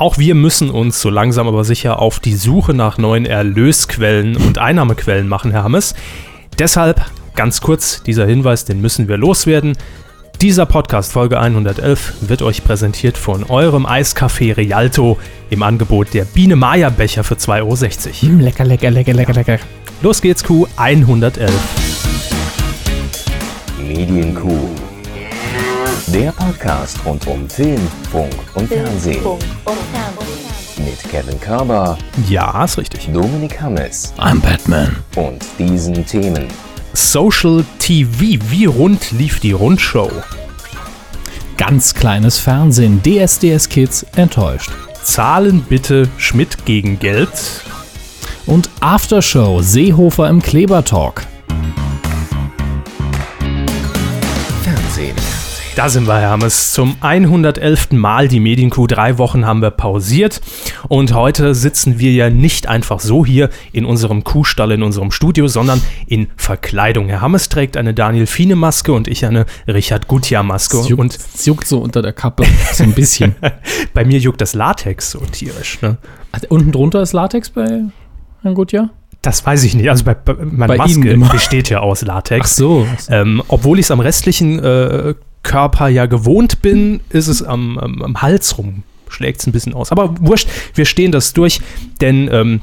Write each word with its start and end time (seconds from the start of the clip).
Auch 0.00 0.16
wir 0.16 0.36
müssen 0.36 0.70
uns 0.70 1.00
so 1.00 1.10
langsam 1.10 1.48
aber 1.48 1.64
sicher 1.64 1.98
auf 1.98 2.20
die 2.20 2.36
Suche 2.36 2.72
nach 2.72 2.98
neuen 2.98 3.26
Erlösquellen 3.26 4.36
und 4.36 4.56
Einnahmequellen 4.56 5.26
machen, 5.26 5.50
Herr 5.50 5.64
Hammes. 5.64 5.96
Deshalb 6.56 7.04
ganz 7.34 7.60
kurz 7.60 8.00
dieser 8.04 8.24
Hinweis, 8.24 8.64
den 8.64 8.80
müssen 8.80 9.08
wir 9.08 9.16
loswerden. 9.16 9.76
Dieser 10.40 10.66
Podcast, 10.66 11.10
Folge 11.10 11.40
111, 11.40 12.28
wird 12.28 12.42
euch 12.42 12.62
präsentiert 12.62 13.18
von 13.18 13.42
eurem 13.42 13.86
Eiscafé 13.86 14.56
Rialto 14.56 15.18
im 15.50 15.64
Angebot 15.64 16.14
der 16.14 16.26
Biene 16.26 16.54
Maya 16.54 16.90
Becher 16.90 17.24
für 17.24 17.34
2,60 17.34 17.58
Euro. 17.58 18.32
Mm, 18.34 18.40
lecker, 18.40 18.64
lecker, 18.64 18.90
lecker, 18.92 19.14
lecker, 19.14 19.32
lecker. 19.32 19.58
Los 20.00 20.22
geht's, 20.22 20.44
Q 20.44 20.68
111. 20.76 21.52
Medienkuh. 23.84 24.87
Der 26.12 26.32
Podcast 26.32 26.98
rund 27.04 27.26
um 27.26 27.48
Film, 27.48 27.80
Funk 28.10 28.34
und 28.54 28.68
Fernsehen. 28.68 29.22
Mit 30.78 30.98
Kevin 31.10 31.38
Körber, 31.40 31.98
Ja, 32.28 32.64
ist 32.64 32.78
richtig. 32.78 33.08
Dominik 33.12 33.60
Hammes 33.60 34.12
I'm 34.18 34.40
Batman. 34.40 34.96
und 35.16 35.44
diesen 35.58 36.04
Themen. 36.06 36.46
Social 36.94 37.64
TV, 37.78 38.40
wie 38.50 38.64
rund 38.64 39.10
lief 39.12 39.40
die 39.40 39.52
Rundschau? 39.52 40.10
Ganz 41.56 41.94
kleines 41.94 42.38
Fernsehen. 42.38 43.02
DSDS 43.02 43.68
Kids 43.68 44.06
enttäuscht. 44.16 44.70
Zahlen 45.02 45.62
bitte 45.68 46.08
Schmidt 46.16 46.64
gegen 46.64 46.98
Geld. 46.98 47.30
Und 48.46 48.70
Aftershow. 48.80 49.60
Seehofer 49.62 50.28
im 50.28 50.40
Klebertalk. 50.40 51.26
Da 55.78 55.88
sind 55.88 56.08
wir, 56.08 56.18
Hermes. 56.18 56.72
Zum 56.72 56.96
111. 57.02 57.92
Mal 57.92 58.26
die 58.26 58.40
Medienkuh. 58.40 58.88
Drei 58.88 59.16
Wochen 59.16 59.46
haben 59.46 59.62
wir 59.62 59.70
pausiert. 59.70 60.40
Und 60.88 61.14
heute 61.14 61.54
sitzen 61.54 62.00
wir 62.00 62.10
ja 62.10 62.30
nicht 62.30 62.66
einfach 62.66 62.98
so 62.98 63.24
hier 63.24 63.48
in 63.70 63.84
unserem 63.84 64.24
Kuhstall, 64.24 64.72
in 64.72 64.82
unserem 64.82 65.12
Studio, 65.12 65.46
sondern 65.46 65.80
in 66.08 66.26
Verkleidung. 66.34 67.06
Herr 67.08 67.20
Hammes 67.20 67.48
trägt 67.48 67.76
eine 67.76 67.94
Daniel 67.94 68.26
Fiene 68.26 68.56
Maske 68.56 68.92
und 68.92 69.06
ich 69.06 69.24
eine 69.24 69.46
Richard 69.68 70.08
Gutjahr 70.08 70.42
Maske. 70.42 70.78
Es 70.78 70.88
juckt, 70.88 71.00
Und 71.00 71.14
es 71.14 71.46
juckt 71.46 71.68
so 71.68 71.78
unter 71.78 72.02
der 72.02 72.12
Kappe. 72.12 72.44
So 72.72 72.82
ein 72.82 72.92
bisschen. 72.92 73.36
bei 73.94 74.04
mir 74.04 74.18
juckt 74.18 74.40
das 74.40 74.54
Latex 74.54 75.12
so 75.12 75.20
tierisch. 75.30 75.80
Ne? 75.80 75.96
Unten 76.48 76.72
drunter 76.72 77.02
ist 77.02 77.12
Latex 77.12 77.50
bei 77.50 77.84
Herrn 78.42 78.54
Gutjahr? 78.54 78.90
Das 79.22 79.46
weiß 79.46 79.62
ich 79.62 79.74
nicht. 79.74 79.90
Also 79.90 80.02
bei, 80.02 80.14
bei 80.14 80.34
meine 80.34 80.72
Bei 80.72 80.76
Maske 80.78 81.16
besteht 81.30 81.70
ja 81.70 81.80
aus 81.80 82.02
Latex. 82.02 82.40
Ach 82.44 82.48
so. 82.48 82.86
Ähm, 83.10 83.42
obwohl 83.46 83.78
ich 83.78 83.86
es 83.86 83.90
am 83.92 84.00
restlichen 84.00 84.58
äh, 84.58 85.14
Körper 85.42 85.88
ja 85.88 86.06
gewohnt 86.06 86.62
bin, 86.62 87.00
ist 87.10 87.28
es 87.28 87.42
am, 87.42 87.78
am, 87.78 88.02
am 88.02 88.22
Hals 88.22 88.58
rum, 88.58 88.82
schlägt 89.08 89.40
es 89.40 89.46
ein 89.46 89.52
bisschen 89.52 89.74
aus. 89.74 89.92
Aber 89.92 90.14
wurscht, 90.20 90.48
wir 90.74 90.84
stehen 90.84 91.12
das 91.12 91.32
durch, 91.32 91.60
denn 92.00 92.28
ähm, 92.32 92.60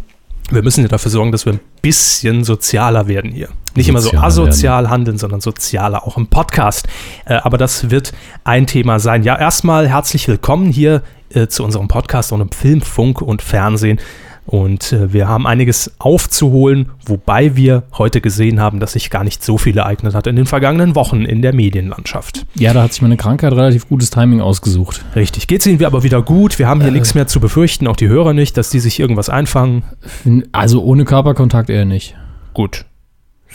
wir 0.52 0.62
müssen 0.62 0.82
ja 0.84 0.88
dafür 0.88 1.10
sorgen, 1.12 1.32
dass 1.32 1.46
wir 1.46 1.54
ein 1.54 1.60
bisschen 1.82 2.44
sozialer 2.44 3.08
werden 3.08 3.32
hier. 3.32 3.50
Nicht 3.76 3.90
immer 3.90 4.00
so 4.00 4.14
asozial 4.14 4.90
handeln, 4.90 5.18
sondern 5.18 5.42
sozialer, 5.42 6.08
auch 6.08 6.18
im 6.18 6.28
Podcast. 6.28 6.88
Äh, 7.26 7.36
aber 7.36 7.58
das 7.58 7.90
wird 7.90 8.14
ein 8.44 8.68
Thema 8.68 9.00
sein. 9.00 9.24
Ja, 9.24 9.38
erstmal 9.38 9.90
herzlich 9.90 10.28
willkommen 10.28 10.72
hier 10.72 11.02
äh, 11.30 11.48
zu 11.48 11.64
unserem 11.64 11.88
Podcast 11.88 12.32
und 12.32 12.42
im 12.42 12.52
Film, 12.52 12.82
Funk 12.82 13.22
und 13.22 13.42
Fernsehen. 13.42 14.00
Und 14.46 14.92
äh, 14.94 15.12
wir 15.12 15.28
haben 15.28 15.48
einiges 15.48 15.92
aufzuholen, 15.98 16.92
wobei 17.06 17.56
wir 17.56 17.84
heute 17.98 18.22
gesehen 18.22 18.60
haben, 18.60 18.80
dass 18.80 18.94
sich 18.94 19.10
gar 19.10 19.24
nicht 19.24 19.44
so 19.44 19.58
viel 19.58 19.78
ereignet 19.78 20.14
hat 20.14 20.28
in 20.28 20.36
den 20.36 20.46
vergangenen 20.46 20.96
Wochen 20.96 21.24
in 21.24 21.42
der 21.42 21.54
Medienlandschaft. 21.54 22.46
Ja, 22.56 22.74
da 22.74 22.84
hat 22.84 22.94
sich 22.94 23.02
meine 23.02 23.18
Krankheit 23.18 23.54
relativ 23.54 23.90
gutes 23.90 24.12
Timing 24.12 24.42
ausgesucht. 24.42 25.04
Richtig. 25.16 25.48
Geht 25.48 25.62
es 25.62 25.68
Ihnen 25.68 25.84
aber 25.84 26.04
wieder 26.04 26.22
gut? 26.22 26.60
Wir 26.60 26.68
haben 26.68 26.82
hier 26.82 26.92
nichts 26.92 27.16
mehr 27.16 27.28
zu 27.28 27.40
befürchten, 27.40 27.88
auch 27.88 27.96
die 27.96 28.08
Hörer 28.08 28.34
nicht, 28.34 28.58
dass 28.58 28.70
die 28.70 28.80
sich 28.80 29.00
irgendwas 29.00 29.30
einfangen. 29.30 29.84
Also 30.52 30.84
ohne 30.84 31.06
Körperkontakt 31.06 31.70
eher 31.70 31.86
nicht. 31.86 32.16
Gut. 32.54 32.86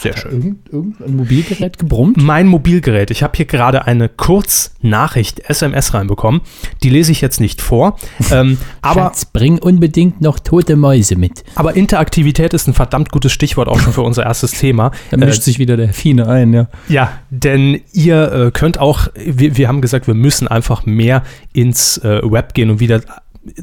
Sehr 0.01 0.17
schön. 0.17 0.33
Irgend, 0.33 0.69
irgendein 0.73 1.17
Mobilgerät 1.17 1.79
gebrummt? 1.79 2.17
Mein 2.17 2.47
Mobilgerät. 2.47 3.11
Ich 3.11 3.23
habe 3.23 3.37
hier 3.37 3.45
gerade 3.45 3.87
eine 3.87 4.09
Kurznachricht, 4.09 5.41
SMS 5.41 5.93
reinbekommen. 5.93 6.41
Die 6.83 6.89
lese 6.89 7.13
ich 7.13 7.21
jetzt 7.21 7.39
nicht 7.39 7.61
vor. 7.61 7.99
ähm, 8.31 8.57
aber, 8.81 9.03
Schatz, 9.03 9.27
bring 9.27 9.59
unbedingt 9.59 10.23
noch 10.23 10.39
tote 10.39 10.77
Mäuse 10.77 11.17
mit. 11.17 11.45
aber 11.55 11.77
Interaktivität 11.77 12.55
ist 12.55 12.67
ein 12.67 12.75
verdammt 12.75 13.11
gutes 13.11 13.33
Stichwort 13.33 13.69
auch 13.69 13.79
schon 13.79 13.93
für 13.93 14.03
unser 14.03 14.25
erstes 14.25 14.53
Thema. 14.53 14.91
Da 15.11 15.19
mischt 15.19 15.43
sich 15.43 15.59
wieder 15.59 15.77
der 15.77 15.93
Fiene 15.93 16.27
ein, 16.29 16.55
ja. 16.55 16.69
Ja, 16.89 17.19
denn 17.29 17.81
ihr 17.93 18.33
äh, 18.33 18.51
könnt 18.53 18.79
auch, 18.79 19.09
wir, 19.15 19.59
wir 19.59 19.69
haben 19.69 19.83
gesagt, 19.83 20.07
wir 20.07 20.15
müssen 20.15 20.49
einfach 20.49 20.87
mehr 20.87 21.25
ins 21.53 21.99
äh, 21.99 22.21
Web 22.23 22.55
gehen 22.55 22.71
und 22.71 22.81
wieder 22.81 23.03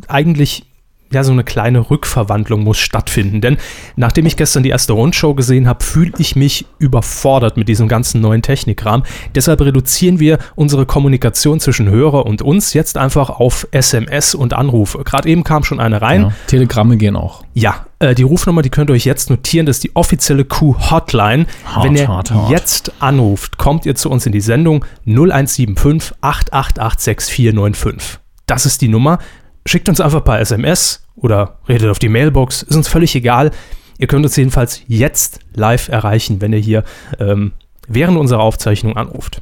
eigentlich 0.07 0.66
ja, 1.11 1.23
so 1.23 1.31
eine 1.31 1.43
kleine 1.43 1.89
Rückverwandlung 1.89 2.63
muss 2.63 2.77
stattfinden. 2.77 3.41
Denn 3.41 3.57
nachdem 3.95 4.25
ich 4.25 4.35
gestern 4.35 4.63
die 4.63 4.69
erste 4.69 4.93
Rundschau 4.93 5.33
gesehen 5.33 5.67
habe, 5.67 5.83
fühle 5.83 6.11
ich 6.17 6.35
mich 6.35 6.65
überfordert 6.79 7.57
mit 7.57 7.67
diesem 7.69 7.87
ganzen 7.87 8.21
neuen 8.21 8.41
Technikrahmen. 8.41 9.05
Deshalb 9.35 9.61
reduzieren 9.61 10.19
wir 10.19 10.37
unsere 10.55 10.85
Kommunikation 10.85 11.59
zwischen 11.59 11.89
Hörer 11.89 12.25
und 12.25 12.41
uns 12.41 12.73
jetzt 12.73 12.97
einfach 12.97 13.29
auf 13.29 13.67
SMS 13.71 14.35
und 14.35 14.53
Anrufe. 14.53 15.03
Gerade 15.03 15.29
eben 15.29 15.43
kam 15.43 15.63
schon 15.63 15.79
eine 15.79 16.01
rein. 16.01 16.21
ja. 16.23 16.31
Telegramme 16.47 16.97
gehen 16.97 17.15
auch. 17.15 17.43
Ja, 17.53 17.85
äh, 17.99 18.13
die 18.13 18.23
Rufnummer, 18.23 18.61
die 18.61 18.69
könnt 18.69 18.89
ihr 18.89 18.93
euch 18.93 19.05
jetzt 19.05 19.29
notieren, 19.29 19.65
das 19.65 19.77
ist 19.77 19.83
die 19.83 19.95
offizielle 19.95 20.45
Q-Hotline. 20.45 21.45
Hot, 21.75 21.83
Wenn 21.83 21.95
ihr 21.95 22.07
hot, 22.07 22.31
hot. 22.31 22.49
jetzt 22.51 22.91
anruft, 22.99 23.57
kommt 23.57 23.85
ihr 23.85 23.95
zu 23.95 24.09
uns 24.09 24.25
in 24.25 24.31
die 24.31 24.41
Sendung 24.41 24.85
0175 25.05 26.13
888 26.21 27.03
6495. 27.03 28.19
Das 28.45 28.65
ist 28.65 28.81
die 28.81 28.87
Nummer. 28.87 29.19
Schickt 29.67 29.89
uns 29.89 29.99
einfach 29.99 30.19
ein 30.19 30.23
paar 30.23 30.39
SMS 30.39 31.03
oder 31.15 31.57
redet 31.67 31.89
auf 31.89 31.99
die 31.99 32.09
Mailbox, 32.09 32.63
ist 32.63 32.75
uns 32.75 32.87
völlig 32.87 33.13
egal. 33.15 33.51
Ihr 33.99 34.07
könnt 34.07 34.23
uns 34.25 34.35
jedenfalls 34.35 34.81
jetzt 34.87 35.39
live 35.55 35.89
erreichen, 35.89 36.39
wenn 36.39 36.53
ihr 36.53 36.59
hier 36.59 36.83
ähm, 37.19 37.51
während 37.87 38.17
unserer 38.17 38.39
Aufzeichnung 38.41 38.95
anruft. 38.95 39.41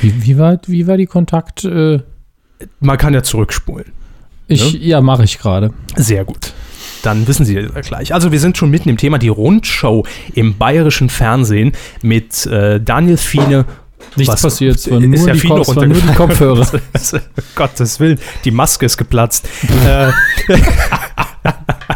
Wie, 0.00 0.24
wie, 0.24 0.38
war, 0.38 0.58
wie 0.66 0.86
war 0.86 0.96
die 0.96 1.06
Kontakt? 1.06 1.64
Äh, 1.64 2.00
Man 2.80 2.98
kann 2.98 3.14
ja 3.14 3.22
zurückspulen. 3.22 3.92
ich, 4.48 4.74
ja, 4.74 5.00
mache 5.00 5.24
ich 5.24 5.38
gerade. 5.38 5.72
Sehr 5.96 6.24
gut. 6.24 6.52
Dann 7.02 7.26
wissen 7.28 7.44
Sie 7.44 7.54
gleich. 7.54 8.14
Also 8.14 8.32
wir 8.32 8.40
sind 8.40 8.56
schon 8.56 8.70
mitten 8.70 8.88
im 8.88 8.96
Thema 8.96 9.18
die 9.18 9.28
Rundschau 9.28 10.06
im 10.34 10.56
bayerischen 10.56 11.08
Fernsehen 11.08 11.72
mit 12.02 12.46
äh, 12.46 12.80
Daniel 12.80 13.16
Fiene. 13.16 13.64
Nichts 14.16 14.34
Was- 14.34 14.42
passiert, 14.42 14.76
es 14.76 14.90
waren 14.90 15.08
nur, 15.08 15.26
ja 15.26 15.34
die, 15.34 15.48
Kopf, 15.48 15.74
nur 15.74 15.86
die. 15.88 16.14
Kopfhörer. 16.14 16.66
Gottes 17.54 17.98
Willen, 18.00 18.18
die 18.44 18.50
Maske 18.50 18.86
ist 18.86 18.96
geplatzt. 18.96 19.48
äh, 19.84 20.10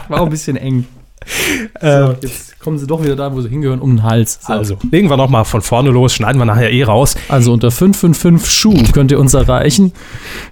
War 0.08 0.20
auch 0.20 0.24
ein 0.24 0.30
bisschen 0.30 0.56
eng. 0.56 0.86
Äh, 1.80 2.12
jetzt 2.22 2.58
kommen 2.60 2.78
sie 2.78 2.86
doch 2.86 3.02
wieder 3.02 3.16
da, 3.16 3.32
wo 3.32 3.40
sie 3.40 3.48
hingehören, 3.48 3.80
um 3.80 3.96
den 3.96 4.02
Hals. 4.02 4.40
So. 4.42 4.52
also, 4.52 4.78
legen 4.90 5.08
wir 5.08 5.16
nochmal 5.16 5.44
von 5.44 5.62
vorne 5.62 5.90
los, 5.90 6.14
schneiden 6.14 6.40
wir 6.40 6.46
nachher 6.46 6.72
eh 6.72 6.82
raus. 6.82 7.14
Also 7.28 7.52
unter 7.52 7.70
555 7.70 8.50
Schuh 8.50 8.74
könnt 8.92 9.12
ihr 9.12 9.20
uns 9.20 9.34
erreichen. 9.34 9.92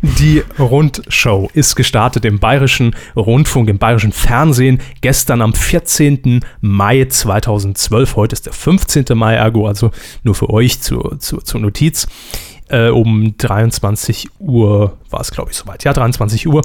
Die 0.02 0.42
Rundschau 0.58 1.50
ist 1.54 1.74
gestartet 1.74 2.24
im 2.24 2.38
bayerischen 2.38 2.94
Rundfunk, 3.16 3.68
im 3.68 3.78
bayerischen 3.78 4.12
Fernsehen, 4.12 4.80
gestern 5.00 5.42
am 5.42 5.54
14. 5.54 6.40
Mai 6.60 7.04
2012. 7.04 8.16
Heute 8.16 8.34
ist 8.34 8.46
der 8.46 8.52
15. 8.52 9.06
Mai, 9.14 9.34
ergo 9.34 9.66
also 9.66 9.90
nur 10.22 10.34
für 10.34 10.50
euch 10.50 10.80
zur, 10.80 11.18
zur, 11.18 11.44
zur 11.44 11.60
Notiz. 11.60 12.06
Äh, 12.68 12.88
um 12.88 13.36
23 13.36 14.28
Uhr 14.38 14.96
war 15.10 15.20
es, 15.20 15.30
glaube 15.30 15.50
ich, 15.50 15.56
soweit. 15.56 15.84
Ja, 15.84 15.92
23 15.92 16.46
Uhr. 16.46 16.62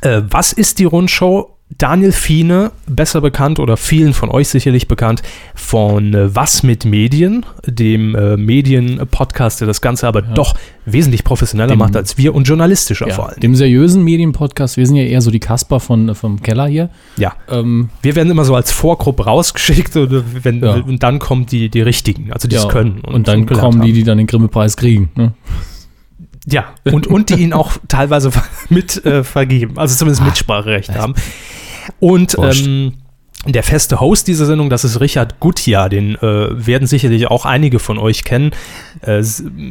Äh, 0.00 0.22
was 0.28 0.52
ist 0.52 0.78
die 0.78 0.84
Rundschau? 0.84 1.58
Daniel 1.78 2.12
Fiene, 2.12 2.70
besser 2.86 3.20
bekannt 3.20 3.58
oder 3.58 3.76
vielen 3.76 4.12
von 4.12 4.28
euch 4.30 4.48
sicherlich 4.48 4.88
bekannt 4.88 5.22
von 5.54 6.12
äh, 6.14 6.34
Was 6.34 6.62
mit 6.62 6.84
Medien, 6.84 7.46
dem 7.66 8.14
äh, 8.14 8.36
Medien-Podcast, 8.36 9.60
der 9.60 9.66
das 9.68 9.80
Ganze 9.80 10.06
aber 10.06 10.22
doch 10.22 10.54
wesentlich 10.84 11.24
professioneller 11.24 11.70
Dem- 11.70 11.78
macht 11.78 11.96
als 11.96 12.18
wir 12.18 12.34
und 12.34 12.44
journalistischer 12.48 13.08
Ja, 13.08 13.14
vor 13.14 13.28
allem. 13.30 13.40
dem 13.40 13.54
seriösen 13.54 14.02
Medienpodcast, 14.04 14.76
wir 14.76 14.86
sind 14.86 14.96
ja 14.96 15.04
eher 15.04 15.20
so 15.22 15.30
die 15.30 15.40
Kasper 15.40 15.80
von, 15.80 16.14
vom 16.14 16.42
Keller 16.42 16.66
hier. 16.66 16.90
Ja, 17.16 17.34
Ähm, 17.50 17.88
wir 18.02 18.16
werden 18.16 18.30
immer 18.30 18.44
so 18.44 18.54
als 18.54 18.70
Vorgruppe 18.72 19.24
rausgeschickt 19.24 19.96
und, 19.96 20.44
wenn, 20.44 20.60
Ja. 20.60 20.74
und 20.74 21.02
dann 21.02 21.18
kommen 21.18 21.46
die, 21.46 21.68
die 21.68 21.80
Richtigen, 21.82 22.32
also 22.32 22.48
die 22.48 22.56
es 22.56 22.64
ja, 22.64 22.68
können. 22.68 23.00
Und, 23.00 23.28
dann 23.28 23.46
gelernt 23.46 23.60
kommen 23.72 23.82
die, 23.82 23.92
die 23.92 24.04
dann 24.04 24.18
den 24.18 24.26
Grimme-Preis 24.26 24.76
kriegen. 24.76 25.10
Ne? 25.14 25.32
Ja, 26.46 26.64
und, 26.84 27.06
und 27.06 27.30
die 27.30 27.34
ihn 27.34 27.52
auch 27.52 27.72
teilweise 27.88 28.30
mit 28.68 29.04
äh, 29.06 29.22
vergeben, 29.22 29.78
also 29.78 29.94
zumindest 29.96 30.24
Mitspracherecht 30.24 30.90
haben. 30.96 31.14
Und 32.00 32.36
ähm, 32.38 32.94
der 33.46 33.64
feste 33.64 33.98
Host 33.98 34.28
dieser 34.28 34.46
Sendung, 34.46 34.70
das 34.70 34.84
ist 34.84 35.00
Richard 35.00 35.40
Gutjahr, 35.40 35.88
den 35.88 36.14
äh, 36.14 36.20
werden 36.66 36.86
sicherlich 36.86 37.26
auch 37.26 37.44
einige 37.44 37.80
von 37.80 37.98
euch 37.98 38.22
kennen. 38.22 38.52
Äh, 39.04 39.24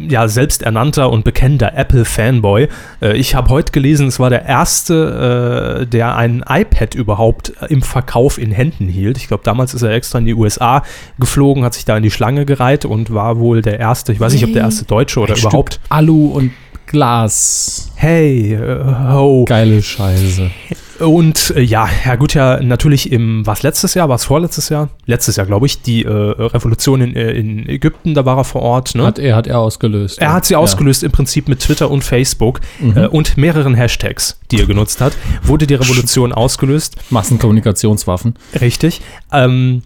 ja, 0.09 0.27
selbsternannter 0.27 1.09
und 1.09 1.23
bekennender 1.23 1.77
Apple-Fanboy. 1.77 2.67
Äh, 3.01 3.17
ich 3.17 3.33
habe 3.33 3.49
heute 3.49 3.71
gelesen, 3.71 4.07
es 4.07 4.19
war 4.19 4.29
der 4.29 4.45
erste, 4.45 5.83
äh, 5.83 5.87
der 5.87 6.17
ein 6.17 6.43
iPad 6.47 6.95
überhaupt 6.95 7.53
äh, 7.61 7.67
im 7.67 7.81
Verkauf 7.81 8.37
in 8.37 8.51
Händen 8.51 8.89
hielt. 8.89 9.17
Ich 9.17 9.29
glaube, 9.29 9.43
damals 9.45 9.73
ist 9.73 9.83
er 9.83 9.91
extra 9.91 10.19
in 10.19 10.25
die 10.25 10.35
USA 10.35 10.83
geflogen, 11.17 11.63
hat 11.63 11.73
sich 11.73 11.85
da 11.85 11.95
in 11.95 12.03
die 12.03 12.11
Schlange 12.11 12.45
gereiht 12.45 12.83
und 12.83 13.13
war 13.13 13.39
wohl 13.39 13.61
der 13.61 13.79
erste, 13.79 14.11
ich 14.11 14.19
weiß 14.19 14.33
nicht, 14.33 14.43
ob 14.43 14.51
der 14.51 14.63
erste 14.63 14.83
Deutsche 14.83 15.21
oder 15.21 15.35
Ein 15.35 15.39
überhaupt 15.39 15.75
Stück 15.75 15.85
Alu 15.87 16.31
und 16.31 16.51
Glas. 16.87 17.89
Hey, 17.95 18.53
äh, 18.53 18.83
ho. 19.13 19.45
Geile 19.47 19.81
Scheiße. 19.81 20.51
Und 21.01 21.53
äh, 21.55 21.61
ja, 21.61 21.85
Herr 21.85 22.17
Gutjahr, 22.17 22.61
natürlich 22.61 23.11
im, 23.11 23.45
was 23.45 23.63
letztes 23.63 23.93
Jahr, 23.95 24.07
was 24.09 24.23
vorletztes 24.25 24.69
Jahr? 24.69 24.89
Letztes 25.05 25.35
Jahr, 25.35 25.45
glaube 25.47 25.65
ich, 25.65 25.81
die 25.81 26.03
äh, 26.03 26.09
Revolution 26.09 27.01
in, 27.01 27.15
äh, 27.15 27.31
in 27.31 27.67
Ägypten, 27.67 28.13
da 28.13 28.25
war 28.25 28.37
er 28.37 28.43
vor 28.43 28.61
Ort. 28.61 28.95
Ne? 28.95 29.03
Hat 29.03 29.19
er, 29.19 29.35
hat 29.35 29.47
er 29.47 29.59
ausgelöst. 29.59 30.19
er 30.19 30.33
hat 30.33 30.45
sie 30.45 30.53
Ja. 30.53 30.59
ausgelöst 30.59 31.03
im 31.03 31.11
Prinzip 31.11 31.47
mit 31.47 31.59
Twitter 31.59 31.89
und 31.89 32.03
Facebook 32.03 32.61
äh, 32.95 33.07
und 33.07 33.37
mehreren 33.37 33.73
Hashtags, 33.73 34.39
die 34.51 34.59
er 34.59 34.65
genutzt 34.67 35.01
hat, 35.01 35.13
wurde 35.43 35.65
die 35.67 35.75
Revolution 35.75 36.31
ausgelöst. 36.33 36.95
Massenkommunikationswaffen. 37.09 38.35
Richtig. 38.59 39.01
Ähm, 39.31 39.81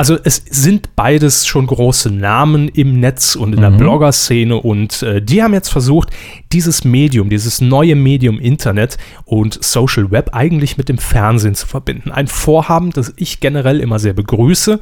also 0.00 0.16
es 0.24 0.42
sind 0.48 0.96
beides 0.96 1.46
schon 1.46 1.66
große 1.66 2.10
Namen 2.10 2.70
im 2.70 3.00
Netz 3.00 3.36
und 3.36 3.54
in 3.54 3.60
der 3.60 3.70
Blogger-Szene 3.70 4.56
und 4.56 5.02
äh, 5.02 5.20
die 5.20 5.42
haben 5.42 5.52
jetzt 5.52 5.68
versucht, 5.68 6.08
dieses 6.52 6.84
Medium, 6.84 7.28
dieses 7.28 7.60
neue 7.60 7.94
Medium 7.96 8.38
Internet 8.38 8.96
und 9.26 9.62
Social 9.62 10.10
Web 10.10 10.30
eigentlich 10.32 10.78
mit 10.78 10.88
dem 10.88 10.96
Fernsehen 10.96 11.54
zu 11.54 11.66
verbinden. 11.66 12.12
Ein 12.12 12.28
Vorhaben, 12.28 12.92
das 12.92 13.12
ich 13.16 13.40
generell 13.40 13.78
immer 13.78 13.98
sehr 13.98 14.14
begrüße. 14.14 14.80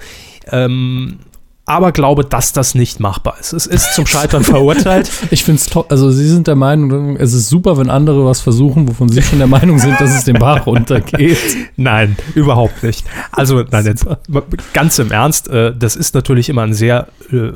Ähm, 0.52 1.18
aber 1.68 1.92
glaube, 1.92 2.24
dass 2.24 2.52
das 2.52 2.74
nicht 2.74 2.98
machbar 3.00 3.36
ist. 3.40 3.52
Es 3.52 3.66
ist 3.66 3.94
zum 3.94 4.06
Scheitern 4.06 4.42
verurteilt. 4.44 5.10
Ich 5.30 5.44
finde 5.44 5.60
es 5.60 5.66
toll. 5.66 5.84
Also, 5.88 6.10
Sie 6.10 6.28
sind 6.28 6.46
der 6.46 6.56
Meinung, 6.56 7.16
es 7.16 7.32
ist 7.34 7.48
super, 7.48 7.76
wenn 7.76 7.90
andere 7.90 8.24
was 8.24 8.40
versuchen, 8.40 8.88
wovon 8.88 9.08
Sie 9.08 9.22
schon 9.22 9.38
der 9.38 9.46
Meinung 9.46 9.78
sind, 9.78 10.00
dass 10.00 10.10
es 10.14 10.24
den 10.24 10.38
Bach 10.38 10.66
runtergeht. 10.66 11.38
Nein, 11.76 12.16
überhaupt 12.34 12.82
nicht. 12.82 13.04
Also, 13.32 13.62
nein, 13.70 13.84
jetzt 13.86 14.06
ganz 14.72 14.98
im 14.98 15.10
Ernst, 15.12 15.48
äh, 15.48 15.74
das 15.76 15.96
ist 15.96 16.14
natürlich 16.14 16.48
immer 16.48 16.62
ein 16.62 16.74
sehr 16.74 17.08
äh, 17.30 17.50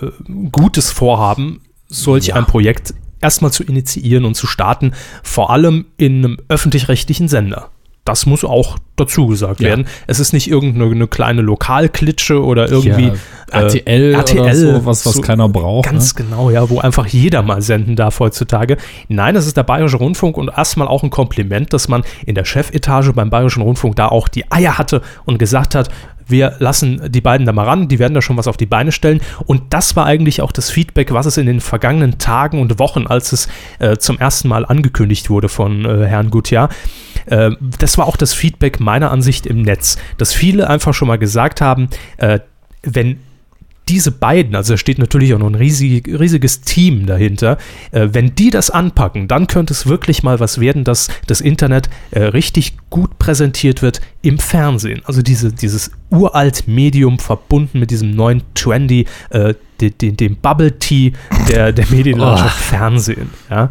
gutes 0.50 0.90
Vorhaben, 0.90 1.60
solch 1.88 2.28
Ja. 2.28 2.36
ein 2.36 2.46
Projekt 2.46 2.94
erstmal 3.20 3.52
zu 3.52 3.62
initiieren 3.62 4.24
und 4.24 4.34
zu 4.34 4.46
starten, 4.46 4.92
vor 5.22 5.50
allem 5.50 5.86
in 5.96 6.24
einem 6.24 6.38
öffentlich-rechtlichen 6.48 7.28
Sender. 7.28 7.70
Das 8.04 8.26
muss 8.26 8.44
auch 8.44 8.78
dazu 8.96 9.28
gesagt 9.28 9.60
Ja. 9.60 9.68
werden. 9.70 9.86
Es 10.06 10.18
ist 10.18 10.32
nicht 10.32 10.50
irgendeine 10.50 10.90
eine 10.90 11.06
kleine 11.06 11.40
Lokalklitsche 11.40 12.42
oder 12.42 12.68
irgendwie 12.70 13.12
Ja, 13.52 13.60
RTL, 13.60 14.16
oder 14.16 14.54
so, 14.54 14.86
was, 14.86 15.06
was 15.06 15.14
so 15.14 15.20
keiner 15.20 15.48
braucht. 15.48 15.90
Ganz 15.90 16.14
ne? 16.14 16.24
genau, 16.24 16.50
ja, 16.50 16.68
wo 16.68 16.80
einfach 16.80 17.06
jeder 17.06 17.42
mal 17.42 17.62
senden 17.62 17.96
darf 17.96 18.18
heutzutage. 18.18 18.76
Nein, 19.08 19.34
das 19.34 19.46
ist 19.46 19.56
der 19.56 19.62
Bayerische 19.62 19.98
Rundfunk 19.98 20.36
und 20.36 20.48
erstmal 20.56 20.88
auch 20.88 21.02
ein 21.02 21.10
Kompliment, 21.10 21.72
dass 21.72 21.88
man 21.88 22.02
in 22.26 22.34
der 22.34 22.44
Chefetage 22.44 23.12
beim 23.12 23.30
Bayerischen 23.30 23.62
Rundfunk 23.62 23.96
da 23.96 24.08
auch 24.08 24.28
die 24.28 24.50
Eier 24.50 24.78
hatte 24.78 25.02
und 25.24 25.38
gesagt 25.38 25.74
hat, 25.74 25.88
wir 26.26 26.54
lassen 26.58 27.10
die 27.10 27.20
beiden 27.20 27.46
da 27.46 27.52
mal 27.52 27.66
ran, 27.66 27.88
die 27.88 27.98
werden 27.98 28.14
da 28.14 28.22
schon 28.22 28.36
was 28.36 28.48
auf 28.48 28.56
die 28.56 28.66
Beine 28.66 28.92
stellen. 28.92 29.20
Und 29.46 29.72
das 29.72 29.96
war 29.96 30.06
eigentlich 30.06 30.42
auch 30.42 30.52
das 30.52 30.70
Feedback, 30.70 31.12
was 31.12 31.26
es 31.26 31.36
in 31.36 31.46
den 31.46 31.60
vergangenen 31.60 32.18
Tagen 32.18 32.60
und 32.60 32.78
Wochen, 32.78 33.06
als 33.06 33.32
es 33.32 33.48
äh, 33.78 33.96
zum 33.96 34.18
ersten 34.18 34.48
Mal 34.48 34.64
angekündigt 34.64 35.30
wurde 35.30 35.48
von 35.48 35.84
äh, 35.84 36.06
Herrn 36.06 36.30
Gutjahr, 36.30 36.68
äh, 37.26 37.50
das 37.78 37.98
war 37.98 38.06
auch 38.06 38.16
das 38.16 38.34
Feedback 38.34 38.80
meiner 38.80 39.10
Ansicht 39.10 39.46
im 39.46 39.62
Netz, 39.62 39.98
dass 40.18 40.32
viele 40.32 40.68
einfach 40.68 40.94
schon 40.94 41.08
mal 41.08 41.18
gesagt 41.18 41.60
haben, 41.60 41.88
äh, 42.16 42.40
wenn 42.82 43.20
diese 43.88 44.12
beiden, 44.12 44.54
also 44.54 44.74
da 44.74 44.76
steht 44.76 44.98
natürlich 44.98 45.34
auch 45.34 45.38
noch 45.38 45.48
ein 45.48 45.54
riesig, 45.54 46.06
riesiges 46.08 46.60
Team 46.60 47.06
dahinter, 47.06 47.58
äh, 47.90 48.08
wenn 48.12 48.34
die 48.34 48.50
das 48.50 48.70
anpacken, 48.70 49.28
dann 49.28 49.46
könnte 49.46 49.72
es 49.72 49.86
wirklich 49.86 50.22
mal 50.22 50.40
was 50.40 50.60
werden, 50.60 50.84
dass 50.84 51.08
das 51.26 51.40
Internet 51.40 51.90
äh, 52.10 52.22
richtig 52.22 52.76
gut 52.90 53.18
präsentiert 53.18 53.82
wird 53.82 54.00
im 54.22 54.38
Fernsehen. 54.38 55.02
Also 55.04 55.22
diese, 55.22 55.52
dieses 55.52 55.90
uralt 56.10 56.68
Medium 56.68 57.18
verbunden 57.18 57.80
mit 57.80 57.90
diesem 57.90 58.14
neuen 58.14 58.42
Trendy, 58.54 59.06
äh, 59.30 59.54
de, 59.80 59.90
de, 59.90 60.12
dem 60.12 60.36
Bubble 60.36 60.78
Tea 60.78 61.12
der, 61.48 61.72
der 61.72 61.86
Medienlandschaft 61.90 62.58
Fernsehen. 62.58 63.30
Ja? 63.50 63.70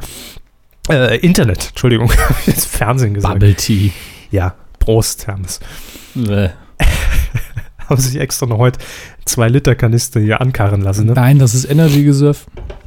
Äh, 0.89 1.17
Internet, 1.19 1.69
Entschuldigung, 1.69 2.11
hab 2.11 2.39
ich 2.41 2.47
jetzt 2.47 2.65
Fernsehen 2.65 3.13
gesagt. 3.13 3.33
Bubble 3.33 3.55
Tea. 3.55 3.91
Ja, 4.29 4.55
Prost, 4.79 5.27
Hermes. 5.27 5.59
Bäh. 6.15 6.49
Haben 7.91 8.01
sich 8.01 8.19
extra 8.19 8.45
noch 8.45 8.57
heute 8.57 8.79
zwei 9.25 9.47
Liter 9.49 9.75
Kanister 9.75 10.19
hier 10.19 10.41
ankarren 10.41 10.81
lassen, 10.81 11.05
ne? 11.07 11.13
Nein, 11.13 11.39
das 11.39 11.53
ist 11.53 11.65
Energy 11.69 12.05
Reserve 12.07 12.39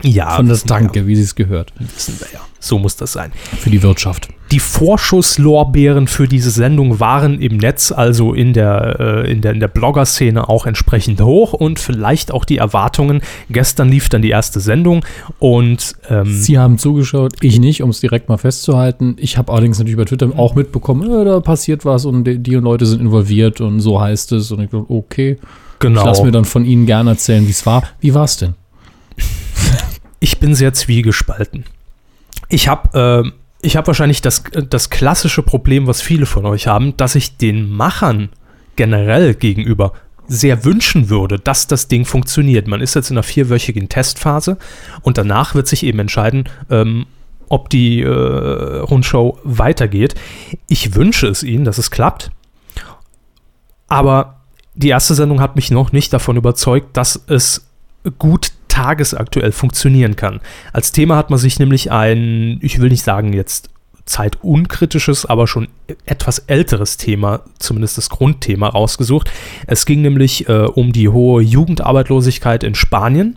Ja, 0.03 0.37
von 0.37 0.49
das 0.49 0.65
Danke, 0.65 1.07
wie 1.07 1.15
sie 1.17 1.23
es 1.23 1.35
gehört. 1.35 1.73
wissen 1.79 2.19
wir 2.19 2.29
ja. 2.33 2.41
So 2.59 2.79
muss 2.79 2.97
das 2.97 3.13
sein. 3.13 3.31
Für 3.61 3.71
die 3.71 3.83
Wirtschaft. 3.83 4.29
Die 4.55 4.61
Vorschusslorbeeren 4.61 6.07
für 6.07 6.29
diese 6.29 6.49
Sendung 6.49 7.01
waren 7.01 7.41
im 7.41 7.57
Netz, 7.57 7.91
also 7.91 8.35
in 8.35 8.53
der, 8.53 9.01
äh, 9.01 9.33
in 9.33 9.41
der, 9.41 9.51
in 9.51 9.59
der 9.59 9.67
Blogger-Szene 9.67 10.49
auch 10.49 10.67
entsprechend 10.67 11.21
hoch 11.21 11.55
und 11.55 11.81
vielleicht 11.81 12.31
auch 12.31 12.45
die 12.45 12.59
Erwartungen. 12.59 13.21
Gestern 13.51 13.89
lief 13.89 14.09
dann 14.11 14.23
die 14.23 14.31
erste 14.31 14.61
Sendung 14.61 15.05
und 15.41 15.97
ähm, 16.09 16.27
Sie 16.27 16.57
haben 16.57 16.79
zugeschaut, 16.79 17.33
ich 17.41 17.59
nicht, 17.59 17.83
um 17.83 17.91
es 17.91 17.99
direkt 17.99 18.29
mal 18.29 18.37
festzuhalten. 18.37 19.17
Ich 19.19 19.39
habe 19.39 19.51
allerdings 19.51 19.81
natürlich 19.81 19.97
bei 19.97 20.05
Twitter 20.05 20.31
auch 20.37 20.55
mitbekommen, 20.55 21.11
äh, 21.11 21.25
da 21.25 21.41
passiert 21.41 21.85
was 21.85 22.05
und 22.05 22.23
die, 22.23 22.39
die 22.39 22.55
Leute 22.55 22.87
sind 22.87 23.01
involviert 23.01 23.61
und 23.61 23.81
so 23.81 24.01
heißt 24.01 24.31
es. 24.31 24.53
Und 24.53 24.61
ich 24.61 24.71
dachte, 24.71 24.87
okay, 24.89 25.37
genau. 25.81 26.03
ich 26.03 26.07
lasse 26.07 26.25
mir 26.25 26.31
dann 26.31 26.45
von 26.45 26.65
Ihnen 26.65 26.87
gerne 26.87 27.11
erzählen, 27.11 27.45
wie 27.45 27.51
es 27.51 27.67
war. 27.67 27.83
Wie 27.99 28.15
war 28.15 28.23
es 28.23 28.37
denn? 28.37 28.55
ich 30.21 30.39
bin 30.39 30.55
sehr 30.55 30.73
zwiegespalten. 30.75 31.65
Ich 32.49 32.69
habe 32.69 33.25
äh, 33.27 33.44
ich 33.65 33.77
hab 33.77 33.87
wahrscheinlich 33.87 34.21
das, 34.21 34.45
das 34.69 34.91
klassische 34.91 35.43
Problem, 35.43 35.87
was 35.87 36.03
viele 36.03 36.27
von 36.27 36.45
euch 36.45 36.67
haben, 36.67 36.97
dass 36.97 37.15
ich 37.15 37.39
den 37.39 37.71
Machern 37.71 38.29
generell 38.77 39.35
gegenüber 39.35 39.93
sehr 40.27 40.65
wünschen 40.65 41.09
würde, 41.09 41.39
dass 41.39 41.67
das 41.67 41.89
Ding 41.89 42.05
funktioniert. 42.05 42.67
Man 42.69 42.81
ist 42.81 42.95
jetzt 42.95 43.11
in 43.11 43.17
einer 43.17 43.23
vierwöchigen 43.23 43.89
Testphase 43.89 44.59
und 45.03 45.19
danach 45.19 45.55
wird 45.55 45.67
sich 45.67 45.83
eben 45.85 45.99
entscheiden, 45.99 46.49
ähm, 46.71 47.07
ob 47.49 47.71
die 47.71 48.03
äh, 48.03 48.09
Rundschau 48.09 49.39
weitergeht. 49.45 50.15
Ich 50.67 50.95
wünsche 50.95 51.27
es 51.27 51.43
ihnen, 51.43 51.65
dass 51.65 51.79
es 51.79 51.91
klappt, 51.91 52.31
aber 53.89 54.41
die 54.75 54.89
erste 54.89 55.15
Sendung 55.15 55.41
hat 55.41 55.57
mich 55.57 55.71
noch 55.71 55.93
nicht 55.93 56.13
davon 56.13 56.37
überzeugt, 56.37 56.97
dass 56.97 57.23
es 57.29 57.67
gut 58.19 58.53
tagesaktuell 58.75 59.53
funktionieren 59.53 60.17
kann. 60.17 60.41
Als 60.73 60.91
Thema 60.91 61.17
hat 61.17 61.31
man 61.31 61.39
sich 61.39 61.61
nämlich 61.61 61.93
ein, 61.93 62.59
ich 62.61 62.81
will 62.81 62.89
nicht 62.89 63.05
sagen 63.05 63.33
jetzt 63.33 63.71
zeitunkritisches, 64.05 65.27
aber 65.27 65.47
schon 65.47 65.69
etwas 66.07 66.41
älteres 66.41 66.97
Thema, 66.97 67.43
zumindest 67.61 67.99
das 67.99 68.11
Grundthema, 68.11 68.69
rausgesucht. 68.69 69.31
Es 69.69 69.87
ging 69.87 70.03
nämlich 70.03 70.49
äh, 70.49 70.65
um 70.65 70.93
die 70.93 71.09
hohe 71.09 71.41
Jugendarbeitslosigkeit 71.43 72.65
in 72.65 72.75
Spanien, 72.75 73.37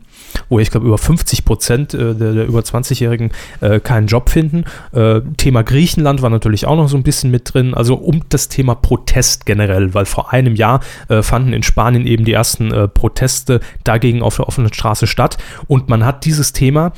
wo 0.49 0.59
ich 0.59 0.71
glaube 0.71 0.87
über 0.87 0.97
50 0.97 1.45
Prozent 1.45 1.93
äh, 1.93 2.15
der, 2.15 2.33
der 2.33 2.45
über 2.45 2.59
20-Jährigen 2.59 3.31
äh, 3.61 3.79
keinen 3.79 4.07
Job 4.07 4.29
finden. 4.29 4.65
Äh, 4.93 5.21
Thema 5.37 5.63
Griechenland 5.63 6.21
war 6.21 6.29
natürlich 6.29 6.65
auch 6.65 6.75
noch 6.75 6.89
so 6.89 6.97
ein 6.97 7.03
bisschen 7.03 7.31
mit 7.31 7.53
drin, 7.53 7.73
also 7.73 7.95
um 7.95 8.23
das 8.29 8.49
Thema 8.49 8.75
Protest 8.75 9.45
generell, 9.45 9.93
weil 9.93 10.05
vor 10.05 10.33
einem 10.33 10.55
Jahr 10.55 10.81
äh, 11.09 11.21
fanden 11.21 11.53
in 11.53 11.63
Spanien 11.63 12.05
eben 12.05 12.25
die 12.25 12.33
ersten 12.33 12.71
äh, 12.71 12.87
Proteste 12.87 13.59
dagegen 13.83 14.21
auf 14.21 14.35
der 14.37 14.47
offenen 14.47 14.73
Straße 14.73 15.07
statt 15.07 15.37
und 15.67 15.89
man 15.89 16.05
hat 16.05 16.25
dieses 16.25 16.53
Thema 16.53 16.93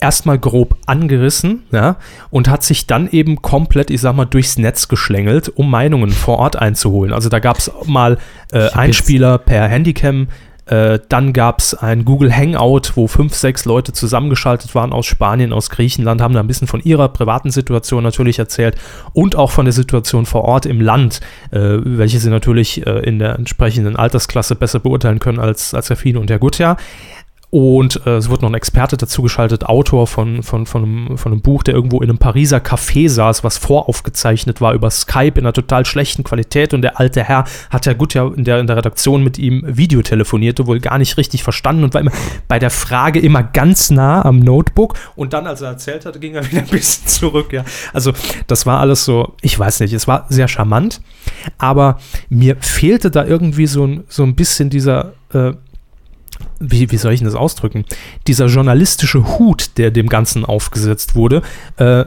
erstmal 0.00 0.38
grob 0.38 0.76
angerissen, 0.86 1.64
ja, 1.72 1.96
und 2.30 2.48
hat 2.48 2.62
sich 2.62 2.86
dann 2.86 3.08
eben 3.10 3.42
komplett, 3.42 3.90
ich 3.90 4.00
sag 4.00 4.14
mal, 4.14 4.24
durchs 4.24 4.58
Netz 4.58 4.88
geschlängelt, 4.88 5.48
um 5.48 5.70
Meinungen 5.70 6.10
vor 6.10 6.38
Ort 6.38 6.56
einzuholen. 6.56 7.12
Also 7.12 7.28
da 7.28 7.40
gab 7.40 7.58
es 7.58 7.70
mal 7.86 8.18
äh, 8.52 8.70
Einspieler 8.70 9.38
per 9.38 9.66
Handycam, 9.66 10.28
äh, 10.68 10.98
dann 11.08 11.32
gab 11.32 11.60
es 11.60 11.74
ein 11.74 12.04
Google 12.04 12.34
Hangout, 12.34 12.92
wo 12.94 13.06
fünf, 13.06 13.34
sechs 13.34 13.64
Leute 13.64 13.92
zusammengeschaltet 13.92 14.74
waren 14.74 14.92
aus 14.92 15.06
Spanien, 15.06 15.52
aus 15.52 15.70
Griechenland, 15.70 16.20
haben 16.20 16.34
da 16.34 16.40
ein 16.40 16.46
bisschen 16.46 16.68
von 16.68 16.80
ihrer 16.80 17.08
privaten 17.08 17.50
Situation 17.50 18.02
natürlich 18.02 18.38
erzählt 18.38 18.76
und 19.12 19.36
auch 19.36 19.50
von 19.50 19.64
der 19.64 19.72
Situation 19.72 20.26
vor 20.26 20.44
Ort 20.44 20.66
im 20.66 20.80
Land, 20.80 21.20
äh, 21.50 21.58
welche 21.58 22.18
sie 22.18 22.30
natürlich 22.30 22.86
äh, 22.86 23.00
in 23.00 23.18
der 23.18 23.36
entsprechenden 23.36 23.96
Altersklasse 23.96 24.54
besser 24.54 24.78
beurteilen 24.78 25.18
können 25.18 25.38
als, 25.38 25.74
als 25.74 25.88
Herr 25.88 25.96
Fine 25.96 26.20
und 26.20 26.30
Herr 26.30 26.38
Gutjahr. 26.38 26.76
Und 27.50 28.04
äh, 28.04 28.16
es 28.16 28.28
wurde 28.28 28.42
noch 28.42 28.50
ein 28.50 28.54
Experte 28.54 28.98
dazugeschaltet, 28.98 29.64
Autor 29.64 30.06
von, 30.06 30.42
von, 30.42 30.66
von, 30.66 30.82
einem, 30.82 31.18
von 31.18 31.32
einem 31.32 31.40
Buch, 31.40 31.62
der 31.62 31.74
irgendwo 31.74 32.02
in 32.02 32.10
einem 32.10 32.18
Pariser 32.18 32.58
Café 32.58 33.08
saß, 33.08 33.42
was 33.42 33.56
voraufgezeichnet 33.56 34.60
war 34.60 34.74
über 34.74 34.90
Skype 34.90 35.38
in 35.38 35.46
einer 35.46 35.54
total 35.54 35.86
schlechten 35.86 36.24
Qualität. 36.24 36.74
Und 36.74 36.82
der 36.82 37.00
alte 37.00 37.24
Herr 37.24 37.44
hat 37.70 37.86
ja 37.86 37.94
gut 37.94 38.12
ja 38.12 38.26
in 38.26 38.44
der, 38.44 38.58
in 38.58 38.66
der 38.66 38.76
Redaktion 38.76 39.24
mit 39.24 39.38
ihm 39.38 39.62
Videotelefonierte, 39.66 40.66
wohl 40.66 40.80
gar 40.80 40.98
nicht 40.98 41.16
richtig 41.16 41.42
verstanden 41.42 41.84
und 41.84 41.94
war 41.94 42.02
immer 42.02 42.12
bei 42.48 42.58
der 42.58 42.70
Frage 42.70 43.18
immer 43.18 43.42
ganz 43.42 43.88
nah 43.88 44.22
am 44.26 44.40
Notebook. 44.40 44.94
Und 45.16 45.32
dann, 45.32 45.46
als 45.46 45.62
er 45.62 45.68
erzählt 45.68 46.04
hatte, 46.04 46.18
ging 46.18 46.34
er 46.34 46.46
wieder 46.50 46.60
ein 46.60 46.68
bisschen 46.68 47.08
zurück. 47.08 47.54
Ja. 47.54 47.64
Also, 47.94 48.12
das 48.46 48.66
war 48.66 48.78
alles 48.80 49.06
so, 49.06 49.34
ich 49.40 49.58
weiß 49.58 49.80
nicht, 49.80 49.94
es 49.94 50.06
war 50.06 50.26
sehr 50.28 50.48
charmant, 50.48 51.00
aber 51.56 51.98
mir 52.28 52.56
fehlte 52.60 53.10
da 53.10 53.24
irgendwie 53.24 53.66
so 53.66 53.86
ein, 53.86 54.04
so 54.08 54.22
ein 54.22 54.34
bisschen 54.34 54.68
dieser. 54.68 55.14
Äh, 55.32 55.52
wie, 56.60 56.90
wie 56.90 56.96
soll 56.96 57.12
ich 57.12 57.20
denn 57.20 57.26
das 57.28 57.34
ausdrücken? 57.36 57.84
Dieser 58.26 58.46
journalistische 58.46 59.38
Hut, 59.38 59.70
der 59.78 59.90
dem 59.90 60.08
Ganzen 60.08 60.44
aufgesetzt 60.44 61.14
wurde, 61.14 61.42
äh, 61.76 62.04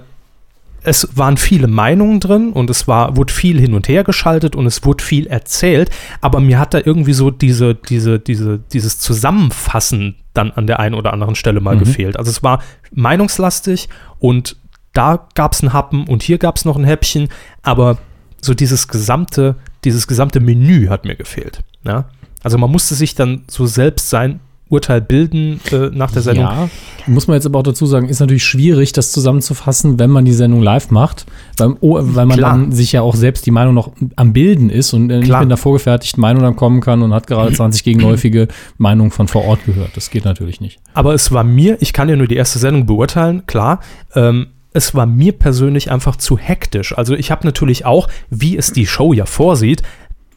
es 0.83 1.09
waren 1.15 1.37
viele 1.37 1.67
Meinungen 1.67 2.19
drin 2.19 2.53
und 2.53 2.69
es 2.71 2.87
war, 2.87 3.15
wurde 3.15 3.31
viel 3.31 3.59
hin 3.59 3.75
und 3.75 3.87
her 3.87 4.03
geschaltet 4.03 4.55
und 4.55 4.65
es 4.65 4.83
wurde 4.83 5.03
viel 5.03 5.27
erzählt, 5.27 5.91
aber 6.21 6.39
mir 6.39 6.57
hat 6.57 6.73
da 6.73 6.79
irgendwie 6.83 7.13
so 7.13 7.29
diese, 7.29 7.75
diese, 7.75 8.19
diese, 8.19 8.57
dieses 8.73 8.97
Zusammenfassen 8.97 10.15
dann 10.33 10.49
an 10.51 10.65
der 10.65 10.79
einen 10.79 10.95
oder 10.95 11.13
anderen 11.13 11.35
Stelle 11.35 11.61
mal 11.61 11.75
Mhm. 11.75 11.79
gefehlt. 11.81 12.17
Also 12.17 12.31
es 12.31 12.41
war 12.41 12.63
meinungslastig 12.91 13.89
und 14.19 14.55
da 14.93 15.27
gab 15.35 15.53
es 15.53 15.61
einen 15.61 15.71
Happen 15.73 16.07
und 16.07 16.23
hier 16.23 16.37
gab 16.39 16.55
es 16.57 16.65
noch 16.65 16.75
ein 16.77 16.83
Häppchen, 16.83 17.29
aber 17.61 17.97
so 18.41 18.53
dieses 18.55 18.87
gesamte, 18.87 19.55
dieses 19.83 20.07
gesamte 20.07 20.39
Menü 20.39 20.87
hat 20.87 21.05
mir 21.05 21.15
gefehlt. 21.15 21.59
Ja? 21.83 22.05
Also 22.43 22.57
man 22.57 22.71
musste 22.71 22.95
sich 22.95 23.15
dann 23.15 23.43
so 23.47 23.65
selbst 23.65 24.09
sein 24.09 24.39
Urteil 24.71 25.01
bilden 25.01 25.59
äh, 25.71 25.89
nach 25.91 26.11
der 26.11 26.21
Sendung. 26.21 26.45
Ja, 26.45 26.69
muss 27.05 27.27
man 27.27 27.35
jetzt 27.35 27.45
aber 27.45 27.59
auch 27.59 27.63
dazu 27.63 27.85
sagen, 27.85 28.07
ist 28.07 28.21
natürlich 28.21 28.45
schwierig, 28.45 28.93
das 28.93 29.11
zusammenzufassen, 29.11 29.99
wenn 29.99 30.09
man 30.09 30.23
die 30.23 30.31
Sendung 30.31 30.61
live 30.61 30.91
macht, 30.91 31.25
weil, 31.57 31.75
oh, 31.81 31.99
weil 32.01 32.25
man 32.25 32.37
Klar. 32.37 32.51
dann 32.51 32.71
sich 32.71 32.93
ja 32.93 33.01
auch 33.01 33.15
selbst 33.15 33.45
die 33.45 33.51
Meinung 33.51 33.73
noch 33.73 33.91
am 34.15 34.31
Bilden 34.31 34.69
ist 34.69 34.93
und 34.93 35.09
äh, 35.09 35.19
nicht 35.19 35.27
mit 35.27 35.35
einer 35.35 35.57
vorgefertigten 35.57 36.21
Meinung 36.21 36.41
dann 36.41 36.55
kommen 36.55 36.79
kann 36.79 37.01
und 37.01 37.13
hat 37.13 37.27
gerade 37.27 37.51
20 37.53 37.83
gegenläufige 37.83 38.47
Meinungen 38.77 39.11
von 39.11 39.27
vor 39.27 39.43
Ort 39.43 39.65
gehört. 39.65 39.91
Das 39.95 40.09
geht 40.09 40.23
natürlich 40.23 40.61
nicht. 40.61 40.79
Aber 40.93 41.13
es 41.13 41.33
war 41.33 41.43
mir, 41.43 41.77
ich 41.81 41.91
kann 41.91 42.07
ja 42.07 42.15
nur 42.15 42.27
die 42.27 42.37
erste 42.37 42.57
Sendung 42.57 42.85
beurteilen, 42.85 43.45
klar. 43.47 43.81
Ähm, 44.15 44.47
es 44.73 44.95
war 44.95 45.05
mir 45.05 45.33
persönlich 45.33 45.91
einfach 45.91 46.15
zu 46.15 46.37
hektisch. 46.37 46.97
Also 46.97 47.13
ich 47.13 47.29
habe 47.29 47.45
natürlich 47.45 47.85
auch, 47.85 48.07
wie 48.29 48.55
es 48.55 48.71
die 48.71 48.87
Show 48.87 49.11
ja 49.11 49.25
vorsieht, 49.25 49.83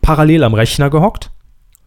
parallel 0.03 0.43
am 0.43 0.55
Rechner 0.55 0.91
gehockt 0.91 1.31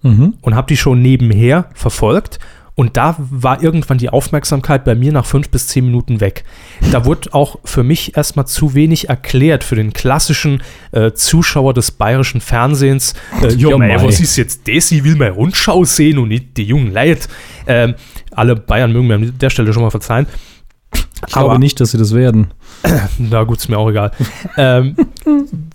Mhm. 0.08 0.34
und 0.42 0.56
habe 0.56 0.68
die 0.68 0.78
Show 0.78 0.96
nebenher 0.96 1.70
verfolgt. 1.74 2.40
Und 2.76 2.96
da 2.96 3.16
war 3.18 3.64
irgendwann 3.64 3.98
die 3.98 4.10
Aufmerksamkeit 4.10 4.86
bei 4.86 4.94
mir 4.94 5.12
nach 5.12 5.26
fünf 5.26 5.50
bis 5.50 5.68
zehn 5.68 5.86
Minuten 5.86 6.22
weg. 6.22 6.44
Da 6.92 7.06
wurde 7.06 7.34
auch 7.34 7.58
für 7.66 7.82
mich 7.82 8.16
erstmal 8.16 8.46
zu 8.46 8.76
wenig 8.76 9.10
erklärt 9.10 9.64
für 9.64 9.76
den 9.76 9.94
klassischen 9.94 10.62
äh, 10.92 11.12
Zuschauer 11.14 11.74
des 11.74 11.90
bayerischen 11.90 12.40
Fernsehens. 12.40 13.16
Äh, 13.42 13.56
ja, 13.56 13.76
mei, 13.76 13.98
mei. 13.98 14.04
was 14.04 14.20
ist 14.20 14.36
jetzt 14.36 14.68
das? 14.68 14.92
Ich 14.92 15.04
will 15.04 15.16
mal 15.16 15.30
Rundschau 15.30 15.86
sehen 15.86 16.20
und 16.20 16.28
nicht 16.28 16.56
die 16.56 16.66
jungen 16.66 16.94
Leute. 16.94 17.28
Ähm, 17.66 17.96
alle 18.30 18.56
Bayern 18.56 18.94
mögen 18.94 19.08
mir 19.08 19.16
an 19.16 19.34
der 19.40 19.50
Stelle 19.50 19.74
schon 19.74 19.82
mal 19.82 19.90
verzeihen. 19.90 20.28
Ich 21.26 21.34
glaube 21.34 21.58
nicht, 21.58 21.80
dass 21.80 21.92
sie 21.92 21.98
das 21.98 22.14
werden. 22.14 22.54
Na 23.18 23.44
gut, 23.44 23.58
ist 23.58 23.70
mir 23.70 23.78
auch 23.80 23.90
egal. 23.90 24.12
ähm, 24.56 24.96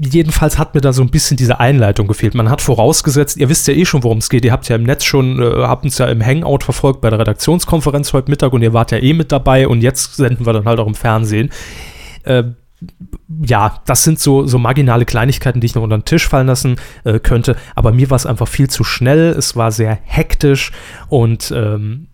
jedenfalls 0.00 0.58
hat 0.58 0.74
mir 0.74 0.80
da 0.80 0.92
so 0.92 1.02
ein 1.02 1.10
bisschen 1.10 1.36
diese 1.36 1.60
Einleitung 1.60 2.06
gefehlt. 2.06 2.34
Man 2.34 2.50
hat 2.50 2.60
vorausgesetzt, 2.60 3.36
ihr 3.36 3.48
wisst 3.48 3.68
ja 3.68 3.74
eh 3.74 3.84
schon, 3.84 4.02
worum 4.02 4.18
es 4.18 4.28
geht. 4.28 4.44
Ihr 4.44 4.52
habt 4.52 4.68
ja 4.68 4.76
im 4.76 4.82
Netz 4.82 5.04
schon, 5.04 5.40
äh, 5.40 5.62
habt 5.62 5.84
uns 5.84 5.98
ja 5.98 6.06
im 6.06 6.24
Hangout 6.24 6.60
verfolgt 6.62 7.00
bei 7.00 7.10
der 7.10 7.18
Redaktionskonferenz 7.18 8.12
heute 8.12 8.30
Mittag 8.30 8.52
und 8.52 8.62
ihr 8.62 8.72
wart 8.72 8.90
ja 8.90 8.98
eh 8.98 9.12
mit 9.12 9.32
dabei 9.32 9.68
und 9.68 9.80
jetzt 9.82 10.16
senden 10.16 10.46
wir 10.46 10.52
dann 10.52 10.64
halt 10.64 10.80
auch 10.80 10.86
im 10.86 10.94
Fernsehen. 10.94 11.50
Äh, 12.24 12.44
ja, 13.44 13.80
das 13.86 14.04
sind 14.04 14.18
so, 14.18 14.46
so 14.46 14.58
marginale 14.58 15.04
Kleinigkeiten, 15.04 15.60
die 15.60 15.66
ich 15.66 15.74
noch 15.74 15.82
unter 15.82 15.98
den 15.98 16.04
Tisch 16.04 16.28
fallen 16.28 16.48
lassen 16.48 16.76
äh, 17.04 17.18
könnte. 17.20 17.56
Aber 17.74 17.92
mir 17.92 18.10
war 18.10 18.16
es 18.16 18.26
einfach 18.26 18.48
viel 18.48 18.68
zu 18.68 18.84
schnell. 18.84 19.30
Es 19.30 19.56
war 19.56 19.70
sehr 19.70 19.98
hektisch 20.02 20.72
und 21.08 21.52
ähm, 21.56 22.08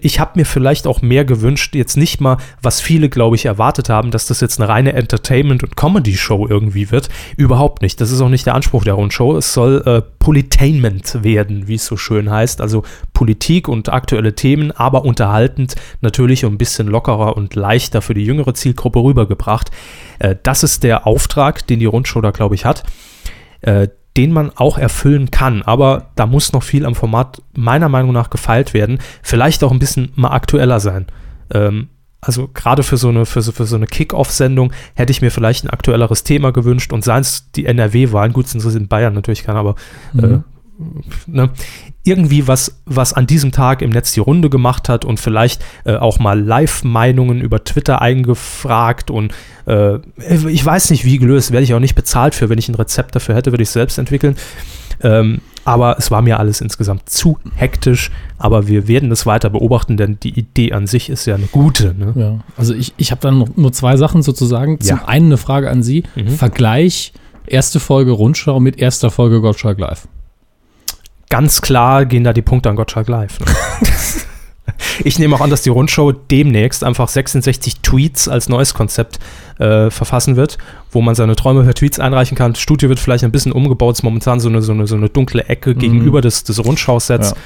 ich 0.00 0.20
habe 0.20 0.32
mir 0.36 0.44
vielleicht 0.44 0.86
auch 0.86 1.02
mehr 1.02 1.24
gewünscht, 1.24 1.74
jetzt 1.74 1.96
nicht 1.96 2.20
mal, 2.20 2.38
was 2.60 2.80
viele, 2.80 3.08
glaube 3.08 3.36
ich, 3.36 3.46
erwartet 3.46 3.88
haben, 3.88 4.10
dass 4.10 4.26
das 4.26 4.40
jetzt 4.40 4.60
eine 4.60 4.68
reine 4.68 4.92
Entertainment- 4.92 5.62
und 5.62 5.76
Comedy-Show 5.76 6.46
irgendwie 6.48 6.90
wird. 6.90 7.08
Überhaupt 7.36 7.82
nicht. 7.82 8.00
Das 8.00 8.10
ist 8.10 8.20
auch 8.20 8.28
nicht 8.28 8.46
der 8.46 8.54
Anspruch 8.54 8.84
der 8.84 8.94
Rundshow. 8.94 9.36
Es 9.36 9.52
soll 9.52 9.82
äh, 9.86 10.02
Politainment 10.18 11.22
werden, 11.22 11.68
wie 11.68 11.74
es 11.74 11.86
so 11.86 11.96
schön 11.96 12.30
heißt. 12.30 12.60
Also 12.60 12.82
Politik 13.12 13.68
und 13.68 13.88
aktuelle 13.88 14.34
Themen, 14.34 14.72
aber 14.72 15.04
unterhaltend 15.04 15.74
natürlich 16.00 16.44
und 16.44 16.54
ein 16.54 16.58
bisschen 16.58 16.86
lockerer 16.86 17.36
und 17.36 17.54
leichter 17.54 18.02
für 18.02 18.14
die 18.14 18.24
jüngere 18.24 18.54
Zielgruppe 18.54 19.02
rübergebracht. 19.02 19.70
Äh, 20.18 20.36
das 20.42 20.62
ist 20.62 20.82
der 20.82 21.06
Auftrag, 21.06 21.66
den 21.66 21.80
die 21.80 21.86
Rundshow 21.86 22.20
da, 22.20 22.30
glaube 22.30 22.54
ich, 22.54 22.64
hat. 22.64 22.84
Äh, 23.60 23.88
den 24.16 24.32
man 24.32 24.50
auch 24.54 24.78
erfüllen 24.78 25.30
kann. 25.30 25.62
Aber 25.62 26.10
da 26.16 26.26
muss 26.26 26.52
noch 26.52 26.62
viel 26.62 26.84
am 26.84 26.94
Format 26.94 27.42
meiner 27.54 27.88
Meinung 27.88 28.12
nach 28.12 28.30
gefeilt 28.30 28.74
werden. 28.74 28.98
Vielleicht 29.22 29.64
auch 29.64 29.72
ein 29.72 29.78
bisschen 29.78 30.12
mal 30.14 30.30
aktueller 30.30 30.80
sein. 30.80 31.06
Ähm, 31.52 31.88
also 32.20 32.48
gerade 32.54 32.84
für 32.84 32.96
so 32.96 33.08
eine, 33.08 33.26
für 33.26 33.42
so, 33.42 33.50
für 33.50 33.64
so 33.64 33.74
eine 33.74 33.86
Kick-Off-Sendung 33.86 34.72
hätte 34.94 35.10
ich 35.10 35.22
mir 35.22 35.30
vielleicht 35.30 35.64
ein 35.64 35.70
aktuelleres 35.70 36.22
Thema 36.22 36.52
gewünscht 36.52 36.92
und 36.92 37.02
seien 37.02 37.22
es 37.22 37.50
die 37.50 37.66
NRW-Wahlen, 37.66 38.32
gut, 38.32 38.46
sind 38.46 38.64
es 38.64 38.74
in 38.76 38.86
Bayern 38.86 39.12
natürlich 39.14 39.42
keiner, 39.42 39.58
aber 39.58 39.74
äh, 40.16 40.26
Mhm. 40.26 40.44
Ne, 41.26 41.50
irgendwie 42.04 42.48
was, 42.48 42.80
was 42.84 43.12
an 43.12 43.26
diesem 43.26 43.52
Tag 43.52 43.82
im 43.82 43.90
Netz 43.90 44.12
die 44.12 44.20
Runde 44.20 44.50
gemacht 44.50 44.88
hat 44.88 45.04
und 45.04 45.20
vielleicht 45.20 45.64
äh, 45.84 45.96
auch 45.96 46.18
mal 46.18 46.40
Live-Meinungen 46.40 47.40
über 47.40 47.62
Twitter 47.64 48.02
eingefragt 48.02 49.10
und 49.10 49.32
äh, 49.66 49.98
ich 50.48 50.64
weiß 50.64 50.90
nicht, 50.90 51.04
wie 51.04 51.18
gelöst, 51.18 51.52
werde 51.52 51.64
ich 51.64 51.74
auch 51.74 51.80
nicht 51.80 51.94
bezahlt 51.94 52.34
für, 52.34 52.48
wenn 52.48 52.58
ich 52.58 52.68
ein 52.68 52.74
Rezept 52.74 53.14
dafür 53.14 53.34
hätte, 53.34 53.52
würde 53.52 53.62
ich 53.62 53.68
es 53.68 53.72
selbst 53.74 53.98
entwickeln. 53.98 54.36
Ähm, 55.02 55.40
aber 55.64 55.96
es 55.98 56.10
war 56.10 56.22
mir 56.22 56.38
alles 56.38 56.60
insgesamt 56.60 57.08
zu 57.08 57.38
hektisch, 57.54 58.10
aber 58.38 58.66
wir 58.66 58.88
werden 58.88 59.10
es 59.12 59.26
weiter 59.26 59.50
beobachten, 59.50 59.96
denn 59.96 60.18
die 60.20 60.36
Idee 60.38 60.72
an 60.72 60.86
sich 60.86 61.08
ist 61.08 61.26
ja 61.26 61.36
eine 61.36 61.46
gute. 61.46 61.94
Ne? 61.94 62.12
Ja, 62.16 62.38
also 62.56 62.74
ich, 62.74 62.94
ich 62.96 63.10
habe 63.10 63.20
dann 63.20 63.38
noch 63.38 63.56
nur 63.56 63.72
zwei 63.72 63.96
Sachen 63.96 64.22
sozusagen. 64.22 64.80
Zum 64.80 64.98
Ja. 64.98 65.04
einen 65.06 65.26
eine 65.26 65.36
Frage 65.36 65.70
an 65.70 65.82
Sie. 65.82 66.02
Mhm. 66.16 66.28
Vergleich 66.30 67.12
erste 67.46 67.80
Folge 67.80 68.12
Rundschau 68.12 68.60
mit 68.60 68.78
erster 68.78 69.10
Folge 69.10 69.40
Gottschalk 69.40 69.78
Live. 69.78 70.08
Ganz 71.32 71.62
klar 71.62 72.04
gehen 72.04 72.24
da 72.24 72.34
die 72.34 72.42
Punkte 72.42 72.68
an 72.68 72.76
Gottschalk 72.76 73.08
live. 73.08 73.40
Ne? 73.40 73.46
Ich 75.04 75.18
nehme 75.18 75.34
auch 75.34 75.40
an, 75.40 75.48
dass 75.50 75.62
die 75.62 75.70
Rundschau 75.70 76.12
demnächst 76.12 76.84
einfach 76.84 77.08
66 77.08 77.80
Tweets 77.80 78.28
als 78.28 78.48
neues 78.48 78.74
Konzept 78.74 79.18
äh, 79.62 79.90
verfassen 79.90 80.36
wird, 80.36 80.58
wo 80.90 81.00
man 81.00 81.14
seine 81.14 81.36
Träume 81.36 81.62
per 81.64 81.74
Tweets 81.74 81.98
einreichen 82.00 82.36
kann. 82.36 82.52
Das 82.54 82.60
Studio 82.60 82.88
wird 82.88 82.98
vielleicht 82.98 83.24
ein 83.24 83.32
bisschen 83.32 83.52
umgebaut, 83.52 83.96
ist 83.96 84.02
momentan 84.02 84.40
so 84.40 84.48
eine, 84.48 84.60
so 84.62 84.72
eine, 84.72 84.86
so 84.86 84.96
eine 84.96 85.08
dunkle 85.08 85.44
Ecke 85.48 85.74
gegenüber 85.74 86.20
des, 86.20 86.44
des 86.44 86.64
Rundschau-Sets. 86.64 87.30
Ja. 87.30 87.36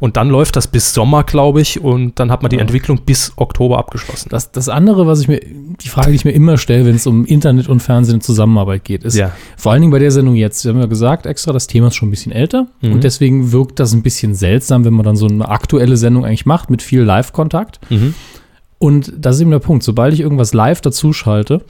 Und 0.00 0.16
dann 0.16 0.28
läuft 0.28 0.56
das 0.56 0.66
bis 0.66 0.92
Sommer, 0.92 1.22
glaube 1.22 1.60
ich, 1.60 1.80
und 1.80 2.18
dann 2.18 2.30
hat 2.30 2.42
man 2.42 2.50
die 2.50 2.56
Ja. 2.56 2.62
Entwicklung 2.62 2.98
bis 3.06 3.32
Oktober 3.36 3.78
abgeschlossen. 3.78 4.28
Das, 4.28 4.50
das 4.50 4.68
andere, 4.68 5.06
was 5.06 5.20
ich 5.20 5.28
mir, 5.28 5.40
die 5.40 5.88
Frage, 5.88 6.10
die 6.10 6.16
ich 6.16 6.24
mir 6.24 6.32
immer 6.32 6.58
stelle, 6.58 6.84
wenn 6.84 6.96
es 6.96 7.06
um 7.06 7.24
Internet 7.24 7.68
und 7.68 7.80
Fernsehen 7.80 8.16
in 8.16 8.20
Zusammenarbeit 8.20 8.84
geht, 8.84 9.04
ist 9.04 9.14
Ja. 9.16 9.30
vor 9.56 9.72
allen 9.72 9.80
Dingen 9.80 9.92
bei 9.92 10.00
der 10.00 10.10
Sendung 10.10 10.34
jetzt, 10.34 10.64
wir 10.64 10.72
haben 10.72 10.80
ja 10.80 10.86
gesagt 10.86 11.26
extra, 11.26 11.52
das 11.52 11.68
Thema 11.68 11.86
ist 11.88 11.94
schon 11.94 12.08
ein 12.08 12.10
bisschen 12.10 12.32
älter 12.32 12.66
Mhm. 12.82 12.92
und 12.92 13.04
deswegen 13.04 13.52
wirkt 13.52 13.78
das 13.80 13.94
ein 13.94 14.02
bisschen 14.02 14.34
seltsam, 14.34 14.84
wenn 14.84 14.92
man 14.94 15.04
dann 15.04 15.16
so 15.16 15.26
eine 15.26 15.48
aktuelle 15.48 15.96
Sendung 15.96 16.24
eigentlich 16.26 16.44
macht 16.44 16.70
mit 16.70 16.82
viel 16.82 17.00
Live-Kontakt. 17.02 17.78
Mhm. 17.88 18.14
Und 18.84 19.14
das 19.18 19.36
ist 19.36 19.40
eben 19.40 19.50
der 19.50 19.60
Punkt. 19.60 19.82
Sobald 19.82 20.12
ich 20.12 20.20
irgendwas 20.20 20.52
live 20.52 20.82
dazuschalte, 20.82 21.62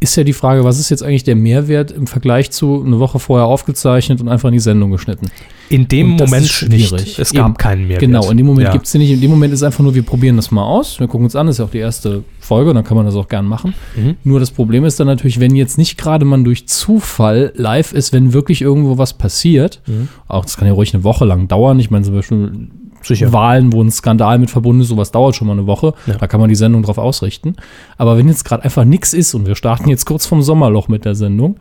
ist 0.00 0.16
ja 0.16 0.24
die 0.24 0.32
Frage, 0.32 0.64
was 0.64 0.80
ist 0.80 0.90
jetzt 0.90 1.04
eigentlich 1.04 1.22
der 1.22 1.36
Mehrwert 1.36 1.92
im 1.92 2.08
Vergleich 2.08 2.50
zu 2.50 2.82
eine 2.84 2.98
Woche 2.98 3.20
vorher 3.20 3.46
aufgezeichnet 3.46 4.20
und 4.20 4.28
einfach 4.28 4.48
in 4.48 4.54
die 4.54 4.58
Sendung 4.58 4.90
geschnitten? 4.90 5.26
In 5.68 5.86
dem 5.86 6.10
Moment 6.16 6.46
ist 6.46 6.50
schwierig. 6.50 6.90
nicht. 6.92 7.18
Es 7.20 7.32
gab 7.32 7.46
Eben. 7.46 7.54
keinen 7.58 7.86
mehr. 7.86 7.98
Genau, 7.98 8.28
in 8.30 8.36
dem 8.36 8.46
Moment 8.46 8.66
ja. 8.66 8.72
gibt 8.72 8.86
es 8.86 8.92
den 8.92 9.02
nicht. 9.02 9.12
In 9.12 9.20
dem 9.20 9.30
Moment 9.30 9.54
ist 9.54 9.62
einfach 9.62 9.84
nur, 9.84 9.94
wir 9.94 10.02
probieren 10.02 10.34
das 10.34 10.50
mal 10.50 10.64
aus. 10.64 10.98
Wir 10.98 11.06
gucken 11.06 11.26
uns 11.26 11.36
an, 11.36 11.46
das 11.46 11.54
ist 11.56 11.58
ja 11.60 11.64
auch 11.66 11.70
die 11.70 11.78
erste 11.78 12.24
Folge, 12.40 12.74
dann 12.74 12.82
kann 12.82 12.96
man 12.96 13.06
das 13.06 13.14
auch 13.14 13.28
gern 13.28 13.46
machen. 13.46 13.74
Mhm. 13.94 14.16
Nur 14.24 14.40
das 14.40 14.50
Problem 14.50 14.84
ist 14.84 14.98
dann 14.98 15.06
natürlich, 15.06 15.38
wenn 15.38 15.54
jetzt 15.54 15.78
nicht 15.78 15.96
gerade 15.96 16.24
man 16.24 16.42
durch 16.42 16.66
Zufall 16.66 17.52
live 17.54 17.92
ist, 17.92 18.12
wenn 18.12 18.32
wirklich 18.32 18.62
irgendwo 18.62 18.98
was 18.98 19.12
passiert, 19.14 19.80
Mhm. 19.86 20.08
auch 20.26 20.44
das 20.44 20.56
kann 20.56 20.66
ja 20.66 20.74
ruhig 20.74 20.92
eine 20.92 21.04
Woche 21.04 21.24
lang 21.24 21.46
dauern. 21.46 21.78
Ich 21.78 21.90
meine, 21.92 22.04
zum 22.04 22.14
Beispiel 22.14 22.68
Sicher. 23.02 23.32
Wahlen, 23.32 23.72
wo 23.72 23.82
ein 23.82 23.90
Skandal 23.90 24.38
mit 24.38 24.50
verbunden 24.50 24.82
ist, 24.82 24.88
sowas 24.88 25.10
dauert 25.12 25.36
schon 25.36 25.46
mal 25.46 25.54
eine 25.54 25.66
Woche. 25.66 25.94
Ja. 26.06 26.14
Da 26.16 26.26
kann 26.26 26.40
man 26.40 26.48
die 26.48 26.54
Sendung 26.56 26.82
drauf 26.82 26.98
ausrichten. 26.98 27.56
Aber 27.96 28.16
wenn 28.18 28.28
jetzt 28.28 28.44
gerade 28.44 28.64
einfach 28.64 28.84
nichts 28.84 29.12
ist 29.14 29.34
und 29.34 29.46
wir 29.46 29.54
starten 29.54 29.88
jetzt 29.88 30.04
kurz 30.06 30.26
vom 30.26 30.42
Sommerloch 30.42 30.88
mit 30.88 31.04
der 31.04 31.14
Sendung, 31.14 31.56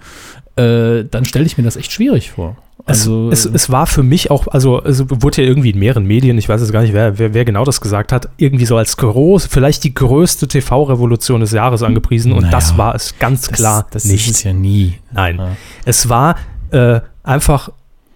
äh, 0.55 1.03
dann 1.05 1.25
stelle 1.25 1.45
ich 1.45 1.57
mir 1.57 1.63
das 1.63 1.75
echt 1.77 1.91
schwierig 1.91 2.31
vor. 2.31 2.57
Also, 2.85 3.29
es, 3.31 3.43
es, 3.45 3.53
es 3.53 3.69
war 3.69 3.85
für 3.85 4.01
mich 4.01 4.31
auch, 4.31 4.47
also 4.47 4.81
es 4.81 5.03
wurde 5.09 5.41
ja 5.41 5.47
irgendwie 5.47 5.71
in 5.71 5.79
mehreren 5.79 6.05
Medien, 6.05 6.37
ich 6.37 6.47
weiß 6.47 6.61
jetzt 6.61 6.71
gar 6.71 6.83
nicht, 6.83 6.93
wer, 6.93 7.19
wer, 7.19 7.33
wer 7.33 7.43
genau 7.43 7.65
das 7.65 7.81
gesagt 7.81 8.13
hat, 8.13 8.29
irgendwie 8.37 8.65
so 8.65 8.77
als 8.77 8.95
groß, 8.95 9.47
vielleicht 9.47 9.83
die 9.83 9.93
größte 9.93 10.47
TV-Revolution 10.47 11.41
des 11.41 11.51
Jahres 11.51 11.83
angepriesen 11.83 12.31
und 12.31 12.43
Naja, 12.43 12.51
das 12.51 12.77
war 12.77 12.95
es 12.95 13.19
ganz 13.19 13.51
klar 13.51 13.85
das, 13.91 14.03
das 14.03 14.11
nicht. 14.11 14.27
ist 14.29 14.37
es 14.37 14.43
ja 14.43 14.53
nie. 14.53 14.93
Nein, 15.11 15.37
Ja. 15.37 15.49
es 15.83 16.07
war 16.07 16.37
äh, 16.71 17.01
einfach 17.23 17.71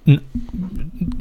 ein 0.07 0.19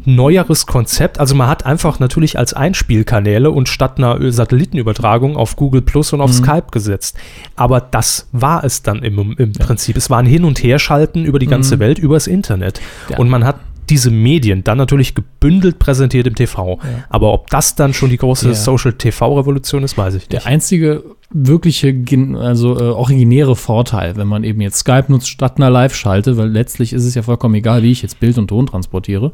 neueres 0.05 0.67
Konzept. 0.67 1.21
Also 1.21 1.35
man 1.35 1.49
hat 1.49 1.67
einfach 1.67 1.99
natürlich 2.01 2.39
als 2.39 2.55
Einspielkanäle 2.55 3.51
und 3.51 3.69
statt 3.69 3.99
einer 3.99 4.33
Satellitenübertragung 4.33 5.37
auf 5.37 5.57
Google 5.57 5.83
Plus 5.83 6.13
und 6.13 6.21
auf 6.21 6.31
Mhm. 6.31 6.35
Skype 6.45 6.67
gesetzt. 6.73 7.17
Aber 7.57 7.81
das 7.81 8.29
war 8.33 8.65
es 8.65 8.83
dann 8.83 9.03
im, 9.03 9.35
im 9.37 9.53
Prinzip. 9.53 9.97
Es 9.97 10.09
war 10.11 10.19
ein 10.19 10.27
Hin- 10.27 10.45
und 10.45 10.63
Herschalten 10.63 11.25
über 11.25 11.39
die 11.39 11.47
ganze 11.47 11.77
Mhm. 11.77 11.81
Welt, 11.81 11.99
übers 11.99 12.27
Internet. 12.27 12.81
Ja. 13.09 13.19
Und 13.19 13.29
man 13.29 13.45
hat 13.45 13.57
diese 13.91 14.11
Medien 14.11 14.65
dann 14.65 14.79
natürlich 14.79 15.15
gebündelt 15.15 15.79
präsentiert 15.79 16.27
im 16.27 16.35
TV. 16.35 16.79
Ja. 16.83 16.89
Aber 17.09 17.33
ob 17.33 17.51
das 17.51 17.75
dann 17.75 17.93
schon 17.93 18.11
die 18.11 18.17
große 18.17 18.49
Ja. 18.49 18.55
Social-TV-Revolution 18.55 19.83
ist, 19.83 19.99
weiß 19.99 20.15
ich 20.15 20.21
nicht. 20.23 20.33
Der 20.33 20.47
einzige 20.47 21.05
wirkliche, 21.33 21.95
also 22.39 22.79
äh, 22.79 22.83
originäre 22.83 23.55
Vorteil, 23.57 24.17
wenn 24.17 24.27
man 24.29 24.45
eben 24.45 24.61
jetzt 24.61 24.79
Skype 24.79 25.07
nutzt 25.09 25.29
statt 25.29 25.55
einer 25.57 25.71
Live-Schalte, 25.71 26.37
weil 26.37 26.49
letztlich 26.49 26.93
ist 26.93 27.05
es 27.05 27.15
ja 27.15 27.23
vollkommen 27.23 27.55
egal, 27.55 27.83
wie 27.83 27.93
ich 27.93 28.03
jetzt 28.03 28.21
Bild 28.21 28.39
und 28.39 28.49
Ton 28.49 28.67
transportiere, 28.67 29.33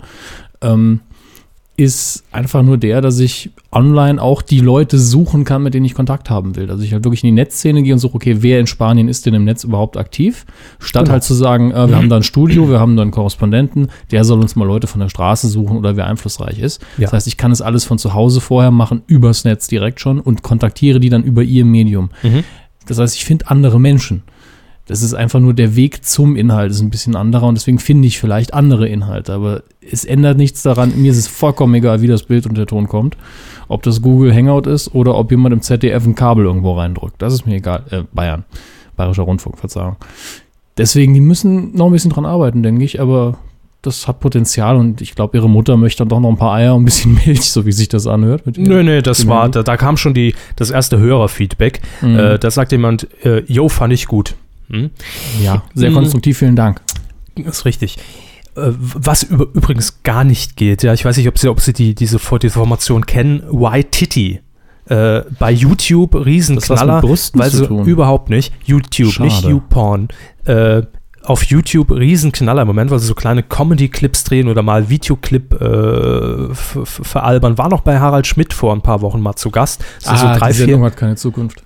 ähm, 0.62 1.00
ist 1.76 2.25
einfach 2.33 2.62
nur 2.62 2.78
der, 2.78 3.00
dass 3.02 3.18
ich 3.18 3.50
online 3.71 4.21
auch 4.21 4.40
die 4.40 4.61
Leute 4.61 4.99
suchen 4.99 5.45
kann, 5.45 5.62
mit 5.62 5.75
denen 5.75 5.85
ich 5.85 5.95
Kontakt 5.95 6.30
haben 6.30 6.56
will. 6.56 6.71
Also 6.71 6.83
ich 6.83 6.92
halt 6.92 7.04
wirklich 7.04 7.23
in 7.23 7.28
die 7.28 7.40
Netzszene 7.40 7.83
gehe 7.83 7.92
und 7.92 7.99
suche, 7.99 8.14
okay, 8.14 8.38
wer 8.40 8.61
in 8.61 8.66
Spanien 8.66 9.09
ist 9.09 9.26
denn 9.26 9.35
im 9.35 9.45
Netz 9.45 9.64
überhaupt 9.64 9.99
aktiv? 9.99 10.47
Statt 10.78 11.04
Genau. 11.04 11.12
halt 11.12 11.25
zu 11.25 11.35
sagen, 11.35 11.73
äh, 11.73 11.88
wir 11.88 11.97
haben 11.97 12.09
da 12.09 12.16
ein 12.16 12.23
Studio, 12.23 12.71
wir 12.71 12.80
haben 12.80 12.97
da 12.97 13.02
einen 13.02 13.11
Korrespondenten, 13.11 13.88
der 14.11 14.25
soll 14.25 14.40
uns 14.40 14.56
mal 14.56 14.64
Leute 14.66 14.87
von 14.87 15.00
der 15.00 15.11
Straße 15.11 15.49
suchen 15.49 15.76
oder 15.76 15.97
wer 15.97 16.06
einflussreich 16.06 16.59
ist. 16.59 16.80
Ja. 16.97 17.02
Das 17.04 17.12
heißt, 17.12 17.26
ich 17.26 17.37
kann 17.37 17.52
es 17.52 17.61
alles 17.61 17.85
von 17.85 17.99
zu 17.99 18.14
Hause 18.14 18.40
vorher 18.40 18.71
machen, 18.71 19.02
übers 19.06 19.45
Netz 19.45 19.68
direkt 19.68 20.00
schon 20.00 20.18
und 20.21 20.42
kontaktiere 20.42 20.99
die 20.99 21.11
dann 21.11 21.23
über 21.25 21.42
ihr 21.42 21.66
Medium. 21.66 22.11
Mhm. 22.23 22.45
Das 22.87 22.99
heißt, 22.99 23.16
ich 23.16 23.25
finde 23.25 23.50
andere 23.50 23.78
Menschen. 23.78 24.23
Das 24.87 25.02
ist 25.02 25.14
einfach 25.14 25.40
nur 25.40 25.52
der 25.52 25.75
Weg 25.75 26.05
zum 26.05 26.37
Inhalt 26.37 26.71
ist 26.71 26.81
ein 26.81 26.90
bisschen 26.90 27.16
anderer 27.16 27.49
und 27.49 27.57
deswegen 27.57 27.81
finde 27.81 28.07
ich 28.07 28.21
vielleicht 28.21 28.55
andere 28.55 28.88
Inhalte. 28.88 29.33
Aber 29.33 29.62
es 29.81 30.05
ändert 30.05 30.38
nichts 30.38 30.62
daran. 30.62 30.93
Mir 30.97 31.11
ist 31.11 31.19
es 31.19 31.26
vollkommen 31.26 31.75
egal, 31.75 32.02
wie 32.02 32.07
das 32.07 32.23
Bild 32.23 32.47
und 32.47 32.57
der 32.57 32.66
Ton 32.66 32.87
kommt. 32.87 33.16
Ob 33.66 33.83
das 33.83 34.00
Google 34.00 34.33
Hangout 34.33 34.69
ist 34.71 34.95
oder 34.95 35.16
ob 35.16 35.33
jemand 35.33 35.52
im 35.52 35.61
ZDF 35.61 36.07
ein 36.07 36.14
Kabel 36.14 36.45
irgendwo 36.45 36.75
reindrückt. 36.75 37.21
Das 37.21 37.35
ist 37.35 37.47
mir 37.47 37.57
egal. 37.57 37.83
Äh, 37.90 38.02
Bayern. 38.12 38.45
Bayerischer 38.97 39.25
Rundfunk, 39.25 39.59
Verzeihung. 39.59 39.97
Deswegen, 40.78 41.14
die 41.14 41.21
müssen 41.21 41.75
noch 41.76 41.87
ein 41.87 41.93
bisschen 41.93 42.12
dran 42.12 42.25
arbeiten, 42.25 42.62
denke 42.62 42.85
ich. 42.85 43.00
Aber 43.00 43.38
das 43.83 44.07
hat 44.07 44.21
Potenzial 44.21 44.76
und 44.76 45.00
ich 45.00 45.14
glaube, 45.14 45.37
ihre 45.37 45.49
Mutter 45.49 45.76
möchte 45.76 46.02
dann 46.02 46.09
doch 46.09 46.21
noch 46.21 46.28
ein 46.28 46.37
paar 46.37 46.55
Eier 46.55 46.75
und 46.75 46.83
ein 46.83 46.85
bisschen 46.85 47.14
Milch, 47.26 47.50
so 47.50 47.66
wie 47.66 47.73
sich 47.73 47.88
das 47.88 48.07
anhört. 48.07 48.43
Nö, 48.57 48.83
nö, 48.85 49.02
das 49.02 49.19
dem 49.19 49.28
war, 49.28 49.49
da, 49.49 49.62
da 49.62 49.76
kam 49.76 49.97
schon 49.97 50.14
die, 50.14 50.35
das 50.55 50.71
erste 50.71 50.99
Hörerfeedback. 50.99 51.81
Mhm. 52.02 52.19
Äh, 52.19 52.38
da 52.38 52.50
sagt 52.50 52.71
jemand, 52.73 53.09
äh, 53.25 53.43
yo, 53.47 53.69
fand 53.69 53.93
ich 53.93 54.07
gut. 54.07 54.35
Hm? 54.68 54.90
Ja, 55.42 55.62
sehr 55.75 55.90
Mhm. 55.90 55.94
konstruktiv, 55.94 56.38
vielen 56.38 56.56
Dank. 56.56 56.80
Das 57.37 57.58
ist 57.58 57.64
richtig. 57.64 57.96
Äh, 58.56 58.73
Was 58.78 59.23
übrigens 59.25 60.02
gar 60.02 60.25
nicht 60.25 60.56
geht, 60.56 60.82
ja, 60.82 60.94
ich 60.94 61.04
weiß 61.04 61.16
nicht, 61.18 61.28
ob 61.28 61.38
Sie, 61.38 61.49
ob 61.49 61.61
Sie 61.61 61.73
die, 61.73 61.94
diese, 61.94 62.18
Formation 62.18 63.06
kennen, 63.06 63.42
White 63.50 63.90
Titty. 63.90 64.40
Äh, 64.88 65.23
bei 65.40 65.50
YouTube 65.50 66.14
Riesenknaller, 66.14 67.02
weil 67.02 67.50
sie 67.50 67.64
überhaupt 67.90 68.30
nicht. 68.30 68.52
YouTube, 68.64 69.18
nicht 69.18 69.40
Schade. 69.40 69.49
YouPorn. 69.50 70.08
Äh, 70.44 70.82
auf 71.26 71.42
YouTube 71.45 71.90
Riesenknaller 71.90 72.62
im 72.62 72.68
Moment, 72.68 72.90
weil 72.90 72.99
sie 72.99 73.06
so 73.06 73.14
kleine 73.14 73.42
Comedy-Clips 73.42 74.25
drehen 74.25 74.49
oder 74.49 74.62
mal 74.62 74.88
Videoclip 74.88 75.61
äh, 75.61 76.54
veralbern. 76.54 77.59
War 77.59 77.68
noch 77.68 77.80
bei 77.80 77.99
Harald 77.99 78.26
Schmidt 78.26 78.52
vor 78.52 78.73
ein 78.73 78.80
paar 78.80 79.00
Wochen 79.02 79.21
mal 79.21 79.35
zu 79.37 79.50
Gast. 79.50 79.85
Das 80.04 80.14
ist 80.14 80.21
so 80.21 80.26
drei, 80.26 80.37
Ah, 80.40 80.49
die 80.49 80.54
Sendung 80.54 80.80
vier. 80.80 80.87
hat 80.87 80.97
keine 80.97 81.16
Zukunft. 81.16 81.62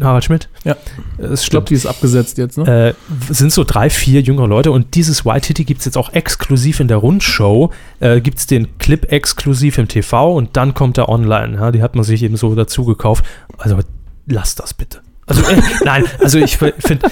Harald 0.00 0.24
Schmidt? 0.24 0.48
Ja. 0.64 0.76
Es 1.18 1.42
Ich 1.44 1.50
glaube, 1.50 1.66
die 1.66 1.74
ist 1.74 1.86
abgesetzt 1.86 2.38
jetzt, 2.38 2.56
ne? 2.58 2.94
äh, 3.30 3.32
sind 3.32 3.52
so 3.52 3.64
drei, 3.64 3.90
vier 3.90 4.20
jüngere 4.20 4.46
Leute 4.46 4.70
und 4.70 4.94
dieses 4.94 5.24
White 5.24 5.48
Titty 5.48 5.64
gibt 5.64 5.80
es 5.80 5.86
jetzt 5.86 5.96
auch 5.98 6.12
exklusiv 6.12 6.78
in 6.78 6.86
der 6.86 6.98
Rundschau. 6.98 7.72
Äh, 7.98 8.20
gibt 8.20 8.38
es 8.38 8.46
den 8.46 8.78
Clip 8.78 9.10
exklusiv 9.10 9.78
im 9.78 9.88
TV 9.88 10.34
und 10.34 10.56
dann 10.56 10.74
kommt 10.74 10.98
er 10.98 11.08
online. 11.08 11.56
Ja, 11.56 11.72
die 11.72 11.82
hat 11.82 11.94
man 11.96 12.04
sich 12.04 12.22
eben 12.22 12.36
so 12.36 12.54
dazu 12.54 12.84
gekauft. 12.84 13.24
Also 13.58 13.78
lass 14.26 14.54
das 14.54 14.74
bitte. 14.74 15.00
Also 15.26 15.42
äh, 15.42 15.60
nein, 15.84 16.04
also 16.20 16.38
ich 16.38 16.56
finde, 16.58 17.08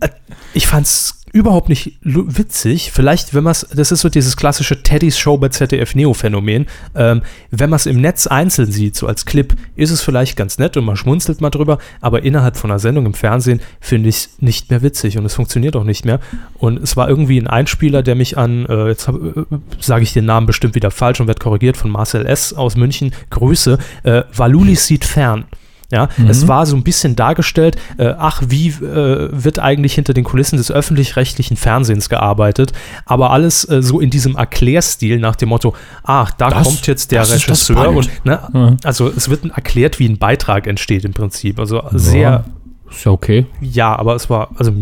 äh, 0.00 0.08
ich 0.54 0.66
fand 0.66 0.86
es 0.86 1.21
überhaupt 1.32 1.70
nicht 1.70 1.98
witzig. 2.02 2.92
Vielleicht, 2.92 3.34
wenn 3.34 3.44
man 3.44 3.52
es, 3.52 3.66
das 3.74 3.90
ist 3.90 4.00
so 4.00 4.10
dieses 4.10 4.36
klassische 4.36 4.82
Teddys 4.82 5.18
Show 5.18 5.38
bei 5.38 5.48
ZDF 5.48 5.94
Neo 5.94 6.12
Phänomen. 6.12 6.66
Ähm, 6.94 7.22
wenn 7.50 7.70
man 7.70 7.78
es 7.78 7.86
im 7.86 8.00
Netz 8.00 8.26
einzeln 8.26 8.70
sieht, 8.70 8.96
so 8.96 9.06
als 9.06 9.24
Clip, 9.24 9.54
ist 9.74 9.90
es 9.90 10.02
vielleicht 10.02 10.36
ganz 10.36 10.58
nett 10.58 10.76
und 10.76 10.84
man 10.84 10.96
schmunzelt 10.96 11.40
mal 11.40 11.50
drüber, 11.50 11.78
aber 12.02 12.22
innerhalb 12.22 12.58
von 12.58 12.70
einer 12.70 12.78
Sendung 12.78 13.06
im 13.06 13.14
Fernsehen 13.14 13.60
finde 13.80 14.10
ich 14.10 14.16
es 14.16 14.30
nicht 14.40 14.70
mehr 14.70 14.82
witzig 14.82 15.16
und 15.16 15.24
es 15.24 15.34
funktioniert 15.34 15.74
auch 15.74 15.84
nicht 15.84 16.04
mehr. 16.04 16.20
Und 16.58 16.82
es 16.82 16.96
war 16.96 17.08
irgendwie 17.08 17.40
ein 17.40 17.46
Einspieler, 17.46 18.02
der 18.02 18.14
mich 18.14 18.36
an, 18.36 18.66
äh, 18.66 18.88
jetzt 18.88 19.08
äh, 19.08 19.12
sage 19.80 20.02
ich 20.02 20.12
den 20.12 20.26
Namen 20.26 20.46
bestimmt 20.46 20.74
wieder 20.74 20.90
falsch 20.90 21.20
und 21.20 21.28
werde 21.28 21.40
korrigiert 21.42 21.78
von 21.78 21.90
Marcel 21.90 22.26
S. 22.26 22.52
aus 22.52 22.76
München. 22.76 23.12
Grüße. 23.30 23.78
Äh, 24.02 24.22
Valulis 24.34 24.86
sieht 24.86 25.06
fern. 25.06 25.44
Ja, 25.92 26.08
es 26.26 26.48
war 26.48 26.64
so 26.64 26.74
ein 26.74 26.82
bisschen 26.84 27.16
dargestellt, 27.16 27.76
äh, 27.98 28.14
ach, 28.18 28.42
wie 28.48 28.68
äh, 28.68 29.28
wird 29.30 29.58
eigentlich 29.58 29.92
hinter 29.94 30.14
den 30.14 30.24
Kulissen 30.24 30.56
des 30.56 30.72
öffentlich-rechtlichen 30.72 31.58
Fernsehens 31.58 32.08
gearbeitet, 32.08 32.72
aber 33.04 33.30
alles 33.30 33.68
äh, 33.68 33.82
so 33.82 34.00
in 34.00 34.08
diesem 34.08 34.34
Erklärstil 34.36 35.18
nach 35.18 35.36
dem 35.36 35.50
Motto, 35.50 35.74
ach, 36.02 36.30
da 36.32 36.48
Das- 36.48 36.66
kommt 36.66 36.86
jetzt 36.86 37.12
der 37.12 37.30
Regisseur 37.30 37.90
und, 37.90 38.08
ne, 38.24 38.40
Ja. 38.54 38.76
also 38.84 39.08
es 39.14 39.28
wird 39.28 39.44
erklärt, 39.44 39.98
wie 39.98 40.08
ein 40.08 40.16
Beitrag 40.18 40.66
entsteht 40.66 41.04
im 41.04 41.12
Prinzip, 41.12 41.60
also 41.60 41.82
sehr, 41.92 42.44
Ist 42.90 43.04
ja 43.04 43.12
okay. 43.12 43.44
ja, 43.60 43.94
aber 43.94 44.14
es 44.14 44.30
war, 44.30 44.48
also 44.56 44.72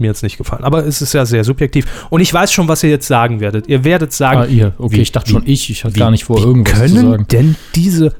mir 0.00 0.06
jetzt 0.08 0.24
nicht 0.24 0.38
gefallen, 0.38 0.64
aber 0.64 0.84
es 0.84 1.00
ist 1.02 1.12
ja 1.12 1.24
sehr 1.24 1.44
subjektiv 1.44 1.86
und 2.10 2.20
ich 2.20 2.34
weiß 2.34 2.52
schon, 2.52 2.66
was 2.66 2.82
ihr 2.82 2.90
jetzt 2.90 3.06
sagen 3.06 3.38
werdet, 3.38 3.68
ihr 3.68 3.84
werdet 3.84 4.12
sagen, 4.12 4.40
Ah, 4.40 4.44
ihr. 4.46 4.72
Okay, 4.78 4.96
wie- 4.96 5.00
ich 5.02 5.12
dachte 5.12 5.30
schon 5.30 5.42
ich. 5.46 5.70
Ich 5.70 5.84
hatte 5.84 5.96
gar 5.98 6.10
nicht 6.10 6.24
vor, 6.24 6.38
irgendwas 6.40 6.74
können 6.80 6.96
zu 6.96 7.10
sagen. 7.10 7.26
denn 7.30 7.56
diese, 7.76 8.14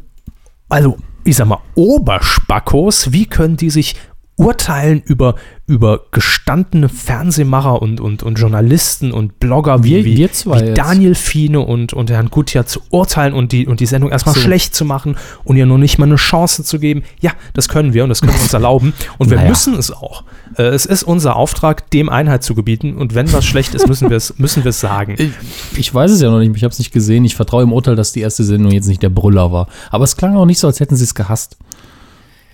also 0.69 0.99
ich 1.29 1.37
sag 1.37 1.47
mal, 1.47 1.61
Oberspackos, 1.75 3.13
wie 3.13 3.27
können 3.27 3.59
die 3.59 3.69
sich 3.69 3.97
urteilen 4.39 5.03
über, 5.05 5.35
über 5.67 6.03
gestandene 6.13 6.89
Fernsehmacher 6.89 7.83
und, 7.83 8.01
und, 8.01 8.23
und 8.23 8.39
Journalisten 8.39 9.11
und 9.13 9.41
Blogger 9.41 9.83
wie, 9.83 10.05
wie, 10.05 10.05
wie 10.05 10.15
jetzt. 10.15 10.47
Daniel 10.75 11.15
Fiene 11.17 11.61
und, 11.61 11.93
und 11.93 12.09
Herrn 12.11 12.31
Gutjahr 12.31 12.65
zu 12.65 12.81
urteilen 12.91 13.35
und 13.35 13.51
die, 13.53 13.67
und 13.67 13.81
die 13.81 13.87
Sendung 13.87 14.11
erstmal 14.11 14.37
So. 14.37 14.41
schlecht 14.41 14.75
zu 14.77 14.85
machen 14.85 15.17
und 15.45 15.57
ihr 15.57 15.67
noch 15.67 15.77
nicht 15.77 15.99
mal 15.99 16.07
eine 16.07 16.17
Chance 16.17 16.63
zu 16.63 16.79
geben. 16.79 17.03
Ja, 17.21 17.33
das 17.53 17.69
können 17.69 17.95
wir 17.95 18.05
und 18.05 18.11
das 18.11 18.21
können 18.21 18.33
wir 18.35 18.41
uns 18.41 18.55
erlauben 18.55 18.95
und 19.19 19.29
wir 19.31 19.39
Naja. 19.39 19.49
müssen 19.51 19.75
es 19.75 19.91
auch. 19.91 20.23
Äh, 20.57 20.63
es 20.69 20.87
ist 20.87 21.03
unser 21.03 21.35
Auftrag, 21.37 21.91
dem 21.91 22.09
Einheit 22.09 22.45
zu 22.45 22.55
gebieten 22.55 22.95
und 22.97 23.15
wenn 23.17 23.33
was 23.33 23.45
schlecht 23.45 23.75
ist, 23.75 23.89
müssen 23.89 24.09
wir 24.09 24.17
es 24.17 24.39
müssen 24.39 24.63
wir 24.63 24.71
es 24.71 24.79
sagen. 24.81 25.17
Ich, 25.19 25.33
ich 25.79 25.93
weiß 25.95 26.13
es 26.13 26.21
ja 26.21 26.31
noch 26.31 26.39
nicht, 26.39 26.55
ich 26.55 26.63
habe 26.63 26.73
es 26.73 26.79
nicht 26.79 26.93
gesehen. 26.93 27.25
Ich 27.25 27.35
vertraue 27.35 27.65
im 27.65 27.73
Urteil, 27.73 27.97
dass 27.97 28.13
die 28.13 28.21
erste 28.21 28.45
Sendung 28.45 28.71
jetzt 28.71 28.87
nicht 28.87 29.03
der 29.03 29.11
Brüller 29.11 29.51
war. 29.51 29.67
Aber 29.91 30.05
es 30.05 30.17
klang 30.17 30.37
auch 30.37 30.47
nicht 30.47 30.61
so, 30.61 30.69
als 30.69 30.79
hätten 30.79 30.95
sie 30.95 31.05
es 31.05 31.15
gehasst. 31.17 31.57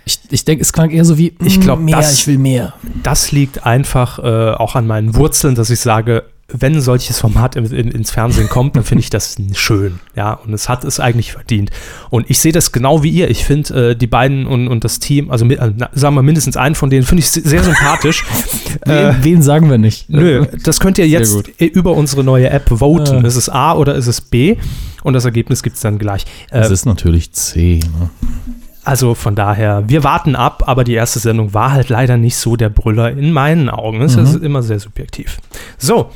Ich, 0.06 0.18
ich 0.30 0.44
denke, 0.44 0.62
es 0.62 0.72
klang 0.72 0.90
eher 0.90 1.04
so 1.04 1.16
wie, 1.18 1.34
Ich 1.44 1.58
mm, 1.58 1.62
glaub, 1.62 1.80
mehr, 1.80 1.96
das- 1.96 2.12
ich 2.12 2.26
will 2.26 2.38
mehr. 2.38 2.74
das 3.02 3.32
liegt 3.32 3.64
einfach 3.64 4.18
äh, 4.18 4.52
auch 4.52 4.74
an 4.74 4.86
meinen 4.86 5.14
Wurzeln, 5.14 5.54
dass 5.54 5.70
ich 5.70 5.80
sage, 5.80 6.24
wenn 6.48 6.74
ein 6.74 6.80
solches 6.82 7.18
Format 7.20 7.56
in, 7.56 7.64
in, 7.64 7.88
ins 7.90 8.10
Fernsehen 8.10 8.50
kommt, 8.50 8.76
dann 8.76 8.84
finde 8.84 9.00
ich 9.02 9.08
das 9.08 9.36
schön. 9.54 9.98
Ja, 10.14 10.34
und 10.34 10.52
es 10.52 10.68
hat 10.68 10.84
es 10.84 11.00
eigentlich 11.00 11.32
verdient. 11.32 11.70
Und 12.10 12.28
ich 12.28 12.38
sehe 12.38 12.52
das 12.52 12.70
genau 12.70 13.02
wie 13.02 13.08
ihr. 13.08 13.30
Ich 13.30 13.46
finde 13.46 13.92
äh, 13.92 13.96
die 13.96 14.06
beiden 14.06 14.44
und, 14.46 14.68
und 14.68 14.84
das 14.84 14.98
Team, 14.98 15.30
also 15.30 15.46
äh, 15.46 15.72
sagen 15.94 16.14
wir 16.14 16.22
mindestens 16.22 16.58
einen 16.58 16.74
von 16.74 16.90
denen, 16.90 17.04
finde 17.06 17.20
ich 17.20 17.30
sehr 17.30 17.64
sympathisch. 17.64 18.24
äh, 18.82 19.14
Wen, 19.14 19.16
wen 19.24 19.42
sagen 19.42 19.70
wir 19.70 19.78
nicht? 19.78 20.10
Nö, 20.10 20.44
das 20.64 20.80
könnt 20.80 20.98
ihr 20.98 21.08
jetzt 21.08 21.48
über 21.58 21.92
unsere 21.92 22.22
neue 22.22 22.50
App 22.50 22.68
voten. 22.68 23.22
Ja. 23.22 23.26
Ist 23.26 23.36
es 23.36 23.48
A 23.48 23.72
oder 23.72 23.94
ist 23.94 24.06
es 24.06 24.20
B? 24.20 24.56
Und 25.02 25.14
das 25.14 25.24
Ergebnis 25.24 25.62
gibt 25.62 25.76
es 25.76 25.82
dann 25.82 25.98
gleich. 25.98 26.26
Es 26.50 26.68
Äh, 26.68 26.72
ist 26.74 26.84
natürlich 26.84 27.32
C. 27.32 27.80
Ne? 27.98 28.10
Also 28.84 29.14
von 29.14 29.34
daher, 29.34 29.84
wir 29.88 30.04
warten 30.04 30.36
ab, 30.36 30.64
aber 30.66 30.84
die 30.84 30.94
erste 30.94 31.18
Sendung 31.18 31.54
war 31.54 31.72
halt 31.72 31.88
leider 31.88 32.16
nicht 32.16 32.36
so 32.36 32.56
der 32.56 32.68
Brüller 32.68 33.10
in 33.10 33.32
meinen 33.32 33.70
Augen. 33.70 34.00
Das 34.00 34.16
ist 34.16 34.36
immer 34.42 34.62
sehr 34.62 34.78
subjektiv. 34.78 35.38
So, 35.78 36.10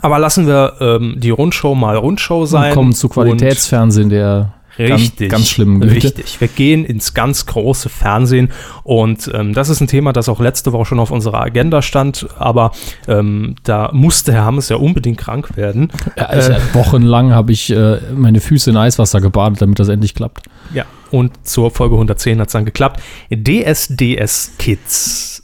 aber 0.00 0.18
lassen 0.18 0.46
wir 0.46 0.74
ähm, 0.80 1.14
die 1.18 1.30
Rundschau 1.30 1.74
mal 1.74 1.96
Rundschau 1.96 2.46
sein. 2.46 2.70
Und 2.70 2.74
kommen 2.74 2.92
zu 2.92 3.08
Qualitätsfernsehen 3.08 4.08
der 4.08 4.54
Richtig. 4.78 5.28
ganz, 5.28 5.30
ganz 5.30 5.48
schlimmen 5.50 5.80
Güte. 5.80 5.94
Richtig. 5.94 6.40
Wir 6.40 6.48
gehen 6.48 6.84
ins 6.84 7.14
ganz 7.14 7.46
große 7.46 7.88
Fernsehen 7.88 8.50
und 8.84 9.30
ähm, 9.34 9.52
das 9.52 9.68
ist 9.68 9.80
ein 9.80 9.86
Thema, 9.86 10.12
das 10.12 10.28
auch 10.28 10.40
letzte 10.40 10.72
Woche 10.72 10.86
schon 10.86 10.98
auf 10.98 11.10
unserer 11.10 11.40
Agenda 11.42 11.82
stand, 11.82 12.26
aber 12.38 12.72
ähm, 13.06 13.56
da 13.64 13.90
musste 13.92 14.32
Herr 14.32 14.44
Hammes 14.44 14.68
ja 14.68 14.76
unbedingt 14.76 15.18
krank 15.18 15.56
werden. 15.56 15.90
Ja, 16.16 16.32
ich, 16.32 16.48
Äh, 16.48 16.74
wochenlang 16.74 17.32
habe 17.32 17.52
ich 17.52 17.70
äh, 17.70 17.98
meine 18.14 18.40
Füße 18.40 18.70
in 18.70 18.76
Eiswasser 18.76 19.20
gebadet, 19.20 19.62
damit 19.62 19.78
das 19.78 19.88
endlich 19.88 20.14
klappt. 20.14 20.46
Ja, 20.72 20.84
und 21.10 21.46
zur 21.46 21.70
Folge 21.70 21.94
110 21.94 22.40
hat 22.40 22.48
es 22.48 22.52
dann 22.52 22.64
geklappt. 22.64 23.02
DSDS 23.30 24.52
Kids. 24.58 25.42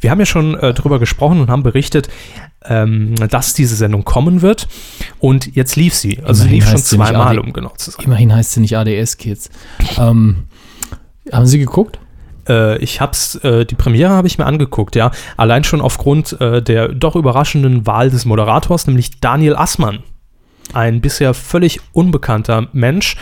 Wir 0.00 0.10
haben 0.10 0.20
ja 0.20 0.26
schon 0.26 0.58
äh, 0.58 0.72
drüber 0.74 0.98
gesprochen 0.98 1.40
und 1.40 1.50
haben 1.50 1.62
berichtet, 1.62 2.08
ähm, 2.64 3.14
dass 3.28 3.52
diese 3.52 3.76
Sendung 3.76 4.04
kommen 4.04 4.42
wird. 4.42 4.68
Und 5.18 5.54
jetzt 5.54 5.76
lief 5.76 5.94
sie. 5.94 6.20
Also 6.24 6.44
sie 6.44 6.48
lief 6.48 6.68
schon 6.68 6.78
zweimal, 6.78 7.38
um 7.38 7.52
genau 7.52 7.72
zu 7.76 7.90
sein. 7.90 8.04
Immerhin 8.04 8.34
heißt 8.34 8.52
sie 8.52 8.60
nicht 8.60 8.76
ADS-Kids. 8.76 9.50
Ähm, 9.98 10.44
haben 11.30 11.46
Sie 11.46 11.58
geguckt? 11.58 11.98
Äh, 12.48 12.78
ich 12.78 13.00
hab's, 13.00 13.36
äh, 13.36 13.64
die 13.64 13.74
Premiere 13.74 14.10
habe 14.10 14.26
ich 14.26 14.38
mir 14.38 14.46
angeguckt, 14.46 14.96
ja. 14.96 15.10
Allein 15.36 15.64
schon 15.64 15.80
aufgrund 15.80 16.40
äh, 16.40 16.62
der 16.62 16.88
doch 16.88 17.16
überraschenden 17.16 17.86
Wahl 17.86 18.10
des 18.10 18.24
Moderators, 18.24 18.86
nämlich 18.86 19.20
Daniel 19.20 19.56
Assmann. 19.56 20.00
Ein 20.72 21.00
bisher 21.00 21.34
völlig 21.34 21.80
unbekannter 21.92 22.68
Mensch, 22.72 23.16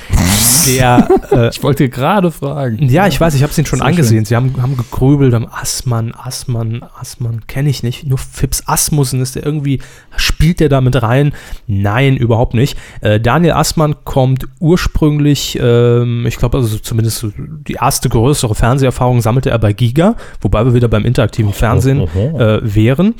der 0.66 1.09
äh, 1.31 1.48
Ich 1.50 1.62
wollte 1.62 1.88
gerade 1.88 2.31
fragen. 2.31 2.88
Ja, 2.88 3.07
ich 3.07 3.20
weiß, 3.20 3.35
ich 3.35 3.42
habe 3.42 3.50
es 3.50 3.59
Ihnen 3.59 3.66
schon 3.66 3.81
Sehr 3.81 3.88
angesehen. 3.88 4.24
Sie 4.24 4.37
haben, 4.37 4.55
haben 4.62 4.76
gegrübelt, 4.76 5.35
haben 5.35 5.48
Assmann, 5.50 6.14
Assmann, 6.14 6.83
Assmann, 6.98 7.46
kenne 7.46 7.68
ich 7.68 7.83
nicht. 7.83 8.07
Nur 8.07 8.18
Fips 8.18 8.62
Asmussen 8.66 9.20
ist 9.20 9.35
der 9.35 9.44
irgendwie, 9.44 9.81
spielt 10.16 10.61
der 10.61 10.68
da 10.68 10.81
mit 10.81 11.02
rein? 11.02 11.33
Nein, 11.66 12.16
überhaupt 12.16 12.55
nicht. 12.55 12.78
Äh, 13.00 13.20
Daniel 13.20 13.52
Assmann 13.52 13.96
kommt 14.05 14.46
ursprünglich, 14.61 15.59
ähm, 15.61 16.24
ich 16.26 16.37
glaube, 16.37 16.59
also 16.59 16.78
zumindest 16.78 17.26
die 17.37 17.74
erste 17.74 18.09
größere 18.09 18.55
Fernseherfahrung 18.55 19.20
sammelte 19.20 19.50
er 19.50 19.59
bei 19.59 19.72
Giga, 19.72 20.16
wobei 20.40 20.64
wir 20.64 20.74
wieder 20.74 20.88
beim 20.88 21.05
interaktiven 21.05 21.52
Fernsehen 21.52 22.00
äh, 22.00 22.61
wären. 22.62 23.14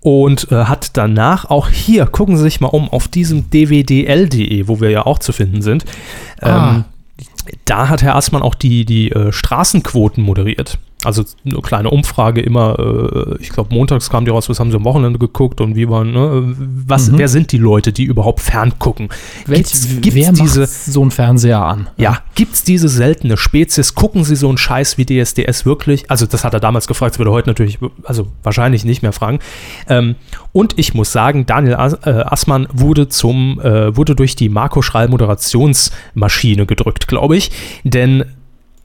Und 0.00 0.50
äh, 0.50 0.64
hat 0.64 0.96
danach 0.96 1.46
auch 1.50 1.68
hier, 1.68 2.06
gucken 2.06 2.36
Sie 2.36 2.42
sich 2.42 2.60
mal 2.60 2.68
um, 2.68 2.88
auf 2.88 3.08
diesem 3.08 3.50
dwdl.de, 3.50 4.66
wo 4.68 4.80
wir 4.80 4.90
ja 4.90 5.06
auch 5.06 5.18
zu 5.18 5.32
finden 5.32 5.62
sind, 5.62 5.84
Ah. 6.40 6.74
ähm, 6.76 6.84
da 7.64 7.88
hat 7.88 8.02
Herr 8.02 8.16
Assmann 8.16 8.42
auch 8.42 8.54
die, 8.54 8.84
die 8.84 9.10
äh, 9.10 9.32
Straßenquoten 9.32 10.22
moderiert. 10.22 10.78
Also 11.04 11.24
eine 11.46 11.60
kleine 11.62 11.90
Umfrage 11.90 12.40
immer, 12.42 12.78
äh, 12.78 13.36
ich 13.40 13.48
glaube, 13.50 13.74
montags 13.74 14.10
kam 14.10 14.24
die 14.26 14.30
raus, 14.30 14.48
was 14.48 14.60
haben 14.60 14.70
sie 14.70 14.76
am 14.76 14.84
Wochenende 14.84 15.18
geguckt 15.18 15.60
und 15.60 15.74
wie 15.74 15.88
waren, 15.88 16.12
ne, 16.12 16.54
was, 16.86 17.10
Mhm. 17.10 17.18
wer 17.18 17.28
sind 17.28 17.52
die 17.52 17.58
Leute, 17.58 17.92
die 17.92 18.04
überhaupt 18.04 18.40
ferngucken? 18.40 19.08
Welch, 19.46 19.62
Gibt's- 19.64 19.88
gibt's 20.00 20.14
wer 20.14 20.32
diese, 20.32 20.66
so 20.66 21.00
einen 21.02 21.10
Fernseher 21.10 21.64
an? 21.64 21.88
ja, 21.96 22.18
gibt's 22.34 22.64
diese 22.64 22.88
seltene 22.88 23.36
Spezies? 23.36 23.94
Gucken 23.94 24.24
Sie 24.24 24.36
so 24.36 24.48
einen 24.48 24.58
Scheiß 24.58 24.98
wie 24.98 25.06
DSDS 25.06 25.64
wirklich? 25.64 26.10
Also, 26.10 26.26
das 26.26 26.44
hat 26.44 26.52
er 26.54 26.60
damals 26.60 26.86
gefragt, 26.86 27.14
das 27.14 27.18
würde 27.18 27.30
er 27.30 27.34
heute 27.34 27.48
natürlich, 27.48 27.78
also 28.04 28.26
wahrscheinlich 28.42 28.84
nicht 28.84 29.02
mehr 29.02 29.12
fragen. 29.12 29.38
Ähm, 29.88 30.16
und 30.52 30.78
ich 30.78 30.94
muss 30.94 31.12
sagen, 31.12 31.46
Daniel 31.46 31.76
As 31.76 31.94
äh, 32.04 32.10
Assmann 32.10 32.66
wurde 32.72 33.08
zum, 33.08 33.60
äh, 33.60 33.96
wurde 33.96 34.14
durch 34.14 34.36
die 34.36 34.48
Marco 34.48 34.82
Schreil 34.82 35.08
Moderationsmaschine 35.08 36.66
gedrückt, 36.66 37.08
glaube 37.08 37.36
ich. 37.36 37.50
Denn 37.84 38.24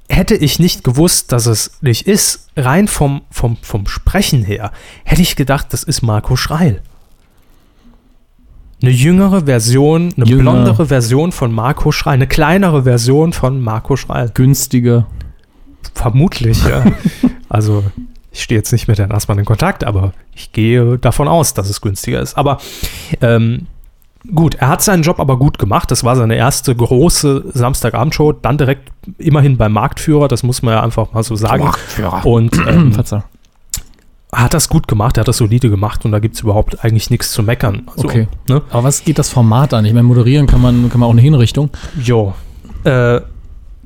hätte 0.10 0.36
ich 0.36 0.60
nicht 0.60 0.84
gewusst, 0.84 1.32
dass 1.32 1.46
es 1.46 1.78
nicht 1.82 2.08
ist, 2.08 2.48
rein 2.56 2.88
vom, 2.88 3.22
vom, 3.32 3.58
vom 3.62 3.88
Sprechen 3.88 4.44
her, 4.44 4.72
hätte 5.04 5.22
ich 5.22 5.36
gedacht, 5.36 5.68
das 5.72 5.84
ist 5.84 6.02
Marco 6.02 6.36
Schreil. 6.36 6.82
Eine 8.82 8.92
jüngere 8.92 9.46
Version, 9.46 10.14
eine 10.16 10.26
Jünger. 10.26 10.42
blondere 10.42 10.86
Version 10.88 11.32
von 11.32 11.52
Marco 11.52 11.92
Schreil, 11.92 12.16
eine 12.16 12.28
kleinere 12.28 12.84
Version 12.84 13.34
von 13.34 13.62
Marco 13.62 13.96
Schreil. 13.96 14.30
Günstiger. 14.34 15.08
Vermutlich, 15.94 16.64
ja. 16.66 16.84
also, 17.50 17.84
ich 18.32 18.44
stehe 18.44 18.60
jetzt 18.60 18.72
nicht 18.74 18.88
mit 18.88 19.00
Herrn 19.00 19.12
Assmann 19.12 19.40
in 19.40 19.46
Kontakt, 19.46 19.84
aber 19.86 20.12
ich 20.36 20.52
gehe 20.52 20.98
davon 21.00 21.28
aus, 21.28 21.54
dass 21.54 21.70
es 21.70 21.82
günstiger 21.82 22.22
ist. 22.22 22.38
Aber 22.38 22.60
ähm, 23.22 23.68
gut, 24.34 24.56
er 24.56 24.70
hat 24.70 24.82
seinen 24.82 25.04
Job 25.04 25.20
aber 25.20 25.38
gut 25.38 25.60
gemacht. 25.60 25.92
Das 25.92 26.04
war 26.04 26.16
seine 26.16 26.36
erste 26.36 26.76
große 26.76 27.52
Samstagabendshow. 27.54 28.34
Dann 28.34 28.58
direkt 28.58 28.92
immerhin 29.18 29.58
beim 29.58 29.74
Marktführer, 29.74 30.28
das 30.28 30.44
muss 30.44 30.62
man 30.62 30.74
ja 30.74 30.84
einfach 30.84 31.14
mal 31.14 31.24
so 31.24 31.36
sagen. 31.36 31.70
Und 32.24 32.58
ähm, 32.68 32.96
hat 34.32 34.54
das 34.54 34.70
gut 34.70 34.88
gemacht, 34.88 35.18
er 35.18 35.22
hat 35.22 35.28
das 35.28 35.38
solide 35.38 35.70
gemacht 35.70 36.04
und 36.04 36.12
da 36.12 36.20
gibt 36.20 36.36
es 36.36 36.42
überhaupt 36.42 36.84
eigentlich 36.84 37.10
nichts 37.10 37.32
zu 37.32 37.42
meckern. 37.44 37.84
Also, 37.88 38.08
Okay. 38.08 38.28
Ne? 38.50 38.62
Aber 38.70 38.84
was 38.84 39.04
geht 39.04 39.18
das 39.18 39.30
Format 39.30 39.74
an? 39.74 39.86
Ich 39.86 39.94
meine, 39.94 40.04
moderieren 40.04 40.46
kann 40.48 40.62
man, 40.62 40.90
kann 40.90 41.00
man 41.00 41.08
auch 41.08 41.14
eine 41.14 41.22
Hinrichtung. 41.22 41.70
Jo. 42.02 42.34
Äh, 42.84 43.22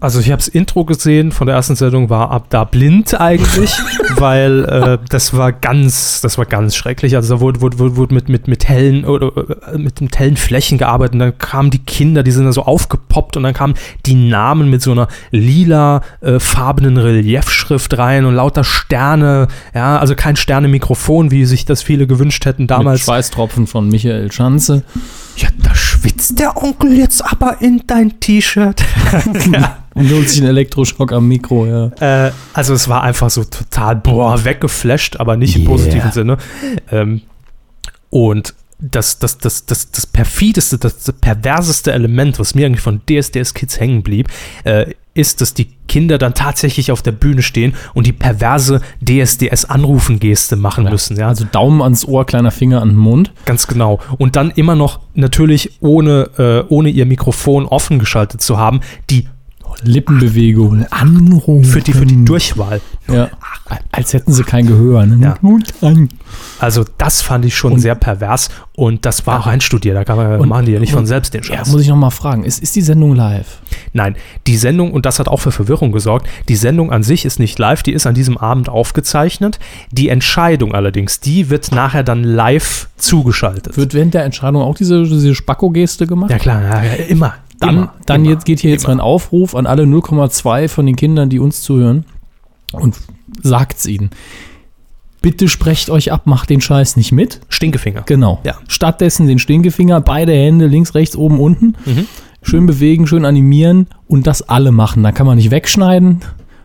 also 0.01 0.21
ich 0.21 0.31
habe 0.31 0.37
das 0.37 0.47
Intro 0.47 0.85
gesehen 0.85 1.31
von 1.31 1.47
der 1.47 1.57
ersten 1.57 1.75
Sendung, 1.75 2.09
war 2.09 2.31
ab 2.31 2.45
da 2.49 2.63
blind 2.63 3.19
eigentlich, 3.19 3.77
weil 4.19 4.65
äh, 4.65 4.97
das 5.09 5.33
war 5.33 5.51
ganz, 5.51 6.21
das 6.21 6.37
war 6.37 6.45
ganz 6.45 6.75
schrecklich. 6.75 7.15
Also 7.15 7.35
da 7.35 7.41
wurde, 7.41 7.61
wurde, 7.61 7.79
wurde, 7.79 7.95
wurde 7.95 8.13
mit, 8.13 8.29
mit, 8.29 8.47
mit 8.47 8.67
hellen 8.67 9.05
oder 9.05 9.31
äh, 9.71 9.77
mit, 9.77 10.01
mit 10.01 10.17
hellen 10.17 10.37
Flächen 10.37 10.77
gearbeitet 10.77 11.13
und 11.13 11.19
dann 11.19 11.37
kamen 11.37 11.69
die 11.69 11.79
Kinder, 11.79 12.23
die 12.23 12.31
sind 12.31 12.45
da 12.45 12.51
so 12.51 12.63
aufgepoppt 12.63 13.37
und 13.37 13.43
dann 13.43 13.53
kamen 13.53 13.75
die 14.05 14.15
Namen 14.15 14.69
mit 14.69 14.81
so 14.81 14.91
einer 14.91 15.07
lila 15.31 16.01
äh, 16.21 16.39
farbenen 16.39 16.97
Reliefschrift 16.97 17.97
rein 17.97 18.25
und 18.25 18.35
lauter 18.35 18.63
Sterne, 18.63 19.47
ja, 19.73 19.97
also 19.97 20.15
kein 20.15 20.35
Sterne-Mikrofon, 20.35 21.31
wie 21.31 21.45
sich 21.45 21.65
das 21.65 21.81
viele 21.81 22.07
gewünscht 22.07 22.45
hätten 22.45 22.63
Mit 22.63 22.71
damals. 22.71 23.01
Schweißtropfen 23.01 23.67
von 23.67 23.89
Michael 23.89 24.31
Schanze. 24.31 24.83
Ja, 25.37 25.47
da 25.57 25.73
schwitzt 25.73 26.39
der 26.39 26.57
Onkel 26.57 26.97
jetzt 26.97 27.23
aber 27.23 27.61
in 27.61 27.83
dein 27.87 28.19
T-Shirt. 28.19 28.83
ja. 29.53 29.77
Und 29.99 30.11
holt 30.13 30.29
sich 30.29 30.39
einen 30.39 30.49
Elektroschock 30.49 31.11
am 31.11 31.27
Mikro, 31.27 31.65
ja. 31.65 32.27
Äh, 32.27 32.31
also 32.53 32.73
es 32.73 32.87
war 32.87 33.03
einfach 33.03 33.29
so 33.29 33.43
total, 33.43 33.97
boah, 33.97 34.43
weggeflasht, 34.43 35.17
aber 35.17 35.37
nicht 35.37 35.55
im 35.55 35.61
Yeah. 35.63 35.71
positiven 35.71 36.11
Sinne. 36.11 36.37
Ähm, 36.91 37.21
und 38.09 38.53
das, 38.81 39.19
das, 39.19 39.37
das, 39.37 39.65
das, 39.65 39.91
das 39.91 40.07
perfideste, 40.07 40.77
das, 40.77 41.03
das 41.03 41.13
perverseste 41.15 41.91
Element, 41.91 42.39
was 42.39 42.55
mir 42.55 42.65
eigentlich 42.65 42.81
von 42.81 43.01
DSDS 43.09 43.53
Kids 43.53 43.79
hängen 43.79 44.03
blieb, 44.03 44.29
äh, 44.63 44.93
ist, 45.13 45.41
dass 45.41 45.53
die 45.53 45.67
Kinder 45.89 46.17
dann 46.17 46.33
tatsächlich 46.33 46.91
auf 46.93 47.01
der 47.01 47.11
Bühne 47.11 47.41
stehen 47.41 47.73
und 47.93 48.07
die 48.07 48.13
perverse 48.13 48.79
DSDS-Anrufen-Geste 49.01 50.55
machen 50.55 50.85
müssen. 50.85 51.17
Ja, 51.17 51.27
Also 51.27 51.45
Daumen 51.45 51.81
ans 51.81 52.05
Ohr, 52.05 52.25
kleiner 52.25 52.51
Finger 52.51 52.81
an 52.81 52.89
den 52.89 52.97
Mund. 52.97 53.33
Ganz 53.45 53.67
genau. 53.67 53.99
Und 54.17 54.37
dann 54.37 54.51
immer 54.51 54.75
noch 54.75 55.01
natürlich 55.13 55.81
ohne, 55.81 56.29
äh, 56.37 56.73
ohne 56.73 56.89
ihr 56.89 57.05
Mikrofon 57.05 57.65
offen 57.65 57.99
geschaltet 57.99 58.41
zu 58.41 58.57
haben, 58.57 58.79
die 59.09 59.27
Lippenbewegung. 59.83 60.85
Anrufen. 60.89 61.63
für 61.63 61.81
die, 61.81 61.93
für 61.93 62.05
die 62.05 62.23
Durchwahl. 62.25 62.81
Ja. 63.11 63.29
Als 63.91 64.13
hätten 64.13 64.31
sie 64.33 64.43
kein 64.43 64.65
Gehör. 64.67 65.05
Ne? 65.05 65.19
Ja. 65.81 65.93
Also 66.59 66.85
das 66.97 67.21
fand 67.21 67.45
ich 67.45 67.55
schon 67.55 67.73
Und- 67.73 67.79
sehr 67.79 67.95
pervers 67.95 68.49
und 68.75 69.05
das 69.05 69.25
war 69.27 69.39
auch 69.41 69.47
einstudiert. 69.47 69.95
Da 69.95 70.03
kann 70.03 70.17
man, 70.17 70.39
Und- 70.39 70.49
machen 70.49 70.65
die 70.65 70.71
ja 70.71 70.79
nicht 70.79 70.93
von 70.93 71.05
selbst 71.05 71.33
den 71.33 71.41
Ja, 71.43 71.57
Scheiß. 71.57 71.69
muss 71.71 71.81
ich 71.81 71.87
noch 71.87 71.95
mal 71.95 72.09
fragen. 72.09 72.43
Ist, 72.43 72.61
ist 72.61 72.75
die 72.75 72.81
Sendung 72.81 73.15
live? 73.15 73.59
Nein, 73.93 74.15
die 74.47 74.57
Sendung, 74.57 74.91
und 74.91 75.05
das 75.05 75.19
hat 75.19 75.27
auch 75.27 75.39
für 75.39 75.51
Verwirrung 75.51 75.91
gesorgt, 75.91 76.27
die 76.47 76.55
Sendung 76.55 76.91
an 76.91 77.03
sich 77.03 77.25
ist 77.25 77.39
nicht 77.39 77.57
live, 77.59 77.83
die 77.83 77.93
ist 77.93 78.05
an 78.07 78.13
diesem 78.15 78.37
Abend 78.37 78.69
aufgezeichnet. 78.69 79.59
Die 79.91 80.09
Entscheidung 80.09 80.73
allerdings, 80.73 81.19
die 81.19 81.49
wird 81.49 81.71
nachher 81.71 82.03
dann 82.03 82.23
live 82.23 82.87
zugeschaltet. 82.97 83.77
Wird 83.77 83.93
während 83.93 84.13
der 84.13 84.23
Entscheidung 84.25 84.61
auch 84.61 84.75
diese, 84.75 85.03
diese 85.03 85.35
Spacko-Geste 85.35 86.07
gemacht? 86.07 86.31
ja 86.31 86.37
klar, 86.39 86.61
ja, 86.63 86.83
ja, 86.83 86.93
immer. 87.05 87.35
Dann, 87.59 87.69
immer, 87.75 87.93
dann 88.05 88.21
immer, 88.21 88.33
jetzt 88.33 88.45
geht 88.45 88.59
hier 88.59 88.71
jetzt 88.71 88.85
immer. 88.85 88.95
mein 88.95 89.01
Aufruf 89.01 89.55
an 89.55 89.65
alle 89.65 89.83
0,2 89.83 90.67
von 90.67 90.85
den 90.85 90.95
Kindern, 90.95 91.29
die 91.29 91.39
uns 91.39 91.61
zuhören 91.61 92.05
und 92.71 92.95
sagt's 93.41 93.85
ihnen. 93.85 94.11
Bitte 95.21 95.49
sprecht 95.49 95.89
euch 95.89 96.11
ab, 96.13 96.27
macht 96.27 96.49
den 96.49 96.61
Scheiß 96.61 96.95
nicht 96.95 97.11
mit. 97.11 97.41
Stinkefinger. 97.49 98.03
Genau. 98.05 98.39
Ja. 98.45 98.55
Stattdessen 98.67 99.27
den 99.27 99.39
Stinkefinger, 99.39 99.99
beide 99.99 100.31
Hände 100.31 100.67
links, 100.67 100.95
rechts, 100.95 101.15
oben, 101.15 101.39
unten. 101.39 101.75
Mhm. 101.85 102.05
Schön 102.41 102.65
bewegen, 102.65 103.05
schön 103.05 103.25
animieren 103.25 103.87
und 104.07 104.27
das 104.27 104.47
alle 104.47 104.71
machen. 104.71 105.03
Da 105.03 105.11
kann 105.11 105.25
man 105.25 105.37
nicht 105.37 105.51
wegschneiden. 105.51 106.21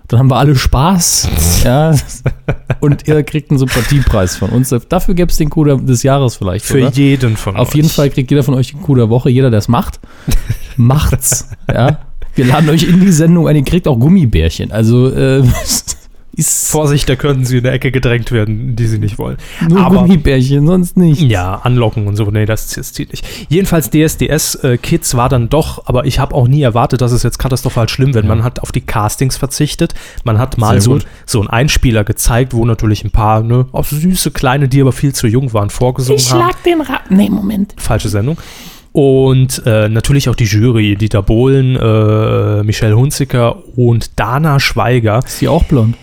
Dann 0.09 0.19
haben 0.19 0.31
wir 0.31 0.37
alle 0.37 0.55
Spaß. 0.55 1.29
ja. 1.65 1.95
Und 2.81 3.09
ihr 3.09 3.23
kriegt 3.23 3.51
einen 3.51 3.59
Sympathiepreis 3.59 4.37
von 4.37 4.51
uns. 4.51 4.75
Dafür 4.89 5.15
gäbe 5.15 5.31
es 5.31 5.39
den 5.39 5.51
Coup 5.51 5.65
des 5.65 6.03
Jahres 6.03 6.37
vielleicht. 6.37 6.65
Für 6.67 6.79
oder? 6.79 6.91
jeden 6.91 7.37
von 7.37 7.57
Auf 7.57 7.69
euch. 7.71 7.77
jeden 7.77 7.89
Fall 7.89 8.11
kriegt 8.11 8.31
jeder 8.31 8.43
von 8.43 8.55
euch 8.55 8.73
den 8.73 8.83
Coup 8.83 8.97
der 8.97 9.09
Woche. 9.09 9.31
Jeder, 9.31 9.51
der 9.51 9.59
es 9.59 9.69
macht, 9.69 10.01
macht's. 10.77 11.49
ja. 11.73 12.01
Wir 12.37 12.47
laden 12.47 12.69
euch 12.69 12.83
in 12.83 13.01
die 13.01 13.13
Sendung 13.13 13.47
ein. 13.47 13.55
Ihr 13.55 13.63
kriegt 13.65 13.87
auch 13.87 13.99
Gummibärchen. 13.99 14.73
Also 14.73 15.09
äh, 15.09 15.45
ist 16.37 16.71
Vorsicht, 16.71 17.09
da 17.09 17.17
könnten 17.17 17.45
sie 17.45 17.59
in 17.59 17.67
eine 17.67 17.75
Ecke 17.75 17.91
gedrängt 17.91 18.33
werden, 18.33 18.77
die 18.77 18.87
sie 18.87 18.99
nicht 18.99 19.19
wollen. 19.19 19.37
nur 19.69 19.81
Aber- 19.81 19.97
Gummibärchen, 20.03 20.67
sonst 20.67 20.97
nicht. 20.97 21.23
Ja, 21.23 21.57
anlocken 21.63 22.07
und 22.07 22.17
so. 22.17 22.25
Nee, 22.31 22.45
das, 22.47 22.69
das 22.75 22.93
zieht 22.93 23.11
nicht. 23.13 23.25
Jedenfalls 23.49 23.91
DSDS 23.91 24.57
äh, 24.57 24.79
Kids 24.79 25.17
war 25.17 25.29
dann 25.29 25.49
doch, 25.49 25.87
aber 25.87 26.07
ich 26.07 26.19
habe 26.19 26.35
auch 26.35 26.49
nie 26.49 26.63
erwartet, 26.63 27.01
dass 27.01 27.13
es 27.13 27.23
jetzt 27.23 27.39
katastrophal 27.39 27.89
schlimm 27.89 28.15
wird. 28.15 28.25
Man 28.27 28.43
hat 28.45 28.61
auf 28.61 28.73
die 28.73 28.81
Castings 28.81 29.37
verzichtet. 29.37 29.95
Man 30.25 30.39
hat 30.39 30.59
mal 30.59 30.73
Sehr 30.75 30.81
so, 30.83 30.91
gut. 30.93 31.07
so 31.27 31.41
einen 31.41 31.49
Einspieler 31.51 32.05
gezeigt, 32.05 32.55
wo 32.55 32.65
natürlich 32.65 33.05
ein 33.05 33.11
paar 33.11 33.43
ne, 33.43 33.67
auch 33.73 33.85
süße 33.85 34.31
kleine, 34.31 34.69
die 34.69 34.81
aber 34.81 34.93
viel 34.93 35.15
zu 35.15 35.27
jung 35.27 35.53
waren, 35.53 35.71
vorgesungen 35.71 36.19
Ich 36.19 36.31
haben. 36.33 36.41
schlag 36.41 36.63
den 36.65 36.81
Rat. 36.81 37.11
Nee, 37.11 37.29
Moment. 37.31 37.75
Falsche 37.77 38.09
Sendung. 38.09 38.39
Und 38.93 39.63
äh, 39.67 39.89
natürlich 39.89 40.29
auch 40.29 40.37
die 40.37 40.45
Jury, 40.45 40.95
Dieter 40.95 41.23
Bohlen, 41.23 41.75
äh, 41.75 42.63
Michelle 42.63 42.97
Hunziker 42.97 43.57
und 43.77 44.19
Dana 44.21 44.61
Schweiger. 44.61 45.21
Ist 45.27 45.41
die 45.41 45.49
auch 45.49 45.65
blond? 45.65 45.97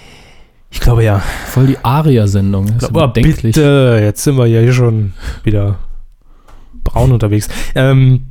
Ich 0.71 0.79
glaube 0.79 1.03
ja. 1.03 1.21
Voll 1.47 1.67
die 1.67 1.77
Aria-Sendung. 1.83 2.67
Das 2.67 2.83
ist 2.83 2.89
Aber 2.89 3.07
bedenklich. 3.09 3.55
bitte, 3.55 3.99
jetzt 4.01 4.23
sind 4.23 4.37
wir 4.37 4.45
ja 4.47 4.61
hier 4.61 4.73
schon 4.73 5.13
wieder 5.43 5.77
braun 6.83 7.11
unterwegs. 7.11 7.49
Ähm, 7.75 8.27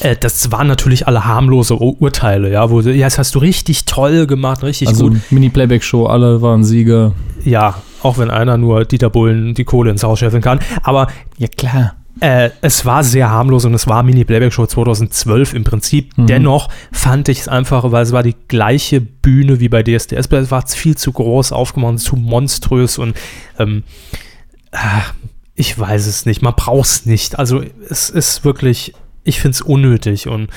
äh, 0.00 0.14
das 0.14 0.52
waren 0.52 0.68
natürlich 0.68 1.08
alle 1.08 1.24
harmlose 1.24 1.74
Ur- 1.80 2.00
Urteile, 2.00 2.50
ja, 2.52 2.70
wo, 2.70 2.80
ja, 2.80 3.06
das 3.06 3.18
hast 3.18 3.34
du 3.34 3.38
richtig 3.40 3.86
toll 3.86 4.26
gemacht, 4.26 4.62
richtig 4.62 4.88
Also 4.88 5.08
gut. 5.08 5.20
Mini-Playback-Show, 5.30 6.06
alle 6.06 6.42
waren 6.42 6.62
Sieger. 6.64 7.12
Ja, 7.44 7.74
auch 8.02 8.18
wenn 8.18 8.30
einer 8.30 8.56
nur 8.56 8.84
Dieter 8.84 9.10
Bullen 9.10 9.54
die 9.54 9.64
Kohle 9.64 9.90
ins 9.90 10.04
Haus 10.04 10.18
scheffeln 10.20 10.42
kann. 10.42 10.60
Aber 10.82 11.08
Ja, 11.38 11.48
klar. 11.48 11.94
Äh, 12.20 12.50
es 12.60 12.84
war 12.84 13.02
sehr 13.02 13.30
harmlos 13.30 13.64
und 13.64 13.74
es 13.74 13.86
war 13.86 14.02
Mini-Playback-Show 14.02 14.66
2012 14.66 15.54
im 15.54 15.64
Prinzip. 15.64 16.16
Mhm. 16.16 16.26
Dennoch 16.26 16.68
fand 16.92 17.28
ich 17.28 17.40
es 17.40 17.48
einfach, 17.48 17.90
weil 17.90 18.02
es 18.02 18.12
war 18.12 18.22
die 18.22 18.36
gleiche 18.48 19.00
Bühne 19.00 19.60
wie 19.60 19.68
bei 19.68 19.82
DSDS, 19.82 20.28
es 20.30 20.50
war 20.50 20.66
viel 20.66 20.96
zu 20.96 21.12
groß 21.12 21.52
aufgemacht, 21.52 21.98
zu 21.98 22.16
monströs 22.16 22.98
und 22.98 23.16
ähm, 23.58 23.82
ah, 24.72 25.02
ich 25.54 25.78
weiß 25.78 26.06
es 26.06 26.26
nicht, 26.26 26.42
man 26.42 26.54
braucht 26.54 26.86
es 26.86 27.06
nicht. 27.06 27.38
Also 27.38 27.62
es 27.88 28.10
ist 28.10 28.44
wirklich, 28.44 28.94
ich 29.22 29.40
finde 29.40 29.54
es 29.54 29.60
unnötig 29.60 30.28
und 30.28 30.48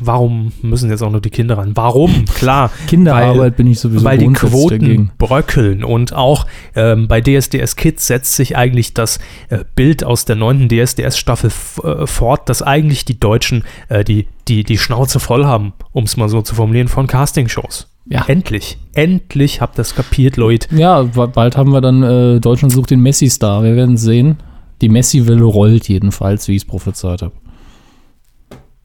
warum 0.00 0.52
müssen 0.62 0.90
jetzt 0.90 1.02
auch 1.02 1.10
nur 1.10 1.20
die 1.20 1.30
Kinder 1.30 1.58
ran? 1.58 1.72
Warum? 1.74 2.24
Klar. 2.34 2.70
Kinderarbeit 2.86 3.38
weil- 3.38 3.50
bin 3.52 3.66
ich 3.66 3.78
sowieso 3.80 4.04
weil 4.04 4.18
die 4.18 4.26
Quoten 4.32 4.78
dagegen. 4.80 5.10
bröckeln 5.18 5.84
und 5.84 6.12
auch 6.14 6.46
ähm, 6.74 7.08
bei 7.08 7.20
DSDS 7.20 7.76
Kids 7.76 8.06
setzt 8.06 8.36
sich 8.36 8.56
eigentlich 8.56 8.94
das 8.94 9.18
äh, 9.50 9.64
Bild 9.74 10.04
aus 10.04 10.24
der 10.24 10.36
neunten 10.36 10.68
DSDS-Staffel 10.68 11.50
äh, 11.82 12.06
fort, 12.06 12.48
dass 12.48 12.62
eigentlich 12.62 13.04
die 13.04 13.18
Deutschen 13.20 13.64
äh, 13.88 14.04
die, 14.04 14.26
die, 14.48 14.64
die 14.64 14.78
Schnauze 14.78 15.20
voll 15.20 15.44
haben, 15.44 15.72
um 15.92 16.04
es 16.04 16.16
mal 16.16 16.28
so 16.28 16.42
zu 16.42 16.54
formulieren, 16.54 16.88
von 16.88 17.06
Castingshows. 17.06 17.88
Ja. 18.06 18.24
Endlich, 18.26 18.76
endlich 18.94 19.60
habt 19.62 19.78
ihr 19.78 19.82
es 19.82 19.94
kapiert, 19.94 20.36
Leute. 20.36 20.74
Ja, 20.76 21.04
ba- 21.04 21.24
bald 21.26 21.56
haben 21.56 21.70
wir 21.72 21.80
dann 21.80 22.02
äh, 22.02 22.40
Deutschland 22.40 22.72
sucht 22.72 22.90
den 22.90 23.00
Messi-Star. 23.00 23.62
Wir 23.64 23.76
werden 23.76 23.96
sehen. 23.96 24.36
Die 24.82 24.90
Messi-Welle 24.90 25.44
rollt 25.44 25.88
jedenfalls, 25.88 26.46
wie 26.48 26.52
ich 26.56 26.62
es 26.62 26.68
prophezeit 26.68 27.22
habe. 27.22 27.32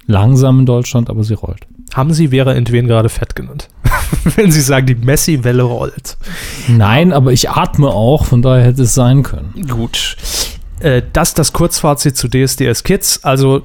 Langsam 0.09 0.61
in 0.61 0.65
Deutschland, 0.65 1.07
aber 1.11 1.23
sie 1.23 1.35
rollt. 1.35 1.67
Haben 1.93 2.13
Sie 2.13 2.29
Vera 2.29 2.53
Entwen 2.53 2.87
gerade 2.87 3.09
fett 3.09 3.35
genannt? 3.35 3.67
Wenn 4.35 4.51
Sie 4.51 4.61
sagen, 4.61 4.87
die 4.87 4.95
Messi-Welle 4.95 5.61
rollt. 5.61 6.17
Nein, 6.67 7.13
aber 7.13 7.31
ich 7.31 7.51
atme 7.51 7.89
auch, 7.89 8.25
von 8.25 8.41
daher 8.41 8.65
hätte 8.65 8.81
es 8.81 8.95
sein 8.95 9.21
können. 9.21 9.67
Gut. 9.67 10.17
Äh, 10.79 11.03
das 11.13 11.35
das 11.35 11.53
Kurzfazit 11.53 12.17
zu 12.17 12.27
DSDS 12.27 12.83
Kids. 12.83 13.23
Also 13.23 13.61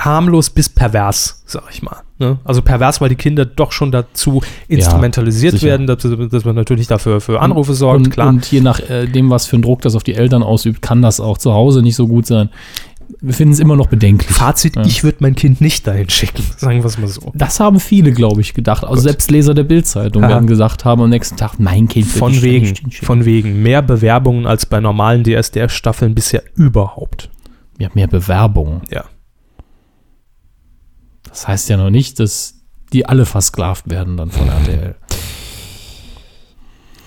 harmlos 0.00 0.48
bis 0.48 0.70
pervers, 0.70 1.42
sag 1.44 1.64
ich 1.70 1.82
mal. 1.82 1.98
Ne? 2.18 2.38
Also 2.44 2.62
pervers, 2.62 3.00
weil 3.00 3.08
die 3.08 3.16
Kinder 3.16 3.44
doch 3.44 3.72
schon 3.72 3.92
dazu 3.92 4.42
instrumentalisiert 4.68 5.52
sicher. 5.52 5.66
werden, 5.66 5.86
dass, 5.86 5.98
dass 6.30 6.44
man 6.44 6.54
natürlich 6.54 6.86
dafür 6.86 7.20
für 7.20 7.40
Anrufe 7.40 7.74
sorgt, 7.74 8.06
und, 8.06 8.10
klar. 8.10 8.28
Und 8.28 8.50
je 8.50 8.60
nach 8.60 8.80
äh, 8.80 9.06
dem, 9.06 9.30
was 9.30 9.46
für 9.46 9.56
einen 9.56 9.62
Druck 9.62 9.82
das 9.82 9.94
auf 9.94 10.02
die 10.02 10.14
Eltern 10.14 10.42
ausübt, 10.42 10.82
kann 10.82 11.02
das 11.02 11.20
auch 11.20 11.38
zu 11.38 11.52
Hause 11.52 11.82
nicht 11.82 11.96
so 11.96 12.08
gut 12.08 12.26
sein. 12.26 12.50
Wir 13.20 13.34
finden 13.34 13.52
es 13.54 13.58
immer 13.58 13.74
noch 13.76 13.86
bedenklich. 13.88 14.30
Fazit, 14.30 14.76
Ja. 14.76 14.82
ich 14.82 15.02
würde 15.02 15.18
mein 15.20 15.34
Kind 15.34 15.60
nicht 15.60 15.86
dahin 15.86 16.08
schicken, 16.10 16.42
sagen 16.56 16.78
wir 16.78 16.84
es 16.84 16.98
mal 16.98 17.08
so. 17.08 17.32
Das 17.34 17.58
haben 17.60 17.80
viele, 17.80 18.12
glaube 18.12 18.40
ich, 18.40 18.54
gedacht. 18.54 18.84
Also 18.84 18.96
Gut. 18.96 19.02
selbst 19.04 19.30
Leser 19.30 19.54
der 19.54 19.64
Bildzeitung 19.64 20.22
werden 20.22 20.46
gesagt 20.46 20.84
haben 20.84 21.02
am 21.02 21.10
nächsten 21.10 21.36
Tag, 21.36 21.58
mein 21.58 21.88
Kind 21.88 22.06
wird 22.06 22.18
Von 22.18 22.32
nicht 22.32 22.42
wegen, 22.42 22.90
von 22.92 23.24
wegen. 23.24 23.62
Mehr 23.62 23.82
Bewerbungen 23.82 24.46
als 24.46 24.66
bei 24.66 24.80
normalen 24.80 25.24
DSDS-Staffeln 25.24 26.14
bisher 26.14 26.42
überhaupt. 26.54 27.30
Ja, 27.78 27.88
mehr 27.94 28.08
Bewerbungen. 28.08 28.82
Ja. 28.90 29.04
Das 31.28 31.46
heißt 31.48 31.68
ja 31.68 31.76
noch 31.76 31.90
nicht, 31.90 32.18
dass 32.20 32.54
die 32.92 33.06
alle 33.06 33.26
versklavt 33.26 33.90
werden 33.90 34.16
dann 34.16 34.30
von 34.30 34.48
RTL. 34.48 34.96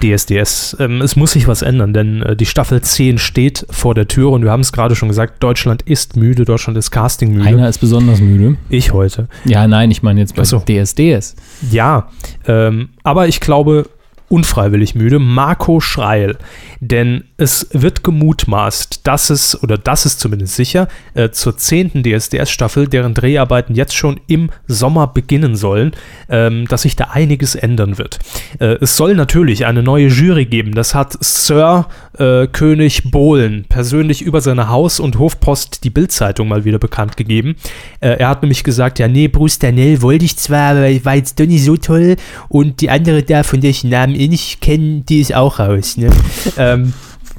DSDS. 0.02 0.78
Ähm, 0.80 1.02
es 1.02 1.16
muss 1.16 1.32
sich 1.32 1.48
was 1.48 1.62
ändern, 1.62 1.94
denn 1.94 2.22
äh, 2.24 2.36
die 2.36 2.46
Staffel 2.46 2.82
10 2.82 3.18
steht 3.18 3.66
vor 3.70 3.96
der 3.96 4.08
Tür 4.08 4.32
und 4.32 4.44
wir 4.44 4.52
haben 4.52 4.62
es 4.62 4.72
gerade 4.72 4.96
schon 4.96 5.08
gesagt, 5.08 5.42
Deutschland 5.42 5.84
ist 5.84 6.16
müde, 6.18 6.46
Deutschland 6.46 6.78
ist 6.78 6.92
castingmüde. 6.92 7.48
Einer 7.48 7.70
ist 7.70 7.78
besonders 7.78 8.20
müde. 8.20 8.58
Ich 8.70 8.92
heute. 8.94 9.28
Ja, 9.46 9.68
nein, 9.68 9.92
ich 9.92 10.04
meine 10.04 10.20
jetzt 10.20 10.36
bei 10.36 10.44
so. 10.44 10.60
DSDS. 10.60 11.36
Ja, 11.72 12.10
ähm, 12.48 12.90
aber 13.04 13.28
ich 13.28 13.40
glaube, 13.40 13.88
unfreiwillig 14.32 14.96
müde, 14.96 15.20
Marco 15.20 15.80
Schreil. 15.80 16.38
Denn 16.80 17.26
es 17.38 17.67
wird 17.74 18.04
gemutmaßt, 18.04 19.02
dass 19.06 19.30
es, 19.30 19.62
oder 19.62 19.78
das 19.78 20.06
ist 20.06 20.20
zumindest 20.20 20.56
sicher, 20.56 20.88
äh, 21.13 21.30
zur 21.30 21.58
10. 21.58 22.04
DSDS-Staffel, 22.04 22.88
deren 22.88 23.13
Dreharbeiten 23.13 23.76
jetzt 23.76 23.96
schon 23.96 24.20
im 24.28 24.50
Sommer 24.67 25.08
beginnen 25.08 25.56
sollen, 25.56 25.91
ähm, 26.30 26.67
dass 26.67 26.84
sich 26.84 26.96
da 26.96 27.10
einiges 27.12 27.56
ändern 27.56 27.98
wird. 27.98 28.20
Äh, 28.60 28.78
es 28.82 28.96
soll 28.98 29.15
natürlich 29.15 29.65
eine 29.65 29.84
neue 29.84 30.08
Jury 30.08 30.46
geben. 30.46 30.74
Das 30.74 30.96
hat 30.96 31.17
Sir 31.20 31.88
äh, 32.17 32.48
König 32.48 33.12
Bohlen 33.12 33.65
persönlich 33.67 34.22
über 34.22 34.41
seine 34.41 34.70
Haus- 34.70 35.00
und 35.00 35.20
Hofpost 35.20 35.84
die 35.84 35.89
Bildzeitung 35.89 36.48
mal 36.48 36.65
wieder 36.65 36.80
bekannt 36.80 37.17
gegeben. 37.17 37.56
Äh, 38.00 38.17
er 38.17 38.30
hat 38.30 38.41
nämlich 38.41 38.63
gesagt, 38.63 39.00
ja, 39.00 39.08
nee, 39.08 39.28
Bruce 39.28 39.60
Danell 39.60 40.02
wollte 40.02 40.26
ich 40.26 40.38
zwar, 40.38 40.72
aber 40.72 41.06
war 41.06 41.15
jetzt 41.15 41.39
doch 41.39 41.46
nicht 41.46 41.63
so 41.63 41.78
toll 41.78 42.15
und 42.50 42.82
die 42.82 42.89
andere 42.89 43.24
da, 43.24 43.44
von 43.44 43.62
der 43.62 43.70
ich 43.70 43.84
Namen 43.84 44.15
eh 44.22 44.28
nicht 44.28 44.62
kenne, 44.62 45.02
die 45.08 45.20
ist 45.22 45.34
auch 45.36 45.60
raus. 45.60 45.98
Ne? 45.98 46.10
ähm, 46.58 46.94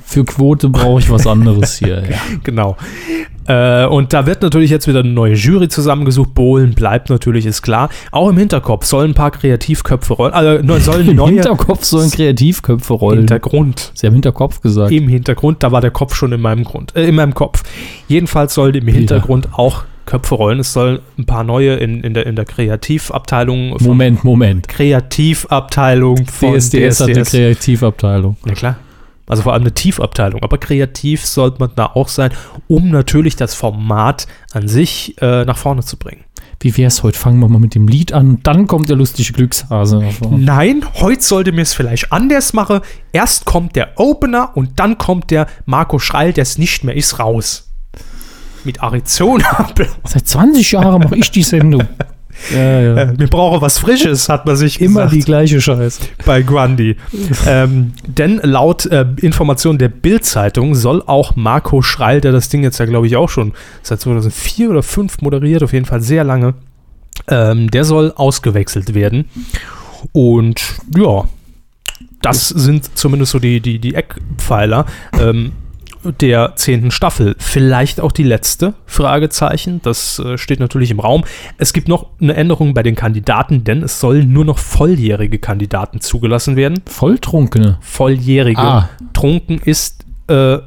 Für 0.05 0.25
Quote 0.25 0.69
brauche 0.69 1.01
ich 1.01 1.11
was 1.11 1.27
anderes 1.27 1.79
hier. 1.79 2.03
Ja. 2.11 2.19
genau. 2.45 2.77
Äh, 3.49 3.87
und 3.87 4.13
da 4.13 4.25
wird 4.27 4.43
natürlich 4.43 4.71
jetzt 4.71 4.87
wieder 4.87 5.01
eine 5.01 5.09
neue 5.11 5.35
Jury 5.35 5.69
zusammengesucht. 5.69 6.33
Bohlen 6.33 6.75
bleibt 6.75 7.11
natürlich, 7.11 7.45
ist 7.45 7.63
klar. 7.63 7.89
Auch 8.13 8.29
im 8.29 8.37
Hinterkopf 8.39 8.85
sollen 8.87 9.11
ein 9.11 9.15
paar 9.15 9.33
Kreativköpfe 9.33 10.13
rollen. 10.15 10.33
Also 10.33 10.63
ne- 10.65 10.79
sollen 10.81 11.09
Im 11.11 11.17
neue 11.17 11.33
Hinterkopf 11.33 11.83
sollen 11.85 12.11
Kreativköpfe 12.11 12.93
rollen. 12.93 13.19
Hintergrund. 13.19 13.91
Sie 13.95 14.07
haben 14.07 14.15
Hinterkopf 14.15 14.61
gesagt. 14.61 14.93
Im 14.93 15.09
Hintergrund, 15.09 15.63
da 15.65 15.73
war 15.73 15.81
der 15.81 15.91
Kopf 15.91 16.15
schon 16.15 16.31
in 16.33 16.41
meinem 16.41 16.63
Grund, 16.63 16.95
äh, 16.95 17.09
in 17.09 17.17
meinem 17.17 17.35
Kopf. 17.35 17.65
Jedenfalls 18.07 18.55
soll 18.55 18.77
im 18.77 18.87
Hintergrund 18.87 19.49
auch 19.55 19.83
Köpfe 20.07 20.35
rollen. 20.35 20.61
Es 20.61 20.73
sollen 20.73 21.01
ein 21.19 21.27
paar 21.27 21.45
neue 21.45 21.75
in, 21.75 22.03
in, 22.03 22.15
der, 22.15 22.27
in 22.27 22.37
der 22.37 22.45
Kreativabteilung 22.45 23.77
Moment, 23.81 24.25
Moment. 24.25 24.69
Kreativabteilung 24.69 26.27
von 26.27 26.59
DSDS 26.59 27.01
hat 27.01 27.11
eine 27.11 27.23
Kreativabteilung. 27.23 28.37
Ja 28.47 28.55
klar. 28.55 28.77
Also 29.27 29.45
vor 29.45 29.53
allem 29.53 29.63
eine 29.63 29.73
Tiefabteilung. 29.73 30.43
Aber 30.43 30.59
kreativ 30.59 31.25
sollte 31.25 31.59
man 31.61 31.71
da 31.77 31.87
auch 31.87 32.09
sein, 32.09 32.33
um 32.69 32.91
natürlich 32.91 33.37
das 33.37 33.55
Format 33.55 34.27
an 34.53 34.69
sich 34.69 35.15
äh, 35.23 35.45
nach 35.45 35.57
vorne 35.57 35.83
zu 35.83 35.97
bringen. 35.97 36.25
Wie 36.61 36.77
wär's 36.77 37.03
heute? 37.03 37.19
Fangen 37.19 37.41
wir 37.41 37.49
mal 37.49 37.59
mit 37.59 37.75
dem 37.75 37.89
Lied 37.89 38.13
an 38.13 38.29
und 38.29 38.47
dann 38.47 38.69
kommt 38.69 38.89
der 38.89 38.97
lustige 38.97 39.33
Glückshase. 39.33 40.05
Nein, 40.31 40.85
heute 40.95 41.23
sollte 41.23 41.51
mir 41.51 41.63
es 41.63 41.75
vielleicht 41.75 42.13
anders 42.13 42.53
machen. 42.53 42.81
Erst 43.13 43.47
kommt 43.47 43.75
der 43.75 43.99
Opener 43.99 44.51
und 44.55 44.79
dann 44.79 44.97
kommt 44.97 45.31
der 45.31 45.47
Marco 45.67 45.99
Schreil, 45.99 46.33
der 46.33 46.43
es 46.43 46.59
nicht 46.59 46.85
mehr 46.85 46.95
ist, 46.95 47.19
raus. 47.19 47.72
Mit 48.65 48.83
Arizona. 48.83 49.69
Seit 50.05 50.27
20 50.29 50.73
Jahren 50.73 51.03
mache 51.03 51.17
ich 51.17 51.31
die 51.31 51.43
Sendung. 51.43 51.83
Ja, 52.53 52.81
ja. 52.81 52.97
Äh, 52.97 53.19
Wir 53.19 53.29
brauchen 53.29 53.61
was 53.61 53.79
Frisches, 53.79 54.29
hat 54.29 54.47
man 54.47 54.57
sich 54.57 54.81
Immer 54.81 55.03
gesagt. 55.03 55.13
die 55.15 55.21
gleiche 55.21 55.61
Scheiße. 55.61 56.01
bei 56.25 56.43
Grundy. 56.43 56.97
ähm, 57.47 57.93
denn 58.07 58.41
laut 58.43 58.87
äh, 58.87 59.07
Information 59.21 59.79
der 59.79 59.89
Bild-Zeitung 59.91 60.75
soll 60.75 61.03
auch 61.07 61.37
Marco 61.37 61.83
Schreil, 61.83 62.21
der 62.21 62.33
das 62.33 62.49
Ding 62.49 62.63
jetzt 62.65 62.79
ja, 62.79 62.87
glaube 62.87 63.07
ich, 63.07 63.17
auch 63.17 63.29
schon 63.29 63.53
seit 63.83 64.01
2004 64.01 64.71
oder 64.71 64.83
2005 64.83 65.21
moderiert, 65.21 65.63
auf 65.63 65.73
jeden 65.73 65.85
Fall 65.85 66.01
sehr 66.01 66.25
lange, 66.25 66.55
ähm, 67.29 67.71
der 67.71 67.85
soll 67.85 68.13
ausgewechselt 68.17 68.95
werden. 68.95 69.27
Und 70.13 70.63
ja, 70.97 71.25
das 72.23 72.49
sind 72.49 72.99
zumindest 72.99 73.33
so 73.33 73.39
die, 73.39 73.61
die, 73.61 73.79
die 73.79 73.95
Eckpfeiler. 73.95 74.87
Ähm, 75.21 75.53
der 76.21 76.53
zehnten 76.57 76.91
Staffel. 76.91 77.35
Vielleicht 77.39 78.01
auch 78.01 78.13
die 78.13 78.23
letzte? 78.25 78.75
Fragezeichen. 78.87 79.81
Das 79.83 80.19
äh, 80.19 80.37
steht 80.39 80.61
natürlich 80.61 80.91
im 80.91 81.01
Raum. 81.01 81.25
Es 81.59 81.73
gibt 81.73 81.89
noch 81.89 82.07
eine 82.21 82.35
Änderung 82.35 82.75
bei 82.75 82.83
den 82.83 82.95
Kandidaten, 82.97 83.65
denn 83.65 83.83
es 83.83 84.01
sollen 84.01 84.33
nur 84.33 84.45
noch 84.45 84.59
volljährige 84.59 85.39
Kandidaten 85.39 86.01
zugelassen 86.01 86.57
werden. 86.57 86.81
Volltrunkene. 86.87 87.79
Volljährige. 87.81 88.61
Ah. 88.61 88.89
Trunken 89.13 89.59
ist 89.65 90.05
äh, 90.29 90.59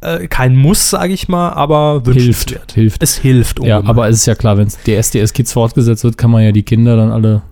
äh, 0.00 0.26
kein 0.28 0.56
Muss, 0.56 0.90
sage 0.90 1.12
ich 1.12 1.28
mal, 1.28 1.50
aber 1.50 2.02
Hilft. 2.04 2.06
wünschenswert. 2.06 2.72
Hilft. 2.72 3.02
Es 3.02 3.16
hilft 3.16 3.58
Ja, 3.62 3.76
ungemein. 3.78 3.90
aber 3.90 4.08
es 4.08 4.16
ist 4.16 4.26
ja 4.26 4.34
klar, 4.34 4.58
wenn 4.58 4.68
der 4.86 4.98
SDS-Kids 4.98 5.52
fortgesetzt 5.52 6.04
wird, 6.04 6.18
kann 6.18 6.30
man 6.30 6.42
ja 6.42 6.52
die 6.52 6.62
Kinder 6.64 6.96
dann 6.96 7.10
alle. 7.12 7.42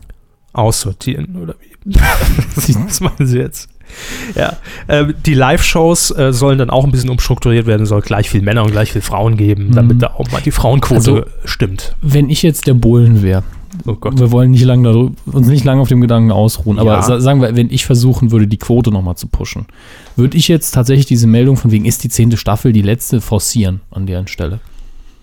aussortieren 0.53 1.37
oder 1.42 1.55
wie? 1.61 1.94
Was 2.87 3.00
meinen 3.00 3.27
Sie 3.27 3.38
jetzt? 3.38 3.68
Ja, 4.35 4.57
ähm, 4.88 5.14
die 5.25 5.35
Live-Shows 5.35 6.11
äh, 6.12 6.33
sollen 6.33 6.59
dann 6.59 6.70
auch 6.70 6.85
ein 6.85 6.90
bisschen 6.90 7.11
umstrukturiert 7.11 7.66
werden, 7.66 7.87
soll 7.87 8.01
gleich 8.03 8.29
viel 8.31 8.42
Männer 8.42 8.62
und 8.64 8.70
gleich 8.73 8.92
viel 8.92 9.03
Frauen 9.03 9.37
geben, 9.37 9.68
Mhm. 9.68 9.75
damit 9.75 10.03
da 10.03 10.09
auch 10.09 10.31
mal 10.33 10.40
die 10.42 10.51
Frauenquote 10.51 10.94
Also- 10.97 11.23
stimmt. 11.44 11.94
Wenn 12.03 12.29
ich 12.31 12.42
jetzt 12.42 12.66
der 12.66 12.75
Bohlen 12.75 13.23
wäre, 13.23 13.42
Oh 13.87 13.97
wir 14.12 14.31
wollen 14.31 14.53
nicht 14.53 14.62
lange 14.64 14.85
darüber- 14.88 15.14
uns 15.33 15.49
nicht 15.49 15.64
lange 15.64 15.81
auf 15.81 15.88
dem 15.88 16.01
Gedanken 16.01 16.31
ausruhen, 16.31 16.79
aber 16.79 16.92
Ja. 16.92 17.03
sa 17.03 17.20
sagen 17.20 17.42
wir, 17.42 17.57
wenn 17.57 17.70
ich 17.70 17.85
versuchen 17.85 18.31
würde, 18.31 18.47
die 18.47 18.57
Quote 18.57 18.92
nochmal 18.92 19.16
zu 19.16 19.27
pushen, 19.27 19.66
würde 20.14 20.37
ich 20.37 20.47
jetzt 20.47 20.70
tatsächlich 20.73 21.07
diese 21.07 21.27
Meldung 21.27 21.57
von 21.57 21.73
wegen 21.73 21.85
ist 21.85 22.05
die 22.05 22.09
zehnte 22.09 22.37
Staffel 22.37 22.73
die 22.73 22.83
letzte 22.83 23.20
forcieren 23.20 23.81
an 23.90 24.07
deren 24.07 24.29
Stelle. 24.29 24.61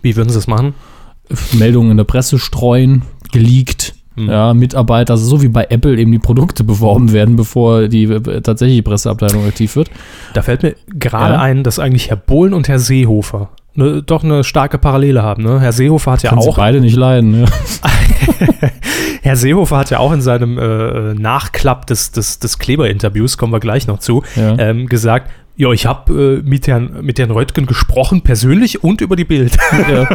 Wie 0.02 0.18
würden 0.18 0.28
Sie 0.30 0.36
das 0.36 0.48
machen? 0.48 0.74
Meldungen 1.54 1.92
in 1.92 1.98
der 1.98 2.04
Presse 2.04 2.40
streuen, 2.40 3.04
geleakt, 3.32 3.94
Mhm. 4.24 4.30
ja, 4.30 4.54
Mitarbeiter, 4.54 5.14
also 5.14 5.26
so 5.26 5.42
wie 5.42 5.48
bei 5.48 5.68
Apple 5.70 5.98
eben 5.98 6.12
die 6.12 6.20
Produkte 6.20 6.64
beworben 6.66 7.12
werden, 7.14 7.36
bevor 7.36 7.88
die 7.88 8.04
äh, 8.04 8.42
tatsächliche 8.42 8.84
Presseabteilung 8.84 9.46
aktiv 9.46 9.76
wird. 9.76 9.90
Da 10.34 10.42
fällt 10.42 10.64
mir 10.64 10.76
gerade 10.88 11.34
Ja. 11.36 11.42
ein, 11.42 11.64
dass 11.64 11.80
eigentlich 11.80 12.10
Herr 12.10 12.18
Bohlen 12.18 12.54
und 12.54 12.68
Herr 12.68 12.80
Seehofer 12.80 13.50
ne, 13.76 14.02
doch 14.04 14.24
eine 14.24 14.44
starke 14.44 14.78
Parallele 14.78 15.24
haben. 15.24 15.44
Ne? 15.44 15.60
Herr 15.60 15.72
Seehofer 15.72 16.12
hat 16.14 16.24
ja 16.24 16.30
Können 16.30 16.42
sie 16.42 16.50
auch 16.50 16.58
beide 16.58 16.80
nicht 16.82 16.96
leiden. 16.96 17.42
Ja. 17.42 17.46
Herr 19.22 19.36
Seehofer 19.36 19.78
hat 19.78 19.90
ja 19.92 20.00
auch 20.00 20.12
in 20.14 20.22
seinem 20.22 20.58
äh, 20.58 21.14
Nachklapp 21.14 21.86
des, 21.88 22.12
des, 22.12 22.40
des 22.40 22.58
Kleber-Interviews, 22.60 23.38
kommen 23.38 23.54
wir 23.54 23.60
gleich 23.60 23.88
noch 23.88 24.00
zu, 24.00 24.24
Ja. 24.36 24.58
ähm, 24.58 24.88
gesagt, 24.88 25.32
ja, 25.58 25.72
ich 25.72 25.86
habe 25.86 26.40
äh, 26.44 26.50
mit, 26.50 26.66
Herrn, 26.68 26.98
mit 27.02 27.20
Herrn 27.20 27.30
Röttgen 27.30 27.68
gesprochen, 27.68 28.22
persönlich 28.22 28.84
und 28.84 29.02
über 29.02 29.16
die 29.16 29.26
Bild. 29.26 29.58
Ja. 29.92 30.08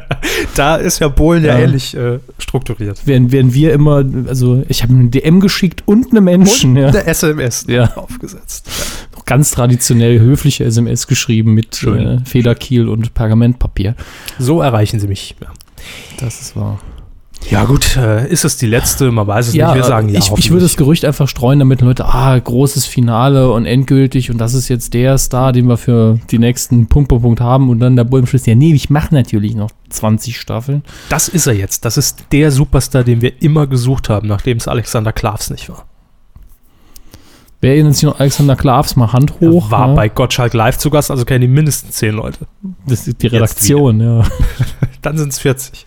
da 0.56 0.76
ist 0.76 0.98
Herr 1.00 1.10
Bohlen 1.10 1.44
ja, 1.44 1.56
Ja. 1.56 1.64
ähnlich 1.64 1.96
äh, 1.96 2.18
strukturiert. 2.38 3.02
Während, 3.04 3.30
während 3.30 3.54
wir 3.54 3.72
immer, 3.74 4.02
also 4.26 4.64
ich 4.68 4.82
habe 4.82 4.94
eine 4.94 5.08
DM 5.08 5.38
geschickt 5.38 5.82
und 5.86 6.10
eine 6.10 6.20
Menschen, 6.20 6.74
ja. 6.76 6.90
Der 6.90 7.06
SMS 7.06 7.64
Ja. 7.68 7.92
aufgesetzt. 7.96 8.68
Ganz 9.28 9.50
traditionell 9.50 10.18
höfliche 10.18 10.64
SMS 10.64 11.06
geschrieben 11.06 11.52
mit 11.52 11.82
äh, 11.82 12.18
Federkiel 12.24 12.88
und 12.88 13.12
Pergamentpapier. 13.12 13.94
So 14.38 14.62
erreichen 14.62 15.00
Sie 15.00 15.06
mich. 15.06 15.36
Ja. 15.40 15.48
Das 16.18 16.40
ist 16.40 16.56
wahr. 16.56 16.78
Ja, 17.50 17.64
gut, 17.64 17.96
äh, 17.96 18.26
ist 18.28 18.44
es 18.44 18.56
die 18.56 18.66
letzte? 18.66 19.10
Man 19.10 19.26
weiß 19.26 19.48
es 19.48 19.54
Ja, 19.54 19.68
nicht. 19.68 19.76
Wir 19.76 19.84
sagen 19.84 20.08
ja. 20.08 20.18
ich, 20.18 20.32
ich 20.36 20.50
würde 20.50 20.64
das 20.64 20.76
Gerücht 20.76 21.04
einfach 21.04 21.28
streuen, 21.28 21.58
damit 21.58 21.82
Leute, 21.82 22.06
ah, 22.06 22.38
großes 22.38 22.86
Finale 22.86 23.52
und 23.52 23.64
endgültig 23.64 24.30
und 24.30 24.38
das 24.38 24.54
ist 24.54 24.68
jetzt 24.68 24.92
der 24.92 25.18
Star, 25.18 25.52
den 25.52 25.66
wir 25.68 25.76
für 25.76 26.18
die 26.30 26.38
nächsten 26.38 26.86
Punkt, 26.88 27.08
Punkt, 27.08 27.22
Punkt 27.22 27.40
haben 27.40 27.70
und 27.70 27.80
dann 27.80 27.96
der 27.96 28.04
Bull 28.04 28.24
ja, 28.44 28.54
nee, 28.54 28.72
ich 28.72 28.90
mache 28.90 29.14
natürlich 29.14 29.54
noch 29.54 29.70
20 29.90 30.38
Staffeln. 30.38 30.82
Das 31.10 31.28
ist 31.28 31.46
er 31.46 31.54
jetzt. 31.54 31.84
Das 31.84 31.96
ist 31.96 32.24
der 32.32 32.50
Superstar, 32.50 33.04
den 33.04 33.20
wir 33.22 33.40
immer 33.42 33.66
gesucht 33.66 34.08
haben, 34.08 34.26
nachdem 34.26 34.56
es 34.56 34.68
Alexander 34.68 35.12
Klavs 35.12 35.50
nicht 35.50 35.68
war. 35.68 35.86
Wer 37.60 37.72
erinnert 37.72 37.94
sich 37.94 38.04
noch 38.04 38.20
Alexander 38.20 38.54
Klavs 38.54 38.94
mal 38.94 39.12
Hand 39.12 39.40
hoch? 39.40 39.70
war 39.70 39.88
ja? 39.88 39.94
bei 39.94 40.08
Gottschalk 40.08 40.54
live 40.54 40.78
zu 40.78 40.90
Gast, 40.90 41.10
also 41.10 41.24
kennen 41.24 41.40
die 41.40 41.48
mindestens 41.48 41.96
zehn 41.96 42.14
Leute. 42.14 42.46
das 42.86 43.08
ist 43.08 43.20
die 43.20 43.26
Redaktion, 43.26 44.00
ja. 44.00 44.22
Dann 45.02 45.18
sind 45.18 45.32
es 45.32 45.40
40. 45.40 45.86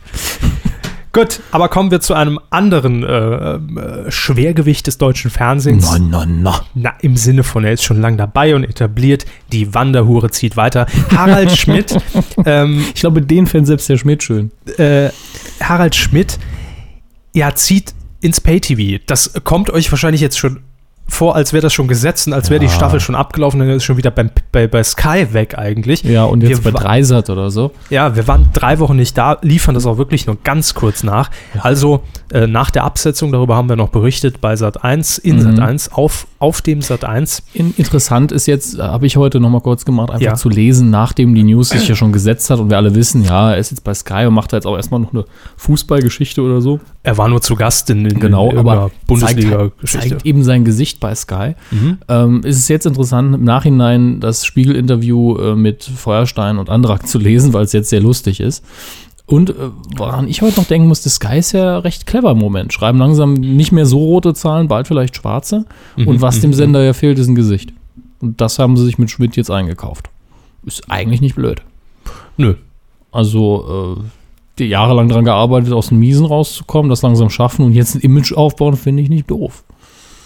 Gut, 1.14 1.42
aber 1.52 1.68
kommen 1.68 1.92
wir 1.92 2.00
zu 2.00 2.14
einem 2.14 2.40
anderen 2.52 3.04
äh, 3.04 3.56
äh, 3.56 4.12
Schwergewicht 4.12 4.88
des 4.88 4.98
deutschen 4.98 5.30
Fernsehens. 5.30 5.90
Na, 5.92 6.00
na, 6.00 6.26
na. 6.26 6.62
Na, 6.74 6.94
im 7.02 7.18
Sinne 7.18 7.44
von, 7.44 7.66
er 7.66 7.74
ist 7.74 7.84
schon 7.84 8.00
lange 8.00 8.16
dabei 8.16 8.56
und 8.56 8.64
etabliert, 8.64 9.26
die 9.52 9.74
Wanderhure 9.74 10.30
zieht 10.32 10.56
weiter. 10.56 10.86
Harald 11.16 11.52
Schmidt, 11.58 11.98
ähm, 12.46 12.86
Ich 12.94 13.02
glaube, 13.02 13.22
den 13.22 13.46
fände 13.46 13.68
selbst 13.68 13.90
der 13.90 13.98
Schmidt 13.98 14.24
schön. 14.24 14.52
äh, 14.78 15.10
Harald 15.62 15.96
Schmidt, 15.96 16.40
ja, 17.34 17.54
zieht 17.56 17.94
ins 18.22 18.40
Pay-TV. 18.40 19.02
Das 19.06 19.34
kommt 19.44 19.70
euch 19.70 19.92
wahrscheinlich 19.92 20.22
jetzt 20.22 20.40
schon 20.40 20.62
vor, 21.12 21.36
als 21.36 21.54
wäre 21.54 21.62
das 21.62 21.74
schon 21.74 21.88
gesetzt 21.88 22.28
und 22.28 22.34
als 22.34 22.50
wäre 22.50 22.60
die. 22.60 22.69
Staffel 22.69 23.00
schon 23.00 23.15
abgelaufen, 23.15 23.60
dann 23.60 23.69
ist 23.69 23.76
es 23.78 23.84
schon 23.84 23.97
wieder 23.97 24.12
beim, 24.12 24.30
bei, 24.52 24.65
bei 24.67 24.82
Sky 24.84 25.28
weg 25.34 25.58
eigentlich. 25.58 26.04
Ja, 26.04 26.24
und 26.24 26.41
jetzt 26.41 26.63
Wir 26.63 26.71
bei 26.71 26.80
Dreisat 26.80 27.30
oder 27.30 27.52
so. 27.52 27.71
Ja, 27.89 28.15
wir 28.15 28.28
waren 28.28 28.47
drei 28.54 28.80
Wochen 28.80 28.95
nicht 28.95 29.17
da, 29.17 29.38
liefern 29.41 29.76
das 29.76 29.86
auch 29.86 29.97
wirklich 29.97 30.26
nur 30.26 30.38
ganz 30.43 30.74
kurz 30.74 31.04
nach. 31.04 31.30
Also 31.60 32.02
äh, 32.32 32.47
nach 32.47 32.71
der 32.71 32.86
Absetzung, 32.86 33.32
darüber 33.32 33.56
haben 33.58 33.67
wir 33.69 33.76
noch 33.76 33.89
berichtet, 33.89 34.39
bei 34.41 34.56
Sat 34.56 34.84
1, 34.84 35.17
in 35.17 35.36
Mhm. 35.36 35.41
Sat 35.41 35.60
1, 35.60 35.91
auf, 35.93 36.28
auf 36.39 36.62
dem 36.62 36.82
Sat 36.82 37.04
1. 37.04 37.43
In, 37.54 37.74
interessant 37.76 38.32
ist 38.32 38.45
jetzt, 38.47 38.80
äh, 38.80 38.82
habe 38.82 39.06
ich 39.06 39.17
heute 39.17 39.39
noch 39.41 39.50
mal 39.50 39.60
kurz 39.62 39.84
gemacht, 39.86 40.10
einfach 40.12 40.21
Ja. 40.24 40.36
zu 40.36 40.47
lesen, 40.50 40.89
nachdem 40.91 41.36
die 41.36 41.43
News 41.43 41.69
sich 41.69 41.88
ja 41.88 41.95
schon 41.95 42.13
gesetzt 42.13 42.50
hat 42.50 42.60
und 42.60 42.69
wir 42.69 42.78
alle 42.78 42.95
wissen, 42.95 43.24
ja, 43.24 43.52
er 43.52 43.58
ist 43.58 43.71
jetzt 43.71 43.84
bei 43.84 43.93
Sky 43.93 44.26
und 44.28 44.34
macht 44.34 44.54
da 44.54 44.58
jetzt 44.58 44.65
auch 44.65 44.78
erstmal 44.78 45.02
noch 45.02 45.12
eine 45.13 45.26
Fußballgeschichte 45.58 46.41
oder 46.41 46.62
so. 46.62 46.80
Er 47.04 47.17
war 47.17 47.28
nur 47.28 47.41
zu 47.41 47.56
Gast 47.56 47.89
in, 47.89 48.06
in 48.06 48.19
Genau, 48.19 48.50
in 48.52 48.58
aber 48.60 48.74
irgendeiner 48.74 48.82
zeigt, 48.89 49.08
Bundesliga-Geschichte. 49.08 50.10
zeigt 50.10 50.26
eben 50.26 50.43
sein 50.43 50.63
Gesicht 50.65 51.00
bei 51.02 51.14
Sky. 51.14 51.56
Mhm. 51.72 51.98
Ähm, 52.08 52.42
ist 52.46 52.58
es 52.58 52.70
jetzt 52.70 52.86
interessant, 52.86 53.36
im 53.36 53.44
Nachhinein 53.44 54.22
das 54.22 54.46
Spiegel-Interview 54.46 55.36
äh, 55.38 55.56
mit 55.56 55.84
Feuerstein 55.84 56.58
und 56.58 56.70
Andrak 56.70 57.08
zu 57.08 57.20
lesen, 57.20 57.52
weil 57.52 57.66
es 57.66 57.74
jetzt 57.74 57.90
sehr 57.90 58.00
lustig 58.00 58.40
ist. 58.40 58.64
Und 59.26 59.50
äh, 59.50 59.54
woran 59.98 60.28
ich 60.28 60.42
heute 60.42 60.60
noch 60.60 60.68
denken 60.68 60.88
musste, 60.88 61.10
Sky 61.10 61.40
ist 61.40 61.52
ja 61.52 61.80
recht 61.80 62.06
clever 62.06 62.32
im 62.32 62.38
Moment. 62.38 62.72
Schreiben 62.74 62.98
langsam 62.98 63.34
nicht 63.34 63.72
mehr 63.72 63.86
so 63.86 63.98
rote 64.00 64.34
Zahlen, 64.34 64.68
bald 64.68 64.88
vielleicht 64.88 65.16
schwarze. 65.18 65.66
Mhm, 65.98 66.08
Und 66.08 66.22
was 66.22 66.40
dem 66.40 66.54
Sender 66.54 66.84
ja 66.84 66.94
fehlt, 66.94 67.20
ist 67.20 67.28
ein 67.28 67.36
Gesicht. 67.36 67.74
Und 68.22 68.40
das 68.40 68.60
haben 68.60 68.78
sie 68.78 68.86
sich 68.86 68.98
mit 68.98 69.10
Schmidt 69.10 69.36
jetzt 69.36 69.52
eingekauft. 69.52 70.10
Ist 70.66 70.90
eigentlich 70.90 71.22
nicht 71.22 71.36
blöd. 71.36 71.62
Nö. 72.38 72.56
Also, 73.12 73.98
äh, 73.98 74.04
die 74.60 74.66
jahrelang 74.66 75.08
daran 75.10 75.26
gearbeitet, 75.26 75.74
aus 75.74 75.90
dem 75.90 76.00
Miesen 76.00 76.26
rauszukommen, 76.26 76.90
das 76.90 77.02
langsam 77.02 77.30
schaffen 77.30 77.66
und 77.66 77.74
jetzt 77.74 77.96
ein 77.96 78.02
Image 78.02 78.34
aufbauen, 78.34 78.76
finde 78.76 79.02
ich 79.02 79.10
nicht 79.10 79.32
doof. 79.32 79.64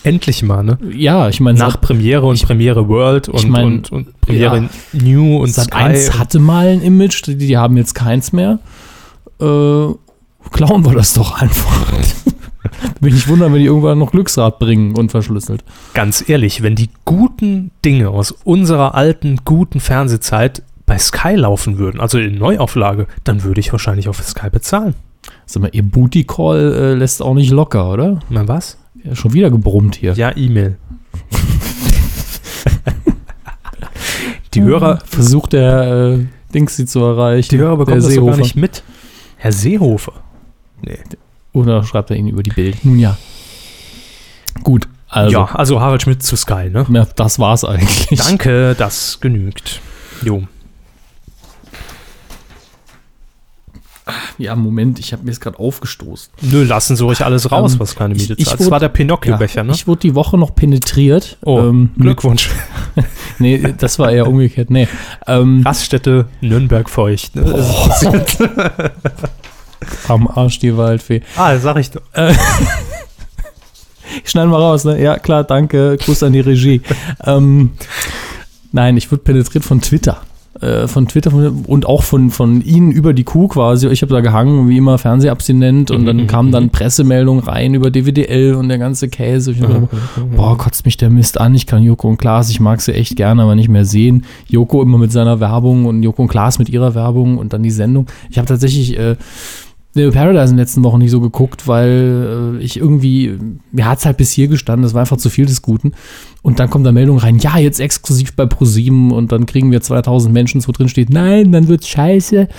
Endlich 0.05 0.43
mal, 0.43 0.63
ne? 0.63 0.77
Ja, 0.91 1.27
ich 1.29 1.39
meine, 1.39 1.57
Nach 1.59 1.81
Premiere 1.81 2.25
und 2.25 2.35
ich- 2.35 2.45
Premiere 2.45 2.87
World 2.87 3.27
und, 3.29 3.39
ich 3.39 3.47
mein, 3.47 3.65
und, 3.65 3.91
und 3.91 4.21
Premiere 4.21 4.57
ja. 4.63 4.69
New 4.93 5.37
und 5.37 5.49
Sat 5.53 5.65
Sky. 5.65 5.75
1 5.77 6.09
und- 6.09 6.19
hatte 6.19 6.39
mal 6.39 6.67
ein 6.67 6.81
Image, 6.81 7.25
die, 7.27 7.35
die 7.37 7.57
haben 7.57 7.75
jetzt 7.77 7.95
keins 7.95 8.31
mehr. 8.31 8.59
Äh, 9.41 9.87
klauen 10.51 10.85
wir 10.85 10.93
das 10.93 11.13
doch 11.13 11.41
einfach. 11.41 11.91
Bin 12.99 13.15
ich 13.15 13.27
wundern, 13.27 13.53
wenn 13.53 13.59
die 13.59 13.65
irgendwann 13.65 13.99
noch 13.99 14.11
Glücksrad 14.11 14.59
bringen 14.59 14.95
unverschlüsselt. 14.95 15.63
Ganz 15.93 16.27
ehrlich, 16.27 16.61
wenn 16.63 16.75
die 16.75 16.89
guten 17.05 17.71
Dinge 17.83 18.09
aus 18.09 18.31
unserer 18.31 18.95
alten, 18.95 19.39
guten 19.45 19.79
Fernsehzeit 19.79 20.63
bei 20.85 20.97
Sky 20.97 21.35
laufen 21.35 21.77
würden, 21.77 21.99
also 21.99 22.17
in 22.19 22.37
Neuauflage, 22.37 23.07
dann 23.23 23.43
würde 23.43 23.59
ich 23.59 23.71
wahrscheinlich 23.71 24.07
auf 24.07 24.21
Sky 24.23 24.49
bezahlen. 24.51 24.93
Sag 25.47 25.61
mal, 25.63 25.69
ihr 25.73 25.83
Booty 25.83 26.23
Call 26.25 26.73
äh, 26.73 26.93
lässt 26.93 27.21
auch 27.21 27.33
nicht 27.33 27.51
locker, 27.51 27.91
oder? 27.91 28.19
Na 28.29 28.47
was? 28.47 28.77
Ja, 29.05 29.15
schon 29.15 29.33
wieder 29.33 29.51
gebrummt 29.51 29.95
hier. 29.95 30.13
Ja, 30.13 30.35
E-Mail. 30.35 30.77
die 34.53 34.63
Hörer, 34.63 35.01
versucht 35.05 35.53
der 35.53 36.17
äh, 36.17 36.25
Dings 36.53 36.75
sie 36.75 36.85
zu 36.85 37.01
erreichen. 37.01 37.49
die 37.49 37.57
Hörer 37.57 37.77
bekommen 37.77 37.97
das 37.97 38.05
gar 38.05 38.13
Seehofer. 38.13 38.37
nicht 38.37 38.55
mit. 38.55 38.83
Herr 39.37 39.51
Seehofer. 39.51 40.13
Nee. 40.81 40.99
Oder 41.53 41.83
schreibt 41.83 42.09
er 42.09 42.17
ihn 42.17 42.27
über 42.27 42.43
die 42.43 42.51
Bild? 42.51 42.83
Nun 42.83 42.99
ja. 42.99 43.17
Gut, 44.63 44.87
also, 45.07 45.31
ja, 45.31 45.45
also 45.45 45.79
Harald 45.79 46.01
Schmidt 46.01 46.23
zu 46.23 46.35
Sky, 46.35 46.69
ne? 46.69 46.85
ja, 46.89 47.07
das 47.15 47.39
war's 47.39 47.63
eigentlich. 47.63 48.19
Danke, 48.19 48.75
das 48.77 49.19
genügt. 49.21 49.81
Jo. 50.23 50.43
Ja, 54.37 54.55
Moment, 54.55 54.99
ich 54.99 55.13
habe 55.13 55.23
mir 55.23 55.31
jetzt 55.31 55.41
gerade 55.41 55.57
aufgestoßen. 55.57 56.31
Nö, 56.41 56.63
lassen 56.63 56.95
Sie 56.95 57.03
ruhig 57.03 57.25
alles 57.25 57.51
raus, 57.51 57.73
Ähm, 57.73 57.79
was 57.79 57.95
keine 57.95 58.13
ich- 58.13 58.21
Miete 58.29 58.35
ich 58.37 58.45
zahlt. 58.45 58.59
Das 58.59 58.69
war 58.69 58.79
der 58.79 58.89
Pinocchio-Becher, 58.89 59.63
ne? 59.63 59.73
Ich 59.73 59.87
wurde 59.87 60.01
die 60.01 60.13
Woche 60.13 60.37
noch 60.37 60.53
penetriert. 60.53 61.37
Oh, 61.43 61.59
ähm, 61.59 61.89
Glückwunsch. 61.97 62.49
nee, 63.39 63.73
das 63.77 63.97
war 63.97 64.11
eher 64.11 64.27
umgekehrt. 64.27 64.69
Nee. 64.69 64.87
Ähm, 65.25 65.63
Raststätte 65.65 66.27
Nürnberg 66.41 66.87
feucht. 66.89 67.35
Ne? 67.35 67.43
am 70.07 70.27
Arsch 70.27 70.59
die 70.59 70.75
Waldfee. 70.77 71.21
Ah, 71.35 71.57
sag 71.57 71.77
ich 71.77 71.89
doch. 71.91 72.01
Schneiden 74.23 74.51
wir 74.51 74.57
raus, 74.59 74.83
ne? 74.85 75.01
Ja, 75.01 75.17
klar, 75.17 75.43
danke. 75.43 75.97
Gruß 75.97 76.23
an 76.23 76.33
die 76.33 76.39
Regie. 76.41 76.81
ähm, 77.25 77.71
nein, 78.71 78.97
ich 78.97 79.11
wurde 79.11 79.23
penetriert 79.23 79.65
von 79.65 79.81
Twitter. 79.81 80.21
Äh, 80.61 80.87
von 80.87 81.05
Twitter 81.07 81.31
von, 81.31 81.65
und 81.67 81.85
auch 81.85 82.03
von, 82.03 82.29
von 82.29 82.61
Ihnen 82.61 82.91
über 82.91 83.13
die 83.13 83.25
Kuh 83.25 83.49
quasi. 83.49 83.89
Ich 83.89 84.01
habe 84.01 84.13
da 84.13 84.21
gehangen, 84.21 84.69
wie 84.69 84.77
immer, 84.77 84.97
Fernsehabstinent 84.97 85.91
und 85.91 86.05
dann 86.05 86.15
Mhm, 86.15 86.27
kam 86.27 86.47
mhm, 86.47 86.51
dann 86.51 86.69
Pressemeldung 86.69 87.39
rein 87.39 87.73
über 87.73 87.91
DWDL 87.91 88.55
und 88.55 88.69
der 88.69 88.77
ganze 88.77 89.09
Käse. 89.09 89.51
Ich 89.51 89.59
gedacht, 89.59 89.89
boah, 90.33 90.57
kotzt 90.57 90.85
mich 90.85 90.95
der 90.95 91.09
Mist 91.09 91.41
an. 91.41 91.55
Ich 91.55 91.65
kann 91.65 91.83
Joko 91.83 92.07
und 92.07 92.17
Klaas, 92.17 92.49
ich 92.49 92.61
mag 92.61 92.79
sie 92.79 92.93
echt 92.93 93.17
gerne, 93.17 93.41
aber 93.41 93.55
nicht 93.55 93.67
mehr 93.67 93.83
sehen. 93.83 94.23
Joko 94.47 94.81
immer 94.81 94.97
mit 94.97 95.11
seiner 95.11 95.41
Werbung 95.41 95.85
und 95.85 96.03
Joko 96.03 96.21
und 96.21 96.29
Klaas 96.29 96.57
mit 96.57 96.69
ihrer 96.69 96.95
Werbung 96.95 97.37
und 97.37 97.51
dann 97.51 97.61
die 97.61 97.71
Sendung. 97.71 98.07
Ich 98.29 98.37
habe 98.37 98.47
tatsächlich 98.47 98.97
äh, 98.97 99.17
The 99.95 100.09
Paradise 100.09 100.51
in 100.51 100.57
den 100.57 100.57
letzten 100.57 100.83
Wochen 100.83 100.99
nicht 100.99 101.11
so 101.11 101.21
geguckt, 101.21 101.67
weil 101.67 102.57
äh, 102.59 102.63
ich 102.63 102.77
irgendwie, 102.77 103.37
mir 103.71 103.85
hat 103.85 103.99
es 103.99 104.05
halt 104.05 104.17
bis 104.17 104.31
hier 104.31 104.49
gestanden, 104.49 104.83
das 104.83 104.93
war 104.93 105.01
einfach 105.01 105.17
zu 105.17 105.29
viel 105.29 105.45
des 105.45 105.61
Guten. 105.61 105.93
Und 106.41 106.59
dann 106.59 106.69
kommt 106.69 106.85
da 106.85 106.91
Meldung 106.91 107.17
rein, 107.17 107.39
ja, 107.39 107.57
jetzt 107.57 107.79
exklusiv 107.79 108.33
bei 108.33 108.45
ProSieben 108.45 109.11
und 109.11 109.31
dann 109.31 109.45
kriegen 109.45 109.71
wir 109.71 109.81
2000 109.81 110.33
Menschen, 110.33 110.61
wo 110.67 110.71
drin 110.73 110.89
steht, 110.89 111.09
nein, 111.09 111.51
dann 111.53 111.69
wird's 111.69 111.87
scheiße. 111.87 112.49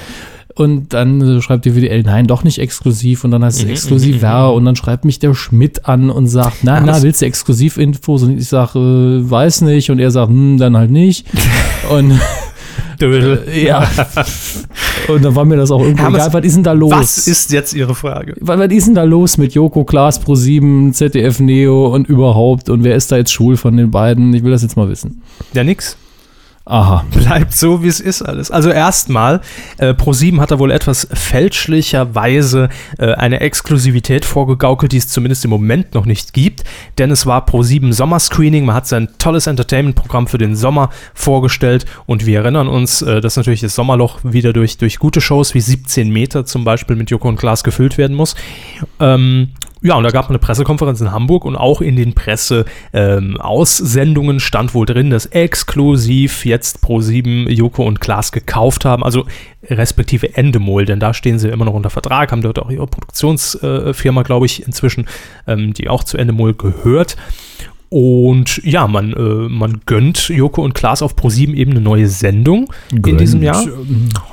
Und 0.54 0.94
dann 0.94 1.20
äh, 1.20 1.42
schreibt 1.42 1.66
die 1.66 1.74
WDL, 1.74 2.02
nein, 2.02 2.26
doch 2.26 2.42
nicht 2.42 2.58
exklusiv. 2.58 3.24
Und 3.24 3.30
dann 3.30 3.44
heißt 3.44 3.58
es 3.58 3.64
Mhm, 3.66 3.72
exklusiver. 3.72 4.54
Und 4.54 4.64
dann 4.64 4.74
schreibt 4.74 5.04
mich 5.04 5.18
der 5.18 5.34
Schmidt 5.34 5.86
an 5.86 6.08
und 6.08 6.28
sagt, 6.28 6.64
na, 6.64 6.80
na, 6.80 7.02
willst 7.02 7.20
du 7.20 7.26
Exklusivinfos? 7.26 8.22
Und 8.22 8.38
ich 8.38 8.48
sage, 8.48 8.78
äh, 8.78 9.30
weiß 9.30 9.60
nicht. 9.60 9.90
Und 9.90 9.98
er 9.98 10.10
sagt, 10.10 10.30
hm, 10.30 10.56
dann 10.56 10.74
halt 10.74 10.90
nicht. 10.90 11.26
Und 11.90 12.18
Dödel. 13.00 13.44
ja. 13.54 13.88
und 15.08 15.24
dann 15.24 15.34
war 15.34 15.44
mir 15.44 15.56
das 15.56 15.70
auch 15.70 15.80
irgendwie 15.80 16.02
Hermes, 16.02 16.26
egal. 16.26 16.32
Was 16.32 16.44
ist 16.44 16.56
denn 16.56 16.64
da 16.64 16.72
los? 16.72 16.92
Was 16.92 17.26
ist 17.26 17.52
jetzt 17.52 17.74
Ihre 17.74 17.94
Frage? 17.94 18.34
was, 18.40 18.58
was 18.58 18.70
ist 18.70 18.86
denn 18.86 18.94
da 18.94 19.04
los 19.04 19.38
mit 19.38 19.54
Joko, 19.54 19.84
Klaas, 19.84 20.20
Pro7, 20.24 20.92
ZDF 20.92 21.40
Neo 21.40 21.94
und 21.94 22.08
überhaupt? 22.08 22.68
Und 22.68 22.84
wer 22.84 22.96
ist 22.96 23.12
da 23.12 23.16
jetzt 23.16 23.32
schwul 23.32 23.56
von 23.56 23.76
den 23.76 23.90
beiden? 23.90 24.32
Ich 24.34 24.42
will 24.42 24.50
das 24.50 24.62
jetzt 24.62 24.76
mal 24.76 24.88
wissen. 24.88 25.22
Ja, 25.52 25.64
nix. 25.64 25.96
Aha. 26.68 27.04
Bleibt 27.12 27.54
so, 27.54 27.84
wie 27.84 27.86
es 27.86 28.00
ist 28.00 28.22
alles. 28.22 28.50
Also 28.50 28.70
erstmal, 28.70 29.40
äh, 29.78 29.94
ProSieben 29.94 30.40
hat 30.40 30.50
da 30.50 30.58
wohl 30.58 30.72
etwas 30.72 31.06
fälschlicherweise 31.12 32.68
äh, 32.98 33.12
eine 33.12 33.38
Exklusivität 33.38 34.24
vorgegaukelt, 34.24 34.90
die 34.90 34.96
es 34.96 35.08
zumindest 35.08 35.44
im 35.44 35.50
Moment 35.50 35.94
noch 35.94 36.06
nicht 36.06 36.32
gibt. 36.32 36.64
Denn 36.98 37.12
es 37.12 37.24
war 37.24 37.46
ProSieben 37.46 37.92
Sommerscreening. 37.92 38.64
Man 38.64 38.74
hat 38.74 38.88
sein 38.88 39.08
tolles 39.18 39.46
Entertainment-Programm 39.46 40.26
für 40.26 40.38
den 40.38 40.56
Sommer 40.56 40.90
vorgestellt. 41.14 41.86
Und 42.06 42.26
wir 42.26 42.40
erinnern 42.40 42.66
uns, 42.66 43.00
äh, 43.00 43.20
dass 43.20 43.36
natürlich 43.36 43.60
das 43.60 43.76
Sommerloch 43.76 44.18
wieder 44.24 44.52
durch, 44.52 44.76
durch 44.76 44.98
gute 44.98 45.20
Shows 45.20 45.54
wie 45.54 45.60
17 45.60 46.10
Meter 46.10 46.46
zum 46.46 46.64
Beispiel 46.64 46.96
mit 46.96 47.10
Joko 47.10 47.28
und 47.28 47.36
Klaas 47.36 47.62
gefüllt 47.62 47.96
werden 47.96 48.16
muss. 48.16 48.34
Ähm, 48.98 49.52
ja, 49.82 49.94
und 49.94 50.04
da 50.04 50.10
gab 50.10 50.24
es 50.24 50.30
eine 50.30 50.38
Pressekonferenz 50.38 51.02
in 51.02 51.12
Hamburg 51.12 51.44
und 51.44 51.54
auch 51.54 51.82
in 51.82 51.96
den 51.96 52.14
Presse-Aussendungen 52.14 54.40
stand 54.40 54.72
wohl 54.74 54.86
drin, 54.86 55.10
dass 55.10 55.26
exklusiv 55.26 56.46
jetzt 56.46 56.82
Pro7 56.82 57.50
Joko 57.50 57.84
und 57.84 58.00
Klaas 58.00 58.32
gekauft 58.32 58.86
haben, 58.86 59.04
also 59.04 59.26
respektive 59.68 60.34
Endemol, 60.34 60.86
denn 60.86 60.98
da 60.98 61.12
stehen 61.12 61.38
sie 61.38 61.50
immer 61.50 61.66
noch 61.66 61.74
unter 61.74 61.90
Vertrag, 61.90 62.32
haben 62.32 62.40
dort 62.40 62.58
auch 62.58 62.70
ihre 62.70 62.86
Produktionsfirma, 62.86 64.22
glaube 64.22 64.46
ich, 64.46 64.66
inzwischen, 64.66 65.06
ähm, 65.46 65.74
die 65.74 65.88
auch 65.88 66.04
zu 66.04 66.16
Endemol 66.16 66.54
gehört. 66.54 67.18
Und 67.88 68.60
ja, 68.64 68.88
man, 68.88 69.12
äh, 69.12 69.48
man 69.48 69.80
gönnt 69.86 70.28
Joko 70.28 70.62
und 70.62 70.74
Klaas 70.74 71.02
auf 71.02 71.14
Pro7 71.14 71.54
eben 71.54 71.70
eine 71.70 71.80
neue 71.80 72.08
Sendung 72.08 72.72
in 72.90 73.02
Gönnt. 73.02 73.20
diesem 73.20 73.42
Jahr. 73.42 73.64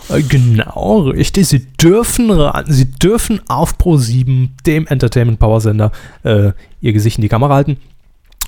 Äh, 0.09 0.21
Genau, 0.23 1.01
richtig. 1.01 1.47
Sie 1.47 1.65
dürfen, 1.81 2.31
sie 2.67 2.89
dürfen 2.91 3.41
auf 3.47 3.77
Pro7, 3.77 4.49
dem 4.65 4.87
Entertainment 4.87 5.39
Power 5.39 5.61
Sender, 5.61 5.91
äh, 6.23 6.51
ihr 6.81 6.93
Gesicht 6.93 7.17
in 7.17 7.21
die 7.21 7.29
Kamera 7.29 7.53
halten. 7.55 7.77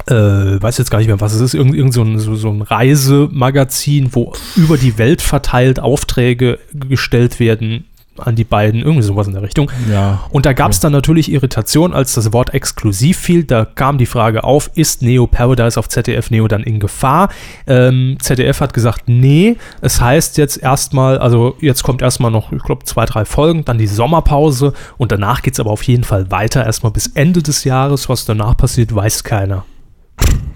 Äh, 0.08 0.14
weiß 0.62 0.78
jetzt 0.80 0.91
gar 0.91 0.97
nicht 0.97 1.08
mehr, 1.08 1.22
was 1.22 1.34
es 1.34 1.41
ist. 1.41 1.53
Irgend, 1.53 1.76
irgend 1.76 1.93
so, 1.93 2.01
ein, 2.01 2.20
so, 2.20 2.36
so 2.36 2.49
ein 2.49 2.62
Reisemagazin, 2.62 4.10
wo 4.14 4.34
über 4.56 4.78
die 4.78 4.97
Welt 4.97 5.22
verteilt 5.22 5.80
Aufträge 5.80 6.60
gestellt 6.74 7.39
werden 7.39 7.86
an 8.18 8.36
die 8.36 8.43
beiden, 8.43 8.82
irgendwie 8.82 9.03
sowas 9.03 9.28
in 9.28 9.34
der 9.34 9.41
Richtung. 9.41 9.70
Ja. 9.91 10.24
Und 10.30 10.45
da 10.45 10.53
gab 10.53 10.72
es 10.72 10.80
dann 10.80 10.91
natürlich 10.91 11.32
Irritation, 11.32 11.93
als 11.93 12.13
das 12.13 12.32
Wort 12.34 12.53
exklusiv 12.53 13.18
fiel. 13.18 13.43
Da 13.43 13.66
kam 13.66 13.97
die 13.97 14.05
Frage 14.05 14.43
auf, 14.43 14.72
ist 14.76 15.01
Neo 15.01 15.28
Paradise 15.28 15.80
auf 15.80 15.89
ZDF 15.89 16.32
Neo 16.32 16.47
dann 16.47 16.63
in 16.63 16.80
Gefahr? 16.80 17.30
Ähm, 17.68 18.18
ZDF 18.20 18.61
hat 18.61 18.74
gesagt, 18.74 19.03
nee. 19.07 19.57
Es 19.82 19.99
heißt 20.01 20.38
jetzt 20.38 20.61
erstmal, 20.61 21.18
also 21.18 21.55
jetzt 21.59 21.84
kommt 21.84 22.01
erstmal 22.01 22.32
noch, 22.32 22.51
ich 22.51 22.63
glaube, 22.63 22.86
zwei, 22.86 23.05
drei 23.05 23.26
Folgen, 23.26 23.66
dann 23.66 23.78
die 23.78 23.88
Sommerpause 23.88 24.74
und 24.97 25.11
danach 25.11 25.41
geht 25.41 25.53
es 25.53 25.59
aber 25.59 25.72
auf 25.72 25.84
jeden 25.84 26.03
Fall 26.03 26.32
weiter, 26.32 26.66
erstmal 26.66 26.91
bis 26.91 27.07
Ende 27.07 27.43
des 27.43 27.63
Jahres. 27.63 28.07
Was 28.09 28.26
danach 28.26 28.55
passiert, 28.55 28.93
weiß 28.95 29.24
keiner. 29.24 29.66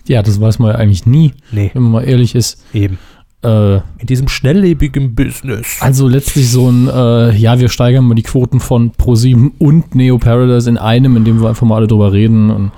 Ja, 0.07 0.23
das 0.23 0.39
weiß 0.41 0.59
man 0.59 0.71
ja 0.71 0.77
eigentlich 0.77 1.05
nie, 1.05 1.33
Nee, 1.51 1.71
wenn 1.73 1.83
man 1.83 1.91
mal 1.91 2.03
ehrlich 2.03 2.33
ist. 2.33 2.63
eben. 2.73 2.97
Äh, 3.41 3.75
In 3.75 4.07
diesem 4.07 4.27
schnelllebigen 4.27 5.15
Business. 5.15 5.77
also 5.79 6.07
letztlich 6.09 6.49
so 6.51 6.69
ein, 6.69 6.89
äh, 6.89 7.35
ja, 7.37 7.57
wir 7.59 7.69
steigern 7.69 8.03
mal 8.05 8.15
die 8.15 8.23
Quoten 8.23 8.59
von 8.59 8.91
Pro7 8.91 9.51
und 9.59 9.95
Neo 9.95 10.17
Paradise 10.17 10.69
in 10.69 10.77
einem, 10.77 11.15
indem 11.15 11.41
wir 11.41 11.47
einfach 11.47 11.65
mal 11.65 11.77
alle 11.77 11.87
drüber 11.87 12.11
reden. 12.11 12.49
Und 12.49 12.71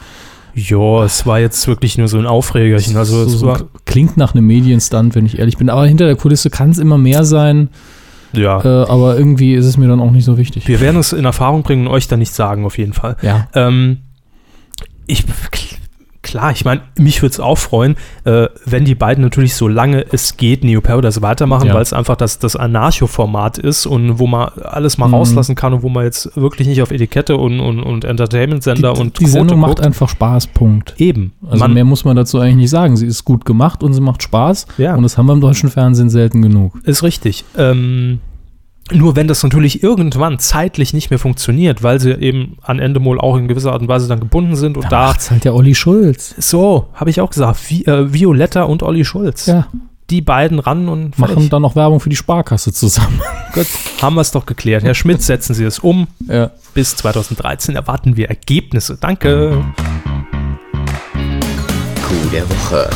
Ja, 0.54 1.04
es 1.04 1.26
war 1.26 1.40
jetzt 1.40 1.68
wirklich 1.68 1.98
nur 1.98 2.08
so 2.08 2.20
ein 2.20 2.28
Aufregerchen. 2.28 2.96
Also 2.96 3.28
so, 3.28 3.38
so 3.38 3.58
klingt 3.86 4.18
nach 4.18 4.36
einem 4.36 4.46
Medienstand, 4.46 5.16
wenn 5.16 5.26
ich 5.26 5.40
ehrlich 5.40 5.58
bin. 5.58 5.70
Aber 5.70 5.88
hinter 5.88 6.06
der 6.06 6.16
Kulisse 6.16 6.52
kann 6.52 6.70
es 6.70 6.78
immer 6.78 7.00
mehr 7.00 7.24
sein. 7.26 7.70
ja. 8.34 8.64
Äh, 8.64 8.88
aber 8.88 9.18
irgendwie 9.18 9.56
ist 9.56 9.66
es 9.66 9.78
mir 9.78 9.88
dann 9.88 10.00
auch 10.00 10.12
nicht 10.12 10.26
so 10.26 10.38
wichtig. 10.38 10.68
Wir 10.68 10.80
werden 10.80 10.98
es 11.00 11.12
in 11.12 11.26
Erfahrung 11.26 11.64
bringen 11.64 11.88
und 11.88 11.94
euch 11.94 12.08
dann 12.08 12.20
nicht 12.20 12.34
sagen, 12.34 12.66
auf 12.66 12.78
jeden 12.78 12.94
Fall. 12.94 13.18
Ja. 13.24 13.48
Ähm, 13.56 13.98
ich, 15.08 15.26
klar, 16.24 16.52
ich 16.52 16.66
meine, 16.66 16.82
mich 16.98 17.22
würde 17.22 17.34
es 17.34 17.40
auch 17.40 17.58
freuen, 17.58 17.96
äh, 18.26 18.48
wenn 18.66 18.86
die 18.86 18.94
beiden 18.96 19.24
natürlich 19.24 19.56
so 19.56 19.68
lange 19.68 20.06
es 20.12 20.38
geht 20.38 20.64
Neo 20.64 20.80
Paradise 20.82 21.22
weitermachen, 21.22 21.68
Ja. 21.68 21.74
weil 21.74 21.82
es 21.82 21.94
einfach 21.94 22.16
das, 22.16 22.38
das 22.40 22.56
Anarcho-Format 22.56 23.58
ist 23.58 23.86
und 23.86 24.20
wo 24.20 24.28
man 24.28 24.50
alles 24.64 24.98
mal 24.98 25.08
Mhm. 25.08 25.14
rauslassen 25.16 25.56
kann 25.56 25.74
und 25.74 25.84
wo 25.84 25.90
man 25.90 26.04
jetzt 26.04 26.36
wirklich 26.38 26.68
nicht 26.68 26.82
auf 26.82 26.92
Etikette 26.92 27.38
und, 27.38 27.60
und, 27.60 27.82
und 27.82 28.06
Entertainment-Sender 28.06 28.94
die, 28.94 29.02
und 29.02 29.20
die 29.20 29.26
Sendung 29.26 29.60
macht 29.60 29.82
einfach 29.82 30.10
Spaß, 30.10 30.48
Punkt. 30.48 30.94
Eben. 30.98 31.34
Also 31.46 31.58
man, 31.60 31.74
mehr 31.74 31.86
muss 31.86 32.06
man 32.06 32.16
dazu 32.16 32.40
eigentlich 32.40 32.56
nicht 32.56 32.70
sagen. 32.70 32.98
Sie 32.98 33.08
ist 33.08 33.26
gut 33.26 33.46
gemacht 33.46 33.82
und 33.84 33.94
sie 33.94 34.02
macht 34.02 34.22
Spaß. 34.24 34.68
Ja. 34.78 34.96
Und 34.96 35.04
das 35.04 35.18
haben 35.18 35.26
wir 35.26 35.34
im 35.34 35.42
deutschen 35.42 35.70
Fernsehen 35.70 36.10
selten 36.10 36.42
genug. 36.42 36.74
Ist 36.84 37.04
richtig. 37.04 37.46
Ähm, 37.58 38.20
nur 38.94 39.16
wenn 39.16 39.28
das 39.28 39.44
natürlich 39.44 39.84
irgendwann 39.84 40.40
zeitlich 40.40 40.94
nicht 40.94 41.10
mehr 41.10 41.20
funktioniert, 41.20 41.84
weil 41.84 42.00
sie 42.00 42.12
eben 42.12 42.58
an 42.62 42.80
Endemol 42.80 43.20
auch 43.20 43.38
in 43.38 43.48
gewisser 43.48 43.72
Art 43.74 43.82
und 43.82 43.88
Weise 43.88 44.08
dann 44.08 44.20
gebunden 44.20 44.56
sind 44.56 44.78
und 44.78 44.92
da, 44.92 45.08
macht's 45.08 45.32
halt 45.32 45.44
der 45.44 45.56
Olli 45.56 45.76
Schulz. 45.76 46.36
so, 46.38 46.88
habe 46.94 47.10
ich 47.10 47.22
auch 47.22 47.30
gesagt, 47.30 47.60
Vi 47.70 47.86
äh, 47.86 48.14
Violetta 48.14 48.64
und 48.64 48.84
Olli 48.84 49.06
Schulz. 49.06 49.46
Ja, 49.48 49.68
Die 50.10 50.22
beiden 50.22 50.60
ran 50.60 50.90
und 50.90 51.18
machen 51.18 51.34
fertig. 51.34 51.50
dann 51.52 51.62
noch 51.62 51.76
Werbung 51.76 52.00
für 52.00 52.10
die 52.10 52.16
Sparkasse 52.16 52.74
zusammen. 52.74 53.22
Gut, 53.54 53.68
haben 54.02 54.16
wir 54.16 54.22
es 54.22 54.32
doch 54.32 54.46
geklärt. 54.46 54.84
Herr 54.84 54.94
Schmidt, 54.94 55.22
setzen 55.22 55.54
Sie 55.54 55.64
es 55.66 55.80
um. 55.80 56.08
Ja. 56.28 56.52
Bis 56.74 56.96
2013 56.98 57.76
erwarten 57.76 58.16
wir 58.18 58.30
Ergebnisse. 58.30 58.98
Danke. 59.00 59.64
Coup 62.08 62.32
der 62.32 62.44
Woche. 62.50 62.90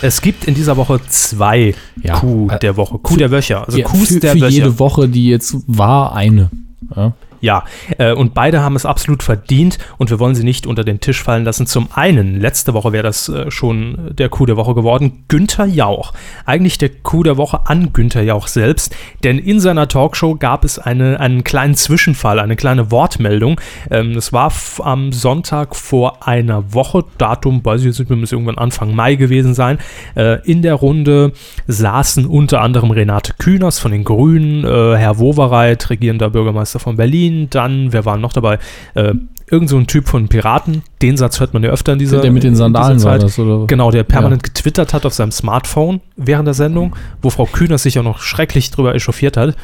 Es 0.00 0.22
gibt 0.22 0.44
in 0.44 0.54
dieser 0.54 0.76
Woche 0.76 1.00
zwei 1.08 1.74
Ja. 2.02 2.18
Coup 2.18 2.50
Äh, 2.50 2.58
der 2.60 2.76
Woche. 2.76 2.98
Coup 2.98 3.18
der 3.18 3.30
Wöcher. 3.30 3.66
Also 3.66 3.78
für, 4.08 4.20
der 4.20 4.32
für 4.32 4.40
Wöcher. 4.40 4.48
jede 4.48 4.78
Woche, 4.78 5.08
die 5.08 5.28
jetzt 5.28 5.56
war, 5.66 6.14
eine. 6.14 6.50
Ja. 6.96 7.12
Ja, 7.42 7.64
äh, 7.98 8.12
und 8.12 8.34
beide 8.34 8.62
haben 8.62 8.76
es 8.76 8.86
absolut 8.86 9.24
verdient 9.24 9.76
und 9.98 10.10
wir 10.10 10.20
wollen 10.20 10.36
sie 10.36 10.44
nicht 10.44 10.64
unter 10.64 10.84
den 10.84 11.00
Tisch 11.00 11.20
fallen 11.20 11.44
lassen. 11.44 11.66
Zum 11.66 11.88
einen, 11.92 12.40
letzte 12.40 12.72
Woche 12.72 12.92
wäre 12.92 13.02
das 13.02 13.28
äh, 13.28 13.50
schon 13.50 14.12
der 14.16 14.28
Coup 14.28 14.46
der 14.46 14.56
Woche 14.56 14.76
geworden, 14.76 15.24
Günther 15.26 15.66
Jauch. 15.66 16.12
Eigentlich 16.46 16.78
der 16.78 16.90
Coup 16.90 17.24
der 17.24 17.36
Woche 17.36 17.66
an 17.66 17.92
Günther 17.92 18.22
Jauch 18.22 18.46
selbst, 18.46 18.94
denn 19.24 19.40
in 19.40 19.58
seiner 19.58 19.88
Talkshow 19.88 20.36
gab 20.36 20.64
es 20.64 20.78
eine, 20.78 21.18
einen 21.18 21.42
kleinen 21.42 21.74
Zwischenfall, 21.74 22.38
eine 22.38 22.54
kleine 22.54 22.92
Wortmeldung. 22.92 23.60
Ähm, 23.90 24.14
das 24.14 24.32
war 24.32 24.52
am 24.78 25.12
Sonntag 25.12 25.74
vor 25.74 26.28
einer 26.28 26.72
Woche, 26.72 27.04
Datum 27.18 27.64
weiß 27.64 27.80
ich 27.80 27.86
jetzt 27.88 27.98
nicht 27.98 28.08
mehr, 28.08 28.20
muss 28.20 28.30
irgendwann 28.30 28.58
Anfang 28.58 28.94
Mai 28.94 29.16
gewesen 29.16 29.54
sein. 29.54 29.78
Äh, 30.14 30.48
in 30.48 30.62
der 30.62 30.74
Runde 30.74 31.32
saßen 31.66 32.24
unter 32.24 32.60
anderem 32.60 32.92
Renate 32.92 33.34
Künast 33.36 33.80
von 33.80 33.90
den 33.90 34.04
Grünen, 34.04 34.62
Herr 34.62 35.18
Wowereit, 35.18 35.90
regierender 35.90 36.30
Bürgermeister 36.30 36.78
von 36.78 36.96
Berlin, 36.96 37.31
dann, 37.50 37.92
wer 37.92 38.04
war 38.04 38.16
noch 38.16 38.32
dabei? 38.32 38.58
Äh, 38.94 39.14
irgend 39.50 39.68
so 39.68 39.76
ein 39.76 39.86
Typ 39.86 40.08
von 40.08 40.28
Piraten. 40.28 40.82
Den 41.02 41.16
Satz 41.16 41.38
hört 41.38 41.52
man 41.52 41.62
ja 41.62 41.70
öfter 41.70 41.92
in 41.92 41.98
dieser 41.98 42.20
Der 42.20 42.32
mit 42.32 42.42
den 42.42 42.56
Sandalen 42.56 43.02
war 43.04 43.18
das, 43.18 43.38
oder? 43.38 43.66
Genau, 43.66 43.90
der 43.90 44.02
permanent 44.02 44.42
getwittert 44.42 44.94
hat 44.94 45.04
auf 45.04 45.12
seinem 45.12 45.30
Smartphone 45.30 46.00
während 46.16 46.46
der 46.46 46.54
Sendung, 46.54 46.96
wo 47.20 47.28
Frau 47.28 47.44
Kühners 47.44 47.82
sich 47.82 47.98
auch 47.98 48.02
noch 48.02 48.20
schrecklich 48.20 48.70
drüber 48.70 48.94
echauffiert 48.94 49.36
hat. 49.36 49.54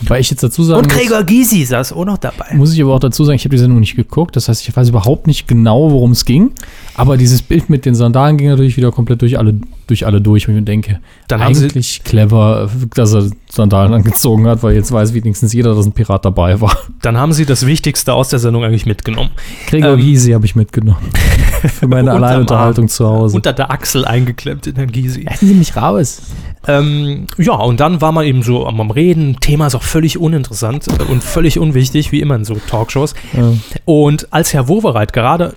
Wobei 0.00 0.18
ich 0.18 0.30
jetzt 0.30 0.42
dazu 0.42 0.64
sagen 0.64 0.80
Und 0.80 0.88
Gregor 0.88 1.22
Gysi 1.22 1.64
saß 1.64 1.92
auch 1.92 2.04
noch 2.04 2.18
dabei. 2.18 2.46
muss 2.54 2.72
ich 2.72 2.82
aber 2.82 2.94
auch 2.94 3.00
dazu 3.00 3.24
sagen, 3.24 3.36
ich 3.36 3.44
habe 3.44 3.54
die 3.54 3.60
Sendung 3.60 3.80
nicht 3.80 3.94
geguckt. 3.94 4.34
Das 4.34 4.48
heißt, 4.48 4.66
ich 4.66 4.76
weiß 4.76 4.88
überhaupt 4.88 5.26
nicht 5.26 5.46
genau, 5.46 5.92
worum 5.92 6.10
es 6.12 6.24
ging. 6.24 6.52
Aber 6.94 7.16
dieses 7.16 7.42
Bild 7.42 7.70
mit 7.70 7.84
den 7.84 7.94
Sandalen 7.94 8.36
ging 8.36 8.48
natürlich 8.48 8.76
wieder 8.76 8.90
komplett 8.90 9.22
durch 9.22 9.38
alle, 9.38 9.54
durch 9.86 10.06
alle 10.06 10.20
durch, 10.20 10.46
wo 10.46 10.52
ich 10.52 10.56
mir 10.56 10.62
denke, 10.62 11.00
Dann 11.28 11.42
haben 11.42 11.54
sie, 11.54 11.64
eigentlich 11.64 12.02
clever, 12.04 12.70
dass 12.94 13.14
er 13.14 13.28
Sandalen 13.50 13.92
angezogen 13.92 14.46
hat, 14.46 14.62
weil 14.62 14.74
jetzt 14.74 14.92
weiß 14.92 15.14
wenigstens 15.14 15.52
jeder, 15.52 15.74
dass 15.74 15.86
ein 15.86 15.92
Pirat 15.92 16.24
dabei 16.24 16.60
war. 16.60 16.76
dann 17.02 17.16
haben 17.16 17.32
sie 17.32 17.46
das 17.46 17.66
Wichtigste 17.66 18.12
aus 18.12 18.28
der 18.28 18.38
Sendung 18.38 18.64
eigentlich 18.64 18.86
mitgenommen. 18.86 19.30
Gregor 19.68 19.94
Ähm, 19.94 20.00
Gysi 20.00 20.32
habe 20.32 20.46
ich 20.46 20.56
mitgenommen. 20.56 21.10
Für 21.64 21.86
meine 21.86 22.12
Alleinunterhaltung 22.12 22.88
zu 22.88 23.06
Hause. 23.06 23.36
Unter 23.36 23.52
der 23.52 23.70
Achsel 23.70 24.04
eingeklemmt 24.04 24.66
in 24.66 24.76
Herrn 24.76 24.92
Gysi. 24.92 25.22
Lassen 25.22 25.48
Sie 25.48 25.54
mich 25.54 25.76
raus. 25.76 26.22
Ähm, 26.66 27.26
ja, 27.38 27.54
und 27.54 27.80
dann 27.80 28.00
war 28.00 28.12
man 28.12 28.24
eben 28.24 28.42
so 28.42 28.66
am, 28.66 28.80
am 28.80 28.90
Reden. 28.90 29.38
Thema 29.40 29.66
ist 29.66 29.74
auch 29.74 29.82
völlig 29.82 30.18
uninteressant 30.18 30.86
äh, 30.88 31.02
und 31.04 31.22
völlig 31.22 31.58
unwichtig, 31.58 32.12
wie 32.12 32.20
immer 32.20 32.36
in 32.36 32.44
so 32.44 32.54
Talkshows. 32.54 33.14
Ja. 33.32 33.52
Und 33.84 34.32
als 34.32 34.52
Herr 34.54 34.68
Wowereit 34.68 35.12
gerade 35.12 35.54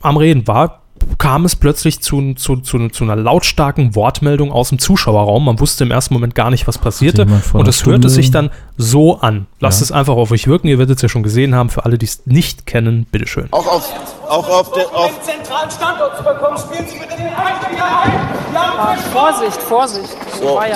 am 0.00 0.16
Reden 0.16 0.46
war, 0.46 0.82
kam 1.18 1.44
es 1.44 1.56
plötzlich 1.56 2.00
zu, 2.00 2.34
zu, 2.34 2.56
zu, 2.56 2.88
zu 2.88 3.04
einer 3.04 3.16
lautstarken 3.16 3.94
Wortmeldung 3.94 4.52
aus 4.52 4.68
dem 4.70 4.78
Zuschauerraum. 4.78 5.44
Man 5.44 5.60
wusste 5.60 5.84
im 5.84 5.90
ersten 5.90 6.14
Moment 6.14 6.34
gar 6.34 6.50
nicht, 6.50 6.66
was 6.66 6.78
passierte. 6.78 7.22
Und 7.22 7.32
es 7.32 7.52
hörte 7.54 7.72
Stunde- 7.72 8.08
sich 8.08 8.30
dann 8.30 8.50
so 8.76 9.20
an. 9.20 9.46
Lasst 9.60 9.80
Ja. 9.80 9.84
es 9.84 9.92
einfach 9.92 10.14
auf 10.14 10.30
euch 10.30 10.46
wirken. 10.48 10.68
Ihr 10.68 10.78
werdet 10.78 10.96
es 10.96 11.02
ja 11.02 11.08
schon 11.08 11.22
gesehen 11.22 11.54
haben. 11.54 11.70
Für 11.70 11.84
alle, 11.84 11.96
die 11.98 12.06
es 12.06 12.26
nicht 12.26 12.66
kennen, 12.66 13.06
bitteschön. 13.10 13.48
Auch 13.52 13.66
auf, 13.66 13.92
auch 14.28 14.48
auf, 14.48 14.72
der, 14.72 14.86
auf 14.94 15.06
einen 15.06 15.22
zentralen 15.22 15.70
Standort 15.70 16.16
zu 16.16 16.22
bekommen, 16.24 16.58
spielen 16.58 16.86
Sie 16.88 16.98
bitte 16.98 17.16
den 17.16 17.26
Einstieg 17.28 17.82
ein. 17.82 18.54
Ja, 18.54 18.96
Vorsicht, 19.12 19.62
Vorsicht. 19.62 20.16
So. 20.40 20.58
Also, 20.58 20.74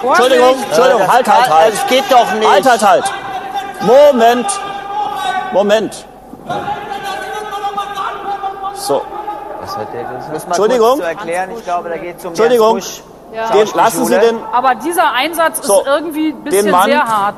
Vorsicht. 0.00 0.30
Entschuldigung, 0.30 0.54
Entschuldigung, 0.68 1.08
halt, 1.08 1.24
kann- 1.26 1.34
halt, 1.42 1.50
halt. 1.50 1.74
das 1.74 1.86
geht 1.88 2.04
doch 2.10 2.34
nicht. 2.34 2.48
Halt, 2.50 2.68
halt, 2.68 2.82
halt. 2.86 3.04
Moment. 3.82 4.46
Moment. 5.52 6.06
So, 8.78 9.02
Entschuldigung. 10.46 10.96
Zu 10.98 11.02
erklären. 11.02 11.50
Ich 11.56 11.64
glaube, 11.64 11.88
da 11.88 11.96
geht 11.96 12.18
es 12.18 12.24
um 12.24 12.28
Entschuldigung. 12.30 12.80
Ja. 13.34 13.50
Den, 13.50 13.68
lassen 13.74 14.06
Sie 14.06 14.18
den, 14.18 14.38
Aber 14.52 14.74
dieser 14.76 15.12
Einsatz 15.12 15.60
So, 15.66 15.80
ist 15.80 15.86
irgendwie 15.86 16.28
ein 16.30 16.44
bisschen 16.44 16.70
Mann- 16.70 16.86
sehr 16.86 17.04
hart. 17.04 17.36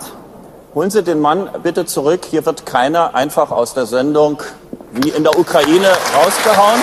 holen 0.75 0.91
Sie 0.91 1.03
den 1.03 1.21
Mann 1.21 1.51
bitte 1.63 1.85
zurück. 1.87 2.21
Hier 2.31 2.47
wird 2.47 2.65
keiner 2.65 3.15
einfach 3.15 3.51
aus 3.51 3.75
der 3.75 3.87
Sendung 3.87 4.41
wie 4.93 5.09
in 5.09 5.25
der 5.25 5.37
Ukraine 5.39 5.89
rausgehauen. 6.17 6.81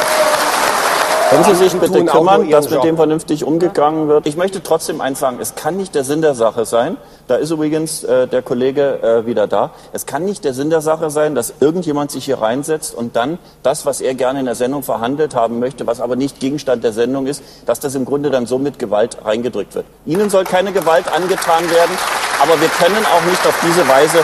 Können 1.30 1.44
Sie 1.44 1.56
sich 1.56 1.74
bitte 1.74 2.06
kümmern, 2.06 2.50
dass 2.50 2.70
mit 2.70 2.84
dem 2.84 2.96
vernünftig 2.96 3.44
umgegangen 3.44 4.08
wird? 4.08 4.26
Ich 4.28 4.38
möchte 4.38 4.64
trotzdem 4.64 5.02
einfangen, 5.02 5.42
es 5.42 5.56
kann 5.56 5.76
nicht 5.76 5.94
der 5.94 6.06
Sinn 6.06 6.22
der 6.22 6.36
Sache 6.36 6.66
sein. 6.66 6.96
Da 7.28 7.36
ist 7.36 7.52
übrigens 7.52 8.04
äh, 8.06 8.28
der 8.28 8.42
Kollege 8.42 9.02
äh, 9.02 9.26
wieder 9.26 9.46
da. 9.46 9.72
Es 9.92 10.06
kann 10.06 10.24
nicht 10.24 10.46
der 10.46 10.54
Sinn 10.54 10.70
der 10.70 10.80
Sache 10.80 11.10
sein, 11.10 11.36
dass 11.36 11.54
irgendjemand 11.60 12.12
sich 12.12 12.24
hier 12.24 12.40
reinsetzt 12.40 12.96
und 12.96 13.18
dann 13.18 13.40
das, 13.62 13.86
was 13.86 14.00
er 14.00 14.14
gerne 14.16 14.40
in 14.40 14.46
der 14.46 14.56
Sendung 14.56 14.84
verhandelt 14.84 15.36
haben 15.36 15.60
möchte, 15.60 15.86
was 15.86 16.00
aber 16.00 16.16
nicht 16.16 16.40
Gegenstand 16.40 16.84
der 16.86 16.94
Sendung 16.94 17.28
ist, 17.28 17.44
dass 17.66 17.82
das 17.82 17.96
im 17.96 18.06
Grunde 18.06 18.30
dann 18.30 18.46
so 18.46 18.58
mit 18.58 18.80
Gewalt 18.80 19.18
reingedrückt 19.26 19.76
wird. 19.76 19.86
Ihnen 20.06 20.30
soll 20.30 20.46
keine 20.46 20.72
Gewalt 20.72 21.12
angetan 21.14 21.70
werden, 21.70 21.98
aber 22.42 22.60
wir 22.62 22.70
können 22.70 23.06
auch 23.06 23.26
nicht 23.30 23.46
auf 23.46 23.60
diese 23.66 23.86
Weise 23.90 24.20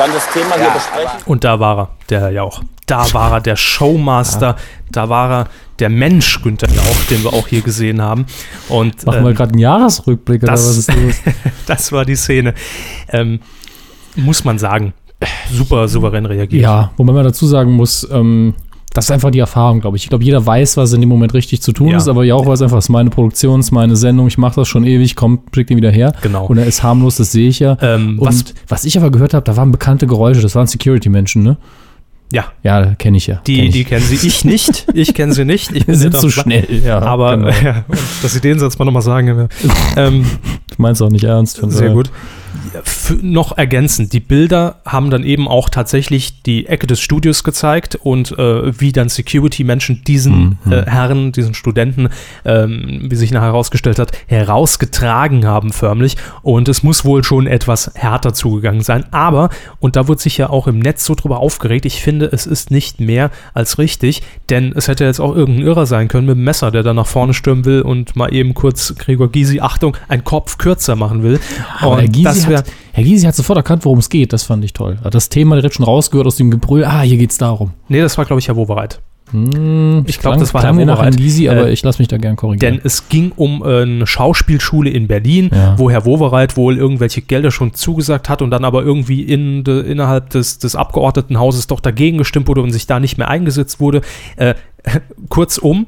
dann 0.00 0.12
das 0.12 0.28
Thema 0.32 0.56
hier 0.56 0.70
besprechen. 0.70 1.20
Und 1.26 1.44
da 1.44 1.60
war 1.60 1.78
er, 1.78 1.88
der 2.08 2.20
Herr 2.20 2.30
Jauch. 2.30 2.62
Da 2.86 3.12
war 3.12 3.32
er, 3.32 3.40
der 3.40 3.56
Showmaster. 3.56 4.56
Da 4.90 5.08
war 5.08 5.30
er, 5.30 5.48
der 5.78 5.90
Mensch 5.90 6.42
Günther 6.42 6.68
Jauch, 6.70 7.04
den 7.10 7.22
wir 7.22 7.32
auch 7.32 7.46
hier 7.46 7.60
gesehen 7.60 8.00
haben. 8.02 8.26
Und 8.68 9.06
Machen 9.06 9.22
wir 9.22 9.30
ähm, 9.30 9.36
gerade 9.36 9.52
einen 9.52 9.60
Jahresrückblick 9.60 10.42
oder 10.42 10.52
das- 10.52 10.66
was 10.68 10.76
ist 10.78 10.94
los? 10.94 11.14
das 11.66 11.92
war 11.92 12.04
die 12.04 12.16
Szene. 12.16 12.54
Ähm, 13.10 13.40
muss 14.16 14.42
man 14.44 14.58
sagen, 14.58 14.92
super 15.52 15.86
souverän 15.86 16.26
reagiert. 16.26 16.62
Ja, 16.62 16.90
wobei 16.96 17.12
man 17.12 17.24
dazu 17.24 17.46
sagen 17.46 17.72
muss, 17.72 18.08
ähm, 18.10 18.54
Das 18.92 19.04
ist 19.04 19.10
einfach 19.12 19.30
die 19.30 19.38
Erfahrung, 19.38 19.80
glaube 19.80 19.96
ich. 19.96 20.02
Ich 20.02 20.08
glaube, 20.08 20.24
jeder 20.24 20.44
weiß, 20.44 20.76
was 20.76 20.92
in 20.92 21.00
dem 21.00 21.08
Moment 21.08 21.32
richtig 21.32 21.62
zu 21.62 21.72
tun 21.72 21.88
Ja. 21.88 21.96
ist, 21.98 22.08
aber 22.08 22.24
ja 22.24 22.34
auch 22.34 22.44
weiß 22.46 22.60
einfach, 22.62 22.78
es 22.78 22.86
ist 22.86 22.88
meine 22.88 23.08
Produktion, 23.10 23.60
es 23.60 23.66
ist 23.66 23.72
meine 23.72 23.94
Sendung, 23.94 24.26
ich 24.26 24.36
mache 24.36 24.56
das 24.56 24.66
schon 24.68 24.84
ewig, 24.84 25.14
komm, 25.14 25.40
schick 25.54 25.68
den 25.68 25.76
wieder 25.76 25.90
her. 25.92 26.12
Genau. 26.22 26.46
Und 26.46 26.58
er 26.58 26.66
ist 26.66 26.82
harmlos, 26.82 27.16
das 27.16 27.30
sehe 27.30 27.48
ich 27.48 27.60
ja. 27.60 27.76
Ähm, 27.80 28.18
Und 28.18 28.26
was- 28.26 28.44
was, 28.66 28.84
ich 28.84 28.98
aber 28.98 29.10
gehört 29.10 29.32
habe, 29.34 29.44
da 29.44 29.56
waren 29.56 29.70
bekannte 29.70 30.06
Geräusche, 30.08 30.40
das 30.42 30.54
waren 30.56 30.66
Security-Menschen, 30.66 31.42
ne? 31.44 31.56
Ja, 32.32 32.44
Ja, 32.62 32.94
kenne 32.94 33.16
ich 33.16 33.26
ja. 33.26 33.40
die, 33.46 33.56
kenn 33.56 33.64
ich. 33.66 33.72
die 33.72 33.84
kennen 33.84 34.04
sie. 34.04 34.26
Ich 34.26 34.44
nicht. 34.44 34.86
Ich 34.94 35.14
kenne 35.14 35.32
sie 35.34 35.44
nicht. 35.44 35.72
Ich 35.72 35.86
Wir 35.88 35.96
sind 35.96 36.16
zu 36.16 36.26
auf- 36.28 36.32
schnell, 36.32 36.64
ja. 36.84 37.00
Aber 37.00 37.36
genau. 37.36 37.48
ja, 37.64 37.84
dass 38.22 38.32
sie 38.34 38.40
den 38.40 38.58
Satz 38.60 38.78
mal 38.78 38.84
nochmal 38.84 39.02
sagen. 39.02 39.48
ähm, 39.96 40.24
ich 40.70 40.78
mein's 40.78 41.00
auch 41.02 41.10
nicht 41.10 41.24
ernst. 41.24 41.60
Sehr 41.68 41.90
gut. 41.90 42.10
Noch 43.22 43.56
ergänzend, 43.56 44.12
die 44.12 44.20
Bilder 44.20 44.80
haben 44.84 45.10
dann 45.10 45.24
eben 45.24 45.48
auch 45.48 45.68
tatsächlich 45.68 46.42
die 46.42 46.66
Ecke 46.66 46.86
des 46.86 47.00
Studios 47.00 47.44
gezeigt 47.44 47.96
und 47.96 48.38
äh, 48.38 48.78
wie 48.80 48.92
dann 48.92 49.08
Security-Menschen 49.08 50.04
diesen 50.04 50.58
Mhm. 50.64 50.72
äh, 50.72 50.84
Herren, 50.86 51.32
diesen 51.32 51.54
Studenten, 51.54 52.08
ähm, 52.44 53.06
wie 53.10 53.16
sich 53.16 53.30
nachher 53.30 53.48
herausgestellt 53.48 53.98
hat, 53.98 54.12
herausgetragen 54.26 55.46
haben 55.46 55.72
förmlich. 55.72 56.16
Und 56.42 56.68
es 56.68 56.82
muss 56.82 57.04
wohl 57.04 57.24
schon 57.24 57.46
etwas 57.46 57.90
härter 57.94 58.32
zugegangen 58.34 58.82
sein. 58.82 59.04
Aber, 59.10 59.50
und 59.78 59.96
da 59.96 60.08
wurde 60.08 60.20
sich 60.20 60.38
ja 60.38 60.50
auch 60.50 60.66
im 60.66 60.78
Netz 60.78 61.04
so 61.04 61.14
drüber 61.14 61.38
aufgeregt, 61.40 61.84
ich 61.86 62.02
finde, 62.02 62.26
es 62.32 62.46
ist 62.46 62.70
nicht 62.70 63.00
mehr 63.00 63.30
als 63.54 63.78
richtig, 63.78 64.22
denn 64.48 64.72
es 64.74 64.88
hätte 64.88 65.04
jetzt 65.04 65.20
auch 65.20 65.34
irgendein 65.34 65.66
Irrer 65.66 65.86
sein 65.86 66.08
können 66.08 66.26
mit 66.26 66.36
dem 66.36 66.44
Messer, 66.44 66.70
der 66.70 66.82
da 66.82 66.94
nach 66.94 67.06
vorne 67.06 67.34
stürmen 67.34 67.64
will 67.64 67.82
und 67.82 68.16
mal 68.16 68.32
eben 68.32 68.54
kurz 68.54 68.94
Gregor 68.96 69.30
Gysi, 69.30 69.60
Achtung, 69.60 69.96
einen 70.08 70.24
Kopf 70.24 70.58
kürzer 70.58 70.96
machen 70.96 71.22
will. 71.22 71.40
Aber 71.80 71.96
Und 71.98 72.12
Gysi, 72.12 72.39
wär, 72.48 72.58
hat, 72.58 72.66
Herr 72.92 73.04
Gysi 73.04 73.26
hat 73.26 73.34
sofort 73.34 73.56
erkannt, 73.56 73.84
worum 73.84 73.98
es 73.98 74.08
geht. 74.08 74.32
Das 74.32 74.42
fand 74.44 74.64
ich 74.64 74.72
toll. 74.72 74.98
Hat 75.04 75.14
das 75.14 75.28
Thema 75.28 75.56
direkt 75.56 75.74
schon 75.74 75.84
rausgehört 75.84 76.26
aus 76.26 76.36
dem 76.36 76.50
Gebrüll. 76.50 76.84
Ah, 76.84 77.02
hier 77.02 77.16
geht's 77.18 77.38
darum. 77.38 77.72
nee, 77.88 78.00
das 78.00 78.16
war, 78.18 78.24
glaube 78.24 78.40
ich, 78.40 78.48
Herr 78.48 78.56
Wowereit. 78.56 79.00
Hm, 79.32 80.02
Ich 80.08 80.18
glaub, 80.18 80.32
klang- 80.32 80.40
das 80.40 80.52
war 80.54 80.62
Herr 80.64 80.74
Wowereit. 80.76 81.16
Gysi, 81.16 81.48
aber 81.48 81.68
Äh, 81.68 81.72
ich 81.72 81.84
lasse 81.84 82.00
mich 82.02 82.08
da 82.08 82.16
gern 82.18 82.34
korrigieren. 82.34 82.74
Denn 82.76 82.80
es 82.84 83.08
ging 83.08 83.30
um 83.36 83.62
äh, 83.64 83.82
eine 83.82 84.06
Schauspielschule 84.06 84.90
in 84.90 85.06
Berlin, 85.06 85.50
Ja. 85.54 85.78
wo 85.78 85.88
Herr 85.88 86.04
Wowereit 86.04 86.56
wohl 86.56 86.76
irgendwelche 86.76 87.22
Gelder 87.22 87.52
schon 87.52 87.72
zugesagt 87.74 88.28
hat 88.28 88.42
und 88.42 88.50
dann 88.50 88.64
aber 88.64 88.82
irgendwie 88.82 89.22
in 89.22 89.62
de, 89.62 89.88
innerhalb 89.88 90.30
des, 90.30 90.58
des 90.58 90.74
Abgeordnetenhauses 90.74 91.68
doch 91.68 91.78
dagegen 91.78 92.18
gestimmt 92.18 92.48
wurde 92.48 92.60
und 92.62 92.72
sich 92.72 92.88
da 92.88 92.98
nicht 92.98 93.18
mehr 93.18 93.28
eingesetzt 93.28 93.78
wurde. 93.78 94.00
Äh, 94.36 94.54
kurzum, 95.28 95.86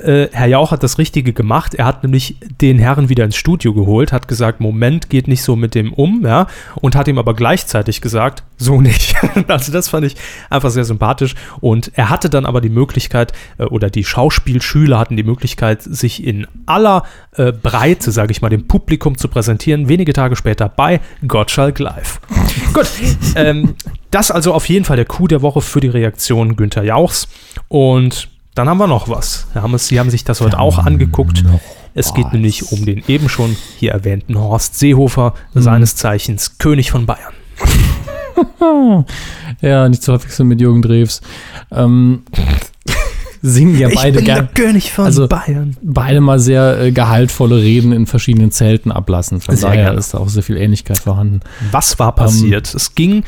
äh, 0.00 0.28
Herr 0.32 0.46
Jauch 0.46 0.70
hat 0.70 0.82
das 0.82 0.98
Richtige 0.98 1.32
gemacht. 1.32 1.74
Er 1.74 1.84
hat 1.84 2.02
nämlich 2.02 2.36
den 2.60 2.78
Herren 2.78 3.08
wieder 3.08 3.24
ins 3.24 3.36
Studio 3.36 3.74
geholt, 3.74 4.12
hat 4.12 4.28
gesagt, 4.28 4.60
Moment, 4.60 5.10
geht 5.10 5.28
nicht 5.28 5.42
so 5.42 5.56
mit 5.56 5.74
dem 5.74 5.92
um, 5.92 6.24
ja, 6.24 6.46
und 6.76 6.96
hat 6.96 7.08
ihm 7.08 7.18
aber 7.18 7.34
gleichzeitig 7.34 8.00
gesagt, 8.00 8.42
so 8.56 8.80
nicht. 8.80 9.14
also 9.48 9.72
das 9.72 9.88
fand 9.88 10.06
ich 10.06 10.16
einfach 10.48 10.70
sehr 10.70 10.84
sympathisch. 10.84 11.34
Und 11.60 11.92
er 11.94 12.10
hatte 12.10 12.30
dann 12.30 12.46
aber 12.46 12.60
die 12.60 12.70
Möglichkeit, 12.70 13.32
äh, 13.58 13.64
oder 13.64 13.90
die 13.90 14.04
Schauspielschüler 14.04 14.98
hatten 14.98 15.16
die 15.16 15.22
Möglichkeit, 15.22 15.82
sich 15.82 16.24
in 16.24 16.46
aller 16.66 17.04
äh, 17.36 17.52
Breite, 17.52 18.10
sage 18.10 18.32
ich 18.32 18.42
mal, 18.42 18.48
dem 18.48 18.66
Publikum 18.66 19.18
zu 19.18 19.28
präsentieren, 19.28 19.88
wenige 19.88 20.12
Tage 20.12 20.36
später 20.36 20.68
bei 20.68 21.00
Gottschalk 21.26 21.78
Live. 21.78 22.20
Gut, 22.72 22.88
ähm, 23.36 23.74
das 24.10 24.30
also 24.30 24.54
auf 24.54 24.68
jeden 24.68 24.84
Fall 24.84 24.96
der 24.96 25.04
Coup 25.04 25.28
der 25.28 25.42
Woche 25.42 25.60
für 25.60 25.80
die 25.80 25.88
Reaktion 25.88 26.56
Günther 26.56 26.84
Jauchs. 26.84 27.28
Und 27.68 28.29
dann 28.54 28.68
haben 28.68 28.78
wir 28.78 28.86
noch 28.86 29.08
was. 29.08 29.46
Herr 29.52 29.62
Hammes, 29.62 29.86
Sie 29.88 29.98
haben 30.00 30.10
sich 30.10 30.24
das 30.24 30.40
heute 30.40 30.58
auch 30.58 30.78
angeguckt. 30.78 31.44
Es 31.94 32.14
geht 32.14 32.32
nämlich 32.32 32.72
um 32.72 32.84
den 32.84 33.02
eben 33.08 33.28
schon 33.28 33.56
hier 33.78 33.92
erwähnten 33.92 34.38
Horst 34.38 34.78
Seehofer, 34.78 35.34
seines 35.54 35.96
Zeichens 35.96 36.58
König 36.58 36.90
von 36.90 37.06
Bayern. 37.06 37.32
ja, 39.60 39.88
nicht 39.88 40.02
zu 40.02 40.16
verwechseln 40.16 40.48
mit 40.48 40.60
Jürgen 40.60 40.82
Drews. 40.82 41.20
Ähm, 41.72 42.22
singen 43.42 43.78
ja 43.78 43.88
beide 43.94 44.22
gern. 44.22 44.48
König 44.54 44.92
von 44.92 45.06
Also- 45.06 45.26
Bayern. 45.28 45.76
Beide 45.82 46.20
mal 46.20 46.38
sehr 46.38 46.80
äh, 46.80 46.92
gehaltvolle 46.92 47.56
Reden 47.56 47.92
in 47.92 48.06
verschiedenen 48.06 48.50
Zelten 48.50 48.92
ablassen. 48.92 49.40
Von 49.40 49.56
Sehr 49.56 49.70
daher 49.70 49.84
gerne. 49.86 49.98
ist 49.98 50.14
da 50.14 50.18
auch 50.18 50.28
sehr 50.28 50.42
viel 50.42 50.56
Ähnlichkeit 50.56 50.98
vorhanden. 50.98 51.40
Was 51.70 51.98
war 51.98 52.14
passiert? 52.14 52.74
es 52.74 52.94
ging 52.94 53.24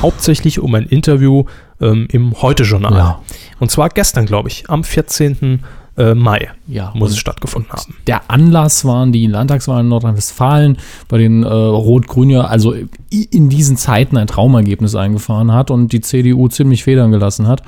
hauptsächlich 0.00 0.60
um 0.60 0.74
ein 0.74 0.86
Interview 0.86 1.44
ähm, 1.80 2.08
im 2.10 2.40
Heute-Journal. 2.40 2.92
Ja. 2.94 3.20
Und 3.60 3.70
zwar 3.70 3.88
gestern, 3.88 4.26
glaube 4.26 4.48
ich, 4.48 4.68
am 4.68 4.84
14. 4.84 5.60
Äh, 5.96 6.14
Mai 6.14 6.50
Ja, 6.66 6.92
muss 6.96 7.12
es 7.12 7.18
stattgefunden 7.18 7.70
haben. 7.70 7.94
Der 8.08 8.28
Anlass 8.28 8.84
waren 8.84 9.12
die 9.12 9.28
Landtagswahlen 9.28 9.86
in 9.86 9.90
Nordrhein-Westfalen, 9.90 10.78
bei 11.06 11.18
denen 11.18 11.44
äh, 11.44 11.46
Rot-Grün 11.48 12.30
ja 12.30 12.42
also 12.42 12.74
in 13.10 13.48
diesen 13.48 13.76
Zeiten 13.76 14.16
ein 14.16 14.26
Traumergebnis 14.26 14.96
eingefahren 14.96 15.52
hat 15.52 15.70
und 15.70 15.92
die 15.92 16.00
CDU 16.00 16.48
ziemlich 16.48 16.82
federn 16.82 17.12
gelassen 17.12 17.46
hat. 17.46 17.62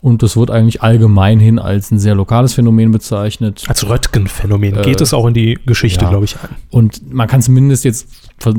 Und 0.00 0.22
das 0.22 0.36
wird 0.36 0.50
eigentlich 0.50 0.82
allgemein 0.82 1.40
hin 1.40 1.58
als 1.58 1.90
ein 1.90 1.98
sehr 1.98 2.14
lokales 2.14 2.54
Phänomen 2.54 2.92
bezeichnet. 2.92 3.64
Als 3.66 3.88
Röttgen-Phänomen 3.88 4.76
Äh, 4.76 4.82
geht 4.82 5.00
es 5.00 5.12
auch 5.12 5.26
in 5.26 5.34
die 5.34 5.58
Geschichte, 5.66 6.04
ja. 6.04 6.10
glaube 6.10 6.24
ich, 6.24 6.36
ein. 6.36 6.56
Und 6.70 7.12
man 7.12 7.26
kann 7.26 7.42
zumindest 7.42 7.84
jetzt 7.84 8.08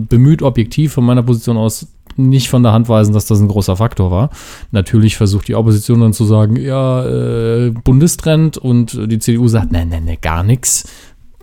bemüht 0.09 0.41
objektiv 0.41 0.93
von 0.93 1.05
meiner 1.05 1.23
Position 1.23 1.57
aus 1.57 1.87
nicht 2.17 2.49
von 2.49 2.63
der 2.63 2.71
Hand 2.71 2.89
weisen, 2.89 3.13
dass 3.13 3.25
das 3.25 3.39
ein 3.39 3.47
großer 3.47 3.75
Faktor 3.75 4.11
war. 4.11 4.29
Natürlich 4.71 5.17
versucht 5.17 5.47
die 5.47 5.55
Opposition 5.55 6.01
dann 6.01 6.13
zu 6.13 6.25
sagen, 6.25 6.55
ja, 6.55 7.05
äh, 7.05 7.71
Bundestrend 7.71 8.57
und 8.57 8.97
die 9.11 9.19
CDU 9.19 9.47
sagt, 9.47 9.71
nein, 9.71 9.89
nein, 9.89 10.05
nein, 10.05 10.17
gar 10.21 10.43
nichts. 10.43 10.89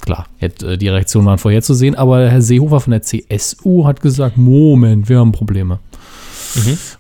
Klar, 0.01 0.27
äh, 0.41 0.77
die 0.77 0.89
Reaktionen 0.89 1.27
waren 1.27 1.39
vorherzusehen, 1.39 1.95
aber 1.95 2.29
Herr 2.29 2.43
Seehofer 2.43 2.81
von 2.81 2.93
der 2.93 3.03
CSU 3.03 3.87
hat 3.87 4.01
gesagt, 4.01 4.37
Moment, 4.37 5.09
wir 5.09 5.19
haben 5.19 5.33
Probleme. 5.33 5.81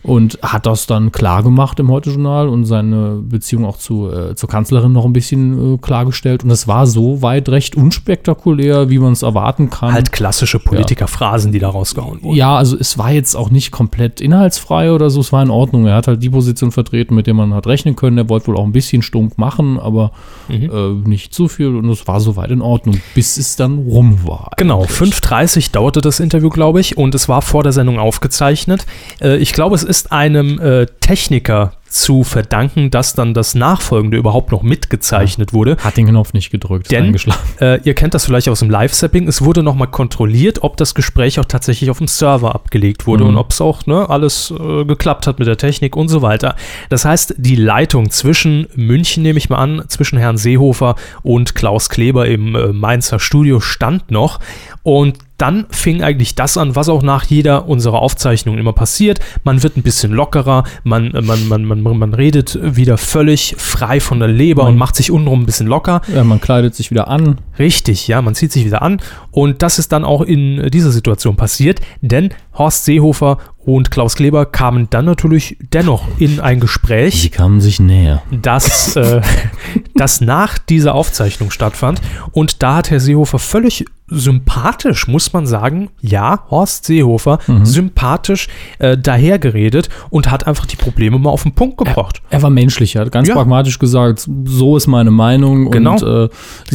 Und 0.02 0.38
hat 0.42 0.66
das 0.66 0.86
dann 0.86 1.12
klar 1.12 1.42
gemacht 1.42 1.78
im 1.80 1.90
Heute-Journal 1.90 2.48
und 2.48 2.64
seine 2.64 3.20
Beziehung 3.22 3.64
auch 3.64 3.78
zu, 3.78 4.10
äh, 4.10 4.34
zur 4.34 4.48
Kanzlerin 4.48 4.92
noch 4.92 5.04
ein 5.04 5.12
bisschen 5.12 5.74
äh, 5.74 5.78
klargestellt. 5.78 6.44
Und 6.44 6.50
es 6.50 6.66
war 6.68 6.86
so 6.86 7.22
weit 7.22 7.48
recht 7.48 7.76
unspektakulär, 7.76 8.88
wie 8.88 8.98
man 8.98 9.12
es 9.12 9.22
erwarten 9.22 9.70
kann. 9.70 9.92
Halt 9.92 10.12
klassische 10.12 10.58
Politikerphrasen, 10.58 11.52
die 11.52 11.58
da 11.58 11.68
rausgehauen 11.68 12.22
wurden. 12.22 12.36
Ja, 12.36 12.56
also 12.56 12.76
es 12.78 12.98
war 12.98 13.12
jetzt 13.12 13.34
auch 13.36 13.50
nicht 13.50 13.70
komplett 13.70 14.20
inhaltsfrei 14.20 14.92
oder 14.92 15.10
so, 15.10 15.20
es 15.20 15.32
war 15.32 15.42
in 15.42 15.50
Ordnung. 15.50 15.86
Er 15.86 15.94
hat 15.96 16.06
halt 16.08 16.22
die 16.22 16.30
Position 16.30 16.72
vertreten, 16.72 17.14
mit 17.14 17.26
der 17.26 17.34
man 17.34 17.54
hat 17.54 17.66
rechnen 17.66 17.96
können. 17.96 18.18
Er 18.18 18.28
wollte 18.28 18.48
wohl 18.48 18.56
auch 18.56 18.64
ein 18.64 18.72
bisschen 18.72 19.02
stumpf 19.02 19.36
machen, 19.36 19.78
aber 19.78 20.12
Mhm. 20.48 20.70
äh, 21.04 21.08
nicht 21.08 21.34
zu 21.34 21.48
viel 21.48 21.74
und 21.74 21.88
es 21.88 22.06
war 22.06 22.20
soweit 22.20 22.50
in 22.50 22.62
Ordnung, 22.62 23.00
bis 23.14 23.36
es 23.36 23.56
dann 23.56 23.78
rum 23.78 24.18
war. 24.24 24.50
Genau, 24.56 24.82
eigentlich. 24.82 25.12
5.30 25.14 25.72
dauerte 25.72 26.00
das 26.00 26.20
Interview, 26.20 26.50
glaube 26.50 26.80
ich, 26.80 26.96
und 26.96 27.14
es 27.16 27.28
war 27.28 27.42
vor 27.42 27.62
der 27.64 27.72
Sendung 27.72 27.98
aufgezeichnet. 27.98 28.86
Äh, 29.20 29.38
ich 29.46 29.52
glaube, 29.52 29.76
es 29.76 29.84
ist 29.84 30.10
einem 30.10 30.58
äh, 30.58 30.86
Techniker 30.98 31.74
zu 31.88 32.24
verdanken, 32.24 32.90
dass 32.90 33.14
dann 33.14 33.32
das 33.32 33.54
Nachfolgende 33.54 34.16
überhaupt 34.16 34.50
noch 34.50 34.64
mitgezeichnet 34.64 35.52
wurde. 35.52 35.76
Hat 35.76 35.96
den 35.96 36.08
Knopf 36.08 36.32
nicht 36.32 36.50
gedrückt, 36.50 36.90
Denn, 36.90 37.16
äh, 37.60 37.80
ihr 37.84 37.94
kennt 37.94 38.12
das 38.12 38.24
vielleicht 38.24 38.48
aus 38.48 38.58
dem 38.58 38.70
Live-Sapping, 38.70 39.28
es 39.28 39.42
wurde 39.42 39.62
nochmal 39.62 39.86
kontrolliert, 39.86 40.64
ob 40.64 40.76
das 40.76 40.96
Gespräch 40.96 41.38
auch 41.38 41.44
tatsächlich 41.44 41.90
auf 41.90 41.98
dem 41.98 42.08
Server 42.08 42.56
abgelegt 42.56 43.06
wurde 43.06 43.22
Mhm. 43.22 43.30
und 43.30 43.36
ob 43.38 43.52
es 43.52 43.60
auch 43.60 43.86
ne, 43.86 44.10
alles 44.10 44.50
äh, 44.50 44.84
geklappt 44.84 45.28
hat 45.28 45.38
mit 45.38 45.46
der 45.46 45.56
Technik 45.58 45.94
und 45.94 46.08
so 46.08 46.22
weiter. 46.22 46.56
Das 46.90 47.04
heißt, 47.04 47.36
die 47.38 47.54
Leitung 47.56 48.10
zwischen 48.10 48.66
München, 48.74 49.22
nehme 49.22 49.38
ich 49.38 49.48
mal 49.48 49.58
an, 49.58 49.84
zwischen 49.86 50.18
Herrn 50.18 50.38
Seehofer 50.38 50.96
und 51.22 51.54
Klaus 51.54 51.88
Kleber 51.88 52.26
im 52.26 52.56
äh, 52.56 52.72
Mainzer 52.72 53.20
Studio 53.20 53.60
stand 53.60 54.10
noch 54.10 54.40
und 54.82 55.18
dann 55.38 55.66
fing 55.70 56.02
eigentlich 56.02 56.34
das 56.34 56.56
an, 56.56 56.74
was 56.76 56.88
auch 56.88 57.02
nach 57.02 57.24
jeder 57.24 57.68
unserer 57.68 58.00
Aufzeichnungen 58.00 58.58
immer 58.58 58.72
passiert. 58.72 59.20
Man 59.44 59.62
wird 59.62 59.76
ein 59.76 59.82
bisschen 59.82 60.12
lockerer, 60.12 60.64
man, 60.84 61.12
man, 61.22 61.46
man, 61.48 61.64
man, 61.64 61.82
man 61.82 62.14
redet 62.14 62.58
wieder 62.62 62.96
völlig 62.98 63.54
frei 63.58 64.00
von 64.00 64.18
der 64.18 64.28
Leber 64.28 64.64
und 64.64 64.72
Mhm. 64.74 64.78
macht 64.78 64.96
sich 64.96 65.10
untenrum 65.10 65.42
ein 65.42 65.46
bisschen 65.46 65.66
locker. 65.66 66.00
Ja, 66.14 66.24
man 66.24 66.40
kleidet 66.40 66.74
sich 66.74 66.90
wieder 66.90 67.08
an. 67.08 67.38
Richtig, 67.58 68.08
ja, 68.08 68.20
man 68.22 68.34
zieht 68.34 68.52
sich 68.52 68.64
wieder 68.64 68.82
an. 68.82 68.98
Und 69.30 69.62
das 69.62 69.78
ist 69.78 69.92
dann 69.92 70.04
auch 70.04 70.22
in 70.22 70.70
dieser 70.70 70.90
Situation 70.90 71.36
passiert, 71.36 71.80
denn 72.00 72.30
Horst 72.56 72.84
Seehofer 72.86 73.38
und 73.58 73.90
Klaus 73.90 74.14
Kleber 74.14 74.46
kamen 74.46 74.88
dann 74.90 75.04
natürlich 75.06 75.56
dennoch 75.72 76.04
in 76.18 76.40
ein 76.40 76.60
Gespräch, 76.60 77.30
kamen 77.32 77.60
sich 77.60 77.80
näher. 77.80 78.22
das, 78.30 78.96
äh, 78.96 79.20
das 79.94 80.20
nach 80.20 80.56
dieser 80.58 80.94
Aufzeichnung 80.94 81.50
stattfand. 81.50 82.00
Und 82.32 82.62
da 82.62 82.76
hat 82.76 82.90
Herr 82.90 83.00
Seehofer 83.00 83.38
völlig 83.38 83.84
sympathisch, 84.08 85.08
muss 85.08 85.32
man 85.32 85.46
sagen, 85.46 85.88
ja, 86.00 86.44
Horst 86.50 86.84
Seehofer, 86.86 87.38
sympathisch 87.64 88.48
äh, 88.78 88.96
dahergeredet 88.96 89.88
und 90.10 90.30
hat 90.30 90.46
einfach 90.46 90.66
die 90.66 90.76
Probleme 90.76 91.18
mal 91.18 91.30
auf 91.30 91.42
den 91.42 91.52
Punkt 91.52 91.76
gebracht. 91.78 92.22
Er 92.30 92.42
war 92.42 92.50
menschlich, 92.50 92.94
er 92.96 93.02
hat 93.02 93.12
ganz 93.12 93.28
Ja. 93.28 93.34
pragmatisch 93.34 93.78
gesagt, 93.78 94.28
so 94.44 94.76
ist 94.76 94.86
meine 94.86 95.10
Meinung 95.10 95.70
Genau. 95.70 95.94
und 95.94 96.02
äh, 96.02 96.28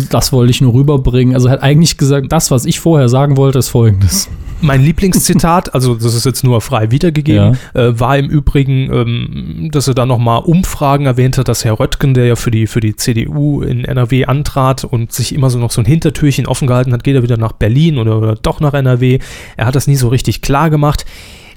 das 0.10 0.34
wollte 0.34 0.52
ich 0.52 0.62
nur 0.62 0.74
rüberbringen. 0.74 1.34
Also 1.34 1.48
er 1.48 1.54
hat 1.54 1.64
eigentlich 1.64 1.98
gesagt, 1.98 2.32
das, 2.32 2.52
was 2.52 2.66
ich 2.66 2.80
vorher 2.80 3.08
sagen 3.10 3.38
wollte, 3.38 3.60
ist 3.60 3.70
folgendes. 3.70 4.30
Mein 4.62 4.82
Lieblingszitat, 4.84 5.74
also 5.74 5.96
das 5.96 6.14
ist 6.14 6.26
jetzt 6.26 6.44
nur 6.44 6.62
frei 6.62 6.92
wiedergegeben, 6.92 7.58
äh, 7.74 8.00
war 8.00 8.18
im 8.18 8.30
Übrigen, 8.30 8.92
ähm, 8.94 9.70
dass 9.72 9.88
er 9.88 9.94
da 9.94 10.06
nochmal 10.06 10.42
Umfragen 10.44 11.06
erwähnt 11.06 11.38
hat, 11.38 11.48
dass 11.48 11.66
Herr 11.66 11.80
Röttgen, 11.80 12.14
der 12.14 12.26
ja 12.26 12.36
für 12.36 12.52
die, 12.52 12.68
für 12.68 12.80
die 12.80 12.96
CDU 12.96 13.62
in 13.62 13.86
NRW 13.86 14.26
antrat 14.26 14.84
und 14.84 15.12
sich 15.12 15.34
immer 15.34 15.50
so 15.50 15.60
noch 15.60 15.72
so 15.72 15.82
ein 15.82 15.86
Hintertürchen 15.86 16.46
offen 16.48 16.68
gehalten 16.68 16.94
hat, 16.94 17.04
geht 17.04 17.16
er 17.16 17.24
wieder 17.24 17.38
nach 17.38 17.54
Berlin 17.54 17.98
oder, 17.98 18.18
oder 18.18 18.36
doch 18.36 18.60
nach 18.60 18.74
NRW. 18.74 19.20
Er 19.58 19.66
hat 19.66 19.76
das 19.76 19.88
nie 19.88 19.96
so 19.96 20.08
richtig 20.10 20.42
klar 20.42 20.70
gemacht. 20.70 21.06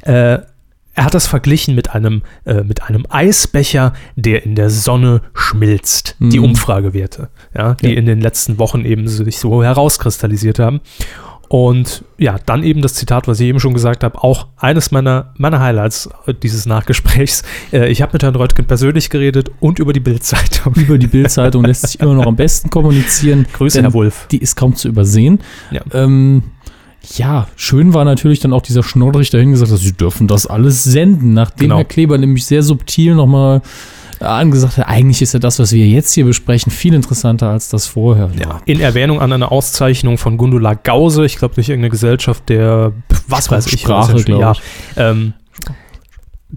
Äh, 0.03 0.39
er 0.97 1.05
hat 1.07 1.15
das 1.15 1.27
verglichen 1.27 1.75
mit 1.75 1.91
einem, 1.91 2.23
äh, 2.45 2.63
mit 2.63 2.85
einem 2.85 3.05
Eisbecher, 3.09 3.95
der 4.15 4.45
in 4.47 4.55
der 4.55 4.71
Sonne 4.71 5.23
schmilzt. 5.35 6.15
Die 6.21 6.39
Mhm. 6.39 6.45
Umfragewerte, 6.45 7.31
ja, 7.57 7.75
die 7.75 7.89
Ja. 7.89 7.99
in 7.99 8.07
den 8.07 8.21
letzten 8.21 8.59
Wochen 8.59 8.85
eben 8.85 9.09
sich 9.09 9.39
so 9.39 9.65
herauskristallisiert 9.65 10.61
haben. 10.61 10.81
Und 11.55 12.03
ja, 12.19 12.37
dann 12.47 12.65
eben 12.65 12.83
das 12.83 12.95
Zitat, 12.95 13.29
was 13.29 13.39
ich 13.39 13.47
eben 13.47 13.61
schon 13.61 13.75
gesagt 13.75 14.03
habe, 14.03 14.25
auch 14.25 14.49
eines 14.57 14.91
meiner, 14.91 15.33
meiner 15.39 15.61
Highlights 15.61 16.11
äh, 16.27 16.35
dieses 16.35 16.67
Nachgesprächs. 16.67 17.45
Äh, 17.73 17.91
ich 17.91 18.03
habe 18.03 18.13
mit 18.13 18.23
Herrn 18.25 18.35
Reutgen 18.35 18.67
persönlich 18.67 19.09
geredet 19.09 19.53
und 19.61 19.79
über 19.79 19.93
die 19.93 20.01
Bildzeitung. 20.01 20.75
Über 20.77 20.99
die 20.99 21.07
Bildzeitung 21.07 21.65
lässt 21.65 21.87
sich 21.87 22.01
immer 22.01 22.15
noch 22.15 22.27
am 22.27 22.35
besten 22.35 22.71
kommunizieren. 22.71 23.47
Grüße, 23.53 23.83
Herr 23.83 23.95
Wulff. 23.95 24.27
Die 24.33 24.39
ist 24.39 24.57
kaum 24.57 24.75
zu 24.75 24.89
übersehen. 24.89 25.39
Ja. 25.71 25.83
Ähm, 25.93 26.43
ja, 27.17 27.47
schön 27.55 27.95
war 27.95 28.05
natürlich 28.05 28.41
dann 28.41 28.53
auch 28.53 28.63
dieser 28.63 28.83
Schnorrich 28.83 29.31
dahin 29.31 29.53
gesagt, 29.53 29.71
dass 29.71 29.81
sie 29.81 29.93
dürfen 29.93 30.27
das 30.27 30.47
alles 30.47 30.83
senden, 30.83 31.35
nachdem 31.35 31.69
Genau. 31.69 31.77
Herr 31.77 31.85
Kleber 31.85 32.19
nämlich 32.19 32.45
sehr 32.47 32.65
subtil 32.65 33.15
nochmal 33.15 33.63
angesagt 34.21 34.79
hat, 34.79 34.89
eigentlich 34.89 35.23
ist 35.23 35.33
ja 35.35 35.39
das, 35.41 35.59
was 35.59 35.73
wir 35.73 35.87
jetzt 35.87 36.13
hier 36.13 36.25
besprechen, 36.25 36.71
viel 36.73 36.95
interessanter 36.95 37.49
als 37.49 37.69
das 37.69 37.87
vorher. 37.87 38.31
Ja, 38.39 38.61
in 38.65 38.81
Erwähnung 38.81 39.21
an 39.21 39.33
eine 39.33 39.51
Auszeichnung 39.51 40.19
von 40.19 40.37
Gundula 40.37 40.75
Gause, 40.75 41.25
ich 41.25 41.37
glaube 41.37 41.55
durch 41.55 41.69
irgendeine 41.69 41.91
Gesellschaft 41.91 42.49
der, 42.49 42.93
was 43.29 43.51
weiß 43.51 43.67
ich, 43.69 43.81
Sprache, 43.81 44.15
was 44.15 44.27
ja- 44.27 44.53
ich. 44.53 44.61
ähm, 44.97 45.33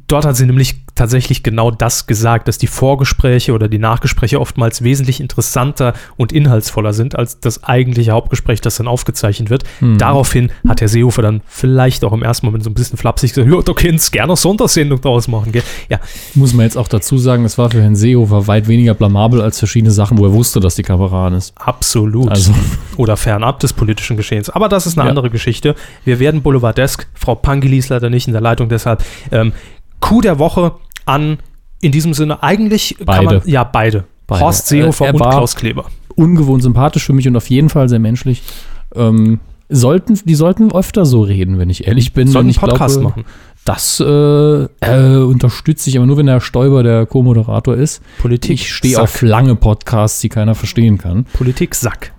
dort 0.08 0.26
hat 0.26 0.36
sie 0.36 0.46
nämlich 0.46 0.76
tatsächlich 0.98 1.44
genau 1.44 1.72
das 1.72 2.08
gesagt, 2.08 2.48
dass 2.48 2.58
die 2.58 2.68
Vorgespräche 2.68 3.54
oder 3.54 3.68
die 3.68 3.78
Nachgespräche 3.80 4.40
oftmals 4.42 4.84
wesentlich 4.84 5.20
interessanter 5.22 5.94
und 6.18 6.32
inhaltsvoller 6.34 6.94
sind 6.94 7.16
als 7.16 7.40
das 7.40 7.64
eigentliche 7.64 8.12
Hauptgespräch, 8.12 8.60
das 8.62 8.78
dann 8.78 8.88
aufgezeichnet 8.88 9.50
wird. 9.50 9.64
Hm. 9.80 9.98
Daraufhin 9.98 10.52
hat 10.68 10.82
Herr 10.82 10.88
Seehofer 10.88 11.22
dann 11.22 11.42
vielleicht 11.48 12.04
auch 12.04 12.14
im 12.14 12.24
ersten 12.24 12.46
Moment 12.48 12.64
so 12.64 12.70
ein 12.70 12.74
bisschen 12.74 12.98
flapsig 12.98 13.34
gesagt, 13.34 13.52
ja, 13.52 13.62
da 13.62 13.74
kannst 13.74 14.12
gerne 14.12 14.32
eine 14.32 14.38
Sondersendung 14.38 15.00
daraus 15.00 15.28
machen, 15.28 15.52
gell? 15.52 15.64
Ja, 15.90 16.00
Muss 16.36 16.54
man 16.54 16.66
jetzt 16.66 16.78
auch 16.78 16.88
dazu 16.88 17.18
sagen, 17.18 17.46
es 17.46 17.58
war 17.58 17.70
für 17.70 17.82
Herrn 17.82 17.96
Seehofer 17.96 18.48
weit 18.48 18.68
weniger 18.68 18.94
blamabel 18.94 19.42
als 19.42 19.60
verschiedene 19.60 19.92
Sachen, 19.92 20.18
wo 20.18 20.26
er 20.26 20.34
wusste, 20.34 20.60
dass 20.60 20.76
die 20.76 20.84
Kamera 20.84 21.28
an 21.28 21.34
ist. 21.34 21.54
Absolut. 21.58 22.30
Also- 22.30 22.54
Oder 22.98 23.16
fernab 23.18 23.60
des 23.60 23.74
politischen 23.74 24.18
Geschehens. 24.18 24.50
Aber 24.50 24.68
das 24.70 24.88
ist 24.88 24.98
eine 24.98 25.06
Ja. 25.06 25.10
andere 25.10 25.30
Geschichte. 25.30 25.76
Wir 26.04 26.20
werden 26.20 26.42
Boulevardesk. 26.42 27.08
Frau 27.14 27.36
Pangeli 27.36 27.78
ist 27.78 27.90
leider 27.90 28.10
nicht 28.10 28.26
in 28.28 28.34
der 28.34 28.42
Leitung, 28.42 28.70
deshalb 28.70 29.04
ähm, 29.32 29.54
Coup 30.00 30.22
der 30.22 30.40
Woche 30.40 30.74
an, 31.08 31.40
in 31.82 31.92
diesem 31.92 32.14
Sinne, 32.14 32.42
eigentlich 32.44 32.96
kann 32.98 33.06
Beide. 33.06 33.26
man, 33.26 33.42
ja, 33.46 33.64
beide. 33.64 34.06
Beide. 34.26 34.42
Horst 34.42 34.68
Seehofer 34.68 35.08
Äh, 35.08 35.12
und 35.12 35.20
Klaus 35.20 35.56
Kleber. 35.56 35.86
Ungewohnt 36.16 36.64
sympathisch 36.64 37.06
für 37.06 37.14
mich 37.14 37.28
und 37.28 37.36
auf 37.36 37.50
jeden 37.50 37.70
Fall 37.70 37.88
sehr 37.90 38.00
menschlich. 38.00 38.42
Ähm, 38.96 39.40
sollten, 39.70 40.20
die 40.26 40.36
sollten 40.36 40.72
öfter 40.72 41.06
so 41.06 41.22
reden, 41.22 41.60
wenn 41.60 41.70
ich 41.70 41.88
ehrlich 41.88 42.14
bin. 42.14 42.28
Sollten 42.28 42.50
ich 42.50 42.60
Podcast 42.60 42.96
glaube, 43.00 43.10
machen. 43.10 43.26
Das 43.66 44.00
äh, 44.00 44.06
äh, 44.06 45.18
unterstütze 45.24 45.90
ich, 45.90 45.98
aber 45.98 46.06
nur 46.06 46.18
wenn 46.18 46.26
der 46.26 46.40
Stoiber 46.40 46.84
der 46.84 47.06
Co-Moderator 47.06 47.76
ist. 47.76 48.02
Politik 48.20 48.52
Ich 48.52 48.74
stehe 48.74 49.02
auf 49.02 49.22
lange 49.22 49.56
Podcasts, 49.56 50.22
die 50.22 50.30
keiner 50.30 50.56
verstehen 50.56 50.98
kann. 50.98 51.26
Politik 51.34 51.76
Sack. 51.76 52.14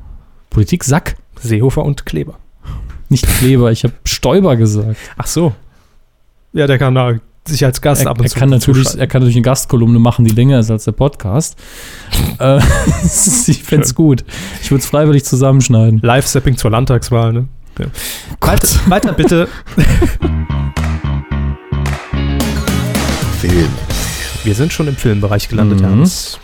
Politik 0.51 0.85
Sack, 0.85 1.17
Seehofer 1.41 1.85
und 1.85 2.05
Kleber. 2.05 2.39
nicht 3.09 3.27
Kleber. 3.27 3.73
Ich 3.73 3.85
habe 3.85 3.95
Stoiber 4.05 4.57
gesagt. 4.57 4.99
Ach 5.17 5.27
so. 5.27 5.55
Ja, 6.53 6.67
der 6.67 6.79
kann 6.79 6.95
da 6.95 7.15
sich 7.49 7.65
als 7.65 7.81
Gast 7.81 8.03
Er, 8.03 8.11
ab 8.11 8.19
und 8.19 8.25
er, 8.25 8.31
zu 8.31 8.39
kann 8.39 8.51
natürlich, 8.51 8.99
er 8.99 9.07
kann 9.07 9.21
natürlich 9.23 9.37
eine 9.37 9.43
Gastkolumne 9.43 9.99
machen, 9.99 10.25
die 10.25 10.35
länger 10.35 10.59
ist 10.61 10.71
als 10.71 10.85
der 10.85 10.93
Podcast. 10.93 11.57
äh, 12.39 12.59
ich 13.47 13.63
fände 13.63 13.85
es 13.87 13.95
gut. 13.95 14.25
Ich 14.63 14.71
würde 14.71 14.83
es 14.83 14.89
freiwillig 14.89 15.25
zusammenschneiden. 15.25 16.01
Live-Sapping 16.03 16.57
zur 16.57 16.71
Landtagswahl, 16.71 17.33
ne? 17.33 17.49
Ja. 17.79 17.87
Weiter, 18.41 18.69
weiter 18.87 19.13
bitte. 19.13 19.49
Film. 23.41 23.69
Wir 24.45 24.55
sind 24.55 24.73
schon 24.73 24.89
im 24.89 24.97
Filmbereich 24.97 25.49
gelandet, 25.49 25.81
Mhm. 25.81 25.87
Hans. 25.87 26.39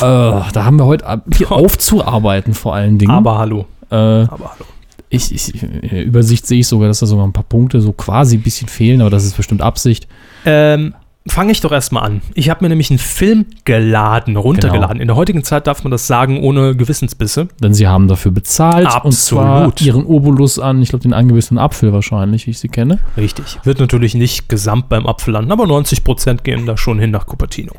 Äh, 0.00 0.04
da 0.04 0.64
haben 0.64 0.78
wir 0.78 0.86
heute 0.86 1.22
viel 1.30 1.46
aufzuarbeiten, 1.46 2.54
vor 2.54 2.74
allen 2.74 2.98
Dingen. 2.98 3.10
Aber 3.10 3.38
hallo. 3.38 3.66
äh, 3.90 3.94
Aber 3.96 4.52
hallo. 4.54 4.64
ich, 5.08 5.34
ich, 5.34 5.62
in 5.62 5.88
der 5.88 6.04
Übersicht 6.04 6.46
sehe 6.46 6.60
ich 6.60 6.68
sogar, 6.68 6.88
dass 6.88 7.00
da 7.00 7.06
sogar 7.06 7.26
ein 7.26 7.32
paar 7.32 7.44
Punkte 7.44 7.80
so 7.80 7.92
quasi 7.92 8.36
ein 8.36 8.42
bisschen 8.42 8.68
fehlen, 8.68 9.00
aber 9.00 9.10
das 9.10 9.24
ist 9.24 9.36
bestimmt 9.36 9.62
Absicht. 9.62 10.06
Ähm, 10.48 10.94
fange 11.26 11.52
ich 11.52 11.60
doch 11.60 11.72
erstmal 11.72 12.04
an. 12.04 12.22
Ich 12.34 12.48
habe 12.48 12.64
mir 12.64 12.70
nämlich 12.70 12.90
einen 12.90 12.98
Film 12.98 13.46
geladen, 13.64 14.36
runtergeladen. 14.36 15.00
In 15.00 15.08
der 15.08 15.16
heutigen 15.16 15.44
Zeit 15.44 15.66
darf 15.66 15.84
man 15.84 15.90
das 15.90 16.06
sagen 16.06 16.40
ohne 16.42 16.74
Gewissensbisse. 16.74 17.48
Denn 17.62 17.74
sie 17.74 17.86
haben 17.86 18.08
dafür 18.08 18.32
bezahlt. 18.32 18.86
Und 18.86 18.94
Absolut. 18.94 19.78
zwar 19.78 19.86
ihren 19.86 20.06
Obolus 20.06 20.58
an, 20.58 20.80
ich 20.80 20.88
glaube, 20.88 21.02
den 21.02 21.12
angebissenen 21.12 21.62
Apfel 21.62 21.92
wahrscheinlich, 21.92 22.46
wie 22.46 22.52
ich 22.52 22.58
sie 22.58 22.68
kenne. 22.68 22.98
Richtig. 23.16 23.58
Wird 23.64 23.78
natürlich 23.78 24.14
nicht 24.14 24.48
gesamt 24.48 24.88
beim 24.88 25.06
Apfel 25.06 25.34
landen, 25.34 25.52
aber 25.52 25.64
90% 25.64 26.42
gehen 26.42 26.66
da 26.66 26.76
schon 26.76 26.98
hin 26.98 27.10
nach 27.10 27.26
Cupertino. 27.26 27.72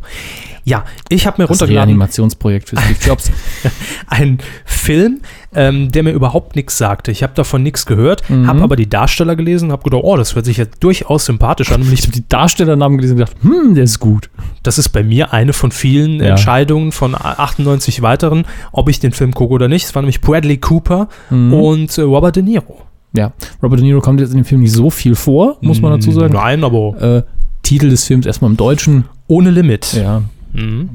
Ja, 0.64 0.86
ich 1.10 1.26
habe 1.26 1.41
mir 1.41 1.47
Das 1.47 1.55
runtergeladen 1.57 1.89
Reanimationsprojekt 1.89 2.70
für 2.70 2.78
Steve 2.78 2.97
Jobs. 3.05 3.32
einen 4.07 4.39
Film, 4.66 5.22
ähm, 5.55 5.91
der 5.91 6.03
mir 6.03 6.12
überhaupt 6.12 6.55
nichts 6.55 6.78
sagte. 6.78 7.12
Ich 7.12 7.24
habe 7.24 7.34
davon 7.36 7.64
nichts 7.64 7.86
gehört, 7.86 8.30
Mhm. 8.30 8.47
habe 8.47 8.62
aber 8.62 8.76
die 8.76 8.88
Darsteller 8.89 9.36
gelesen, 9.36 9.72
habe 9.72 9.84
gedacht, 9.84 10.01
oh, 10.03 10.16
das 10.18 10.36
hört 10.36 10.45
sich 10.45 10.57
ja 10.57 10.66
durchaus 10.80 11.26
sympathisch 11.26 11.72
an. 11.72 11.82
Nämlich 11.82 11.99
Ich 11.99 12.05
habe 12.05 12.14
die 12.16 12.28
Darstellernamen 12.28 12.97
gelesen 12.97 13.14
und 13.20 13.26
gedacht, 13.26 13.38
hm, 13.43 13.76
der 13.76 13.84
ist 13.84 13.99
gut. 13.99 14.30
Das 14.64 14.78
ist 14.78 14.89
bei 14.89 15.03
mir 15.03 15.34
eine 15.34 15.53
von 15.53 15.72
vielen 15.72 16.20
Ja. 16.20 16.32
Entscheidungen 16.32 16.91
von 16.91 17.16
98 17.16 18.01
weiteren, 18.01 18.45
ob 18.72 18.89
ich 18.89 18.99
den 18.99 19.12
Film 19.12 19.34
gucke 19.34 19.53
oder 19.53 19.68
nicht. 19.68 19.86
Es 19.86 19.95
war 19.95 20.01
nämlich 20.01 20.22
Bradley 20.22 20.57
Cooper 20.57 21.07
Mhm. 21.30 21.53
und 21.53 21.97
äh, 21.97 22.01
Robert 22.01 22.36
De 22.36 22.43
Niro. 22.43 22.82
Ja, 23.14 23.32
Robert 23.64 23.80
De 23.80 23.86
Niro 23.88 24.01
kommt 24.01 24.20
jetzt 24.20 24.30
in 24.32 24.36
dem 24.38 24.45
Film 24.45 24.62
nicht 24.62 24.74
so 24.74 24.89
viel 24.91 25.16
vor, 25.16 25.57
muss 25.62 25.82
man 25.82 25.91
dazu 25.91 26.12
sagen. 26.12 26.34
Nein, 26.34 26.64
aber 26.64 27.01
Äh, 27.01 27.24
Titel 27.64 27.89
des 27.89 28.05
Films 28.05 28.26
erstmal 28.26 28.51
im 28.51 28.57
Deutschen. 28.57 29.05
ohne 29.28 29.49
Limit. 29.51 29.93
Ja, 29.93 30.22
Mhm. 30.54 30.89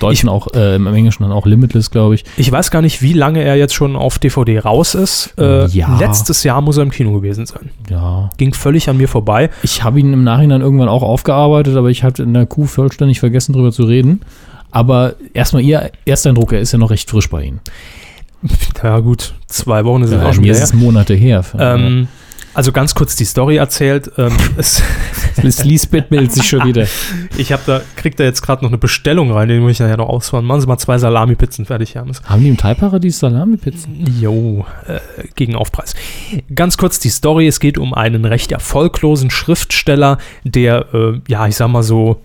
Deutschen 0.00 0.30
auch, 0.30 0.48
äh, 0.54 0.76
im 0.76 0.86
Englischen 0.86 1.22
dann 1.22 1.32
auch 1.32 1.44
Limitless, 1.44 1.90
glaube 1.90 2.14
ich. 2.14 2.24
Ich 2.38 2.50
weiß 2.50 2.70
gar 2.70 2.80
nicht, 2.80 3.02
wie 3.02 3.12
lange 3.12 3.42
er 3.42 3.56
jetzt 3.56 3.74
schon 3.74 3.94
auf 3.94 4.18
DVD 4.18 4.58
raus 4.60 4.94
ist. 4.94 5.34
Äh, 5.38 5.66
Ja. 5.66 5.98
Letztes 5.98 6.44
Jahr 6.44 6.62
muss 6.62 6.78
er 6.78 6.82
im 6.84 6.90
Kino 6.90 7.12
gewesen 7.12 7.44
sein. 7.44 7.68
Ja. 7.90 8.30
Ging 8.38 8.54
völlig 8.54 8.88
an 8.88 8.96
mir 8.96 9.06
vorbei. 9.08 9.50
Ich 9.62 9.84
habe 9.84 10.00
ihn 10.00 10.12
im 10.14 10.24
Nachhinein 10.24 10.62
irgendwann 10.62 10.88
auch 10.88 11.02
aufgearbeitet, 11.02 11.76
aber 11.76 11.90
ich 11.90 12.04
hatte 12.04 12.22
in 12.22 12.32
der 12.32 12.46
Kuh 12.46 12.64
vollständig 12.64 13.20
vergessen, 13.20 13.52
drüber 13.52 13.70
zu 13.70 13.82
reden. 13.84 14.22
Aber 14.70 15.14
erstmal 15.34 15.62
Ihr 15.62 15.90
Ersteindruck, 16.06 16.54
er 16.54 16.60
ist 16.60 16.72
ja 16.72 16.78
noch 16.78 16.90
recht 16.90 17.10
frisch 17.10 17.28
bei 17.28 17.42
Ihnen. 17.44 17.60
Ja 18.82 18.98
gut, 19.00 19.34
zwei 19.46 19.84
Wochen 19.84 20.02
ist 20.02 20.10
es 20.10 20.16
Ja, 20.20 20.26
auch 20.28 20.32
schon 20.32 20.42
mir 20.42 20.52
ist 20.52 20.62
es 20.62 20.72
Monate 20.72 21.14
her. 21.14 21.44
Ähm, 21.58 22.08
also 22.54 22.72
ganz 22.72 22.94
kurz 22.94 23.16
die 23.16 23.24
Story 23.24 23.56
erzählt. 23.56 24.10
Ähm, 24.18 24.36
es, 24.56 24.82
Lisbeth 25.64 26.10
meldet 26.10 26.32
sich 26.32 26.48
schon 26.48 26.64
wieder. 26.64 26.86
ich 27.36 27.52
habe 27.52 27.62
da, 27.66 27.80
krieg 27.96 28.16
da 28.16 28.24
jetzt 28.24 28.42
gerade 28.42 28.62
noch 28.62 28.70
eine 28.70 28.78
Bestellung 28.78 29.32
rein, 29.32 29.48
den 29.48 29.60
muss 29.60 29.72
ich 29.72 29.80
nachher 29.80 29.96
noch 29.96 30.08
ausfahren. 30.08 30.44
Machen 30.44 30.60
Sie 30.60 30.66
mal 30.66 30.78
zwei 30.78 30.98
Salami-Pizzen 30.98 31.64
fertig, 31.64 31.94
Hermes. 31.94 32.22
Haben 32.24 32.42
die 32.42 32.48
im 32.48 32.56
Thai-Paradies 32.56 33.18
Salami-Pizzen? 33.18 34.04
Jo, 34.20 34.66
äh, 34.86 35.00
gegen 35.34 35.54
Aufpreis. 35.54 35.94
Ganz 36.54 36.76
kurz 36.76 36.98
die 36.98 37.10
Story. 37.10 37.46
Es 37.46 37.60
geht 37.60 37.78
um 37.78 37.94
einen 37.94 38.24
recht 38.24 38.52
erfolglosen 38.52 39.30
Schriftsteller, 39.30 40.18
der, 40.44 40.86
äh, 40.94 41.20
ja, 41.28 41.46
ich 41.46 41.56
sag 41.56 41.68
mal 41.68 41.82
so, 41.82 42.20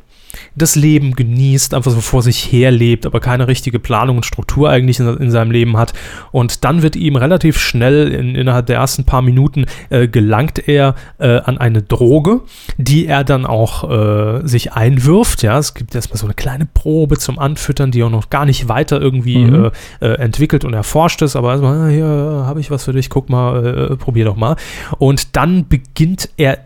das 0.56 0.76
Leben 0.76 1.16
genießt, 1.16 1.74
einfach 1.74 1.92
so 1.92 2.02
vor 2.02 2.22
sich 2.22 2.52
her 2.52 2.72
lebt, 2.72 3.06
aber 3.06 3.20
keine 3.20 3.48
richtige 3.48 3.80
Planung 3.80 4.18
und 4.18 4.26
Struktur 4.26 4.70
eigentlich 4.70 5.00
in, 5.00 5.08
in 5.18 5.32
seinem 5.32 5.52
Leben 5.52 5.78
hat. 5.78 5.94
Und 6.32 6.64
dann 6.64 6.82
wird 6.82 6.96
ihm 6.96 7.16
relativ 7.16 7.58
schnell, 7.58 8.12
in, 8.12 8.36
innerhalb 8.36 8.66
der 8.68 8.78
ersten 8.78 9.06
paar 9.06 9.22
Minuten, 9.22 9.66
äh, 9.90 10.08
gelangt 10.08 10.68
er 10.68 10.96
äh, 11.20 11.38
an 11.40 11.58
eine 11.58 11.82
Droge, 11.82 12.42
die 12.78 13.08
er 13.08 13.24
dann 13.24 13.46
auch 13.46 13.90
äh, 13.90 14.48
sich 14.48 14.74
einwirft. 14.74 15.44
Ja, 15.44 15.58
es 15.58 15.74
gibt 15.74 15.96
erstmal 15.96 16.18
so 16.18 16.26
eine 16.26 16.34
kleine 16.34 16.66
Probe 16.66 17.18
zum 17.18 17.40
Anfüttern, 17.40 17.92
die 17.92 18.04
auch 18.04 18.10
noch 18.10 18.30
gar 18.30 18.46
nicht 18.46 18.68
weiter 18.68 19.02
irgendwie 19.02 19.38
Mhm. 19.38 19.72
äh, 20.02 20.06
äh, 20.06 20.14
entwickelt 20.20 20.66
und 20.66 20.74
erforscht 20.74 21.22
ist, 21.22 21.36
aber 21.36 21.52
erstmal, 21.52 21.88
ah, 21.88 21.90
hier 21.90 22.06
habe 22.46 22.60
ich 22.60 22.72
was 22.72 22.86
für 22.86 22.94
dich, 22.94 23.10
guck 23.10 23.30
mal, 23.30 23.92
äh, 23.92 23.96
probier 23.96 24.26
doch 24.26 24.36
mal. 24.36 24.56
Und 24.98 25.36
dann 25.36 25.68
beginnt 25.68 26.30
er 26.38 26.54
äh, 26.54 26.58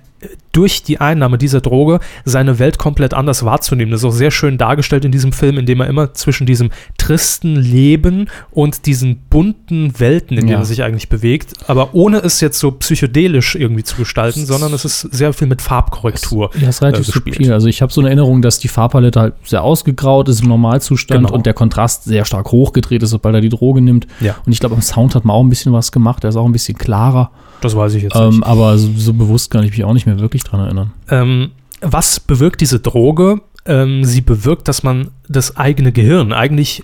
durch 0.51 0.83
die 0.83 0.99
Einnahme 0.99 1.37
dieser 1.37 1.61
Droge 1.61 1.99
seine 2.25 2.59
Welt 2.59 2.77
komplett 2.77 3.13
anders 3.13 3.43
wahrzunehmen. 3.45 3.91
Das 3.91 4.01
ist 4.01 4.05
auch 4.05 4.11
sehr 4.11 4.31
schön 4.31 4.57
dargestellt 4.57 5.05
in 5.05 5.11
diesem 5.11 5.31
Film, 5.31 5.57
indem 5.57 5.79
er 5.81 5.87
immer 5.87 6.13
zwischen 6.13 6.45
diesem 6.45 6.69
tristen 6.97 7.55
Leben 7.55 8.27
und 8.51 8.85
diesen 8.85 9.17
bunten 9.29 9.99
Welten, 9.99 10.37
in 10.37 10.41
denen 10.47 10.51
Ja. 10.51 10.59
er 10.59 10.65
sich 10.65 10.83
eigentlich 10.83 11.09
bewegt, 11.09 11.53
aber 11.67 11.93
ohne 11.95 12.17
es 12.19 12.41
jetzt 12.41 12.59
so 12.59 12.71
psychedelisch 12.71 13.55
irgendwie 13.55 13.83
zu 13.83 13.95
gestalten, 13.95 14.45
sondern 14.45 14.73
es 14.73 14.85
ist 14.85 15.01
sehr 15.01 15.33
viel 15.33 15.47
mit 15.47 15.61
Farbkorrektur. 15.61 16.51
Ja, 16.59 16.69
ist 16.69 16.81
relativ 16.81 17.07
äh, 17.07 17.11
gespielt. 17.11 17.35
subtil. 17.37 17.53
Also 17.53 17.67
ich 17.67 17.81
habe 17.81 17.91
so 17.91 18.01
eine 18.01 18.09
Erinnerung, 18.09 18.41
dass 18.41 18.59
die 18.59 18.67
Farbpalette 18.67 19.19
halt 19.19 19.33
sehr 19.45 19.63
ausgegraut 19.63 20.27
ist 20.29 20.41
im 20.41 20.49
Normalzustand 20.49 21.21
Genau. 21.25 21.33
und 21.33 21.45
der 21.45 21.53
Kontrast 21.53 22.03
sehr 22.03 22.25
stark 22.25 22.51
hochgedreht 22.51 23.01
ist, 23.03 23.09
sobald 23.11 23.35
er 23.35 23.41
die 23.41 23.49
Droge 23.49 23.81
nimmt. 23.81 24.07
Ja. 24.19 24.35
Und 24.45 24.51
ich 24.51 24.59
glaube, 24.59 24.75
am 24.75 24.81
Sound 24.81 25.15
hat 25.15 25.25
man 25.25 25.35
auch 25.35 25.43
ein 25.43 25.49
bisschen 25.49 25.73
was 25.73 25.91
gemacht. 25.91 26.23
Der 26.23 26.29
ist 26.29 26.35
auch 26.35 26.45
ein 26.45 26.51
bisschen 26.51 26.77
klarer. 26.77 27.31
Das 27.61 27.75
weiß 27.75 27.93
ich 27.93 28.03
jetzt 28.03 28.15
Ähm, 28.15 28.29
nicht. 28.29 28.45
aber 28.45 28.77
so, 28.77 28.89
so 28.95 29.13
bewusst 29.13 29.51
kann 29.51 29.63
ich 29.63 29.71
mich 29.71 29.83
auch 29.83 29.93
nicht 29.93 30.05
mehr 30.05 30.19
wirklich 30.19 30.43
dran 30.43 30.59
erinnern. 30.61 30.91
Ähm, 31.09 31.51
was 31.81 32.19
bewirkt 32.19 32.61
diese 32.61 32.79
Droge? 32.79 33.41
Ähm, 33.65 34.03
sie 34.03 34.21
bewirkt, 34.21 34.67
dass 34.67 34.83
man 34.83 35.09
das 35.29 35.55
eigene 35.57 35.91
Gehirn 35.91 36.33
eigentlich 36.33 36.83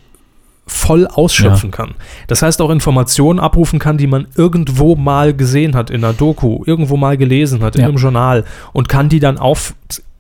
voll 0.67 1.07
ausschöpfen 1.07 1.71
kann. 1.71 1.95
Das 2.27 2.41
heißt 2.41 2.61
auch 2.61 2.69
Informationen 2.69 3.39
abrufen 3.39 3.79
kann, 3.79 3.97
die 3.97 4.05
man 4.07 4.27
irgendwo 4.35 4.95
mal 4.95 5.33
gesehen 5.33 5.75
hat 5.75 5.89
in 5.89 6.03
einer 6.03 6.13
Doku, 6.13 6.61
irgendwo 6.65 6.97
mal 6.97 7.17
gelesen 7.17 7.63
hat, 7.63 7.75
in 7.75 7.81
Ja. 7.83 7.87
einem 7.87 7.97
Journal 7.97 8.43
und 8.73 8.89
kann 8.89 9.07
die 9.09 9.19
dann 9.21 9.37
auf 9.37 9.73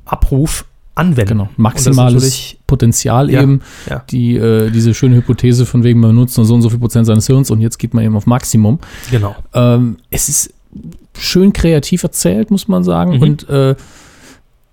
Abruf 0.05 0.63
anwenden. 0.97 1.29
Genau, 1.29 1.49
maximales 1.57 2.55
Potenzial 2.65 3.29
Ja, 3.29 3.41
eben. 3.41 3.61
ja. 3.89 4.03
Die, 4.09 4.35
äh, 4.35 4.69
diese 4.71 4.93
schöne 4.93 5.15
Hypothese 5.15 5.65
von 5.65 5.83
wegen, 5.83 5.99
man 5.99 6.15
nutzt 6.15 6.37
nur 6.37 6.45
so 6.45 6.53
und 6.55 6.61
so 6.61 6.69
viel 6.69 6.79
Prozent 6.79 7.05
seines 7.05 7.27
Hirns 7.27 7.51
und 7.51 7.61
jetzt 7.61 7.77
geht 7.77 7.93
man 7.93 8.03
eben 8.03 8.15
auf 8.15 8.25
Maximum. 8.25 8.79
Genau. 9.11 9.35
Ähm, 9.53 9.97
es 10.09 10.29
ist 10.29 10.53
schön 11.17 11.53
kreativ 11.53 12.03
erzählt, 12.03 12.51
muss 12.51 12.67
man 12.67 12.83
sagen. 12.83 13.15
Mhm. 13.15 13.21
Und 13.21 13.49
äh, 13.49 13.75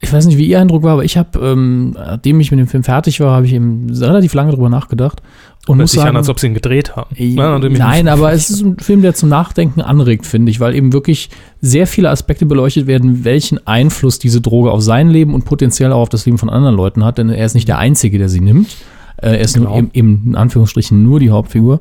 ich 0.01 0.13
weiß 0.13 0.27
nicht, 0.27 0.37
wie 0.37 0.47
Ihr 0.47 0.61
Eindruck 0.61 0.83
war, 0.83 0.93
aber 0.93 1.05
ich 1.05 1.17
habe, 1.17 1.39
ähm, 1.39 1.93
nachdem 1.93 2.39
ich 2.41 2.51
mit 2.51 2.61
dem 2.61 2.67
Film 2.69 2.83
fertig 2.83 3.21
war, 3.21 3.37
habe 3.37 3.47
ich 3.47 3.55
eben 3.55 3.89
relativ 3.91 4.35
lange 4.35 4.53
drüber 4.53 4.69
nachgedacht. 4.69 5.23
Und 5.67 5.79
muss 5.79 5.93
sich 5.93 6.01
an, 6.01 6.07
sagen, 6.09 6.17
als 6.19 6.29
ob 6.29 6.39
sie 6.41 6.49
ihn 6.49 6.55
gedreht 6.55 6.95
haben. 6.95 7.15
Äh, 7.17 7.25
Ja, 7.29 7.59
Nein, 7.59 8.09
aber 8.09 8.33
es 8.33 8.51
ist 8.51 8.63
ein 8.63 8.79
Film, 8.79 9.01
der 9.03 9.15
zum 9.15 9.31
Nachdenken 9.31 9.81
anregt, 9.81 10.27
finde 10.27 10.51
ich, 10.51 10.61
weil 10.61 10.75
eben 10.75 10.93
wirklich 10.93 11.31
sehr 11.61 11.87
viele 11.87 12.11
Aspekte 12.11 12.45
beleuchtet 12.45 12.87
werden, 12.87 13.25
welchen 13.25 13.67
Einfluss 13.67 14.19
diese 14.19 14.41
Droge 14.43 14.71
auf 14.71 14.83
sein 14.83 15.09
Leben 15.09 15.33
und 15.35 15.45
potenziell 15.47 15.93
auch 15.93 16.01
auf 16.03 16.09
das 16.11 16.27
Leben 16.27 16.37
von 16.39 16.51
anderen 16.51 16.77
Leuten 16.77 17.05
hat, 17.05 17.17
denn 17.19 17.31
er 17.31 17.47
ist 17.47 17.55
nicht 17.55 17.69
der 17.69 17.79
Einzige, 17.79 18.19
der 18.19 18.29
sie 18.29 18.41
nimmt. 18.41 18.77
Äh, 19.17 19.31
er 19.31 19.41
ist 19.41 19.55
Genau. 19.55 19.71
nur, 19.71 19.79
eben, 19.79 19.91
eben 19.95 20.23
in 20.27 20.37
Anführungsstrichen 20.37 21.03
nur 21.03 21.19
die 21.21 21.31
Hauptfigur. 21.31 21.81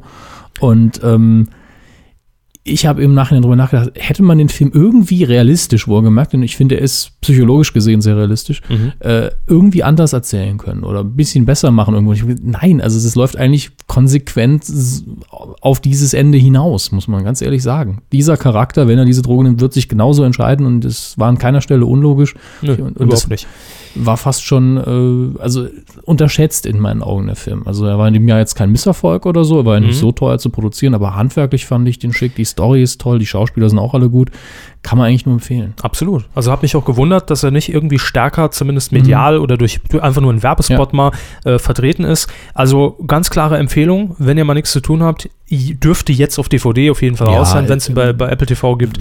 Und 0.59 1.01
ähm, 1.03 1.49
ich 2.65 2.85
habe 2.85 3.03
im 3.03 3.13
Nachhinein 3.13 3.41
darüber 3.41 3.57
nachgedacht, 3.57 3.91
hätte 3.95 4.23
man 4.23 4.37
den 4.37 4.47
Film 4.47 4.71
irgendwie 4.73 5.25
realistisch 5.25 5.87
wohlgemerkt, 5.87 6.31
denn 6.31 6.43
ich 6.43 6.55
finde, 6.55 6.75
er 6.75 6.81
ist 6.81 7.11
psychologisch 7.19 7.73
gesehen 7.73 8.01
sehr 8.01 8.15
realistisch, 8.15 8.61
Mhm. 8.69 8.93
äh, 8.99 9.31
irgendwie 9.47 9.83
anders 9.83 10.13
erzählen 10.13 10.57
können 10.57 10.83
oder 10.85 11.01
ein 11.01 11.13
bisschen 11.15 11.45
besser 11.45 11.71
machen 11.71 11.93
irgendwo. 11.93 12.13
Ich, 12.13 12.23
nein, 12.41 12.79
also 12.79 12.97
es 12.97 13.15
läuft 13.15 13.35
eigentlich 13.35 13.71
konsequent 13.87 14.63
auf 15.61 15.79
dieses 15.81 16.13
Ende 16.13 16.37
hinaus, 16.37 16.91
muss 16.91 17.07
man 17.07 17.23
ganz 17.23 17.41
ehrlich 17.41 17.63
sagen. 17.63 18.01
Dieser 18.11 18.37
Charakter, 18.37 18.87
wenn 18.87 18.97
er 18.97 19.05
diese 19.05 19.21
Droge 19.21 19.43
nimmt, 19.43 19.59
wird 19.61 19.73
sich 19.73 19.89
genauso 19.89 20.23
entscheiden 20.23 20.65
und 20.65 20.85
es 20.85 21.17
war 21.17 21.27
an 21.27 21.37
keiner 21.37 21.61
Stelle 21.61 21.85
unlogisch. 21.85 22.35
Nö, 22.61 22.73
und, 22.73 22.79
und 22.81 22.91
überhaupt 22.95 23.13
das 23.13 23.27
nicht. 23.27 23.47
war 23.95 24.17
fast 24.17 24.43
schon, 24.45 24.77
äh, 25.35 25.39
also 25.41 25.67
unterschätzt 26.03 26.65
in 26.65 26.79
meinen 26.79 27.01
Augen 27.01 27.27
der 27.27 27.35
Film. 27.35 27.63
Also 27.65 27.85
er 27.85 27.97
war 27.97 28.07
in 28.07 28.13
dem 28.13 28.27
Jahr 28.27 28.39
jetzt 28.39 28.55
kein 28.55 28.71
Misserfolg 28.71 29.25
oder 29.25 29.43
so, 29.43 29.59
er 29.59 29.65
war 29.65 29.73
ja 29.75 29.79
nicht 29.81 29.95
Mhm. 29.95 29.99
so 29.99 30.11
teuer 30.11 30.37
zu 30.39 30.49
produzieren, 30.49 30.93
aber 30.93 31.15
handwerklich 31.15 31.65
fand 31.65 31.87
ich 31.87 31.99
den 31.99 32.13
schick, 32.13 32.35
die 32.35 32.45
Story 32.53 32.81
ist 32.81 32.99
toll, 33.01 33.19
die 33.19 33.25
Schauspieler 33.25 33.69
sind 33.69 33.79
auch 33.79 33.93
alle 33.93 34.09
gut. 34.09 34.29
Kann 34.81 34.97
man 34.97 35.07
eigentlich 35.07 35.25
nur 35.25 35.35
empfehlen. 35.35 35.73
Absolut. 35.81 36.25
Also 36.35 36.51
hat 36.51 36.61
mich 36.61 36.75
auch 36.75 36.83
gewundert, 36.83 37.29
dass 37.29 37.41
er 37.43 37.51
nicht 37.51 37.69
irgendwie 37.71 37.99
stärker, 37.99 38.51
zumindest 38.51 38.91
Mhm. 38.91 38.97
medial 38.99 39.37
oder 39.37 39.55
durch 39.57 39.79
einfach 40.01 40.21
nur 40.21 40.31
einen 40.31 40.43
Werbespot 40.43 40.91
mal 40.93 41.11
äh, 41.45 41.57
vertreten 41.57 42.03
ist. 42.03 42.27
Also 42.53 42.97
ganz 43.07 43.29
klare 43.29 43.57
Empfehlung, 43.57 44.15
wenn 44.19 44.37
ihr 44.37 44.43
mal 44.43 44.55
nichts 44.55 44.71
zu 44.73 44.81
tun 44.81 45.01
habt, 45.01 45.29
dürfte 45.49 46.11
jetzt 46.11 46.37
auf 46.39 46.49
DVD 46.49 46.89
auf 46.91 47.01
jeden 47.01 47.15
Fall 47.15 47.27
Ja, 47.29 47.37
raus 47.37 47.51
sein, 47.51 47.69
wenn 47.69 47.77
es 47.77 47.87
ihn 47.87 47.93
äh, 47.93 47.95
bei, 47.95 48.13
bei 48.13 48.29
Apple 48.29 48.47
TV 48.47 48.75
gibt. 48.75 48.99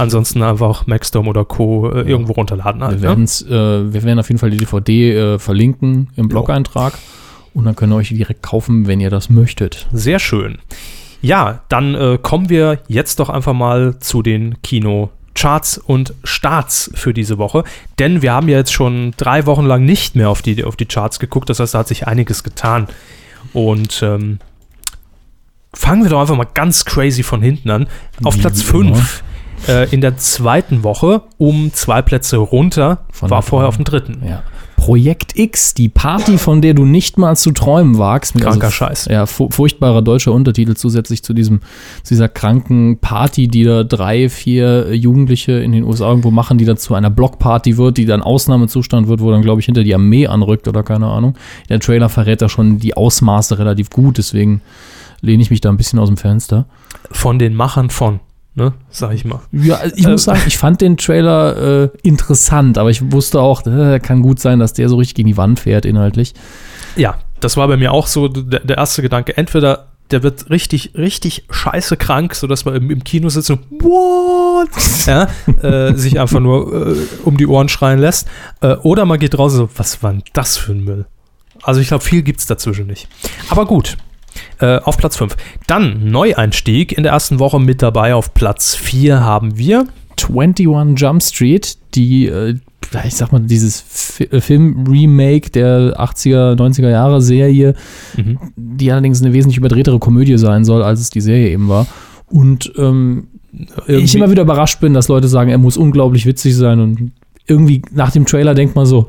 Ansonsten 0.00 0.42
einfach 0.42 0.86
Maxdome 0.88 1.28
oder 1.28 1.44
Co. 1.44 1.90
Äh, 1.90 2.00
irgendwo 2.10 2.32
runterladen 2.32 2.82
halt. 2.82 3.00
wir, 3.02 3.14
Ne? 3.14 3.22
äh, 3.24 3.92
wir 3.92 4.02
werden 4.02 4.18
auf 4.18 4.28
jeden 4.28 4.38
Fall 4.38 4.50
die 4.50 4.56
DVD 4.56 5.12
äh, 5.34 5.38
verlinken 5.38 6.08
im 6.16 6.28
Blog-Eintrag 6.28 6.94
und 7.54 7.66
dann 7.66 7.76
könnt 7.76 7.92
ihr 7.92 7.96
euch 7.96 8.08
die 8.08 8.16
direkt 8.16 8.42
kaufen, 8.42 8.86
wenn 8.88 8.98
ihr 9.00 9.10
das 9.10 9.30
möchtet. 9.30 9.86
Sehr 9.92 10.18
schön. 10.18 10.58
Ja, 11.22 11.62
dann 11.68 11.94
äh, 11.94 12.18
kommen 12.20 12.48
wir 12.48 12.78
jetzt 12.88 13.20
doch 13.20 13.28
einfach 13.28 13.52
mal 13.52 13.98
zu 14.00 14.22
den 14.22 14.60
Kinocharts 14.62 15.78
und 15.78 16.14
Starts 16.24 16.90
für 16.94 17.12
diese 17.12 17.38
Woche. 17.38 17.64
Denn 17.98 18.22
wir 18.22 18.32
haben 18.32 18.48
ja 18.48 18.58
jetzt 18.58 18.72
schon 18.72 19.12
drei 19.16 19.46
Wochen 19.46 19.66
lang 19.66 19.84
nicht 19.84 20.16
mehr 20.16 20.30
auf 20.30 20.42
die, 20.42 20.64
auf 20.64 20.76
die 20.76 20.86
Charts 20.86 21.18
geguckt. 21.18 21.50
Das 21.50 21.60
heißt, 21.60 21.74
da 21.74 21.80
hat 21.80 21.88
sich 21.88 22.06
einiges 22.06 22.42
getan. 22.42 22.88
Und 23.52 24.02
ähm, 24.02 24.38
fangen 25.74 26.02
wir 26.02 26.10
doch 26.10 26.20
einfach 26.20 26.36
mal 26.36 26.48
ganz 26.54 26.84
crazy 26.84 27.22
von 27.22 27.42
hinten 27.42 27.70
an. 27.70 27.86
Auf 28.24 28.38
Platz 28.38 28.62
immer. 28.62 28.94
5 28.94 29.22
äh, 29.68 29.90
in 29.90 30.00
der 30.00 30.16
zweiten 30.16 30.82
Woche 30.84 31.22
um 31.38 31.72
zwei 31.72 32.02
Plätze 32.02 32.38
runter, 32.38 33.04
Von 33.12 33.30
war 33.30 33.42
vorher 33.42 33.68
auf 33.68 33.76
dem 33.76 33.84
dritten. 33.84 34.22
Ja. 34.26 34.42
Projekt 34.90 35.38
X, 35.38 35.72
die 35.74 35.88
Party, 35.88 36.36
von 36.36 36.60
der 36.60 36.74
du 36.74 36.84
nicht 36.84 37.16
mal 37.16 37.36
zu 37.36 37.52
träumen 37.52 37.98
wagst. 37.98 38.34
Mit 38.34 38.42
Kranker 38.42 38.64
also, 38.64 38.74
Scheiß. 38.74 39.04
Ja, 39.08 39.24
fu 39.24 39.48
furchtbarer 39.48 40.02
deutscher 40.02 40.32
Untertitel 40.32 40.74
zusätzlich 40.74 41.22
zu 41.22 41.32
diesem, 41.32 41.60
zu 42.02 42.14
dieser 42.14 42.28
kranken 42.28 42.98
Party, 42.98 43.46
die 43.46 43.62
da 43.62 43.84
drei, 43.84 44.28
vier 44.28 44.92
Jugendliche 44.92 45.52
in 45.52 45.70
den 45.70 45.84
USA 45.84 46.08
irgendwo 46.08 46.32
machen, 46.32 46.58
die 46.58 46.64
dann 46.64 46.76
zu 46.76 46.94
einer 46.94 47.08
Blockparty 47.08 47.76
wird, 47.76 47.98
die 47.98 48.04
dann 48.04 48.20
Ausnahmezustand 48.20 49.06
wird, 49.06 49.20
wo 49.20 49.30
dann, 49.30 49.42
glaube 49.42 49.60
ich, 49.60 49.66
hinter 49.66 49.84
die 49.84 49.94
Armee 49.94 50.26
anrückt 50.26 50.66
oder 50.66 50.82
keine 50.82 51.06
Ahnung. 51.06 51.36
Der 51.68 51.78
Trailer 51.78 52.08
verrät 52.08 52.42
da 52.42 52.48
schon 52.48 52.80
die 52.80 52.96
Ausmaße 52.96 53.60
relativ 53.60 53.90
gut, 53.90 54.18
deswegen 54.18 54.60
lehne 55.20 55.40
ich 55.40 55.52
mich 55.52 55.60
da 55.60 55.68
ein 55.68 55.76
bisschen 55.76 56.00
aus 56.00 56.08
dem 56.08 56.16
Fenster. 56.16 56.66
Von 57.12 57.38
den 57.38 57.54
Machern 57.54 57.90
von, 57.90 58.18
ne, 58.54 58.72
sag 58.90 59.12
ich 59.14 59.24
mal. 59.24 59.40
Ja, 59.52 59.76
also 59.76 59.94
ich 59.96 60.06
Äh, 60.06 60.10
muss 60.10 60.24
sagen, 60.24 60.40
ich 60.46 60.58
fand 60.58 60.80
den 60.80 60.96
Trailer 60.96 61.84
äh, 61.84 61.88
interessant, 62.02 62.78
aber 62.78 62.90
ich 62.90 63.12
wusste 63.12 63.40
auch, 63.40 63.64
äh, 63.66 63.98
kann 64.00 64.22
gut 64.22 64.40
sein, 64.40 64.58
dass 64.58 64.72
der 64.72 64.88
so 64.88 64.96
richtig 64.96 65.14
gegen 65.16 65.28
die 65.28 65.36
Wand 65.36 65.60
fährt 65.60 65.84
inhaltlich. 65.84 66.34
Ja, 66.96 67.16
das 67.40 67.56
war 67.56 67.68
bei 67.68 67.76
mir 67.76 67.92
auch 67.92 68.06
so 68.06 68.28
der, 68.28 68.60
der 68.60 68.76
erste 68.76 69.02
Gedanke. 69.02 69.36
Entweder 69.36 69.86
der 70.10 70.22
wird 70.24 70.50
richtig, 70.50 70.92
richtig 70.96 71.44
scheiße 71.50 71.96
krank, 71.96 72.34
sodass 72.34 72.64
man 72.64 72.74
im, 72.74 72.90
im 72.90 73.04
Kino 73.04 73.28
sitzt 73.28 73.50
und 73.50 73.60
what? 73.80 74.68
ja, 75.06 75.28
äh, 75.62 75.94
sich 75.94 76.18
einfach 76.18 76.40
nur 76.40 76.94
äh, 76.94 76.96
um 77.24 77.36
die 77.36 77.46
Ohren 77.46 77.68
schreien 77.68 78.00
lässt. 78.00 78.26
Äh, 78.60 78.74
oder 78.78 79.04
man 79.04 79.20
geht 79.20 79.38
raus 79.38 79.52
und 79.52 79.58
so, 79.58 79.68
was 79.76 80.02
war 80.02 80.10
denn 80.12 80.22
das 80.32 80.56
für 80.56 80.72
ein 80.72 80.82
Müll? 80.84 81.06
Also 81.62 81.80
ich 81.80 81.88
glaube, 81.88 82.02
viel 82.02 82.22
gibt 82.22 82.40
es 82.40 82.46
dazwischen 82.46 82.86
nicht. 82.88 83.08
Aber 83.50 83.66
gut. 83.66 83.96
Äh, 84.60 84.78
auf 84.84 84.96
Platz 84.98 85.16
5. 85.16 85.36
Dann 85.66 86.10
Neueinstieg 86.10 86.92
in 86.96 87.02
der 87.02 87.12
ersten 87.12 87.38
Woche 87.38 87.58
mit 87.60 87.82
dabei. 87.82 88.14
Auf 88.14 88.34
Platz 88.34 88.74
4 88.74 89.20
haben 89.20 89.56
wir 89.58 89.86
21 90.28 91.00
Jump 91.00 91.22
Street, 91.22 91.78
die, 91.94 92.26
äh, 92.26 92.56
ich 93.06 93.14
sag 93.14 93.32
mal, 93.32 93.40
dieses 93.40 94.20
äh, 94.20 94.40
Film-Remake 94.40 95.50
der 95.50 95.98
80er, 95.98 96.56
90er 96.56 96.90
Jahre 96.90 97.22
Serie, 97.22 97.74
Mhm. 98.16 98.38
die 98.56 98.90
allerdings 98.92 99.22
eine 99.22 99.32
wesentlich 99.32 99.56
überdrehtere 99.58 99.98
Komödie 99.98 100.36
sein 100.38 100.64
soll, 100.64 100.82
als 100.82 101.00
es 101.00 101.10
die 101.10 101.20
Serie 101.20 101.50
eben 101.50 101.68
war. 101.68 101.86
Und 102.26 102.72
ähm, 102.76 103.28
ich 103.88 104.14
immer 104.14 104.30
wieder 104.30 104.42
überrascht 104.42 104.80
bin, 104.80 104.94
dass 104.94 105.08
Leute 105.08 105.26
sagen, 105.28 105.50
er 105.50 105.58
muss 105.58 105.76
unglaublich 105.76 106.26
witzig 106.26 106.54
sein 106.54 106.80
und 106.80 107.12
irgendwie 107.46 107.82
nach 107.92 108.12
dem 108.12 108.26
Trailer 108.26 108.54
denkt 108.54 108.76
man 108.76 108.86
so, 108.86 109.08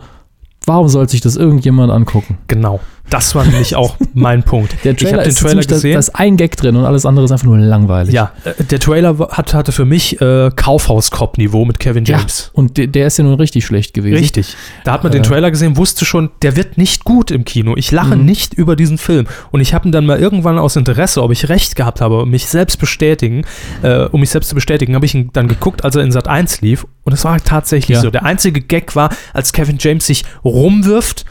warum 0.65 0.87
soll 0.87 1.07
sich 1.09 1.21
das 1.21 1.35
irgendjemand 1.35 1.91
angucken? 1.91 2.37
Genau. 2.47 2.79
Das 3.11 3.35
war 3.35 3.45
nämlich 3.45 3.75
auch 3.75 3.95
mein 4.15 4.41
Punkt. 4.41 4.75
Der 4.83 4.93
ich 4.93 4.97
Trailer 4.97 5.11
habe 5.17 5.23
den 5.23 5.29
ist 5.29 5.39
Trailer 5.39 5.61
gesehen. 5.61 5.93
da 5.93 5.99
ist 5.99 6.15
ein 6.15 6.37
Gag 6.37 6.57
drin 6.57 6.75
und 6.75 6.85
alles 6.85 7.05
andere 7.05 7.25
ist 7.25 7.31
einfach 7.31 7.45
nur 7.45 7.57
langweilig. 7.57 8.13
Ja, 8.13 8.31
äh, 8.43 8.63
der 8.63 8.79
Trailer 8.79 9.17
hat, 9.31 9.53
hatte 9.53 9.71
für 9.71 9.85
mich 9.85 10.19
äh, 10.21 10.49
Kaufhaus-Cop-Niveau 10.55 11.65
mit 11.65 11.79
Kevin 11.79 12.05
Ja, 12.05 12.17
James. 12.17 12.49
und 12.53 12.77
der, 12.77 12.87
der 12.87 13.07
ist 13.07 13.17
ja 13.17 13.23
nun 13.23 13.35
richtig 13.35 13.65
schlecht 13.65 13.93
gewesen. 13.93 14.15
Richtig. 14.17 14.55
Da 14.83 14.93
hat 14.93 15.03
man 15.03 15.11
den 15.11 15.21
Äh. 15.21 15.25
Trailer 15.25 15.51
gesehen, 15.51 15.77
wusste 15.77 16.05
schon, 16.05 16.31
der 16.41 16.55
wird 16.55 16.77
nicht 16.77 17.03
gut 17.03 17.31
im 17.31 17.45
Kino. 17.45 17.75
Ich 17.77 17.91
lache 17.91 18.15
Mhm. 18.15 18.25
nicht 18.25 18.53
über 18.53 18.75
diesen 18.75 18.97
Film. 18.97 19.27
Und 19.51 19.61
ich 19.61 19.73
habe 19.73 19.87
ihn 19.87 19.91
dann 19.91 20.05
mal 20.05 20.19
irgendwann 20.19 20.57
aus 20.57 20.75
Interesse, 20.75 21.21
ob 21.21 21.31
ich 21.31 21.49
recht 21.49 21.75
gehabt 21.75 22.01
habe, 22.01 22.25
mich 22.25 22.45
selbst 22.47 22.77
bestätigen, 22.79 23.43
äh, 23.83 24.05
um 24.05 24.21
mich 24.21 24.29
selbst 24.29 24.49
zu 24.49 24.55
bestätigen, 24.55 24.95
habe 24.95 25.05
ich 25.05 25.13
ihn 25.15 25.29
dann 25.33 25.47
geguckt, 25.47 25.83
als 25.83 25.95
er 25.95 26.03
in 26.03 26.11
Sat 26.11 26.27
1 26.27 26.61
lief. 26.61 26.85
Und 27.03 27.13
es 27.13 27.23
war 27.25 27.39
tatsächlich 27.43 27.97
Ja. 27.97 28.01
so. 28.01 28.09
Der 28.09 28.23
einzige 28.25 28.61
Gag 28.61 28.95
war, 28.95 29.09
als 29.33 29.51
Kevin 29.53 29.77
James 29.79 30.05
sich 30.05 30.23
rumwirft 30.43 31.25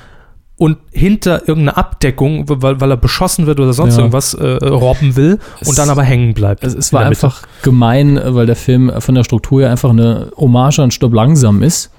und 0.61 0.77
hinter 0.93 1.49
irgendeine 1.49 1.79
Abdeckung, 1.79 2.45
weil, 2.47 2.79
weil 2.83 2.91
er 2.91 2.99
beschossen 2.99 3.47
wird 3.47 3.59
oder 3.61 3.73
sonst 3.73 3.95
Ja. 3.95 4.01
irgendwas, 4.01 4.35
äh, 4.35 4.45
robben 4.67 5.17
will 5.17 5.39
Es- 5.61 5.69
und 5.69 5.79
dann 5.79 5.89
aber 5.89 6.03
hängen 6.03 6.35
bleibt. 6.35 6.63
Es, 6.63 6.75
es 6.75 6.93
war 6.93 7.07
einfach 7.07 7.43
gemein, 7.63 8.21
weil 8.23 8.45
der 8.45 8.57
Film 8.57 8.93
von 8.99 9.15
der 9.15 9.25
Struktur 9.25 9.63
her 9.63 9.71
einfach 9.71 9.89
eine 9.89 10.31
Hommage 10.37 10.81
an 10.81 10.91
Stopp 10.91 11.15
langsam 11.15 11.63
ist. 11.63 11.91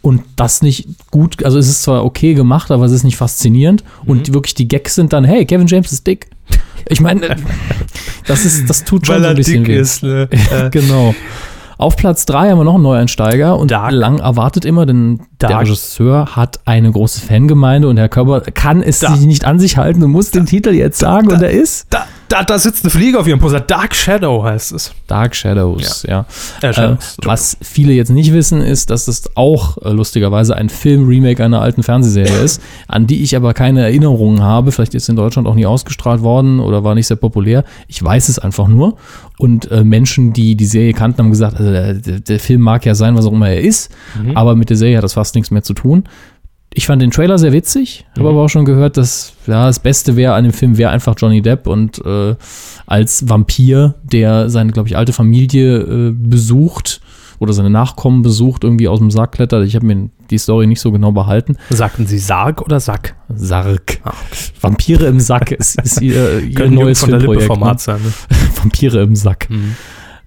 Und 0.00 0.22
das 0.36 0.62
nicht 0.62 0.86
gut, 1.10 1.44
also 1.44 1.58
es 1.58 1.68
ist 1.68 1.82
zwar 1.82 2.04
okay 2.04 2.34
gemacht, 2.34 2.70
aber 2.70 2.84
es 2.84 2.92
ist 2.92 3.02
nicht 3.02 3.16
faszinierend. 3.16 3.82
Mhm. 4.04 4.10
Und 4.10 4.32
wirklich 4.32 4.54
die 4.54 4.68
Gags 4.68 4.94
sind 4.94 5.12
dann, 5.12 5.24
hey, 5.24 5.44
Kevin 5.44 5.66
James 5.66 5.90
ist 5.90 6.06
dick. 6.06 6.28
Ich 6.88 7.00
meine, 7.00 7.36
das, 8.28 8.44
ist, 8.44 8.70
das 8.70 8.84
tut 8.84 9.06
schon 9.08 9.20
so 9.20 9.28
ein 9.28 9.34
bisschen 9.36 9.66
weh. 9.66 9.82
ne? 10.02 10.28
Äh, 10.52 10.70
Genau. 10.70 11.14
Auf 11.78 11.96
Platz 11.96 12.26
3 12.26 12.50
haben 12.50 12.58
wir 12.58 12.64
noch 12.64 12.74
einen 12.74 12.82
Neueinsteiger 12.82 13.56
und 13.56 13.70
Dark. 13.70 13.92
lang 13.92 14.18
erwartet 14.18 14.64
immer, 14.64 14.84
denn 14.84 15.20
der 15.40 15.50
Dark. 15.50 15.62
Regisseur 15.62 16.34
hat 16.34 16.58
eine 16.64 16.90
große 16.90 17.20
Fangemeinde 17.20 17.88
und 17.88 17.96
Herr 17.96 18.08
Körber 18.08 18.40
kann 18.40 18.82
es 18.82 18.98
sich 18.98 19.20
nicht 19.20 19.44
an 19.44 19.60
sich 19.60 19.76
halten 19.76 20.02
und 20.02 20.10
muss 20.10 20.32
den 20.32 20.44
Titel 20.44 20.70
jetzt 20.70 20.98
sagen 20.98 21.30
und 21.30 21.40
er 21.40 21.52
ist 21.52 21.86
Da, 21.90 22.04
da, 22.28 22.42
da 22.44 22.58
sitzt 22.58 22.84
eine 22.84 22.90
Fliege 22.90 23.18
auf 23.18 23.26
ihrem 23.26 23.38
Poster. 23.40 23.60
Dark 23.60 23.94
Shadow 23.94 24.44
heißt 24.44 24.72
es. 24.72 24.92
Dark 25.06 25.34
Shadows, 25.34 26.04
ja. 26.08 26.26
Äh, 26.62 26.66
Äh, 26.68 26.72
Shadows. 26.74 27.16
was 27.24 27.56
viele 27.62 27.92
jetzt 27.92 28.10
nicht 28.10 28.32
wissen, 28.32 28.60
ist, 28.60 28.90
dass 28.90 29.06
das 29.06 29.24
auch 29.36 29.78
äh, 29.78 29.90
lustigerweise 29.90 30.54
ein 30.56 30.68
Film-Remake 30.68 31.42
einer 31.44 31.60
alten 31.60 31.82
Fernsehserie 31.82 32.38
ist, 32.44 32.60
an 32.86 33.06
die 33.06 33.22
ich 33.22 33.34
aber 33.36 33.54
keine 33.54 33.82
Erinnerungen 33.82 34.42
habe. 34.42 34.72
Vielleicht 34.72 34.94
ist 34.94 35.08
in 35.08 35.16
Deutschland 35.16 35.48
auch 35.48 35.54
nie 35.54 35.66
ausgestrahlt 35.66 36.22
worden 36.22 36.60
oder 36.60 36.84
war 36.84 36.94
nicht 36.94 37.06
sehr 37.06 37.16
populär. 37.16 37.64
Ich 37.88 38.02
weiß 38.02 38.28
es 38.28 38.38
einfach 38.38 38.68
nur. 38.68 38.96
Und 39.38 39.70
äh, 39.70 39.84
Menschen, 39.84 40.32
die 40.32 40.56
die 40.56 40.66
Serie 40.66 40.92
kannten, 40.92 41.18
haben 41.22 41.30
gesagt, 41.30 41.56
also 41.58 41.70
der, 41.70 41.94
der, 41.94 42.20
der 42.20 42.40
Film 42.40 42.60
mag 42.60 42.84
ja 42.84 42.94
sein, 42.94 43.16
was 43.16 43.24
auch 43.24 43.32
immer 43.32 43.48
er 43.48 43.60
ist, 43.60 43.90
Mhm. 44.20 44.36
aber 44.36 44.54
mit 44.56 44.68
der 44.70 44.76
Serie 44.76 44.96
hat 44.96 45.04
das 45.04 45.12
fast 45.14 45.34
nichts 45.34 45.50
mehr 45.50 45.62
zu 45.62 45.74
tun. 45.74 46.04
Ich 46.74 46.86
fand 46.86 47.00
den 47.00 47.10
Trailer 47.10 47.38
sehr 47.38 47.52
witzig, 47.52 48.04
habe 48.16 48.28
aber 48.28 48.42
auch 48.42 48.48
schon 48.48 48.64
gehört, 48.64 48.98
dass 48.98 49.32
ja, 49.46 49.66
das 49.66 49.80
Beste 49.80 50.16
wäre 50.16 50.34
an 50.34 50.44
dem 50.44 50.52
Film 50.52 50.76
wäre 50.76 50.90
einfach 50.90 51.14
Johnny 51.16 51.40
Depp 51.40 51.66
und 51.66 52.04
äh, 52.04 52.36
als 52.86 53.28
Vampir, 53.28 53.94
der 54.02 54.50
seine, 54.50 54.72
glaube 54.72 54.88
ich, 54.88 54.96
alte 54.96 55.12
Familie 55.12 55.78
äh, 55.78 56.12
besucht 56.12 57.00
oder 57.38 57.52
seine 57.52 57.70
Nachkommen 57.70 58.22
besucht, 58.22 58.64
irgendwie 58.64 58.88
aus 58.88 58.98
dem 58.98 59.10
Sack 59.10 59.32
klettert. 59.32 59.66
Ich 59.66 59.76
habe 59.76 59.86
mir 59.86 60.10
die 60.30 60.38
Story 60.38 60.66
nicht 60.66 60.80
so 60.80 60.92
genau 60.92 61.12
behalten. 61.12 61.56
Sagten 61.70 62.06
Sie 62.06 62.18
Sarg 62.18 62.60
oder 62.62 62.80
Sack? 62.80 63.16
Sarg. 63.34 64.00
Vampire 64.60 65.06
im 65.06 65.20
Sack 65.20 65.52
ist, 65.52 65.80
ist 65.80 66.02
ihr, 66.02 66.40
ihr 66.40 66.70
neues 66.70 67.00
von 67.00 67.10
der 67.10 67.20
Lippe 67.20 67.40
Format 67.40 67.74
ne? 67.74 67.78
sein. 67.78 68.00
Ne? 68.02 68.12
Vampire 68.56 69.02
im 69.02 69.16
Sack. 69.16 69.48
Mhm. 69.48 69.76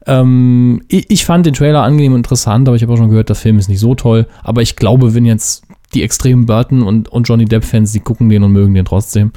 Ähm, 0.08 0.82
ich, 0.88 1.10
ich 1.10 1.26
fand 1.26 1.46
den 1.46 1.54
Trailer 1.54 1.84
angenehm 1.84 2.14
und 2.14 2.20
interessant, 2.20 2.68
aber 2.68 2.76
ich 2.76 2.82
habe 2.82 2.94
auch 2.94 2.98
schon 2.98 3.10
gehört, 3.10 3.30
der 3.30 3.36
Film 3.36 3.60
ist 3.60 3.70
nicht 3.70 3.80
so 3.80 3.94
toll. 3.94 4.28
Aber 4.44 4.62
ich 4.62 4.76
glaube, 4.76 5.14
wenn 5.14 5.26
jetzt 5.26 5.64
die 5.94 6.04
extremen 6.04 6.46
Burton 6.46 6.84
und, 6.84 7.10
und 7.10 7.28
Johnny 7.28 7.46
Depp-Fans, 7.46 7.92
die 7.92 8.00
gucken 8.00 8.30
den 8.30 8.44
und 8.44 8.52
mögen 8.52 8.74
den 8.74 8.86
trotzdem. 8.86 9.32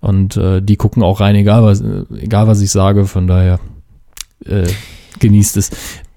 Und 0.00 0.36
äh, 0.36 0.60
die 0.60 0.76
gucken 0.76 1.02
auch 1.02 1.20
rein, 1.20 1.34
egal 1.34 1.62
was, 1.62 1.82
egal 2.18 2.46
was 2.46 2.60
ich 2.60 2.70
sage. 2.70 3.06
Von 3.06 3.26
daher 3.26 3.58
äh, 4.44 4.66
genießt 5.18 5.56
es. 5.56 5.70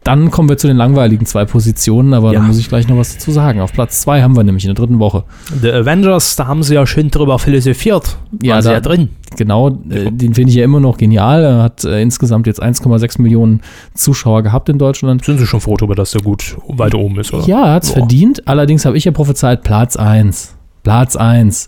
Dann 0.07 0.31
kommen 0.31 0.47
wir 0.47 0.57
zu 0.57 0.67
den 0.67 0.77
langweiligen 0.77 1.25
zwei 1.25 1.43
Positionen, 1.43 2.13
aber 2.13 2.31
Ja. 2.31 2.39
da 2.39 2.45
muss 2.45 2.57
ich 2.57 2.69
gleich 2.69 2.87
noch 2.87 2.95
was 2.97 3.13
dazu 3.15 3.31
sagen. 3.31 3.59
Auf 3.59 3.73
Platz 3.73 3.99
zwei 3.99 4.21
haben 4.21 4.37
wir 4.37 4.43
nämlich 4.45 4.63
in 4.63 4.69
der 4.69 4.75
dritten 4.75 4.99
Woche. 4.99 5.25
The 5.61 5.69
Avengers, 5.71 6.37
da 6.37 6.47
haben 6.47 6.63
sie 6.63 6.75
ja 6.75 6.87
schön 6.87 7.11
drüber 7.11 7.37
philosophiert. 7.39 8.15
Ja, 8.41 8.53
Waren 8.55 8.61
sie 8.61 8.67
da- 8.69 8.73
ja 8.75 8.79
drin. 8.79 9.09
Genau, 9.35 9.67
äh, 9.89 10.09
den 10.09 10.33
finde 10.33 10.51
ich 10.51 10.55
ja 10.55 10.63
immer 10.63 10.79
noch 10.79 10.97
genial. 10.97 11.43
Er 11.43 11.61
hat 11.63 11.83
äh, 11.83 12.01
insgesamt 12.01 12.47
jetzt 12.47 12.63
1,6 12.63 13.21
Millionen 13.21 13.59
Zuschauer 13.95 14.43
gehabt 14.43 14.69
in 14.69 14.77
Deutschland. 14.77 15.25
Sind 15.25 15.39
Sie 15.39 15.45
schon 15.45 15.59
froh 15.59 15.75
darüber, 15.75 15.95
dass 15.95 16.11
der 16.11 16.21
gut 16.21 16.55
weit 16.69 16.95
oben 16.95 17.19
ist, 17.19 17.33
oder? 17.33 17.45
Ja, 17.45 17.65
er 17.65 17.73
hat 17.73 17.83
es 17.83 17.89
verdient. 17.91 18.47
Allerdings 18.47 18.85
habe 18.85 18.95
ich 18.97 19.03
ja 19.03 19.11
prophezeit 19.11 19.63
Platz 19.63 19.97
1. 19.97 20.55
Platz 20.83 21.17
1. 21.17 21.67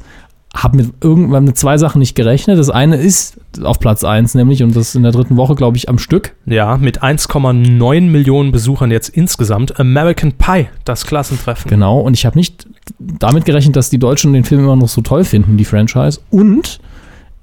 Habe 0.55 0.77
mit 0.77 0.93
irgendwann 1.03 1.43
mit 1.43 1.57
zwei 1.57 1.77
Sachen 1.77 1.99
nicht 1.99 2.15
gerechnet. 2.15 2.57
Das 2.57 2.71
eine 2.71 2.95
ist 2.97 3.39
auf 3.63 3.79
Platz 3.79 4.03
1 4.03 4.33
nämlich 4.33 4.63
und 4.63 4.75
das 4.75 4.95
in 4.95 5.03
der 5.03 5.11
dritten 5.11 5.37
Woche, 5.37 5.53
glaube 5.55 5.77
ich, 5.77 5.89
am 5.89 5.99
Stück. 5.99 6.35
Ja, 6.47 6.77
mit 6.77 7.03
1,9 7.03 8.01
Millionen 8.09 8.51
Besuchern 8.51 8.89
jetzt 8.89 9.09
insgesamt. 9.09 9.79
American 9.79 10.33
Pie, 10.33 10.67
das 10.85 11.05
Klassentreffen. 11.05 11.69
Genau. 11.69 11.99
Und 11.99 12.15
ich 12.15 12.25
habe 12.25 12.37
nicht 12.37 12.67
damit 12.97 13.45
gerechnet, 13.45 13.75
dass 13.75 13.89
die 13.91 13.99
Deutschen 13.99 14.33
den 14.33 14.43
Film 14.43 14.61
immer 14.63 14.75
noch 14.75 14.89
so 14.89 15.01
toll 15.01 15.23
finden, 15.23 15.57
die 15.57 15.65
Franchise. 15.65 16.19
Und 16.31 16.79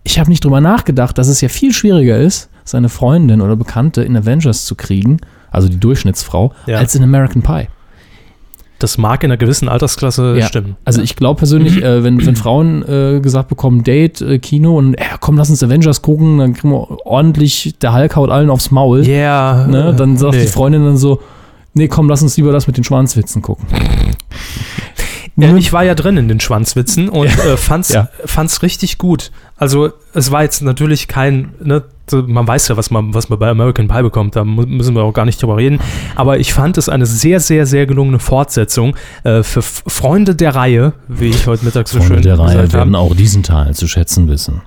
ich 0.02 0.18
habe 0.18 0.28
nicht 0.28 0.44
drüber 0.44 0.60
nachgedacht, 0.60 1.16
dass 1.16 1.28
es 1.28 1.40
ja 1.40 1.48
viel 1.48 1.72
schwieriger 1.72 2.18
ist, 2.18 2.48
seine 2.64 2.88
Freundin 2.88 3.40
oder 3.40 3.54
Bekannte 3.54 4.02
in 4.02 4.16
Avengers 4.16 4.64
zu 4.64 4.74
kriegen, 4.74 5.18
also 5.52 5.68
die 5.68 5.78
Durchschnittsfrau, 5.78 6.52
Ja. 6.66 6.78
als 6.78 6.96
in 6.96 7.04
American 7.04 7.42
Pie. 7.42 7.68
Das 8.78 8.98
mag 8.98 9.24
in 9.24 9.30
einer 9.30 9.38
gewissen 9.38 9.68
Altersklasse 9.68 10.36
Ja. 10.38 10.46
stimmen. 10.46 10.76
Also 10.84 11.00
ich 11.00 11.16
glaube 11.16 11.38
persönlich, 11.38 11.82
äh, 11.82 12.04
wenn, 12.04 12.24
wenn 12.26 12.36
Frauen 12.36 12.82
äh, 12.86 13.20
gesagt 13.20 13.48
bekommen, 13.48 13.84
Date, 13.84 14.20
äh, 14.20 14.38
Kino 14.38 14.76
und 14.76 14.94
äh, 14.94 15.04
komm, 15.20 15.38
lass 15.38 15.48
uns 15.48 15.62
Avengers 15.62 16.02
gucken, 16.02 16.38
dann 16.38 16.52
kriegen 16.52 16.72
wir 16.72 17.06
ordentlich, 17.06 17.76
der 17.80 17.94
Hulk 17.94 18.16
haut 18.16 18.30
allen 18.30 18.50
aufs 18.50 18.70
Maul. 18.70 19.06
Ja. 19.06 19.66
Ne? 19.66 19.94
Dann 19.96 20.16
sagt 20.18 20.34
nee. 20.34 20.42
die 20.42 20.46
Freundin 20.46 20.84
dann 20.84 20.98
so, 20.98 21.20
nee, 21.72 21.88
komm, 21.88 22.08
lass 22.10 22.20
uns 22.22 22.36
lieber 22.36 22.52
das 22.52 22.66
mit 22.66 22.76
den 22.76 22.84
Schwanzwitzen 22.84 23.40
gucken. 23.40 23.64
Ja, 25.38 25.54
ich 25.54 25.72
war 25.72 25.84
ja 25.84 25.94
drin 25.94 26.16
in 26.16 26.28
den 26.28 26.40
Schwanzwitzen 26.40 27.08
und 27.10 27.26
äh, 27.26 27.56
fand's, 27.58 27.90
Ja. 27.90 28.08
fand's 28.24 28.62
richtig 28.62 28.96
gut. 28.96 29.32
Also 29.56 29.90
es 30.14 30.30
war 30.30 30.42
jetzt 30.42 30.62
natürlich 30.62 31.08
kein, 31.08 31.52
ne, 31.62 31.82
man 32.12 32.46
weiß 32.46 32.68
ja, 32.68 32.76
was 32.76 32.90
man, 32.90 33.14
was 33.14 33.28
man 33.28 33.38
bei 33.38 33.48
American 33.48 33.88
Pie 33.88 34.02
bekommt, 34.02 34.36
da 34.36 34.44
müssen 34.44 34.94
wir 34.94 35.02
auch 35.02 35.12
gar 35.12 35.24
nicht 35.24 35.42
drüber 35.42 35.56
reden. 35.56 35.80
Aber 36.14 36.38
ich 36.38 36.52
fand 36.52 36.78
es 36.78 36.88
eine 36.88 37.06
sehr, 37.06 37.40
sehr, 37.40 37.66
sehr 37.66 37.86
gelungene 37.86 38.18
Fortsetzung 38.18 38.96
äh, 39.24 39.42
für 39.42 39.60
F 39.60 39.82
Freunde 39.86 40.34
der 40.34 40.54
Reihe, 40.54 40.92
wie 41.08 41.28
ich 41.28 41.46
heute 41.46 41.64
Mittag 41.64 41.88
so 41.88 42.00
schön 42.00 42.22
gesagt 42.22 42.74
habe. 42.74 42.98
auch 42.98 43.14
diesen 43.14 43.42
Teil 43.42 43.74
zu 43.74 43.88
schätzen 43.88 44.28
wissen. 44.28 44.62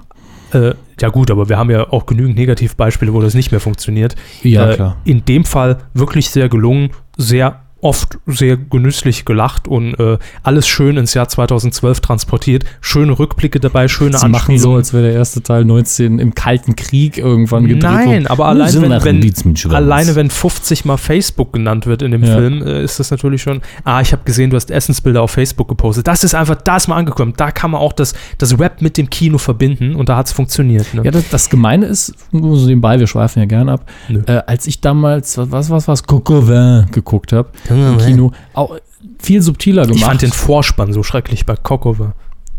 Äh, 0.54 0.74
ja 1.00 1.10
gut, 1.10 1.32
aber 1.32 1.48
wir 1.48 1.58
haben 1.58 1.70
ja 1.70 1.90
auch 1.92 2.06
genügend 2.06 2.36
Negativbeispiele, 2.36 3.14
wo 3.14 3.22
das 3.22 3.34
nicht 3.34 3.52
mehr 3.52 3.60
funktioniert. 3.60 4.16
Ja, 4.44 4.72
äh, 4.72 4.76
klar. 4.76 4.98
In 5.06 5.24
dem 5.26 5.46
Fall 5.46 5.78
wirklich 5.94 6.30
sehr 6.30 6.50
gelungen, 6.50 6.90
sehr 7.18 7.62
oft 7.82 8.18
sehr 8.26 8.58
genüsslich 8.58 9.26
gelacht 9.26 9.68
und 9.68 9.94
äh, 10.00 10.18
alles 10.44 10.68
schön 10.68 10.98
ins 10.98 11.14
Jahr 11.14 11.28
2012 11.28 12.02
transportiert. 12.02 12.66
Schöne 12.82 13.18
Rückblicke 13.18 13.60
dabei, 13.60 13.88
schöne 13.88 14.18
Sie 14.18 14.28
machen 14.28 14.58
so, 14.58 14.76
als 14.76 14.94
wäre 14.94 15.04
der 15.04 15.14
erste 15.14 15.42
Teil 15.42 15.66
19 15.66 16.20
im 16.20 16.36
Kalten 16.36 16.76
Krieg 16.76 17.18
irgendwann 17.18 17.68
gedreht 17.68 17.84
Nein, 17.84 18.28
aber 18.28 18.48
allein 18.48 18.74
wenn, 18.82 19.24
wenn, 19.24 19.74
alleine 19.74 20.16
wenn 20.16 20.30
50 20.30 20.86
mal 20.86 20.98
Facebook 20.98 21.54
genannt 21.54 21.86
wird 21.86 22.02
in 22.02 22.12
dem 22.12 22.24
Ja. 22.24 22.36
Film, 22.36 22.62
äh, 22.62 22.84
ist 22.84 23.00
das 23.00 23.12
natürlich 23.12 23.42
schon, 23.42 23.62
ah, 23.84 24.02
ich 24.02 24.12
habe 24.12 24.24
gesehen, 24.24 24.50
du 24.50 24.56
hast 24.56 24.72
Essensbilder 24.72 25.22
auf 25.22 25.32
Facebook 25.32 25.68
gepostet. 25.68 26.08
Das 26.08 26.24
ist 26.24 26.36
einfach, 26.36 26.56
da 26.56 26.78
ist 26.78 26.88
mal 26.88 26.96
angekommen. 26.96 27.34
Da 27.38 27.52
kann 27.52 27.72
man 27.72 27.82
auch 27.82 27.94
das, 27.94 28.14
das 28.38 28.60
Rap 28.60 28.82
mit 28.82 28.98
dem 28.98 29.10
Kino 29.10 29.38
verbinden 29.38 29.96
und 29.96 30.10
da 30.10 30.18
hat 30.18 30.28
es 30.28 30.32
funktioniert. 30.32 30.94
Ne? 30.94 31.04
Ja, 31.04 31.12
das, 31.12 31.30
das 31.30 31.50
Gemeine 31.50 31.86
ist, 31.86 32.14
nur 32.32 32.58
so 32.58 32.68
nebenbei, 32.68 33.00
wir 33.00 33.08
schweifen 33.08 33.40
ja 33.40 33.46
gern 33.46 33.70
ab, 33.70 33.86
äh, 34.10 34.42
als 34.46 34.68
ich 34.68 34.82
damals, 34.82 35.38
was, 35.38 35.70
was, 35.70 35.88
was, 35.88 36.04
Cocovin 36.04 36.88
geguckt 36.92 37.34
habe, 37.34 37.50
im 37.76 37.98
Kino, 37.98 38.32
auch 38.54 38.78
viel 39.20 39.42
subtiler 39.42 39.84
gemacht. 39.84 39.98
ich 40.00 40.06
fand 40.06 40.22
den 40.22 40.32
Vorspann 40.32 40.94
so 40.94 41.04
schrecklich 41.04 41.46
bei 41.46 41.56
Kokova. 41.56 42.14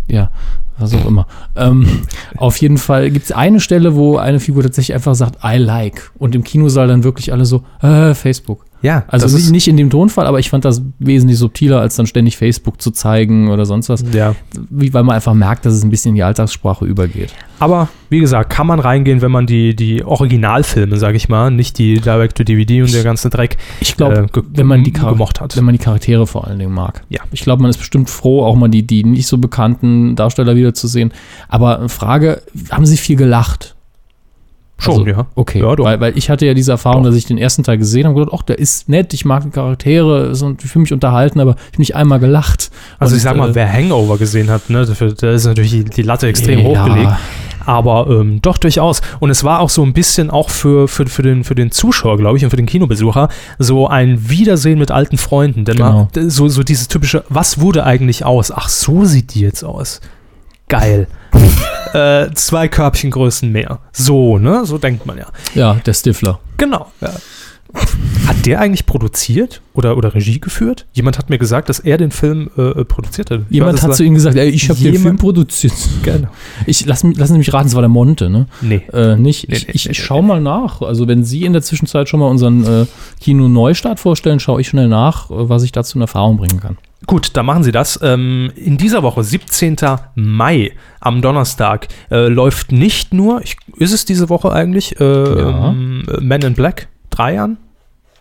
ja, 0.08 0.30
was 0.78 0.94
auch 0.94 1.06
immer. 1.06 1.26
Ähm, 1.56 2.02
auf 2.36 2.56
jeden 2.58 2.78
Fall 2.78 3.10
gibt 3.10 3.26
es 3.26 3.32
eine 3.32 3.60
Stelle, 3.60 3.94
wo 3.94 4.16
eine 4.16 4.40
Figur 4.40 4.62
tatsächlich 4.62 4.94
einfach 4.94 5.14
sagt, 5.14 5.38
I 5.44 5.56
like. 5.58 6.10
Und 6.18 6.34
im 6.34 6.42
Kinosaal 6.44 6.88
dann 6.88 7.04
wirklich 7.04 7.32
alle 7.32 7.44
so, 7.44 7.64
äh, 7.82 8.14
Facebook. 8.14 8.64
Ja, 8.82 9.04
Also 9.08 9.26
nicht, 9.26 9.44
ist, 9.46 9.50
nicht 9.50 9.68
in 9.68 9.76
dem 9.76 9.90
Tonfall, 9.90 10.26
aber 10.26 10.38
ich 10.38 10.48
fand 10.50 10.64
das 10.64 10.80
wesentlich 10.98 11.38
subtiler, 11.38 11.80
als 11.80 11.96
dann 11.96 12.06
ständig 12.06 12.36
Facebook 12.36 12.80
zu 12.80 12.90
zeigen 12.90 13.50
oder 13.50 13.66
sonst 13.66 13.88
was. 13.88 14.04
ja. 14.12 14.34
Wie, 14.70 14.92
weil 14.94 15.02
man 15.02 15.16
einfach 15.16 15.34
merkt, 15.34 15.66
dass 15.66 15.74
es 15.74 15.84
ein 15.84 15.90
bisschen 15.90 16.10
in 16.10 16.14
die 16.16 16.22
Alltagssprache 16.22 16.84
übergeht. 16.86 17.34
Aber 17.58 17.88
wie 18.08 18.20
gesagt, 18.20 18.48
kann 18.50 18.66
man 18.66 18.80
reingehen, 18.80 19.20
wenn 19.20 19.30
man 19.30 19.46
die, 19.46 19.76
die 19.76 20.02
Originalfilme, 20.02 20.96
sag 20.96 21.14
ich 21.14 21.28
mal, 21.28 21.50
nicht 21.50 21.78
die 21.78 22.00
Direct-to-DVD 22.00 22.82
und 22.82 22.94
der 22.94 23.04
ganze 23.04 23.28
Dreck 23.28 23.58
Ich 23.80 23.96
glaube, 23.96 24.26
äh, 24.34 24.40
wenn 24.54 24.66
man 24.66 24.82
die 24.82 24.92
Char- 24.92 25.12
gemocht 25.12 25.40
hat. 25.40 25.56
wenn 25.56 25.64
man 25.64 25.72
die 25.74 25.78
Charaktere 25.78 26.26
vor 26.26 26.46
allen 26.46 26.58
Dingen 26.58 26.72
mag. 26.72 27.02
Ja. 27.10 27.20
Ich 27.32 27.42
glaube, 27.42 27.60
man 27.62 27.70
ist 27.70 27.76
bestimmt 27.76 28.08
froh, 28.08 28.44
auch 28.44 28.56
mal 28.56 28.68
die, 28.68 28.86
die 28.86 29.04
nicht 29.04 29.26
so 29.26 29.36
bekannten 29.38 30.16
Darsteller 30.16 30.56
wiederzusehen. 30.56 31.12
Aber 31.48 31.88
Frage, 31.90 32.42
haben 32.70 32.86
Sie 32.86 32.96
viel 32.96 33.16
gelacht? 33.16 33.76
Schon, 34.80 34.94
Also, 35.00 35.06
ja. 35.06 35.26
Okay, 35.34 35.60
Ja, 35.60 35.78
weil, 35.78 36.00
weil 36.00 36.18
ich 36.18 36.30
hatte 36.30 36.46
ja 36.46 36.54
diese 36.54 36.72
Erfahrung, 36.72 37.02
Doch. 37.04 37.10
dass 37.10 37.16
ich 37.18 37.26
den 37.26 37.38
ersten 37.38 37.62
Teil 37.62 37.78
gesehen 37.78 38.04
habe 38.06 38.14
und 38.16 38.24
gedacht, 38.24 38.38
ach, 38.40 38.44
der 38.44 38.58
ist 38.58 38.88
nett, 38.88 39.12
ich 39.14 39.24
mag 39.24 39.44
die 39.44 39.50
Charaktere, 39.50 40.32
ich 40.32 40.70
fühle 40.70 40.82
mich 40.82 40.92
unterhalten, 40.92 41.40
aber 41.40 41.52
ich 41.52 41.66
habe 41.72 41.78
nicht 41.78 41.94
einmal 41.96 42.18
gelacht. 42.18 42.70
Also 42.98 43.12
Und, 43.12 43.16
ich 43.18 43.22
sag 43.22 43.36
mal, 43.36 43.50
äh, 43.50 43.54
wer 43.54 43.72
Hangover 43.72 44.18
gesehen 44.18 44.50
hat, 44.50 44.70
ne, 44.70 44.84
dafür, 44.86 45.12
da 45.12 45.30
ist 45.32 45.44
natürlich 45.46 45.70
die, 45.70 45.84
die 45.84 46.02
Latte 46.02 46.26
extrem 46.26 46.60
Ja. 46.60 46.84
hochgelegt. 46.84 47.12
Aber 47.66 48.06
ähm, 48.08 48.40
doch 48.40 48.56
durchaus. 48.56 49.02
Und 49.20 49.28
es 49.28 49.44
war 49.44 49.60
auch 49.60 49.68
so 49.68 49.82
ein 49.84 49.92
bisschen 49.92 50.30
auch 50.30 50.48
für, 50.48 50.88
für, 50.88 51.06
für, 51.06 51.22
den, 51.22 51.44
für 51.44 51.54
den 51.54 51.70
Zuschauer, 51.70 52.16
glaube 52.16 52.38
ich, 52.38 52.42
und 52.44 52.50
für 52.50 52.56
den 52.56 52.64
Kinobesucher 52.66 53.28
so 53.58 53.86
ein 53.86 54.30
Wiedersehen 54.30 54.78
mit 54.78 54.90
alten 54.90 55.18
Freunden. 55.18 55.66
Denn 55.66 55.76
Genau. 55.76 56.08
man, 56.14 56.30
so, 56.30 56.48
so 56.48 56.62
dieses 56.62 56.88
typische, 56.88 57.22
was 57.28 57.60
wurde 57.60 57.84
eigentlich 57.84 58.24
aus? 58.24 58.50
Ach, 58.50 58.68
so 58.70 59.04
sieht 59.04 59.34
die 59.34 59.40
jetzt 59.40 59.62
aus. 59.62 60.00
Geil. 60.68 61.06
äh, 61.92 62.30
zwei 62.34 62.68
Körbchengrößen 62.68 63.50
mehr. 63.50 63.78
So, 63.92 64.38
ne? 64.38 64.64
So 64.64 64.78
denkt 64.78 65.06
man 65.06 65.18
ja. 65.18 65.26
Ja, 65.54 65.74
der 65.74 65.94
Stifler. 65.94 66.38
Genau. 66.56 66.86
Ja. 67.00 67.12
Hat 68.26 68.46
der 68.46 68.60
eigentlich 68.60 68.84
produziert 68.84 69.60
oder, 69.74 69.96
oder 69.96 70.12
Regie 70.12 70.40
geführt? 70.40 70.86
Jemand 70.92 71.18
hat 71.18 71.30
mir 71.30 71.38
gesagt, 71.38 71.68
dass 71.68 71.78
er 71.78 71.98
den 71.98 72.10
Film 72.10 72.50
äh, 72.56 72.84
produziert 72.84 73.30
hat. 73.30 73.42
Ich 73.48 73.54
Jemand 73.54 73.74
weiß, 73.74 73.82
hat 73.84 73.94
zu 73.94 74.02
ihm 74.02 74.14
gesagt, 74.14 74.36
ey, 74.36 74.48
ich 74.48 74.68
habe 74.68 74.80
den 74.80 74.96
Film 74.98 75.16
produziert. 75.16 75.72
Genau. 76.02 76.28
Ich, 76.66 76.84
lass, 76.86 77.04
mich- 77.04 77.16
lassen 77.16 77.34
Sie 77.34 77.38
mich 77.38 77.52
raten, 77.52 77.68
es 77.68 77.74
war 77.74 77.82
der 77.82 77.88
Monte, 77.88 78.28
ne? 78.28 78.48
Nee. 78.60 78.82
Äh, 78.92 79.14
nicht. 79.14 79.48
Nee, 79.48 79.54
ich 79.56 79.66
nee, 79.68 79.72
ich, 79.74 79.84
nee, 79.84 79.90
ich 79.92 80.02
schau 80.02 80.20
mal 80.20 80.40
nach. 80.40 80.82
Also 80.82 81.06
wenn 81.06 81.24
Sie 81.24 81.44
in 81.44 81.52
der 81.52 81.62
Zwischenzeit 81.62 82.08
schon 82.08 82.18
mal 82.18 82.26
unseren 82.26 82.64
äh, 82.64 82.86
Kino-Neustart 83.20 84.00
vorstellen, 84.00 84.40
schaue 84.40 84.60
ich 84.60 84.68
schnell 84.68 84.88
nach, 84.88 85.30
äh, 85.30 85.48
was 85.48 85.62
ich 85.62 85.70
dazu 85.70 85.96
in 85.98 86.02
Erfahrung 86.02 86.38
bringen 86.38 86.58
kann. 86.60 86.76
Gut, 87.06 87.30
dann 87.36 87.46
machen 87.46 87.62
Sie 87.62 87.72
das. 87.72 87.98
Ähm, 88.02 88.52
in 88.56 88.76
dieser 88.76 89.02
Woche, 89.02 89.24
17. 89.24 89.76
Mai, 90.14 90.72
am 91.00 91.22
Donnerstag, 91.22 91.88
äh, 92.10 92.28
läuft 92.28 92.72
nicht 92.72 93.14
nur, 93.14 93.40
ich, 93.42 93.56
ist 93.76 93.92
es 93.92 94.04
diese 94.04 94.28
Woche 94.28 94.52
eigentlich, 94.52 95.00
äh, 95.00 95.04
Ja. 95.04 95.70
ähm, 95.70 96.04
Men 96.20 96.42
in 96.42 96.54
Black? 96.54 96.88
Drei 97.08 97.34
Jahren? 97.34 97.56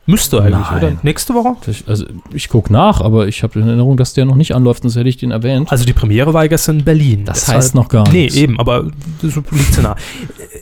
Müsste 0.06 0.42
eigentlich, 0.42 0.68
Nein. 0.72 0.78
oder? 0.84 0.98
Nächste 1.04 1.36
Woche? 1.36 1.56
Ich, 1.70 1.84
also 1.88 2.04
ich 2.34 2.50
gucke 2.50 2.74
nach, 2.74 3.00
aber 3.00 3.28
ich 3.28 3.44
habe 3.44 3.60
in 3.60 3.68
Erinnerung, 3.68 3.96
dass 3.96 4.14
der 4.16 4.26
noch 4.26 4.34
nicht 4.34 4.56
anläuft, 4.56 4.82
sonst 4.82 4.96
hätte 4.96 5.08
ich 5.08 5.18
den 5.18 5.30
erwähnt. 5.30 5.72
Also 5.72 5.86
die 5.86 5.94
Premiere 5.94 6.34
war 6.34 6.44
ja 6.46 6.48
gestern 6.48 6.80
in 6.80 6.86
Berlin. 6.86 7.26
Das 7.26 7.42
Deshalb- 7.42 7.58
heißt 7.58 7.76
noch 7.76 7.90
gar 7.90 8.10
Nee, 8.10 8.24
nichts. 8.24 8.36
eben, 8.38 8.60
aber 8.60 8.88
das 9.22 9.36
liegt 9.36 9.76
ja 9.78 9.84
nah. 9.84 9.96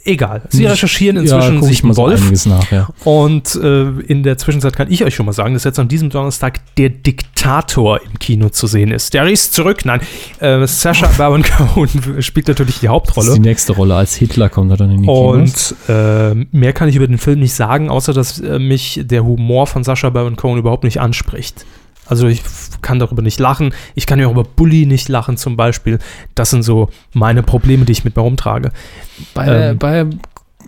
Egal. 0.07 0.41
Sie 0.49 0.63
Ich- 0.63 0.69
recherchieren 0.69 1.17
ja, 1.17 1.21
inzwischen 1.21 1.59
guck 1.59 1.67
sich 1.67 1.77
ich 1.79 1.83
mal 1.83 1.93
so 1.93 2.01
Wolf. 2.03 2.21
einiges 2.21 2.45
nach, 2.45 2.71
ja. 2.71 2.87
Und 3.03 3.55
äh, 3.55 3.89
in 4.07 4.23
der 4.23 4.37
Zwischenzeit 4.37 4.75
kann 4.75 4.89
ich 4.91 5.03
euch 5.03 5.13
schon 5.13 5.25
mal 5.25 5.33
sagen, 5.33 5.53
dass 5.53 5.63
jetzt 5.65 5.77
an 5.79 5.87
diesem 5.87 6.09
Donnerstag 6.09 6.59
der 6.77 6.89
Diktator 6.89 7.99
im 8.01 8.17
Kino 8.19 8.49
zu 8.49 8.67
sehen 8.67 8.91
ist. 8.91 9.13
Der 9.13 9.27
ist 9.27 9.53
zurück. 9.53 9.85
Nein, 9.85 9.99
äh, 10.39 10.65
Sacha 10.65 11.07
Baron 11.17 11.43
Cohen 11.43 11.89
spielt 12.21 12.47
natürlich 12.47 12.79
die 12.79 12.85
Das 12.87 12.89
ist 12.89 12.89
Hauptrolle. 12.95 13.33
die 13.33 13.39
nächste 13.41 13.73
Rolle. 13.73 13.95
Als 13.95 14.15
Hitler 14.15 14.49
kommt 14.49 14.71
er 14.71 14.77
dann 14.77 14.91
in 14.91 15.01
die 15.01 15.07
Kinos. 15.07 15.75
Und 15.89 15.89
äh, 15.93 16.33
mehr 16.51 16.73
kann 16.73 16.87
ich 16.89 16.95
über 16.95 17.07
den 17.07 17.17
Film 17.17 17.39
nicht 17.39 17.53
sagen, 17.53 17.89
außer 17.89 18.13
dass 18.13 18.39
äh, 18.39 18.59
mich 18.59 19.01
der 19.03 19.23
Humor 19.25 19.67
von 19.67 19.83
Sacha 19.83 20.09
Baron 20.09 20.35
Cohen 20.37 20.57
überhaupt 20.57 20.83
nicht 20.85 20.99
anspricht. 21.01 21.65
Also 22.07 22.27
ich 22.27 22.41
kann 22.81 22.99
darüber 22.99 23.21
nicht 23.21 23.39
lachen. 23.39 23.73
Ich 23.95 24.05
kann 24.05 24.19
ja 24.19 24.27
auch 24.27 24.31
über 24.31 24.43
Bully 24.43 24.85
nicht 24.85 25.09
lachen 25.09 25.37
zum 25.37 25.57
Beispiel. 25.57 25.99
Das 26.35 26.49
sind 26.49 26.63
so 26.63 26.89
meine 27.13 27.43
Probleme, 27.43 27.85
die 27.85 27.91
ich 27.91 28.05
mit 28.05 28.15
mir 28.15 28.21
rumtrage. 28.21 28.71
Bei, 29.33 29.47
Ähm, 29.47 29.77
bei 29.77 30.05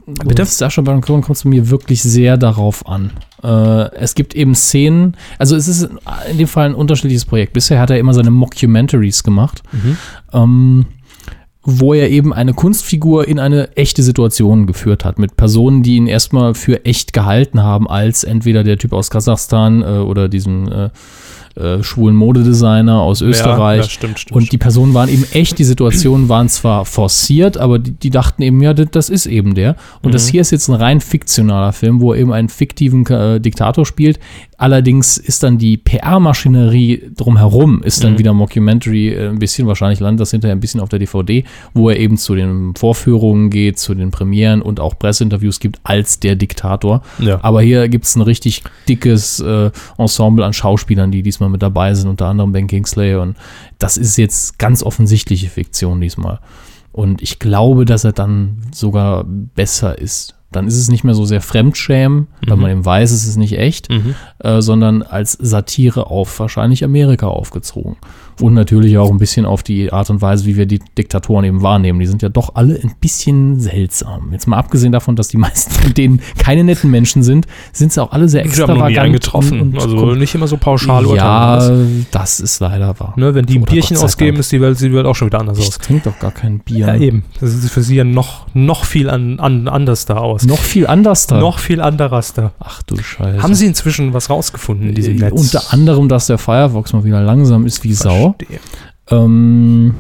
bitte? 0.06 0.46
Sascha 0.46 0.82
Baron 0.82 1.02
Cohen 1.02 1.22
kommt 1.22 1.38
es 1.38 1.46
mir 1.46 1.70
wirklich 1.70 2.02
sehr 2.02 2.38
darauf 2.38 2.88
an. 2.88 3.12
Äh, 3.44 3.96
es 3.96 4.16
gibt 4.16 4.36
eben 4.36 4.56
Szenen, 4.56 5.16
also 5.38 5.56
es 5.56 5.68
ist 5.68 5.90
in 6.30 6.38
dem 6.38 6.48
Fall 6.48 6.68
ein 6.68 6.76
unterschiedliches 6.76 7.26
Projekt. 7.26 7.54
Bisher 7.54 7.80
hat 7.80 7.90
er 7.90 8.00
immer 8.00 8.14
seine 8.14 8.32
Mockumentaries 8.32 9.24
gemacht, 9.24 9.64
ähm, 10.34 10.86
wo 11.64 11.94
er 11.94 12.10
eben 12.10 12.34
eine 12.34 12.54
Kunstfigur 12.54 13.28
in 13.28 13.38
eine 13.40 13.76
echte 13.78 14.02
Situation 14.02 14.66
geführt 14.66 15.06
hat, 15.06 15.20
mit 15.20 15.38
Personen, 15.38 15.84
die 15.84 15.98
ihn 15.98 16.08
erstmal 16.08 16.54
für 16.54 16.86
echt 16.86 17.14
gehalten 17.14 17.62
haben, 17.62 17.88
als 17.88 18.24
entweder 18.24 18.64
der 18.64 18.78
Typ 18.78 18.94
aus 18.94 19.10
Kasachstan 19.10 19.82
äh, 19.82 19.86
oder 20.00 20.30
diesen 20.30 20.72
äh, 20.72 20.90
äh, 21.60 21.84
schwulen 21.84 22.16
Modedesigner 22.16 23.02
aus 23.02 23.22
Österreich. 23.22 23.84
ja, 23.84 23.90
stimmt, 23.90 24.20
stimmt, 24.20 24.36
und 24.36 24.52
die 24.52 24.58
Personen 24.58 24.94
waren 24.94 25.10
eben 25.10 25.26
echt, 25.32 25.60
die 25.60 25.64
Situationen 25.64 26.30
waren 26.30 26.50
zwar 26.50 26.86
forciert, 26.86 27.58
aber 27.58 27.80
die, 27.80 27.92
die 27.92 28.10
dachten 28.10 28.42
eben, 28.42 28.62
ja, 28.62 28.74
das, 28.74 29.10
ist 29.10 29.26
eben 29.26 29.56
der. 29.56 29.76
Und 30.02 30.14
das 30.14 30.28
hier 30.28 30.42
ist 30.42 30.52
jetzt 30.52 30.70
ein 30.70 30.76
rein 30.76 31.02
fiktionaler 31.02 31.74
Film, 31.74 32.00
wo 32.00 32.14
er 32.14 32.20
eben 32.20 32.32
einen 32.32 32.50
fiktiven 32.50 33.06
äh, 33.08 33.40
Diktator 33.40 33.86
spielt. 33.86 34.20
Allerdings 34.58 35.18
ist 35.18 35.44
dann 35.44 35.58
die 35.58 35.78
PR-Maschinerie 35.78 37.12
drumherum, 37.16 37.82
ist 37.82 38.04
dann 38.04 38.18
wieder 38.18 38.34
Mockumentary, 38.34 39.10
äh, 39.14 39.30
ein 39.30 39.40
bisschen, 39.40 39.68
wahrscheinlich 39.68 40.02
landet 40.02 40.20
das 40.20 40.32
hinterher 40.32 40.54
ein 40.54 40.60
bisschen 40.60 40.82
auf 40.82 40.90
der 40.90 41.00
DVD, 41.00 41.46
wo 41.74 41.90
er 41.90 41.98
eben 41.98 42.18
zu 42.18 42.36
den 42.36 42.76
Vorführungen 42.76 43.50
geht, 43.50 43.80
zu 43.80 43.96
den 43.96 44.12
Premieren 44.12 44.62
und 44.62 44.80
auch 44.80 45.00
Presseinterviews 45.00 45.60
gibt 45.60 45.80
als 45.84 46.20
der 46.20 46.36
Diktator. 46.36 47.02
Ja. 47.20 47.40
Aber 47.42 47.62
hier 47.62 47.88
gibt 47.88 48.06
es 48.06 48.16
ein 48.16 48.22
richtig 48.22 48.64
dickes 48.88 49.40
äh, 49.40 49.72
Ensemble 49.98 50.46
an 50.46 50.54
Schauspielern, 50.54 51.12
die 51.12 51.24
diesmal 51.24 51.49
mit 51.50 51.62
dabei 51.62 51.94
sind, 51.94 52.10
unter 52.10 52.28
anderem 52.28 52.52
Ben 52.52 52.68
Kingsley. 52.68 53.16
Und 53.16 53.36
das 53.78 53.98
ist 53.98 54.18
jetzt 54.18 54.60
ganz 54.60 54.84
offensichtliche 54.84 55.50
Fiktion 55.50 56.02
diesmal. 56.02 56.40
Und 56.92 57.22
ich 57.22 57.40
glaube, 57.40 57.86
dass 57.86 58.04
er 58.04 58.14
dann 58.14 58.58
sogar 58.74 59.24
besser 59.26 59.98
ist. 59.98 60.36
Dann 60.52 60.66
ist 60.68 60.78
es 60.78 60.90
nicht 60.90 61.04
mehr 61.04 61.14
so 61.14 61.26
sehr 61.26 61.42
Fremdschämen, 61.42 62.28
weil 62.48 62.58
man 62.58 62.72
eben 62.72 62.84
weiß, 62.86 63.12
es 63.12 63.28
ist 63.28 63.38
nicht 63.38 63.60
echt, 63.60 63.88
äh, 64.40 64.62
sondern 64.62 65.04
als 65.04 65.34
Satire 65.34 66.08
auf 66.08 66.40
wahrscheinlich 66.40 66.84
Amerika 66.84 67.28
aufgezogen. 67.28 67.98
Und 68.40 68.54
natürlich 68.54 68.98
auch 68.98 69.10
ein 69.12 69.18
bisschen 69.18 69.46
auf 69.46 69.64
die 69.64 69.92
Art 69.92 70.10
und 70.10 70.22
Weise, 70.22 70.46
wie 70.46 70.56
wir 70.56 70.66
die 70.66 70.80
Diktatoren 70.98 71.44
eben 71.46 71.62
wahrnehmen. 71.62 72.00
Die 72.00 72.06
sind 72.06 72.22
ja 72.22 72.30
doch 72.30 72.56
alle 72.56 72.76
ein 72.76 72.94
bisschen 73.02 73.60
seltsam. 73.60 74.30
Jetzt 74.32 74.48
mal 74.48 74.58
abgesehen 74.58 74.92
davon, 74.92 75.16
dass 75.16 75.28
die 75.28 75.38
meisten 75.38 75.72
von 75.72 75.94
denen 75.94 76.22
keine 76.38 76.64
netten 76.64 76.90
Menschen 76.90 77.24
sind, 77.24 77.48
sind 77.74 77.92
sie 77.92 78.02
auch 78.02 78.12
alle 78.12 78.30
sehr 78.30 78.42
Ich 78.46 78.48
extravagant. 78.52 78.98
einen 78.98 79.14
getroffen. 79.14 79.60
und- 79.62 79.78
und- 79.78 79.82
also 79.82 80.16
nicht 80.16 80.34
immer 80.36 80.48
so 80.48 80.58
pauschal 80.58 81.04
ja, 81.16 81.56
urteilen. 81.56 82.06
das 82.12 82.40
ist 82.40 82.60
leider 82.60 83.00
wahr. 83.00 83.14
Ne, 83.18 83.34
wenn 83.36 83.46
die 83.46 83.56
ein 83.58 83.64
Oder 83.64 83.72
Bierchen 83.72 83.98
ausgeben, 83.98 84.32
Dank. 84.32 84.40
ist 84.40 84.52
die 84.52 84.62
Welt, 84.62 84.78
sieht 84.78 84.92
die 84.92 84.96
Welt 84.96 85.06
auch 85.06 85.16
schon 85.16 85.28
wieder 85.28 85.40
anders 85.40 85.58
Ich 85.60 85.68
aus. 85.68 85.78
trinke 85.78 86.10
doch 86.10 86.20
gar 86.20 86.32
kein 86.32 86.60
Bier. 86.60 86.88
Ja, 86.88 86.96
eben. 86.96 87.24
Das 87.40 87.54
ist 87.54 87.70
für 87.70 87.82
sie 87.84 87.96
ja 87.96 88.04
noch, 88.04 88.46
noch 88.54 88.86
viel 88.86 89.10
an, 89.10 89.40
an, 89.40 89.68
anders 89.68 90.06
da 90.06 90.16
aus. 90.18 90.46
Noch 90.46 90.60
viel 90.60 90.88
anders 90.88 91.28
da. 91.28 91.40
noch 91.40 91.60
viel 91.60 91.82
anderes 91.82 92.34
da. 92.34 92.52
Ach 92.60 92.82
du 92.84 92.98
Scheiße. 92.98 93.44
Haben 93.44 93.54
Sie 93.56 93.66
inzwischen 93.66 94.14
was 94.14 94.30
rausgefunden 94.30 94.90
in 94.90 94.96
diesem 94.96 95.18
Äh, 95.18 95.30
Netz? 95.30 95.34
Unter 95.40 95.74
anderem, 95.74 96.08
dass 96.10 96.28
der 96.28 96.38
Firefox 96.38 96.94
mal 96.94 97.04
wieder 97.04 97.22
langsam 97.22 97.66
ist 97.66 97.84
wie 97.84 97.94
Sau. 97.94 98.29
Verstehe. 98.38 98.60
Ähm, 99.12 99.94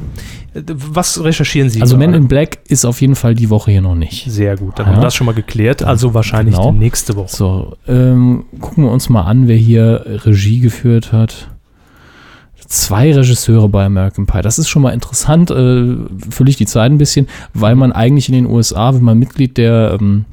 Was 0.54 1.24
recherchieren 1.24 1.70
Sie? 1.70 1.82
also 1.82 1.96
gerade? 1.98 2.12
Men 2.12 2.22
in 2.24 2.28
Black 2.28 2.60
ist 2.68 2.86
auf 2.86 3.02
jeden 3.02 3.16
Fall 3.16 3.34
die 3.36 3.50
Woche 3.50 3.72
hier 3.72 3.82
noch 3.82 3.96
nicht. 3.96 4.30
Sehr 4.30 4.58
gut, 4.58 4.78
dann 4.78 4.86
Ja. 4.88 4.92
haben 4.92 5.00
wir 5.00 5.04
das 5.06 5.16
schon 5.16 5.26
mal 5.26 5.34
geklärt. 5.34 5.84
Also 5.84 6.14
wahrscheinlich 6.14 6.56
Genau. 6.56 6.72
die 6.72 6.78
nächste 6.78 7.16
Woche. 7.16 7.36
So, 7.36 7.78
ähm, 7.88 8.46
gucken 8.60 8.84
wir 8.86 8.92
uns 8.92 9.10
mal 9.10 9.24
an, 9.24 9.48
wer 9.48 9.56
hier 9.58 10.04
Regie 10.26 10.60
geführt 10.60 11.12
hat. 11.12 11.50
Zwei 12.68 13.12
Regisseure 13.14 13.68
bei 13.68 13.86
American 13.86 14.28
Pie. 14.28 14.42
Das 14.44 14.60
ist 14.60 14.70
schon 14.70 14.84
mal 14.84 14.92
interessant, 14.92 15.50
äh, 15.50 15.96
fülle 16.30 16.50
ich 16.50 16.56
die 16.58 16.68
Zeit 16.68 16.92
ein 16.92 17.00
bisschen, 17.00 17.28
weil 17.56 17.76
man 17.76 17.92
eigentlich 17.92 18.30
in 18.30 18.36
den 18.36 18.46
USA, 18.46 18.94
wenn 18.94 19.04
man 19.04 19.18
Mitglied 19.18 19.58
der 19.58 19.98
ähm, 20.00 20.26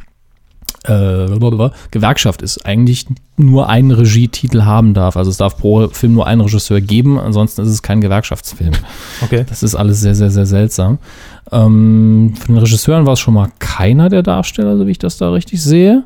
äh, 0.86 1.70
Gewerkschaft 1.90 2.42
ist, 2.42 2.64
eigentlich 2.64 3.06
nur 3.36 3.68
einen 3.68 3.90
Regietitel 3.90 4.62
haben 4.62 4.94
darf. 4.94 5.16
Also 5.16 5.30
es 5.30 5.36
darf 5.36 5.56
pro 5.56 5.88
Film 5.88 6.14
nur 6.14 6.26
einen 6.26 6.40
Regisseur 6.40 6.80
geben, 6.80 7.18
ansonsten 7.18 7.62
ist 7.62 7.68
es 7.68 7.82
kein 7.82 8.00
Gewerkschaftsfilm. 8.00 8.72
Okay. 9.22 9.44
Das 9.48 9.62
ist 9.62 9.74
alles 9.74 10.00
sehr, 10.00 10.14
sehr, 10.14 10.30
sehr 10.30 10.46
seltsam. 10.46 10.98
Ähm, 11.52 12.34
von 12.36 12.54
den 12.54 12.62
Regisseuren 12.62 13.06
war 13.06 13.14
es 13.14 13.20
schon 13.20 13.34
mal 13.34 13.50
keiner 13.58 14.08
der 14.08 14.22
Darsteller, 14.22 14.76
so 14.76 14.86
wie 14.86 14.92
ich 14.92 14.98
das 14.98 15.16
da 15.18 15.30
richtig 15.30 15.62
sehe. 15.62 16.04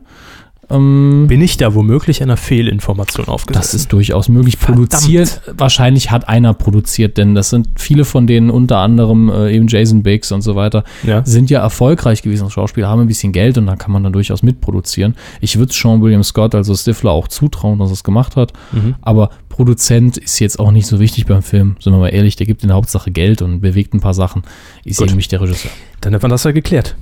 Ähm, 0.70 1.26
Bin 1.28 1.40
ich 1.42 1.56
da 1.56 1.74
womöglich 1.74 2.22
einer 2.22 2.36
Fehlinformation 2.36 3.28
aufgesessen? 3.28 3.60
das 3.60 3.74
ist 3.74 3.92
durchaus 3.92 4.28
möglich. 4.28 4.56
Verdammt. 4.56 4.90
Produziert, 4.90 5.42
wahrscheinlich 5.56 6.10
hat 6.10 6.28
einer 6.28 6.54
produziert, 6.54 7.18
denn 7.18 7.34
das 7.34 7.50
sind 7.50 7.68
viele 7.76 8.04
von 8.04 8.26
denen, 8.26 8.50
unter 8.50 8.78
anderem 8.78 9.28
äh, 9.30 9.52
eben 9.54 9.66
Jason 9.68 10.02
Biggs 10.02 10.32
und 10.32 10.42
so 10.42 10.54
weiter, 10.56 10.84
Ja. 11.02 11.24
sind 11.24 11.50
ja 11.50 11.60
erfolgreich 11.60 12.22
gewesen 12.22 12.44
als 12.44 12.52
Schauspieler, 12.52 12.88
haben 12.88 13.00
ein 13.00 13.06
bisschen 13.08 13.32
Geld 13.32 13.58
und 13.58 13.66
da 13.66 13.76
kann 13.76 13.92
man 13.92 14.02
dann 14.04 14.12
durchaus 14.12 14.42
mitproduzieren. 14.42 15.16
Ich 15.40 15.58
würde 15.58 15.72
Sean 15.72 16.00
William 16.02 16.22
Scott, 16.22 16.54
also 16.54 16.74
Stifler, 16.74 17.10
auch 17.12 17.28
zutrauen, 17.28 17.78
dass 17.78 17.90
er 17.90 17.94
es 17.94 18.04
gemacht 18.04 18.36
hat. 18.36 18.52
Mhm. 18.72 18.94
Aber 19.02 19.30
Produzent 19.48 20.16
ist 20.16 20.38
jetzt 20.38 20.58
auch 20.58 20.70
nicht 20.70 20.86
so 20.86 21.00
wichtig 21.00 21.26
beim 21.26 21.42
Film, 21.42 21.76
sind 21.80 21.92
wir 21.92 21.98
mal 21.98 22.08
ehrlich, 22.08 22.36
der 22.36 22.46
gibt 22.46 22.62
in 22.62 22.68
der 22.68 22.76
Hauptsache 22.76 23.10
Geld 23.10 23.42
und 23.42 23.60
bewegt 23.60 23.92
ein 23.94 24.00
paar 24.00 24.14
Sachen. 24.14 24.42
Ist 24.84 24.98
Gut. 24.98 25.08
eben 25.08 25.16
nicht 25.16 25.32
der 25.32 25.40
Regisseur. 25.40 25.70
Dann 26.00 26.14
hat 26.14 26.22
man 26.22 26.30
das 26.30 26.44
ja 26.44 26.52
geklärt. 26.52 26.96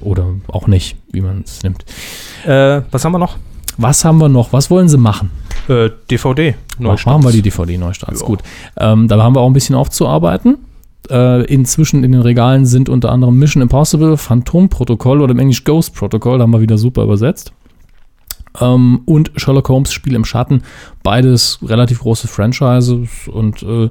Oder 0.00 0.26
auch 0.48 0.66
nicht, 0.66 0.96
wie 1.12 1.20
man 1.20 1.42
es 1.44 1.62
nimmt. 1.62 1.84
Äh, 2.46 2.82
was 2.90 3.04
haben 3.04 3.12
wir 3.12 3.18
noch? 3.18 3.36
Was 3.76 4.04
haben 4.04 4.18
wir 4.18 4.28
noch? 4.28 4.52
Was 4.52 4.70
wollen 4.70 4.88
sie 4.88 4.98
machen? 4.98 5.30
Äh, 5.68 5.90
DVD. 6.10 6.54
Neustarts. 6.78 7.06
Machen 7.06 7.24
wir 7.24 7.32
die 7.32 7.42
DVD-Neustarts. 7.42 8.24
Gut. 8.24 8.40
Ähm, 8.76 9.08
da 9.08 9.22
haben 9.22 9.34
wir 9.34 9.40
auch 9.40 9.46
ein 9.46 9.52
bisschen 9.52 9.74
aufzuarbeiten. 9.74 10.58
Äh, 11.08 11.44
inzwischen 11.46 12.04
in 12.04 12.12
den 12.12 12.20
Regalen 12.20 12.66
sind 12.66 12.88
unter 12.88 13.10
anderem 13.10 13.38
Mission 13.38 13.62
Impossible, 13.62 14.16
Phantom 14.16 14.68
Protokoll 14.68 15.20
oder 15.20 15.32
im 15.32 15.38
Englisch 15.38 15.64
Ghost 15.64 15.94
Protocol, 15.94 16.38
da 16.38 16.44
haben 16.44 16.52
wir 16.52 16.60
wieder 16.60 16.78
super 16.78 17.02
übersetzt. 17.02 17.52
Ähm, 18.60 19.02
und 19.06 19.32
Sherlock 19.36 19.68
Holmes 19.68 19.92
Spiel 19.92 20.14
im 20.14 20.24
Schatten. 20.24 20.62
Beides 21.02 21.58
relativ 21.62 22.00
große 22.00 22.28
Franchises 22.28 23.28
und 23.28 23.62
äh, 23.62 23.90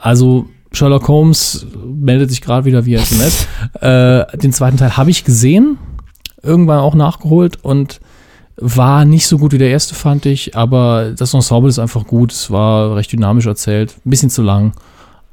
also 0.00 0.46
Sherlock 0.72 1.08
Holmes 1.08 1.66
meldet 1.84 2.30
sich 2.30 2.40
gerade 2.40 2.64
wieder 2.64 2.84
via 2.84 3.00
SMS. 3.00 3.46
äh, 3.80 4.36
den 4.38 4.52
zweiten 4.52 4.76
Teil 4.76 4.96
habe 4.96 5.10
ich 5.10 5.24
gesehen, 5.24 5.78
irgendwann 6.42 6.78
auch 6.78 6.94
nachgeholt 6.94 7.58
und 7.62 8.00
war 8.56 9.04
nicht 9.04 9.26
so 9.26 9.38
gut 9.38 9.52
wie 9.52 9.58
der 9.58 9.70
erste, 9.70 9.94
fand 9.94 10.26
ich, 10.26 10.56
aber 10.56 11.12
das 11.16 11.34
Ensemble 11.34 11.68
ist 11.68 11.78
einfach 11.78 12.06
gut. 12.06 12.32
Es 12.32 12.50
war 12.50 12.96
recht 12.96 13.12
dynamisch 13.12 13.46
erzählt, 13.46 13.96
ein 14.04 14.10
bisschen 14.10 14.30
zu 14.30 14.42
lang. 14.42 14.72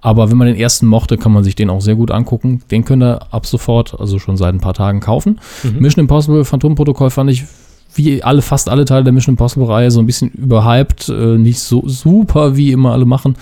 Aber 0.01 0.31
wenn 0.31 0.37
man 0.37 0.47
den 0.47 0.55
ersten 0.55 0.85
mochte, 0.85 1.17
kann 1.17 1.33
man 1.33 1.43
sich 1.43 1.55
den 1.55 1.69
auch 1.69 1.81
sehr 1.81 1.95
gut 1.95 2.09
angucken. 2.09 2.61
Den 2.71 2.85
könnt 2.85 3.03
ihr 3.03 3.19
ab 3.31 3.45
sofort, 3.45 3.99
also 3.99 4.17
schon 4.17 4.37
seit 4.37 4.53
ein 4.53 4.61
paar 4.61 4.73
Tagen 4.73 5.01
kaufen. 5.01 5.39
Mission 5.77 6.03
Impossible 6.03 6.45
Phantom 6.45 6.75
Protokoll 6.75 7.09
fand 7.09 7.29
ich 7.29 7.43
wie 7.95 8.23
alle, 8.23 8.41
fast 8.41 8.69
alle 8.69 8.85
Teile 8.85 9.03
der 9.03 9.13
Mission 9.13 9.33
Impossible 9.33 9.67
Reihe 9.67 9.91
so 9.91 9.99
ein 9.99 10.05
bisschen 10.05 10.29
überhyped, 10.29 11.09
äh, 11.09 11.37
nicht 11.37 11.59
so 11.59 11.83
super, 11.85 12.55
wie 12.55 12.71
immer 12.71 12.93
alle 12.93 13.05
machen. 13.05 13.35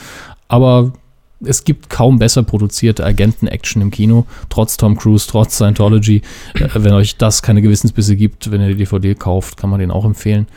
Aber 0.47 0.93
es 1.41 1.63
gibt 1.63 1.89
kaum 1.89 2.19
besser 2.19 2.43
produzierte 2.43 3.05
Agenten-Action 3.05 3.81
im 3.81 3.91
Kino, 3.91 4.25
trotz 4.49 4.77
Tom 4.77 4.97
Cruise, 4.97 5.27
trotz 5.29 5.55
Scientology. 5.55 6.21
Äh, 6.55 6.69
wenn 6.75 6.93
euch 6.93 7.17
das 7.17 7.41
keine 7.41 7.61
Gewissensbisse 7.61 8.15
gibt, 8.15 8.51
wenn 8.51 8.61
ihr 8.61 8.69
die 8.69 8.75
DVD 8.75 9.15
kauft, 9.15 9.57
kann 9.57 9.69
man 9.69 9.79
den 9.79 9.91
auch 9.91 10.05
empfehlen. 10.05 10.47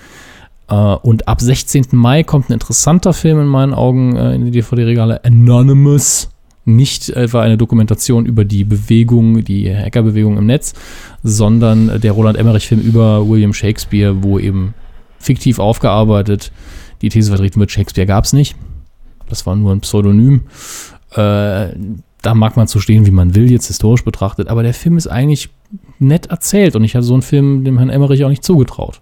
Äh, 0.68 0.74
und 0.74 1.28
ab 1.28 1.41
16. 1.41 1.89
Mai 1.93 2.22
kommt 2.22 2.49
ein 2.49 2.55
interessanter 2.55 3.12
Film 3.12 3.41
in 3.41 3.47
meinen 3.47 3.74
Augen 3.74 4.16
äh, 4.16 4.35
in 4.35 4.45
die 4.45 4.51
DVD-Regale, 4.51 5.24
Anonymous. 5.24 6.31
Nicht 6.66 7.09
etwa 7.09 7.41
eine 7.41 7.57
Dokumentation 7.57 8.26
über 8.26 8.45
die 8.45 8.64
Bewegung, 8.64 9.43
die 9.45 9.74
Hackerbewegung 9.74 10.37
im 10.37 10.47
Netz, 10.47 10.74
sondern 11.22 12.01
der 12.01 12.12
Roland 12.12 12.39
Emmerich-Film 12.39 12.81
über 12.83 13.26
William 13.26 13.55
Shakespeare, 13.55 14.22
wo 14.22 14.39
eben 14.39 14.74
fiktiv 15.18 15.59
aufgearbeitet 15.59 16.53
die 17.03 17.09
These 17.09 17.31
vertreten 17.31 17.61
wird, 17.61 17.70
Shakespeare 17.70 18.07
gab 18.07 18.24
es 18.24 18.35
nicht. 18.35 18.57
Das 19.31 19.47
war 19.47 19.57
nur 19.57 19.72
ein 19.72 19.81
Pseudonym. 19.81 20.43
Äh, 21.12 21.68
da 22.22 22.35
mag 22.35 22.57
man 22.57 22.68
zu 22.68 22.81
stehen, 22.81 23.07
wie 23.07 23.11
man 23.11 23.35
will, 23.35 23.51
jetzt 23.51 23.66
historisch 23.68 24.05
betrachtet, 24.05 24.49
aber 24.49 24.62
der 24.62 24.74
Film 24.74 24.97
ist 24.99 25.07
eigentlich 25.07 25.49
nett 25.99 26.26
erzählt 26.26 26.76
und 26.76 26.85
ich 26.85 26.95
hatte 26.95 27.05
so 27.05 27.14
einen 27.14 27.22
Film 27.22 27.64
dem 27.64 27.78
Herrn 27.78 27.91
Emmerich 27.91 28.24
auch 28.24 28.28
nicht 28.28 28.45
zugetraut. 28.45 29.01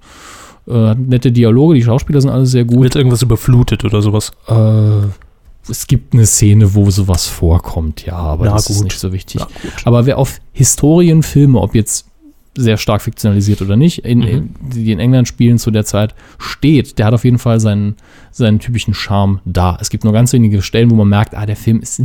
Äh, 0.68 0.72
hat 0.72 0.98
nette 0.98 1.32
Dialoge, 1.32 1.74
die 1.74 1.82
Schauspieler 1.82 2.20
sind 2.20 2.30
alle 2.30 2.46
sehr 2.46 2.64
gut. 2.64 2.82
Wird 2.82 2.96
irgendwas 2.96 3.22
überflutet 3.22 3.84
oder 3.84 4.02
sowas? 4.02 4.32
Äh, 4.46 5.06
es 5.70 5.86
gibt 5.86 6.14
eine 6.14 6.26
Szene, 6.26 6.74
wo 6.74 6.90
sowas 6.90 7.26
vorkommt, 7.26 8.06
ja, 8.06 8.14
aber 8.16 8.46
Na 8.46 8.52
das 8.52 8.70
ist 8.70 8.78
gut. 8.78 8.84
nicht 8.84 8.98
so 8.98 9.12
wichtig. 9.12 9.42
Aber 9.84 10.06
wer 10.06 10.18
auf 10.18 10.40
Historienfilme, 10.52 11.60
ob 11.60 11.74
jetzt 11.74 12.07
sehr 12.58 12.76
stark 12.76 13.02
fiktionalisiert 13.02 13.62
oder 13.62 13.76
nicht, 13.76 14.04
in, 14.04 14.22
in, 14.22 14.50
die 14.60 14.90
in 14.90 14.98
England 14.98 15.28
spielen 15.28 15.58
zu 15.58 15.70
der 15.70 15.84
Zeit, 15.84 16.14
steht, 16.38 16.98
der 16.98 17.06
hat 17.06 17.14
auf 17.14 17.24
jeden 17.24 17.38
Fall 17.38 17.60
seinen, 17.60 17.96
seinen 18.32 18.58
typischen 18.58 18.94
Charme 18.94 19.40
da. 19.44 19.78
Es 19.80 19.90
gibt 19.90 20.04
nur 20.04 20.12
ganz 20.12 20.32
wenige 20.32 20.60
Stellen, 20.60 20.90
wo 20.90 20.96
man 20.96 21.08
merkt, 21.08 21.34
ah, 21.36 21.46
der 21.46 21.56
Film 21.56 21.80
ist 21.80 22.02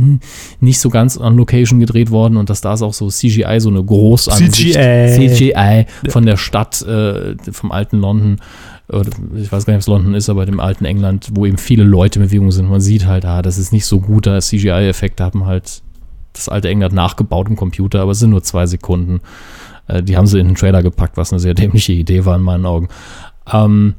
nicht 0.60 0.78
so 0.78 0.90
ganz 0.90 1.18
on 1.18 1.36
Location 1.36 1.80
gedreht 1.80 2.10
worden 2.10 2.36
und 2.36 2.50
dass 2.50 2.60
da 2.60 2.74
ist 2.74 2.82
auch 2.82 2.94
so 2.94 3.08
CGI, 3.08 3.58
so 3.58 3.68
eine 3.68 3.82
Großansicht, 3.82 4.74
CGI. 4.74 5.86
CGI 5.94 6.10
von 6.10 6.24
der 6.24 6.36
Stadt, 6.36 6.82
äh, 6.82 7.34
vom 7.50 7.72
alten 7.72 7.98
London 7.98 8.38
ich 8.86 9.50
weiß 9.50 9.64
gar 9.64 9.72
nicht, 9.72 9.78
ob 9.78 9.80
es 9.80 9.86
London 9.86 10.14
ist, 10.14 10.28
aber 10.28 10.44
dem 10.44 10.60
alten 10.60 10.84
England, 10.84 11.30
wo 11.32 11.46
eben 11.46 11.56
viele 11.56 11.84
Leute 11.84 12.18
in 12.18 12.26
Bewegung 12.26 12.52
sind. 12.52 12.68
Man 12.68 12.82
sieht 12.82 13.06
halt, 13.06 13.24
ah, 13.24 13.40
das 13.40 13.56
ist 13.56 13.72
nicht 13.72 13.86
so 13.86 13.98
gut, 13.98 14.26
da 14.26 14.38
CGI-Effekte 14.38 15.24
haben 15.24 15.46
halt 15.46 15.82
das 16.34 16.48
alte 16.48 16.68
England 16.68 16.94
nachgebaut 16.94 17.48
im 17.48 17.56
Computer, 17.56 18.00
aber 18.02 18.12
es 18.12 18.18
sind 18.18 18.30
nur 18.30 18.42
zwei 18.42 18.66
Sekunden. 18.66 19.20
Äh, 19.88 20.02
die 20.02 20.16
haben 20.16 20.26
sie 20.26 20.38
in 20.38 20.48
den 20.48 20.56
Trailer 20.56 20.82
gepackt, 20.82 21.16
was 21.16 21.32
eine 21.32 21.40
sehr 21.40 21.54
dämliche 21.54 21.92
Idee 21.92 22.24
war 22.24 22.36
in 22.36 22.42
meinen 22.42 22.66
Augen. 22.66 22.88
Ähm, 23.52 23.94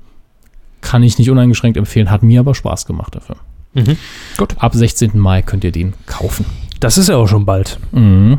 kann 0.82 1.04
ich 1.04 1.18
nicht 1.18 1.30
uneingeschränkt 1.30 1.78
empfehlen, 1.78 2.12
hat 2.12 2.24
mir 2.24 2.40
aber 2.42 2.56
Spaß 2.56 2.86
gemacht 2.86 3.16
dafür. 3.16 3.38
Mhm. 3.74 3.98
Gut. 4.38 4.56
Ab 4.58 4.74
16. 4.74 5.18
Mai 5.20 5.42
könnt 5.42 5.64
ihr 5.64 5.72
den 5.72 5.94
kaufen. 6.06 6.46
Das 6.80 6.98
ist 6.98 7.10
ja 7.10 7.18
auch 7.18 7.28
schon 7.28 7.46
bald. 7.46 7.80
Mhm. 7.92 8.38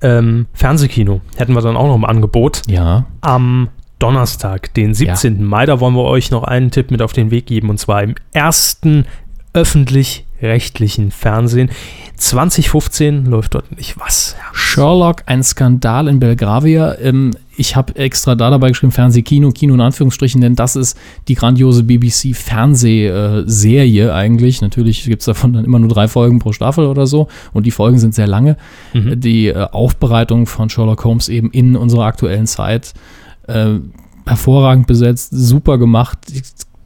Ähm, 0.00 0.46
Fernsehkino 0.52 1.20
hätten 1.36 1.54
wir 1.54 1.62
dann 1.62 1.76
auch 1.76 1.86
noch 1.86 1.96
im 1.96 2.04
Angebot. 2.04 2.62
Ja. 2.68 3.06
Am 3.20 3.68
Donnerstag, 3.98 4.72
den 4.74 4.94
17. 4.94 5.44
Mai, 5.44 5.66
da 5.66 5.80
wollen 5.80 5.94
wir 5.94 6.04
euch 6.04 6.30
noch 6.30 6.44
einen 6.44 6.70
Tipp 6.70 6.90
mit 6.90 7.02
auf 7.02 7.12
den 7.12 7.30
Weg 7.30 7.46
geben. 7.46 7.70
Und 7.70 7.78
zwar 7.78 8.02
im 8.02 8.14
ersten 8.32 9.06
öffentlich-rechtlichen 10.38 11.10
Fernsehen. 11.10 11.70
2015 12.16 13.26
läuft 13.26 13.54
dort 13.54 13.76
nicht 13.76 14.00
was. 14.00 14.36
Sherlock, 14.52 15.24
ein 15.26 15.42
Skandal 15.42 16.08
in 16.08 16.18
Belgravia. 16.18 16.96
Ähm, 17.00 17.32
ich 17.56 17.76
habe 17.76 17.94
extra 17.96 18.34
da 18.34 18.50
dabei 18.50 18.68
geschrieben, 18.68 18.92
Fernsehkino, 18.92 19.50
Kino 19.50 19.74
in 19.74 19.80
Anführungsstrichen, 19.80 20.40
denn 20.40 20.54
das 20.54 20.76
ist 20.76 20.96
die 21.26 21.34
grandiose 21.34 21.82
BBC-Fernsehserie 21.84 24.14
eigentlich. 24.14 24.62
Natürlich 24.62 25.02
gibt 25.04 25.22
es 25.22 25.26
davon 25.26 25.52
dann 25.52 25.64
immer 25.64 25.80
nur 25.80 25.88
drei 25.88 26.06
Folgen 26.08 26.38
pro 26.38 26.52
Staffel 26.52 26.86
oder 26.86 27.06
so 27.06 27.28
und 27.52 27.66
die 27.66 27.72
Folgen 27.72 27.98
sind 27.98 28.14
sehr 28.14 28.28
lange. 28.28 28.56
Mhm. 28.94 29.20
Die 29.20 29.48
äh, 29.48 29.66
Aufbereitung 29.70 30.46
von 30.46 30.70
Sherlock 30.70 31.04
Holmes 31.04 31.28
eben 31.28 31.50
in 31.50 31.76
unserer 31.76 32.04
aktuellen 32.04 32.46
Zeit 32.46 32.94
äh, 33.48 33.80
hervorragend 34.26 34.86
besetzt, 34.86 35.30
super 35.32 35.78
gemacht. 35.78 36.18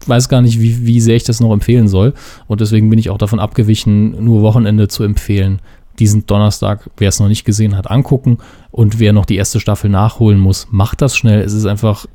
Weiß 0.07 0.29
gar 0.29 0.41
nicht, 0.41 0.61
wie, 0.61 0.87
wie 0.87 1.01
sehr 1.01 1.17
ich 1.17 1.25
das 1.25 1.41
noch 1.41 1.53
empfehlen 1.53 1.89
soll. 1.89 2.15
Und 2.47 2.61
deswegen 2.61 2.91
bin 2.91 2.99
ich 2.99 3.11
auch 3.11 3.19
davon 3.19 3.41
abgewichen, 3.41 4.25
nur 4.25 4.43
Wochenende 4.43 4.89
zu 4.89 5.05
empfehlen. 5.05 5.61
Diesen 5.99 6.27
Donnerstag, 6.27 6.91
wer 6.97 7.09
es 7.11 7.21
noch 7.21 7.29
nicht 7.29 7.45
gesehen 7.45 7.77
hat, 7.77 7.91
angucken. 7.91 8.39
Und 8.71 8.99
wer 8.99 9.13
noch 9.13 9.27
die 9.27 9.37
erste 9.37 9.61
Staffel 9.61 9.91
nachholen 9.91 10.39
muss, 10.39 10.69
macht 10.71 11.03
das 11.03 11.17
schnell. 11.17 11.41
Es 11.41 11.53
ist 11.53 11.67
einfach 11.67 12.07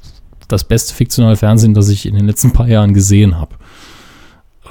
das 0.47 0.63
beste 0.63 0.93
fiktionale 0.93 1.35
Fernsehen, 1.35 1.73
das 1.73 1.89
ich 1.89 2.05
in 2.05 2.15
den 2.15 2.25
letzten 2.25 2.53
paar 2.53 2.67
Jahren 2.67 2.93
gesehen 2.93 3.39
habe. 3.39 3.55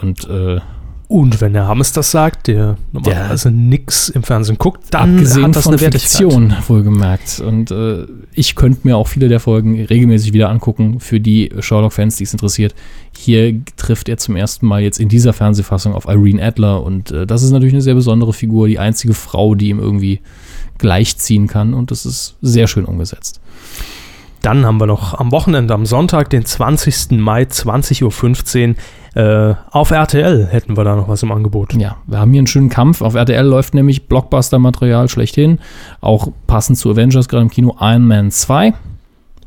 Und 0.02 0.28
äh, 0.28 0.60
Und 1.08 1.40
wenn 1.40 1.52
der 1.52 1.68
Hammes 1.68 1.92
das 1.92 2.10
sagt, 2.10 2.48
der 2.48 2.76
normalerweise 2.92 3.52
nix 3.52 4.08
im 4.08 4.24
Fernsehen 4.24 4.58
guckt, 4.58 4.82
dann 4.90 5.14
abgesehen 5.14 5.44
hat 5.44 5.56
das 5.56 5.64
von 5.64 5.74
eine. 5.74 5.92
Fiktion, 5.92 6.56
wohlgemerkt. 6.66 7.40
Und 7.40 7.70
äh, 7.70 8.06
ich 8.32 8.56
könnte 8.56 8.80
mir 8.82 8.96
auch 8.96 9.06
viele 9.06 9.28
der 9.28 9.38
Folgen 9.38 9.80
regelmäßig 9.84 10.32
wieder 10.32 10.48
angucken, 10.50 10.98
für 10.98 11.20
die 11.20 11.52
Sherlock-Fans, 11.58 12.16
die 12.16 12.24
es 12.24 12.32
interessiert. 12.32 12.74
Hier 13.16 13.60
trifft 13.76 14.08
er 14.08 14.16
zum 14.16 14.34
ersten 14.34 14.66
Mal 14.66 14.82
jetzt 14.82 14.98
in 14.98 15.08
dieser 15.08 15.32
Fernsehfassung 15.32 15.94
auf 15.94 16.06
Irene 16.06 16.42
Adler 16.42 16.82
und 16.82 17.12
äh, 17.12 17.24
das 17.24 17.44
ist 17.44 17.52
natürlich 17.52 17.74
eine 17.74 17.82
sehr 17.82 17.94
besondere 17.94 18.32
Figur, 18.32 18.66
die 18.66 18.80
einzige 18.80 19.14
Frau, 19.14 19.54
die 19.54 19.68
ihm 19.68 19.78
irgendwie 19.78 20.20
gleichziehen 20.78 21.46
kann 21.46 21.72
und 21.72 21.90
das 21.92 22.04
ist 22.04 22.36
sehr 22.42 22.66
schön 22.66 22.84
umgesetzt. 22.84 23.40
Dann 24.46 24.64
haben 24.64 24.78
wir 24.78 24.86
noch 24.86 25.12
am 25.14 25.32
Wochenende, 25.32 25.74
am 25.74 25.86
Sonntag, 25.86 26.30
den 26.30 26.44
20. 26.44 27.18
Mai, 27.18 27.42
20.15 27.42 28.76
Uhr, 29.14 29.50
äh, 29.50 29.56
auf 29.72 29.90
RTL 29.90 30.46
hätten 30.46 30.76
wir 30.76 30.84
da 30.84 30.94
noch 30.94 31.08
was 31.08 31.24
im 31.24 31.32
Angebot. 31.32 31.74
Ja, 31.74 31.96
wir 32.06 32.20
haben 32.20 32.30
hier 32.30 32.38
einen 32.38 32.46
schönen 32.46 32.68
Kampf. 32.68 33.02
Auf 33.02 33.16
RTL 33.16 33.44
läuft 33.44 33.74
nämlich 33.74 34.06
Blockbuster-Material 34.06 35.08
schlechthin. 35.08 35.58
Auch 36.00 36.28
passend 36.46 36.78
zu 36.78 36.92
Avengers, 36.92 37.28
gerade 37.28 37.42
im 37.42 37.50
Kino 37.50 37.76
Iron 37.80 38.06
Man 38.06 38.30
2. 38.30 38.72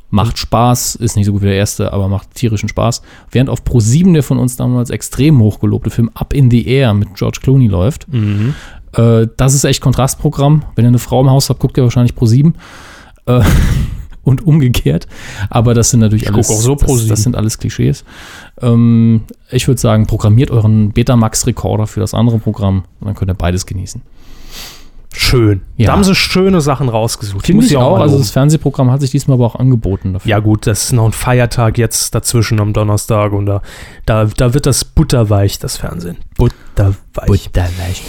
Macht 0.09 0.37
Spaß, 0.37 0.95
ist 0.95 1.15
nicht 1.15 1.27
so 1.27 1.31
gut 1.31 1.43
wie 1.43 1.47
der 1.47 1.55
erste, 1.55 1.93
aber 1.93 2.09
macht 2.09 2.35
tierischen 2.35 2.67
Spaß. 2.67 3.01
Während 3.31 3.49
auf 3.49 3.63
Pro 3.63 3.79
7 3.79 4.13
der 4.13 4.23
von 4.23 4.37
uns 4.37 4.57
damals 4.57 4.89
extrem 4.89 5.39
hochgelobte 5.39 5.91
Film 5.91 6.11
Up 6.13 6.33
in 6.33 6.51
the 6.51 6.67
Air 6.67 6.93
mit 6.93 7.15
George 7.15 7.39
Clooney 7.41 7.67
läuft. 7.67 8.05
Äh, 8.97 9.27
das 9.37 9.53
ist 9.53 9.63
echt 9.63 9.79
Kontrastprogramm. 9.79 10.65
Wenn 10.75 10.83
ihr 10.83 10.89
eine 10.89 10.99
Frau 10.99 11.21
im 11.21 11.29
Haus 11.29 11.49
habt, 11.49 11.61
guckt 11.61 11.77
ihr 11.77 11.85
wahrscheinlich 11.85 12.15
Pro 12.15 12.25
7. 12.25 12.53
Äh, 13.27 13.43
und 14.23 14.45
umgekehrt. 14.45 15.07
Aber 15.49 15.73
das 15.73 15.89
sind 15.91 16.01
natürlich 16.01 16.23
Ich 16.23 16.33
alles, 16.33 16.49
auch 16.49 16.55
so 16.55 16.75
das, 16.75 17.07
das 17.07 17.23
sind 17.23 17.35
alles 17.35 17.57
Klischees. 17.57 18.03
Ähm, 18.61 19.23
ich 19.51 19.67
würde 19.67 19.79
sagen, 19.79 20.07
programmiert 20.07 20.51
euren 20.51 20.91
Betamax-Rekorder 20.91 21.87
für 21.87 21.99
das 21.99 22.13
andere 22.13 22.39
Programm 22.39 22.85
und 22.99 23.07
dann 23.07 23.15
könnt 23.15 23.31
ihr 23.31 23.35
beides 23.35 23.65
genießen. 23.65 24.01
Schön. 25.11 25.61
Ja. 25.75 25.87
Da 25.87 25.93
haben 25.93 26.03
sie 26.03 26.13
schöne 26.13 26.61
Sachen 26.61 26.87
rausgesucht. 26.87 27.47
Finde 27.47 27.65
ich 27.65 27.75
auch. 27.75 27.97
mal 27.97 28.03
Also 28.03 28.19
das 28.19 28.29
Fernsehprogramm 28.29 28.91
hat 28.91 29.01
sich 29.01 29.09
diesmal 29.09 29.35
aber 29.35 29.47
auch 29.47 29.55
angeboten 29.55 30.13
dafür. 30.13 30.29
ja 30.29 30.39
gut, 30.39 30.67
das 30.67 30.85
ist 30.85 30.93
noch 30.93 31.05
ein 31.05 31.11
Feiertag 31.11 31.77
jetzt 31.77 32.13
dazwischen 32.13 32.59
am 32.59 32.73
Donnerstag 32.73 33.31
und 33.31 33.47
da, 33.47 33.61
da, 34.05 34.25
da 34.25 34.53
wird 34.53 34.65
das 34.65 34.85
butterweich, 34.85 35.57
das 35.57 35.77
Fernsehen. 35.77 36.17
Butterweich. 36.37 38.03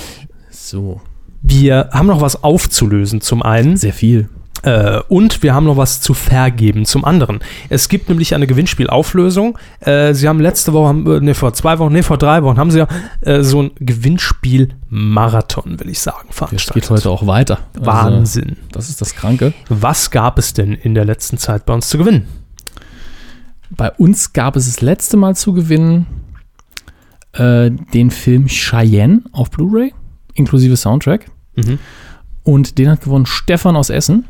So. 0.51 1.01
Wir 1.43 1.89
haben 1.93 2.07
noch 2.07 2.21
was 2.21 2.45
aufzulösen 2.45 3.23
zum 3.23 3.43
einen. 3.43 3.79
Sehr 3.79 3.95
viel. 3.95 4.29
Äh, 4.63 5.01
und 5.09 5.43
wir 5.43 5.55
haben 5.55 5.65
noch 5.65 5.77
was 5.79 6.01
zu 6.01 6.13
vergeben 6.15 6.85
zum 6.85 7.05
anderen. 7.05 7.41
Es 7.71 7.89
gibt 7.89 8.09
nämlich 8.09 8.35
eine 8.35 8.47
Gewinnspielauflösung. 8.47 9.59
Äh, 9.81 10.13
sie 10.15 10.29
haben 10.29 10.39
letzte 10.41 10.73
Woche, 10.73 10.89
haben, 10.89 11.11
äh, 11.11 11.21
nee, 11.21 11.35
vor 11.35 11.53
zwei 11.55 11.79
Wochen, 11.79 11.93
nee, 11.93 12.03
vor 12.03 12.19
drei 12.19 12.43
Wochen 12.43 12.59
haben 12.59 12.71
sie 12.71 12.79
ja 12.81 12.89
äh, 13.23 13.43
so 13.43 13.63
ein 13.63 13.71
Gewinnspiel-Marathon, 13.81 15.81
will 15.81 15.89
ich 15.89 16.01
sagen, 16.01 16.27
Das 16.29 16.37
veranstaltet. 16.37 16.83
geht 16.83 16.91
heute 16.91 17.11
auch 17.11 17.27
weiter. 17.27 17.59
Also, 17.75 17.87
Wahnsinn. 17.87 18.57
das 18.73 18.89
ist 18.91 19.01
das 19.01 19.15
Kranke. 19.15 19.53
Was 19.69 20.11
gab 20.11 20.39
es 20.39 20.53
denn 20.53 20.75
in 20.75 20.95
der 20.95 21.05
letzten 21.05 21.39
Zeit 21.39 21.65
bei 21.67 21.75
uns 21.75 21.89
zu 21.89 21.99
gewinnen? 21.99 22.27
Bei 23.71 23.91
uns 23.93 24.33
gab 24.33 24.57
es 24.57 24.67
das 24.67 24.81
letzte 24.81 25.17
Mal 25.17 25.37
zu 25.37 25.53
gewinnen 25.53 26.07
äh, 27.33 27.71
den 27.71 28.11
Film 28.11 28.47
Cheyenne 28.49 29.23
auf 29.33 29.51
Blu-ray, 29.51 29.95
inklusive 30.35 30.77
Soundtrack. 30.77 31.27
Mhm. 31.57 31.79
Und 32.43 32.79
den 32.79 32.91
hat 32.91 33.03
gewonnen 33.03 33.27
Stefan 33.27 33.77
aus 33.77 33.91
Essen. 33.91 34.25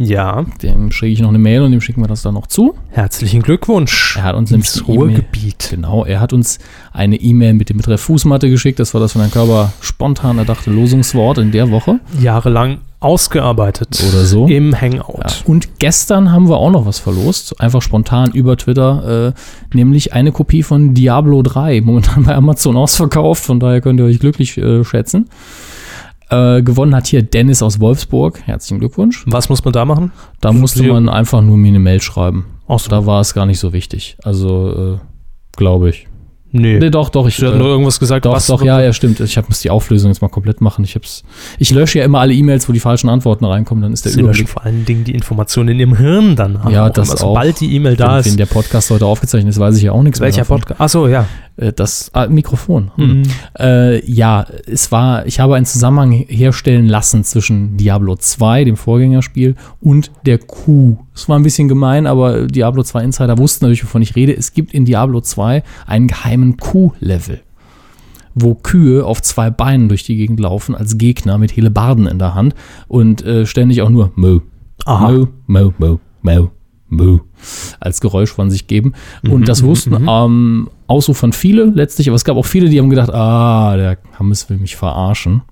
Ja, 0.00 0.44
Dem 0.62 0.92
schicke 0.92 1.12
ich 1.12 1.20
noch 1.20 1.28
eine 1.30 1.38
Mail 1.40 1.62
und 1.62 1.72
dem 1.72 1.80
schicken 1.80 2.00
wir 2.00 2.06
das 2.06 2.22
dann 2.22 2.34
noch 2.34 2.46
zu. 2.46 2.76
herzlichen 2.90 3.42
Glückwunsch. 3.42 4.16
Er 4.16 4.22
hat 4.22 4.36
uns 4.36 4.52
ins 4.52 4.86
Ruhrgebiet. 4.86 5.68
Genau, 5.70 6.04
er 6.04 6.20
hat 6.20 6.32
uns 6.32 6.60
eine 6.92 7.16
E-Mail 7.16 7.54
mit 7.54 7.68
dem 7.68 7.78
Betreff 7.78 8.02
Fußmatte 8.02 8.48
geschickt. 8.48 8.78
Das 8.78 8.94
war 8.94 9.00
das 9.00 9.12
von 9.12 9.22
Herrn 9.22 9.32
Körber 9.32 9.72
spontan 9.80 10.38
erdachte 10.38 10.70
Losungswort 10.70 11.38
in 11.38 11.50
der 11.50 11.72
Woche 11.72 11.98
Jahrelang 12.20 12.78
ausgearbeitet. 13.00 14.00
oder 14.08 14.24
so. 14.24 14.46
Im 14.46 14.80
Hangout. 14.80 15.18
Ja. 15.18 15.34
Und 15.46 15.80
gestern 15.80 16.30
haben 16.30 16.48
wir 16.48 16.58
auch 16.58 16.70
noch 16.70 16.86
was 16.86 17.00
verlost, 17.00 17.60
einfach 17.60 17.82
spontan 17.82 18.30
über 18.32 18.56
Twitter, 18.56 19.34
äh, 19.34 19.76
nämlich 19.76 20.12
eine 20.12 20.30
Kopie 20.32 20.62
von 20.62 20.94
Diablo 20.94 21.42
3, 21.42 21.80
momentan 21.80 22.22
bei 22.24 22.34
Amazon 22.34 22.76
ausverkauft, 22.76 23.44
von 23.44 23.58
daher 23.60 23.80
könnt 23.80 23.98
ihr 24.00 24.06
euch 24.06 24.20
glücklich 24.20 24.56
äh, 24.58 24.84
schätzen. 24.84 25.28
Äh, 26.30 26.62
gewonnen 26.62 26.94
hat 26.94 27.06
hier 27.06 27.22
Dennis 27.22 27.62
aus 27.62 27.80
Wolfsburg, 27.80 28.42
herzlichen 28.44 28.80
Glückwunsch. 28.80 29.24
Was 29.26 29.48
muss 29.48 29.64
man 29.64 29.72
da 29.72 29.84
machen? 29.84 30.12
Da 30.40 30.52
musste 30.52 30.82
man 30.82 31.08
einfach 31.08 31.40
nur 31.40 31.56
mir 31.56 31.68
eine 31.68 31.78
Mail 31.78 32.02
schreiben. 32.02 32.46
Ach 32.68 32.78
so. 32.78 32.90
Da 32.90 33.06
war 33.06 33.20
es 33.22 33.32
gar 33.32 33.46
nicht 33.46 33.58
so 33.58 33.72
wichtig, 33.72 34.18
also 34.22 34.96
äh, 34.96 34.98
glaube 35.56 35.88
ich. 35.90 36.06
Nee. 36.50 36.78
Nee, 36.78 36.88
doch, 36.90 37.10
doch, 37.10 37.28
ich, 37.28 37.42
hat 37.42 37.52
äh, 37.52 37.58
nur 37.58 37.66
irgendwas 37.66 38.00
gesagt. 38.00 38.24
Doch, 38.24 38.40
doch, 38.46 38.62
ja, 38.62 38.80
ja, 38.80 38.94
stimmt. 38.94 39.20
Ich 39.20 39.36
hab, 39.36 39.48
muss 39.48 39.60
die 39.60 39.68
Auflösung 39.68 40.10
jetzt 40.10 40.22
mal 40.22 40.28
komplett 40.28 40.62
machen. 40.62 40.82
Ich, 40.82 40.94
hab's, 40.94 41.22
ich 41.58 41.70
lösche 41.70 41.98
ja 41.98 42.06
immer 42.06 42.20
alle 42.20 42.32
E-Mails, 42.32 42.66
wo 42.68 42.72
die 42.72 42.80
falschen 42.80 43.10
Antworten 43.10 43.44
reinkommen, 43.44 43.82
dann 43.82 43.92
ist 43.92 44.06
der 44.06 44.12
Sie 44.12 44.20
löschen 44.20 44.28
Überblick. 44.30 44.48
vor 44.48 44.64
allen 44.64 44.84
Dingen 44.86 45.04
die 45.04 45.12
Informationen 45.12 45.68
in 45.70 45.80
ihrem 45.80 45.96
Hirn 45.96 46.36
dann 46.36 46.64
haben. 46.64 46.72
Ja, 46.72 46.88
das 46.88 47.08
immer. 47.08 47.14
auch. 47.16 47.20
Sobald 47.20 47.60
die 47.60 47.74
E-Mail 47.74 47.96
da 47.96 48.12
wenn, 48.12 48.20
ist. 48.20 48.26
wenn 48.30 48.36
der 48.38 48.46
Podcast 48.46 48.90
heute 48.90 49.04
aufgezeichnet 49.04 49.52
ist, 49.52 49.60
weiß 49.60 49.76
ich 49.76 49.82
ja 49.82 49.92
auch 49.92 50.02
nichts 50.02 50.20
welcher 50.20 50.36
mehr. 50.38 50.44
davon. 50.44 50.60
Podcast? 50.60 50.80
Achso, 50.80 51.06
ja. 51.06 51.26
Äh, 51.58 51.72
Das 51.72 52.10
ah, 52.14 52.28
Mikrofon. 52.28 52.90
Hm. 52.94 53.08
Mhm. 53.08 53.22
Äh, 53.58 54.10
ja, 54.10 54.46
es 54.66 54.90
war, 54.92 55.26
ich 55.26 55.40
habe 55.40 55.56
einen 55.56 55.66
Zusammenhang 55.66 56.12
herstellen 56.12 56.86
lassen 56.86 57.24
zwischen 57.24 57.76
Diablo 57.76 58.16
2, 58.16 58.64
dem 58.64 58.76
Vorgängerspiel, 58.76 59.56
und 59.80 60.10
der 60.24 60.38
Kuh. 60.38 60.98
Es 61.14 61.28
war 61.28 61.38
ein 61.38 61.42
bisschen 61.42 61.68
gemein, 61.68 62.06
aber 62.06 62.46
Diablo 62.46 62.82
2 62.82 63.02
Insider 63.02 63.38
wussten 63.38 63.64
natürlich, 63.64 63.84
wovon 63.84 64.02
ich 64.02 64.16
rede. 64.16 64.36
Es 64.36 64.52
gibt 64.52 64.72
in 64.72 64.84
Diablo 64.84 65.20
2 65.20 65.62
einen 65.86 66.06
geheimen 66.06 66.56
Kuh-Level, 66.56 67.40
wo 68.34 68.54
Kühe 68.54 69.04
auf 69.04 69.20
zwei 69.20 69.50
Beinen 69.50 69.88
durch 69.88 70.04
die 70.04 70.16
Gegend 70.16 70.38
laufen, 70.40 70.74
als 70.74 70.96
Gegner 70.96 71.38
mit 71.38 71.56
Hellebarden 71.56 72.06
in 72.06 72.18
der 72.18 72.34
Hand 72.34 72.54
und 72.86 73.24
äh, 73.24 73.46
ständig 73.46 73.82
auch 73.82 73.90
nur 73.90 74.12
Mo, 74.14 74.42
Aha. 74.84 75.10
Mo, 75.10 75.28
Mo, 75.46 75.74
Mo, 75.78 76.00
Mo, 76.22 76.50
Mo. 76.88 77.20
Als 77.80 78.00
Geräusch 78.00 78.30
von 78.32 78.50
sich 78.50 78.66
geben. 78.66 78.94
Mhm, 79.22 79.32
Und 79.32 79.48
das 79.48 79.62
wussten 79.62 80.06
ähm, 80.08 80.68
ausufern 80.86 81.32
viele 81.32 81.64
letztlich, 81.64 82.08
aber 82.08 82.16
es 82.16 82.24
gab 82.24 82.36
auch 82.36 82.46
viele, 82.46 82.68
die 82.68 82.78
haben 82.78 82.90
gedacht, 82.90 83.10
ah, 83.12 83.76
der 83.76 83.98
Hammes 84.18 84.48
will 84.50 84.58
mich 84.58 84.76
verarschen. 84.76 85.42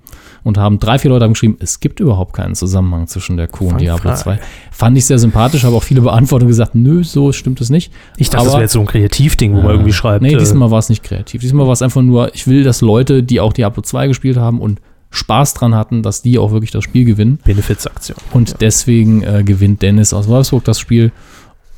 Und 0.44 0.58
haben 0.58 0.78
drei, 0.78 1.00
vier 1.00 1.10
Leute 1.10 1.24
haben 1.24 1.32
geschrieben, 1.32 1.56
es 1.58 1.80
gibt 1.80 1.98
überhaupt 1.98 2.32
keinen 2.32 2.54
Zusammenhang 2.54 3.08
zwischen 3.08 3.36
der 3.36 3.48
Q 3.48 3.66
und 3.68 3.80
Diablo 3.80 4.10
Fangfrage. 4.10 4.38
2. 4.38 4.46
Fand 4.70 4.96
ich 4.96 5.04
sehr 5.04 5.18
sympathisch, 5.18 5.64
habe 5.64 5.74
auch 5.74 5.82
viele 5.82 6.02
beantwortet 6.02 6.44
und 6.44 6.50
gesagt, 6.50 6.76
nö, 6.76 7.02
so 7.02 7.32
stimmt 7.32 7.60
es 7.60 7.68
nicht. 7.68 7.92
Ich 8.16 8.30
dachte, 8.30 8.44
das 8.44 8.46
Aber- 8.46 8.52
wäre 8.58 8.62
jetzt 8.62 8.72
so 8.74 8.80
ein 8.80 8.86
Kreativding, 8.86 9.54
wo 9.54 9.62
man 9.62 9.72
irgendwie 9.72 9.92
schreibt. 9.92 10.22
Nee, 10.22 10.34
äh, 10.34 10.38
diesmal 10.38 10.70
war 10.70 10.78
es 10.78 10.88
nicht 10.88 11.02
kreativ. 11.02 11.40
Diesmal 11.40 11.66
war 11.66 11.72
es 11.72 11.82
einfach 11.82 12.00
nur, 12.02 12.32
ich 12.34 12.46
will, 12.46 12.62
dass 12.62 12.80
Leute, 12.80 13.24
die 13.24 13.40
auch 13.40 13.52
Diablo 13.52 13.82
2 13.82 14.06
gespielt 14.06 14.36
haben 14.36 14.60
und 14.60 14.80
Spaß 15.10 15.54
dran 15.54 15.74
hatten, 15.74 16.02
dass 16.04 16.22
die 16.22 16.38
auch 16.38 16.52
wirklich 16.52 16.70
das 16.70 16.84
Spiel 16.84 17.04
gewinnen. 17.04 17.40
Benefizaktion. 17.44 18.16
Und 18.32 18.56
deswegen 18.60 19.22
äh, 19.24 19.42
gewinnt 19.44 19.82
Dennis 19.82 20.12
aus 20.12 20.28
Wolfsburg 20.28 20.62
das 20.64 20.78
Spiel 20.78 21.10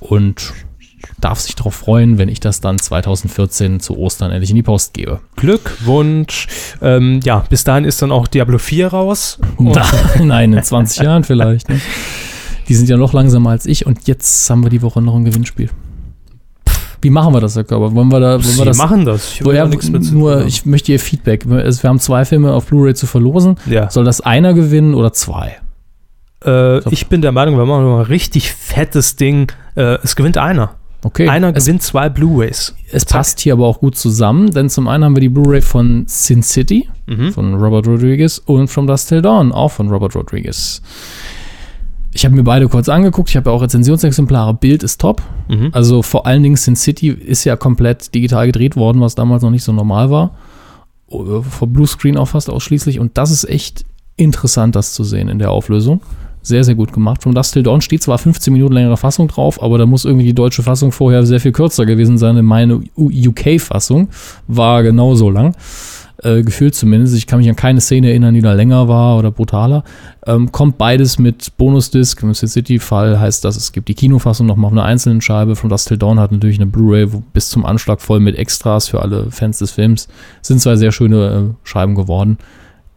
und 0.01 0.53
darf 1.21 1.41
sich 1.41 1.55
darauf 1.55 1.75
freuen, 1.75 2.19
wenn 2.19 2.29
ich 2.29 2.41
das 2.41 2.61
dann 2.61 2.79
2014 2.79 3.81
zu 3.81 3.97
Ostern 3.99 4.31
endlich 4.33 4.51
in 4.51 4.57
die 4.57 4.63
Post 4.63 4.95
gebe. 4.95 5.21
Glückwunsch. 5.37 6.49
Ähm, 6.83 7.21
ja, 7.25 7.45
bis 7.49 7.65
dahin 7.65 7.85
ist 7.85 8.03
dann 8.03 8.11
auch 8.13 8.27
Diablo 8.27 8.59
4 8.59 8.89
raus. 8.89 9.39
Nein, 10.23 10.53
in 10.53 10.63
20 10.63 11.03
Jahren 11.03 11.25
vielleicht. 11.25 11.69
Ne? 11.69 11.81
Die 12.69 12.75
sind 12.75 12.89
ja 12.89 12.97
noch 12.97 13.13
langsamer 13.13 13.51
als 13.51 13.65
ich 13.67 13.87
und 13.87 14.07
jetzt 14.09 14.49
haben 14.51 14.63
wir 14.63 14.71
die 14.71 14.83
Woche 14.83 15.01
noch 15.01 15.15
ein 15.15 15.25
Gewinnspiel. 15.25 15.71
Wie 17.01 17.11
machen 17.11 17.33
wir 17.33 17.41
das, 17.41 17.55
Herr 17.55 17.63
Körber? 17.63 17.95
Wollen 17.95 18.09
wir 18.11 18.19
da, 18.19 18.33
wollen 18.33 18.43
Sie 18.43 18.59
wir 18.59 18.65
das 18.65 18.77
machen 18.77 19.05
das. 19.05 19.33
Ich 19.35 19.41
ja, 19.41 19.67
nur, 20.13 20.45
ich 20.47 20.67
möchte 20.67 20.91
Ihr 20.91 20.99
Feedback. 20.99 21.47
Es- 21.47 21.83
Wir 21.83 21.91
haben 21.91 22.01
zwei 22.01 22.25
Filme 22.25 22.53
auf 22.53 22.67
Blu-ray 22.67 22.95
zu 22.95 23.07
verlosen. 23.07 23.57
Ja. 23.67 23.89
Soll 23.89 24.05
das 24.05 24.21
einer 24.21 24.53
gewinnen 24.53 24.95
oder 24.95 25.13
zwei? 25.13 25.59
Äh, 26.45 26.79
ich 26.93 27.09
bin 27.09 27.21
der 27.23 27.33
Meinung, 27.33 27.57
wir 27.57 27.65
machen 27.67 27.85
mal 27.85 28.01
ein 28.01 28.07
richtig 28.07 28.53
fettes 28.53 29.17
Ding. 29.17 29.51
Äh, 29.75 29.99
es 30.03 30.15
gewinnt 30.17 30.39
einer. 30.39 30.75
Okay. 31.05 31.29
Einer 31.29 31.55
es, 31.55 31.65
gewinnt 31.65 31.83
zwei 31.83 32.09
Blu-Rays. 32.09 32.75
es 32.91 33.05
passt 33.05 33.39
hier 33.41 33.53
aber 33.53 33.67
auch 33.67 33.79
gut 33.81 33.97
zusammen, 33.97 34.51
denn 34.51 34.69
zum 34.69 34.89
einen 34.89 35.05
haben 35.05 35.15
wir 35.17 35.21
die 35.21 35.29
Blu-ray 35.29 35.61
von 35.63 36.05
Sin 36.07 36.43
City 36.43 36.89
Mhm. 37.07 37.33
von 37.33 37.55
Robert 37.55 37.87
Rodriguez 37.87 38.39
und 38.45 38.69
From 38.69 38.87
Dust 38.87 39.09
Till 39.09 39.23
Dawn 39.23 39.51
auch 39.53 39.71
von 39.71 39.89
Robert 39.89 40.15
Rodriguez. 40.15 40.83
Ich 42.13 42.25
habe 42.25 42.35
mir 42.35 42.43
beide 42.43 42.69
kurz 42.69 42.89
angeguckt. 42.89 43.31
Ich 43.31 43.37
habe 43.37 43.49
ja 43.49 43.57
auch 43.57 43.63
Rezensionsexemplare. 43.63 44.55
Bild 44.55 44.83
ist 44.83 45.01
top. 45.01 45.23
Mhm. 45.49 45.71
Also 45.73 46.03
vor 46.03 46.27
allen 46.27 46.43
Dingen 46.43 46.57
Sin 46.57 46.75
City 46.77 47.09
ist 47.09 47.45
ja 47.45 47.57
komplett 47.57 48.15
digital 48.15 48.47
gedreht 48.47 48.77
worden, 48.77 49.01
was 49.01 49.15
damals 49.15 49.43
noch 49.43 49.51
nicht 49.51 49.65
so 49.65 49.73
normal 49.73 50.11
war. 50.11 50.35
Vor 51.09 51.67
Bluescreen 51.69 52.17
auch 52.19 52.29
fast 52.29 52.51
ausschließlich. 52.51 52.99
Und 52.99 53.17
das 53.17 53.31
ist 53.31 53.49
echt 53.49 53.85
interessant, 54.17 54.75
das 54.77 54.93
zu 54.95 55.05
sehen 55.05 55.29
in 55.29 55.39
der 55.39 55.51
Auflösung. 55.51 56.01
Sehr, 56.49 56.65
sehr 56.65 56.75
gut 56.75 56.95
gemacht. 56.95 57.23
From 57.23 57.35
Dust 57.35 57.53
Till 57.53 57.63
Dawn 57.63 57.83
steht 57.83 58.03
zwar 58.03 58.17
15 58.17 58.51
Minuten 58.51 58.73
längere 58.73 58.97
Fassung 58.97 59.29
drauf, 59.29 59.63
aber 59.63 59.77
da 59.77 59.85
muss 59.85 60.07
irgendwie 60.07 60.25
die 60.25 60.35
deutsche 60.35 60.63
Fassung 60.63 60.93
vorher 60.93 61.27
sehr 61.27 61.41
viel 61.41 61.53
kürzer 61.53 61.85
gewesen 61.85 62.17
sein. 62.17 62.43
Meine 62.43 62.81
UK-Fassung 62.97 64.09
war 64.47 64.83
genauso 64.83 65.29
lang. 65.29 65.55
Äh, 66.23 66.43
gefühlt 66.43 66.75
zumindest. 66.75 67.15
Ich 67.15 67.27
kann 67.27 67.39
mich 67.39 67.51
an 67.51 67.55
keine 67.55 67.83
Szene 67.83 68.09
erinnern, 68.09 68.33
die 68.33 68.41
da 68.41 68.55
länger 68.55 68.89
war 68.89 69.19
oder 69.19 69.31
brutaler. 69.31 69.85
Ähm, 70.27 70.51
kommt 70.51 70.79
beides 70.79 71.19
mit 71.19 71.55
Bonusdisc. 71.59 72.23
Im 72.23 72.33
Sin 72.33 72.49
City-Fall 72.49 73.21
heißt 73.21 73.45
das, 73.45 73.59
es 73.59 73.71
gibt 73.71 73.89
die 73.89 73.95
Kinofassung 73.95 74.47
nochmal 74.47 74.69
auf 74.69 74.73
einer 74.73 74.85
einzelnen 74.85 75.21
Scheibe. 75.21 75.55
From 75.55 75.69
Dust 75.69 75.89
Till 75.89 75.99
Dawn 75.99 76.19
hat 76.19 76.33
natürlich 76.33 76.57
eine 76.57 76.67
Blu-ray 76.67 77.09
bis 77.35 77.51
zum 77.51 77.67
Anschlag 77.67 78.01
voll 78.01 78.21
mit 78.21 78.37
Extras 78.37 78.89
für 78.89 79.03
alle 79.03 79.31
Fans 79.31 79.59
des 79.59 79.73
Films. 79.73 80.09
Sind 80.41 80.63
zwei 80.63 80.77
sehr 80.77 80.93
schöne 80.93 81.53
äh, 81.53 81.55
Scheiben 81.63 81.95
geworden. 81.95 82.39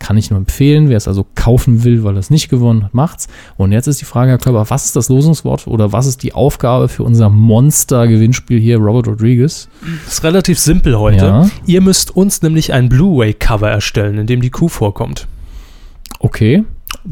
Kann 0.02 0.18
ich 0.18 0.32
nur 0.32 0.40
empfehlen. 0.40 0.90
Wer 0.90 0.98
es 0.98 1.08
also 1.08 1.28
kaufen 1.36 1.84
will, 1.84 2.04
weil 2.04 2.16
er 2.16 2.20
es 2.20 2.32
nicht 2.32 2.50
gewonnen 2.50 2.86
hat, 2.86 2.96
macht's. 2.96 3.28
Und 3.56 3.72
jetzt 3.72 3.86
ist 3.86 4.02
die 4.02 4.06
Frage, 4.06 4.32
Herr 4.32 4.40
Körber, 4.40 4.68
was 4.68 4.86
ist 4.86 4.96
das 4.96 5.10
Losungswort 5.10 5.68
oder 5.68 5.94
was 5.94 6.08
ist 6.08 6.24
die 6.24 6.34
Aufgabe 6.34 6.88
für 6.90 7.04
unser 7.04 7.30
Monster-Gewinnspiel 7.30 8.60
hier, 8.60 8.80
Robert 8.80 9.08
Rodriguez? 9.08 9.70
Das 10.06 10.16
ist 10.16 10.24
relativ 10.24 10.58
simpel 10.58 10.98
heute. 10.98 11.26
Ja. 11.26 11.50
Ihr 11.68 11.82
müsst 11.82 12.16
uns 12.16 12.42
nämlich 12.42 12.74
ein 12.74 12.90
Blu-ray-Cover 12.90 13.70
erstellen, 13.70 14.18
in 14.18 14.26
dem 14.26 14.42
die 14.42 14.50
Kuh 14.50 14.70
vorkommt. 14.70 15.28
Okay. 16.20 16.64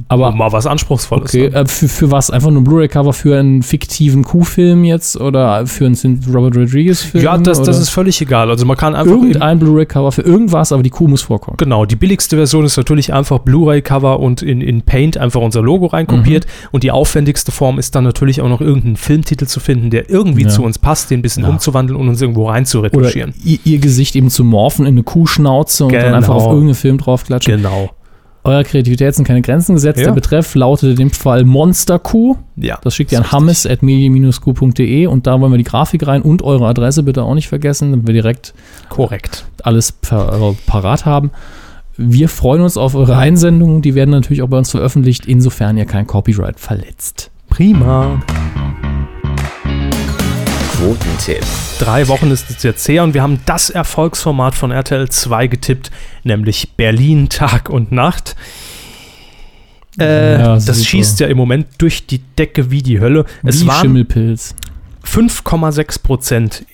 Aber 0.07 0.31
mal 0.31 0.51
was 0.51 0.65
Anspruchsvolles. 0.67 1.33
Okay, 1.33 1.49
dann. 1.49 1.65
äh, 1.65 1.67
für, 1.67 1.87
für 1.87 2.11
was? 2.11 2.29
Einfach 2.29 2.49
nur 2.51 2.61
ein 2.61 2.63
Blu-ray-Cover 2.63 3.13
für 3.13 3.37
einen 3.39 3.63
fiktiven 3.63 4.23
Q-Film 4.23 4.83
jetzt 4.83 5.19
oder 5.19 5.65
für 5.65 5.85
einen 5.85 6.23
Robert 6.31 6.55
Rodriguez-Film? 6.55 7.23
ja, 7.23 7.37
das, 7.37 7.61
das 7.63 7.79
ist 7.79 7.89
völlig 7.89 8.21
egal. 8.21 8.49
Also 8.49 8.65
man 8.65 8.77
kann 8.77 8.95
einfach 8.95 9.11
irgendein 9.11 9.57
Blu-ray-Cover 9.59 10.11
für 10.11 10.21
irgendwas, 10.21 10.71
aber 10.71 10.83
die 10.83 10.89
Kuh 10.89 11.07
muss 11.07 11.21
vorkommen. 11.23 11.57
Genau, 11.57 11.85
die 11.85 11.95
billigste 11.95 12.35
Version 12.35 12.65
ist 12.65 12.77
natürlich 12.77 13.13
einfach 13.13 13.39
Blu-ray-Cover 13.39 14.19
und 14.19 14.41
in, 14.41 14.61
in 14.61 14.81
Paint 14.83 15.17
einfach 15.17 15.41
unser 15.41 15.61
Logo 15.61 15.87
reinkopiert. 15.87 16.45
Mhm. 16.45 16.67
Und 16.71 16.83
die 16.83 16.91
aufwendigste 16.91 17.51
Form 17.51 17.79
ist 17.79 17.95
dann 17.95 18.03
natürlich 18.03 18.41
auch 18.41 18.49
noch 18.49 18.61
irgendeinen 18.61 18.95
Filmtitel 18.97 19.45
zu 19.47 19.59
finden, 19.59 19.89
der 19.89 20.09
irgendwie 20.09 20.43
Ja. 20.43 20.49
zu 20.49 20.63
uns 20.63 20.77
passt, 20.77 21.09
den 21.09 21.19
ein 21.19 21.21
bisschen 21.23 21.43
Ja. 21.43 21.49
umzuwandeln 21.49 21.99
und 21.99 22.07
uns 22.09 22.21
irgendwo 22.21 22.47
rein 22.47 22.65
zu 22.65 22.79
Oder 22.79 23.13
ihr, 23.15 23.59
ihr 23.63 23.79
Gesicht 23.79 24.15
eben 24.15 24.29
zu 24.29 24.43
morphen 24.43 24.85
in 24.85 24.93
eine 24.93 25.03
Kuhschnauze 25.03 25.85
und 25.85 25.93
dann 25.93 26.01
Genau. 26.03 26.15
einfach 26.17 26.35
auf 26.35 26.45
irgendeinen 26.45 26.75
Film 26.75 26.97
draufklatschen. 26.97 27.57
Genau. 27.57 27.89
Eurer 28.43 28.63
Kreativität 28.63 29.15
sind 29.15 29.25
keine 29.25 29.41
Grenzen 29.41 29.75
gesetzt. 29.75 29.99
Ja. 29.99 30.05
Der 30.05 30.13
Betreff 30.13 30.55
lautet 30.55 30.91
in 30.91 30.95
dem 30.95 31.11
Fall 31.11 31.43
Monster-Kuh. 31.43 32.37
Ja. 32.55 32.79
Das 32.81 32.95
schickt 32.95 33.11
ihr 33.11 33.17
an 33.17 33.31
hammes.medien-q.de 33.31 35.07
und 35.07 35.27
da 35.27 35.39
wollen 35.39 35.51
wir 35.51 35.57
die 35.57 35.63
Grafik 35.63 36.07
rein 36.07 36.21
und 36.21 36.41
eure 36.41 36.67
Adresse 36.67 37.03
bitte 37.03 37.23
auch 37.23 37.35
nicht 37.35 37.49
vergessen, 37.49 37.91
damit 37.91 38.07
wir 38.07 38.13
direkt 38.13 38.53
Korrekt. 38.87 39.45
alles 39.63 39.91
per, 39.91 40.33
äh, 40.33 40.53
parat 40.65 41.05
haben. 41.05 41.31
Wir 41.97 42.29
freuen 42.29 42.61
uns 42.61 42.77
auf 42.77 42.95
eure 42.95 43.17
Einsendungen. 43.17 43.81
Die 43.81 43.93
werden 43.93 44.11
natürlich 44.11 44.41
auch 44.41 44.47
bei 44.47 44.57
uns 44.57 44.71
veröffentlicht, 44.71 45.25
insofern 45.25 45.77
ihr 45.77 45.85
kein 45.85 46.07
Copyright 46.07 46.59
verletzt. 46.59 47.29
Prima. 47.49 48.21
Quotentipp. 50.79 51.43
Drei 51.77 52.07
Wochen 52.07 52.31
ist 52.31 52.49
es 52.49 52.63
jetzt 52.63 52.87
her 52.87 53.03
und 53.03 53.13
wir 53.13 53.21
haben 53.21 53.41
das 53.45 53.69
Erfolgsformat 53.69 54.55
von 54.55 54.71
RTL 54.71 55.09
2 55.09 55.47
getippt, 55.47 55.91
nämlich 56.23 56.71
Berlin 56.77 57.27
Tag 57.27 57.69
und 57.69 57.91
Nacht. 57.91 58.37
Äh, 59.99 60.39
Ja, 60.39 60.53
das 60.53 60.65
super. 60.65 60.79
schießt 60.79 61.19
ja 61.19 61.27
im 61.27 61.35
Moment 61.35 61.67
durch 61.79 62.07
die 62.07 62.19
Decke 62.19 62.71
wie 62.71 62.81
die 62.81 63.01
Hölle. 63.01 63.25
Es 63.43 63.61
Wie 63.63 63.67
waren 63.67 63.81
Schimmelpilz. 63.81 64.55
5,6 65.05 66.01
Prozent 66.01 66.65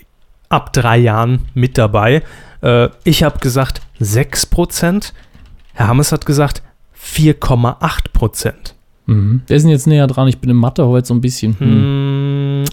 ab 0.49 0.71
drei 0.71 0.97
Jahren 0.97 1.39
mit 1.55 1.79
dabei. 1.79 2.21
Äh, 2.61 2.89
ich 3.05 3.23
habe 3.23 3.39
gesagt 3.39 3.81
6 3.99 4.45
Prozent. 4.45 5.13
Herr 5.73 5.87
Hammes 5.87 6.11
hat 6.11 6.27
gesagt 6.27 6.61
4,8 6.95 8.09
Prozent. 8.13 8.75
Mhm. 9.07 9.41
Wer 9.47 9.57
ist 9.57 9.63
denn 9.63 9.71
jetzt 9.71 9.87
näher 9.87 10.05
dran? 10.05 10.27
Ich 10.27 10.37
bin 10.37 10.51
in 10.51 10.57
Mathe 10.57 10.85
heute 10.85 11.07
so 11.07 11.15
ein 11.15 11.21
bisschen. 11.21 11.57
Hm. 11.59 11.67
Hm, 11.69 12.63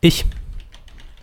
ich, 0.00 0.24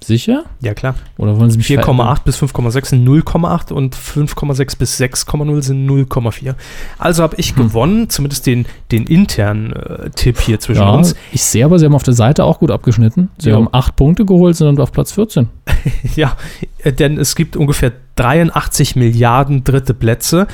Sicher? 0.05 0.43
ja 0.61 0.73
klar. 0.73 0.95
Oder 1.17 1.37
wollen 1.39 1.49
Sie 1.49 1.57
mich 1.57 1.67
4,8 1.67 2.23
bis 2.23 2.37
5,6 2.41 2.85
sind 2.87 3.07
0,8 3.07 3.71
und 3.73 3.95
5,6 3.95 4.77
bis 4.77 4.99
6,0 4.99 5.61
sind 5.61 5.87
0,4. 5.89 6.55
Also 6.97 7.23
habe 7.23 7.35
ich 7.37 7.55
gewonnen, 7.55 8.09
zumindest 8.09 8.45
den, 8.45 8.65
den 8.91 9.05
internen 9.07 9.73
äh, 9.73 10.09
Tipp 10.11 10.39
hier 10.39 10.59
zwischen 10.59 10.81
Ja, 10.81 10.91
uns. 10.91 11.15
ich 11.31 11.43
sehe 11.43 11.65
aber, 11.65 11.79
Sie 11.79 11.85
haben 11.85 11.95
auf 11.95 12.03
der 12.03 12.13
Seite 12.13 12.43
auch 12.43 12.59
gut 12.59 12.71
abgeschnitten. 12.71 13.29
Sie 13.37 13.49
Ja. 13.49 13.55
haben 13.55 13.69
acht 13.71 13.95
Punkte 13.95 14.25
geholt, 14.25 14.55
sind 14.55 14.79
auf 14.79 14.91
Platz 14.91 15.11
14. 15.13 15.49
Ja, 16.15 16.37
äh, 16.79 16.91
denn 16.93 17.17
es 17.17 17.35
gibt 17.35 17.55
ungefähr 17.57 17.91
83 18.15 18.95
Milliarden 18.95 19.63
dritte 19.63 19.93
Plätze. 19.93 20.47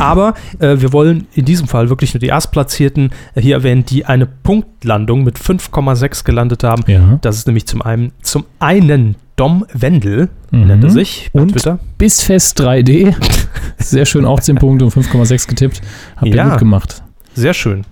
Aber 0.00 0.34
äh, 0.58 0.76
wir 0.80 0.92
wollen 0.92 1.26
in 1.34 1.44
diesem 1.44 1.66
Fall 1.68 1.88
wirklich 1.88 2.12
nur 2.14 2.20
die 2.20 2.26
Erstplatzierten 2.26 3.10
äh, 3.34 3.40
hier 3.40 3.56
erwähnen, 3.56 3.84
die 3.86 4.04
eine 4.06 4.26
Punktlandung 4.26 5.24
mit 5.24 5.38
5,6 5.38 6.24
gelandet 6.24 6.64
haben. 6.64 6.82
Ja. 6.86 7.18
Das 7.22 7.36
ist 7.36 7.46
nämlich 7.46 7.66
zum 7.66 7.82
einen, 7.82 8.12
zum 8.22 8.44
einen 8.58 9.16
Dom 9.36 9.66
Wendel, 9.72 10.28
Mhm. 10.50 10.66
nennt 10.68 10.84
er 10.84 10.90
sich 10.90 11.30
bei 11.32 11.42
Und 11.42 11.52
Twitter. 11.52 11.78
Bissfest 11.98 12.60
3D. 12.60 13.14
Sehr 13.78 14.06
schön, 14.06 14.24
auch 14.24 14.40
10 14.40 14.56
Punkte 14.56 14.84
und 14.84 14.92
5,6 14.94 15.48
getippt. 15.48 15.80
Habt 16.16 16.26
ihr 16.28 16.36
Ja. 16.36 16.50
gut 16.50 16.58
gemacht. 16.58 17.02
Sehr 17.34 17.52
schön. 17.52 17.82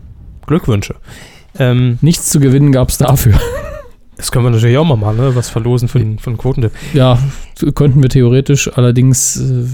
Glückwünsche. 0.47 0.95
Ähm, 1.59 1.99
Nichts 2.01 2.31
zu 2.31 2.41
gewinnen 2.41 2.73
gab 2.73 2.89
es 2.91 2.99
dafür. 2.99 3.35
Das 4.17 4.31
können 4.33 4.45
wir 4.45 4.51
natürlich 4.51 4.77
auch 4.79 4.85
mal 4.85 4.97
machen, 4.97 5.17
ne? 5.19 5.35
was 5.35 5.49
verlosen 5.49 5.89
für, 5.89 5.99
einen- 5.99 6.19
für 6.19 6.31
einen 6.31 6.39
Quotentipp. 6.39 6.73
Ja, 6.93 7.19
könnten 7.75 8.03
wir 8.03 8.09
theoretisch, 8.11 8.71
allerdings 8.77 9.37
äh, 9.41 9.65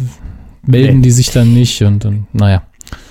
melden 0.66 0.96
Nee. 0.98 1.02
die 1.02 1.10
sich 1.10 1.30
dann 1.30 1.52
nicht 1.54 1.82
und 1.82 2.04
dann, 2.04 2.26
naja. 2.32 2.62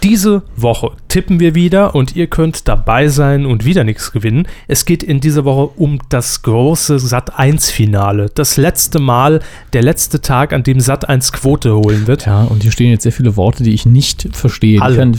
Diese 0.04 0.44
Woche 0.58 0.92
tippen 1.08 1.40
wir 1.40 1.56
wieder 1.56 1.96
und 1.96 2.14
ihr 2.16 2.28
könnt 2.28 2.68
dabei 2.68 3.08
sein 3.08 3.46
und 3.46 3.64
wieder 3.64 3.86
nichts 3.86 4.12
gewinnen. 4.12 4.46
Es 4.68 4.84
geht 4.84 5.04
in 5.04 5.22
dieser 5.22 5.46
Woche 5.46 5.72
um 5.80 6.00
das 6.10 6.42
große 6.42 6.98
Sat1-Finale. 6.98 8.30
Das 8.36 8.58
letzte 8.58 9.00
Mal, 9.00 9.42
der 9.74 9.82
letzte 9.84 10.22
Tag, 10.22 10.52
an 10.52 10.64
dem 10.64 10.80
Sat1 10.80 11.32
Quote 11.32 11.76
holen 11.76 12.08
wird. 12.08 12.26
Ja, 12.26 12.44
und 12.44 12.64
hier 12.64 12.72
stehen 12.74 12.92
jetzt 12.92 13.04
sehr 13.04 13.12
viele 13.14 13.38
Worte, 13.38 13.64
die 13.64 13.74
ich 13.74 13.86
nicht 13.86 14.28
verstehe. 14.34 14.78
Die 14.78 14.82
Alle. 14.82 14.98
Kann, 14.98 15.18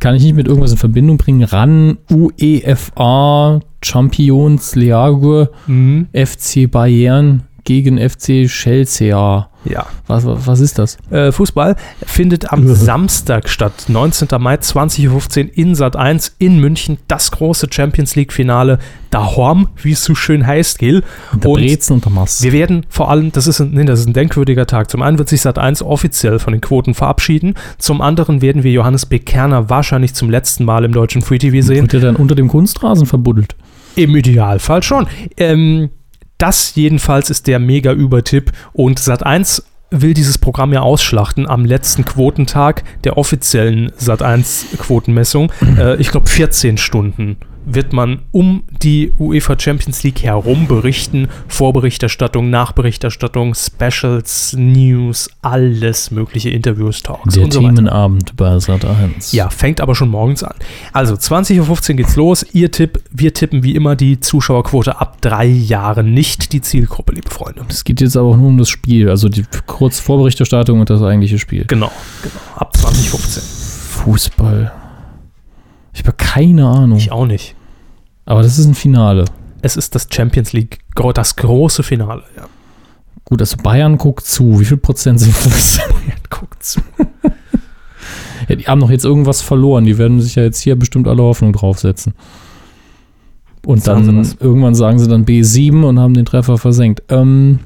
kann 0.00 0.14
ich 0.14 0.22
nicht 0.24 0.34
mit 0.34 0.48
irgendwas 0.48 0.72
in 0.72 0.78
Verbindung 0.78 1.18
bringen. 1.18 1.44
RAN, 1.44 1.98
UEFA, 2.10 3.60
Champions, 3.82 4.74
League, 4.74 5.48
Mhm. 5.66 6.08
FC 6.12 6.66
Bayern, 6.70 7.42
gegen 7.70 7.98
FC 7.98 8.48
Chelsea. 8.48 9.48
Ja. 9.64 9.86
Was, 10.08 10.24
was 10.26 10.58
ist 10.58 10.76
das? 10.80 10.98
Äh, 11.10 11.30
Fußball 11.30 11.76
findet 12.04 12.52
am 12.52 12.66
Samstag 12.74 13.48
statt, 13.48 13.84
19. 13.86 14.26
Mai 14.40 14.56
20.15 14.56 15.44
Uhr 15.44 15.50
in 15.54 15.76
Sat 15.76 15.94
1 15.94 16.34
in 16.38 16.58
München. 16.58 16.98
Das 17.06 17.30
große 17.30 17.68
Champions 17.70 18.16
League-Finale 18.16 18.80
daheim, 19.10 19.68
wie 19.80 19.92
es 19.92 20.02
so 20.02 20.16
schön 20.16 20.44
heißt, 20.44 20.80
Gil. 20.80 21.04
Der 21.32 21.48
Und 21.48 21.60
Brezen 21.60 21.92
und 21.92 22.04
der 22.06 22.10
Mass. 22.10 22.42
wir 22.42 22.52
werden 22.52 22.86
vor 22.88 23.08
allem, 23.08 23.30
das 23.30 23.46
ist, 23.46 23.60
ein, 23.60 23.70
nee, 23.70 23.84
das 23.84 24.00
ist 24.00 24.06
ein 24.08 24.14
denkwürdiger 24.14 24.66
Tag. 24.66 24.90
Zum 24.90 25.00
einen 25.02 25.18
wird 25.18 25.28
sich 25.28 25.40
Sat 25.40 25.56
1 25.56 25.84
offiziell 25.84 26.40
von 26.40 26.52
den 26.52 26.60
Quoten 26.60 26.94
verabschieden. 26.94 27.54
Zum 27.78 28.00
anderen 28.00 28.42
werden 28.42 28.64
wir 28.64 28.72
Johannes 28.72 29.06
B. 29.06 29.20
Kerner 29.20 29.70
wahrscheinlich 29.70 30.14
zum 30.14 30.28
letzten 30.28 30.64
Mal 30.64 30.84
im 30.84 30.90
deutschen 30.90 31.22
Free 31.22 31.38
TV 31.38 31.64
sehen. 31.64 31.82
Wird 31.82 31.92
der 31.92 32.00
dann 32.00 32.16
unter 32.16 32.34
dem 32.34 32.48
Kunstrasen 32.48 33.06
verbuddelt? 33.06 33.54
Im 33.94 34.16
Idealfall 34.16 34.82
schon. 34.82 35.06
Ähm, 35.36 35.90
das 36.40 36.74
jedenfalls 36.74 37.30
ist 37.30 37.46
der 37.46 37.58
mega 37.58 37.92
Übertipp 37.92 38.52
und 38.72 38.98
Sat1 38.98 39.62
will 39.90 40.14
dieses 40.14 40.38
Programm 40.38 40.72
ja 40.72 40.80
ausschlachten 40.80 41.48
am 41.48 41.64
letzten 41.64 42.04
Quotentag 42.04 42.84
der 43.04 43.18
offiziellen 43.18 43.90
Sat1 43.92 44.76
Quotenmessung. 44.78 45.52
Äh, 45.76 45.96
ich 45.96 46.10
glaube 46.10 46.28
14 46.28 46.78
Stunden 46.78 47.36
wird 47.64 47.92
man 47.92 48.20
um 48.32 48.64
die 48.82 49.12
UEFA 49.18 49.58
Champions 49.58 50.02
League 50.02 50.22
herum 50.22 50.66
berichten. 50.66 51.28
Vorberichterstattung, 51.48 52.50
Nachberichterstattung, 52.50 53.54
Specials, 53.54 54.54
News, 54.58 55.30
alles 55.42 56.10
mögliche 56.10 56.50
Interviews, 56.50 57.02
Talks 57.02 57.34
Der 57.34 57.44
und 57.44 57.52
so 57.52 57.62
weiter. 57.62 57.76
Themenabend 57.76 58.36
bei 58.36 58.58
Sat 58.58 58.84
1. 58.84 59.32
Ja, 59.32 59.50
fängt 59.50 59.80
aber 59.80 59.94
schon 59.94 60.08
morgens 60.08 60.42
an. 60.42 60.54
Also 60.92 61.14
20.15 61.14 61.90
Uhr 61.90 61.96
geht's 61.96 62.16
los. 62.16 62.46
Ihr 62.52 62.70
Tipp, 62.70 63.02
wir 63.10 63.34
tippen 63.34 63.62
wie 63.62 63.74
immer 63.74 63.96
die 63.96 64.20
Zuschauerquote 64.20 65.00
ab 65.00 65.20
drei 65.20 65.46
Jahren, 65.46 66.14
nicht 66.14 66.52
die 66.52 66.60
Zielgruppe, 66.60 67.12
liebe 67.12 67.30
Freunde. 67.30 67.64
Es 67.68 67.84
geht 67.84 68.00
jetzt 68.00 68.16
aber 68.16 68.28
auch 68.28 68.36
nur 68.36 68.48
um 68.48 68.58
das 68.58 68.68
Spiel, 68.68 69.08
also 69.08 69.28
die 69.28 69.44
kurz 69.66 70.00
Vorberichterstattung 70.00 70.80
und 70.80 70.90
das 70.90 71.02
eigentliche 71.02 71.38
Spiel. 71.38 71.64
Genau, 71.66 71.90
genau. 72.22 72.34
Ab 72.56 72.76
2015. 72.76 73.42
Fußball. 73.42 74.72
Ich 75.92 76.00
habe 76.00 76.12
keine 76.16 76.66
Ahnung. 76.66 76.98
Ich 76.98 77.12
auch 77.12 77.26
nicht. 77.26 77.54
Aber 78.24 78.42
das 78.42 78.58
ist 78.58 78.66
ein 78.66 78.74
Finale. 78.74 79.24
Es 79.62 79.76
ist 79.76 79.94
das 79.94 80.08
Champions 80.10 80.52
League, 80.52 80.80
das 81.14 81.36
große 81.36 81.82
Finale. 81.82 82.22
Ja. 82.36 82.48
Gut, 83.24 83.40
also 83.40 83.56
Bayern 83.58 83.98
guckt 83.98 84.24
zu. 84.24 84.58
Wie 84.60 84.64
viel 84.64 84.76
Prozent 84.76 85.20
sind 85.20 85.34
das? 85.44 85.80
Guckt 86.30 86.62
zu. 86.62 86.80
Ja, 88.48 88.56
die 88.56 88.66
haben 88.66 88.80
doch 88.80 88.90
jetzt 88.90 89.04
irgendwas 89.04 89.42
verloren. 89.42 89.84
Die 89.84 89.96
werden 89.96 90.20
sich 90.20 90.34
ja 90.34 90.42
jetzt 90.42 90.60
hier 90.60 90.74
bestimmt 90.74 91.06
alle 91.06 91.22
Hoffnung 91.22 91.52
draufsetzen. 91.52 92.14
Und 93.64 93.84
Sagen 93.84 94.06
dann 94.06 94.36
irgendwann 94.40 94.74
sagen 94.74 94.98
sie 94.98 95.06
dann 95.06 95.24
B7 95.24 95.84
und 95.84 96.00
haben 96.00 96.14
den 96.14 96.24
Treffer 96.24 96.58
versenkt. 96.58 97.02
Ähm, 97.10 97.60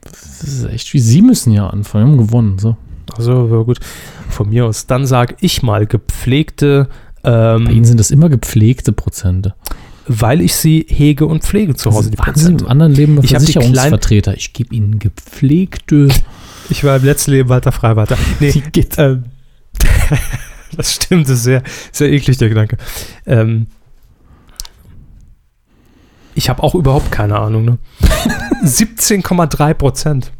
das 0.00 0.42
ist 0.42 0.64
echt 0.64 0.92
wie 0.94 0.98
Sie 0.98 1.22
müssen 1.22 1.52
ja 1.52 1.68
anfangen. 1.68 2.06
Wir 2.06 2.10
haben 2.12 2.26
gewonnen. 2.26 2.58
So. 2.58 2.76
Also, 3.16 3.64
gut. 3.64 3.80
Von 4.28 4.48
mir 4.50 4.66
aus. 4.66 4.86
Dann 4.86 5.06
sag 5.06 5.36
ich 5.40 5.62
mal 5.62 5.86
gepflegte, 5.86 6.88
Bei 7.22 7.30
Ihnen 7.56 7.68
ähm, 7.68 7.84
sind 7.84 8.00
das 8.00 8.10
immer 8.10 8.28
gepflegte 8.28 8.92
Prozente. 8.92 9.54
weil 10.06 10.40
ich 10.40 10.54
sie 10.54 10.84
hege 10.88 11.24
und 11.26 11.42
pflege 11.44 11.74
zu 11.74 11.92
Hause. 11.92 12.10
Die 12.10 12.18
Waren 12.18 12.34
Sie 12.34 12.52
im 12.52 12.66
anderen 12.66 12.92
Leben 12.92 13.18
Ich 13.22 13.30
Versicherungsvertreter? 13.30 14.34
Ich 14.36 14.52
gebe 14.52 14.74
Ihnen 14.74 14.98
gepflegte. 14.98 16.08
Ich 16.68 16.84
war 16.84 16.96
im 16.96 17.04
letzten 17.04 17.30
Leben 17.30 17.48
Walter 17.48 17.72
Freiwalter. 17.72 18.18
Nee, 18.40 18.50
geht. 18.72 18.98
Ähm, 18.98 19.24
das 20.76 20.94
stimmt, 20.94 21.28
das 21.28 21.36
ist 21.38 21.44
sehr, 21.44 21.62
sehr 21.92 22.10
eklig, 22.12 22.36
der 22.38 22.48
Gedanke. 22.48 22.76
Ähm, 23.26 23.66
ich 26.34 26.48
habe 26.48 26.62
auch 26.62 26.74
überhaupt 26.74 27.12
keine 27.12 27.38
Ahnung. 27.38 27.64
Ne? 27.64 27.78
17,3 28.64 29.74
Prozent. 29.74 30.32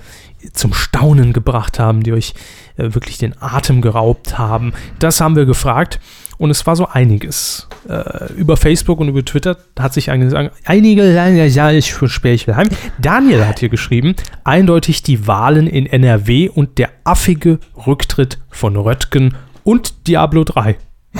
zum 0.52 0.72
Staunen 0.72 1.32
gebracht 1.32 1.78
haben, 1.78 2.02
die 2.02 2.12
euch 2.12 2.34
äh, 2.76 2.94
wirklich 2.94 3.18
den 3.18 3.40
Atem 3.40 3.80
geraubt 3.80 4.38
haben? 4.38 4.72
Das 4.98 5.20
haben 5.20 5.36
wir 5.36 5.46
gefragt 5.46 6.00
und 6.42 6.50
es 6.50 6.66
war 6.66 6.74
so 6.74 6.88
einiges. 6.88 7.68
Äh, 7.88 8.32
über 8.34 8.56
Facebook 8.56 8.98
und 8.98 9.08
über 9.08 9.24
Twitter 9.24 9.56
hat 9.78 9.94
sich 9.94 10.10
einige, 10.10 10.50
einige 10.64 11.46
ja, 11.46 11.70
ich 11.70 11.94
versperre 11.94 12.34
ich 12.34 12.46
will 12.46 12.56
heim. 12.56 12.68
Daniel 13.00 13.46
hat 13.46 13.60
hier 13.60 13.68
geschrieben, 13.68 14.16
eindeutig 14.42 15.04
die 15.04 15.28
Wahlen 15.28 15.68
in 15.68 15.86
NRW 15.86 16.48
und 16.48 16.78
der 16.78 16.90
affige 17.04 17.60
Rücktritt 17.86 18.38
von 18.50 18.76
Röttgen 18.76 19.36
und 19.62 20.08
Diablo 20.08 20.42
3. 20.42 20.76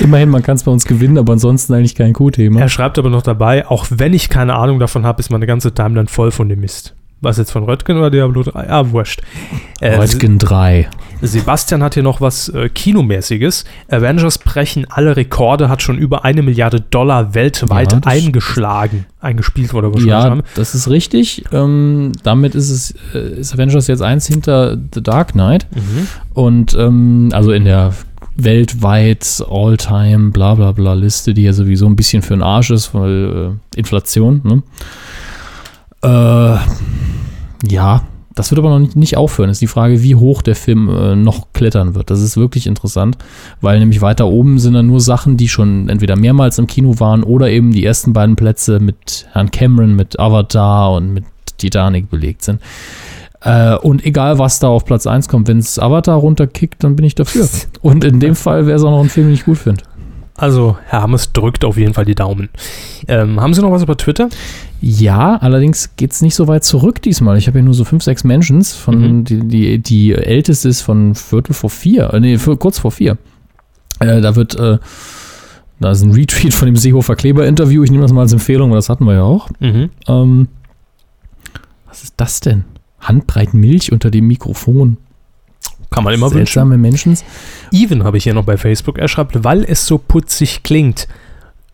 Immerhin, 0.00 0.30
man 0.30 0.42
kann 0.42 0.56
es 0.56 0.64
bei 0.64 0.72
uns 0.72 0.84
gewinnen, 0.84 1.18
aber 1.18 1.34
ansonsten 1.34 1.74
eigentlich 1.74 1.94
kein 1.94 2.14
Q-Thema. 2.14 2.60
Er 2.60 2.68
schreibt 2.68 2.98
aber 2.98 3.10
noch 3.10 3.22
dabei, 3.22 3.68
auch 3.68 3.86
wenn 3.90 4.12
ich 4.12 4.28
keine 4.28 4.56
Ahnung 4.56 4.80
davon 4.80 5.06
habe, 5.06 5.20
ist 5.20 5.30
meine 5.30 5.46
ganze 5.46 5.72
Timeline 5.72 6.08
voll 6.08 6.32
von 6.32 6.48
dem 6.48 6.60
Mist. 6.60 6.96
Was 7.24 7.38
jetzt 7.38 7.50
von 7.50 7.64
Röttgen 7.64 7.96
oder 7.96 8.10
Diablo 8.10 8.42
3? 8.42 8.70
Ah, 8.70 8.90
wurscht. 8.90 9.22
Äh, 9.80 9.96
Röttgen 9.96 10.38
3. 10.38 10.88
Sebastian 11.22 11.82
hat 11.82 11.94
hier 11.94 12.02
noch 12.02 12.20
was 12.20 12.50
äh, 12.50 12.68
Kinomäßiges. 12.68 13.64
Avengers 13.88 14.38
brechen 14.38 14.86
alle 14.90 15.16
Rekorde, 15.16 15.68
hat 15.68 15.82
schon 15.82 15.96
über 15.96 16.24
eine 16.24 16.42
Milliarde 16.42 16.80
Dollar 16.80 17.34
weltweit 17.34 17.92
Ja, 17.92 18.00
eingeschlagen. 18.04 19.06
Eingespielt 19.20 19.72
wurde 19.72 19.88
wahrscheinlich. 19.88 20.10
Ja, 20.10 20.24
haben. 20.24 20.42
das 20.54 20.74
ist 20.74 20.88
richtig. 20.88 21.44
Ähm, 21.50 22.12
damit 22.22 22.54
ist 22.54 22.70
es 22.70 22.94
äh, 23.14 23.40
ist 23.40 23.54
Avengers 23.54 23.86
jetzt 23.86 24.02
eins 24.02 24.26
hinter 24.26 24.76
The 24.92 25.02
Dark 25.02 25.32
Knight. 25.32 25.66
Mhm. 25.74 26.08
Und 26.34 26.74
ähm, 26.74 27.30
also 27.32 27.52
in 27.52 27.64
der 27.64 27.94
weltweit 28.36 29.42
All-Time 29.48 30.30
bla 30.30 30.54
bla 30.54 30.72
bla 30.72 30.94
Liste, 30.94 31.34
die 31.34 31.44
ja 31.44 31.52
sowieso 31.52 31.86
ein 31.86 31.96
bisschen 31.96 32.22
für 32.22 32.34
den 32.34 32.42
Arsch 32.42 32.70
ist, 32.70 32.94
weil 32.94 33.56
äh, 33.74 33.78
Inflation, 33.78 34.40
ne? 34.44 34.62
Äh, 36.04 36.58
ja, 37.66 38.02
das 38.34 38.50
wird 38.50 38.58
aber 38.58 38.70
noch 38.70 38.80
nicht, 38.80 38.96
nicht 38.96 39.16
aufhören. 39.16 39.48
Ist 39.48 39.62
die 39.62 39.66
Frage, 39.66 40.02
wie 40.02 40.16
hoch 40.16 40.42
der 40.42 40.56
Film 40.56 40.88
äh, 40.88 41.16
noch 41.16 41.52
klettern 41.52 41.94
wird. 41.94 42.10
Das 42.10 42.20
ist 42.20 42.36
wirklich 42.36 42.66
interessant, 42.66 43.16
weil 43.60 43.78
nämlich 43.78 44.00
weiter 44.00 44.26
oben 44.26 44.58
sind 44.58 44.74
dann 44.74 44.86
nur 44.86 45.00
Sachen, 45.00 45.36
die 45.36 45.48
schon 45.48 45.88
entweder 45.88 46.16
mehrmals 46.16 46.58
im 46.58 46.66
Kino 46.66 46.98
waren 46.98 47.22
oder 47.22 47.48
eben 47.48 47.72
die 47.72 47.84
ersten 47.84 48.12
beiden 48.12 48.36
Plätze 48.36 48.80
mit 48.80 49.26
Herrn 49.32 49.50
Cameron, 49.50 49.94
mit 49.94 50.18
Avatar 50.18 50.92
und 50.92 51.14
mit 51.14 51.24
Titanic 51.58 52.10
belegt 52.10 52.42
sind. 52.42 52.60
Äh, 53.40 53.76
und 53.76 54.04
egal, 54.04 54.38
was 54.38 54.58
da 54.58 54.68
auf 54.68 54.84
Platz 54.84 55.06
1 55.06 55.28
kommt, 55.28 55.48
wenn 55.48 55.58
es 55.58 55.78
Avatar 55.78 56.16
runterkickt, 56.16 56.82
dann 56.82 56.96
bin 56.96 57.04
ich 57.04 57.14
dafür. 57.14 57.46
Und 57.82 58.02
in 58.02 58.18
dem 58.18 58.34
Fall 58.34 58.66
wäre 58.66 58.78
es 58.78 58.82
auch 58.82 58.90
noch 58.90 59.02
ein 59.02 59.10
Film, 59.10 59.26
den 59.26 59.34
ich 59.34 59.44
gut 59.44 59.58
finde. 59.58 59.84
Also, 60.36 60.76
Herr 60.86 61.02
Hammes 61.02 61.32
drückt 61.32 61.64
auf 61.64 61.76
jeden 61.76 61.94
Fall 61.94 62.04
die 62.04 62.16
Daumen. 62.16 62.48
Ähm, 63.06 63.40
haben 63.40 63.54
Sie 63.54 63.62
noch 63.62 63.70
was 63.70 63.82
über 63.84 63.96
Twitter? 63.96 64.28
Ja, 64.80 65.36
allerdings 65.36 65.94
geht 65.96 66.10
es 66.10 66.22
nicht 66.22 66.34
so 66.34 66.48
weit 66.48 66.64
zurück 66.64 67.00
diesmal. 67.02 67.38
Ich 67.38 67.46
habe 67.46 67.58
hier 67.58 67.64
nur 67.64 67.74
so 67.74 67.84
fünf, 67.84 68.02
sechs 68.02 68.24
Mentions. 68.24 68.74
Von, 68.74 69.00
Mhm. 69.18 69.24
die, 69.24 69.40
die, 69.46 69.78
die 69.78 70.12
älteste 70.12 70.68
ist 70.68 70.82
von 70.82 71.14
Viertel 71.14 71.54
vor 71.54 71.70
vier. 71.70 72.12
Äh, 72.12 72.20
nee, 72.20 72.38
für, 72.38 72.56
kurz 72.56 72.78
vor 72.80 72.90
vier. 72.90 73.16
Äh, 74.00 74.20
da 74.20 74.34
wird, 74.34 74.56
äh, 74.58 74.78
da 75.78 75.90
ist 75.92 76.02
ein 76.02 76.10
Retweet 76.12 76.52
von 76.52 76.66
dem 76.66 76.76
Seehofer 76.76 77.14
Kleber-Interview. 77.14 77.84
Ich 77.84 77.90
nehme 77.92 78.02
das 78.02 78.12
mal 78.12 78.22
als 78.22 78.32
Empfehlung, 78.32 78.70
weil 78.70 78.78
das 78.78 78.88
hatten 78.88 79.04
wir 79.04 79.14
ja 79.14 79.22
auch. 79.22 79.48
Mhm. 79.60 79.90
Ähm, 80.08 80.48
was 81.86 82.02
ist 82.02 82.14
das 82.16 82.40
denn? 82.40 82.64
Handbreit 82.98 83.54
Milch 83.54 83.92
unter 83.92 84.10
dem 84.10 84.26
Mikrofon. 84.26 84.96
Kann 85.94 86.02
man 86.02 86.12
immer 86.12 86.26
wünschen. 86.26 86.46
Seltsame 86.46 86.76
Menschen. 86.76 87.16
Even 87.70 88.02
habe 88.02 88.16
ich 88.16 88.24
hier 88.24 88.34
noch 88.34 88.44
bei 88.44 88.56
Facebook. 88.56 88.98
Er 88.98 89.06
schreibt, 89.06 89.44
weil 89.44 89.62
es 89.62 89.86
so 89.86 89.98
putzig 89.98 90.64
klingt. 90.64 91.06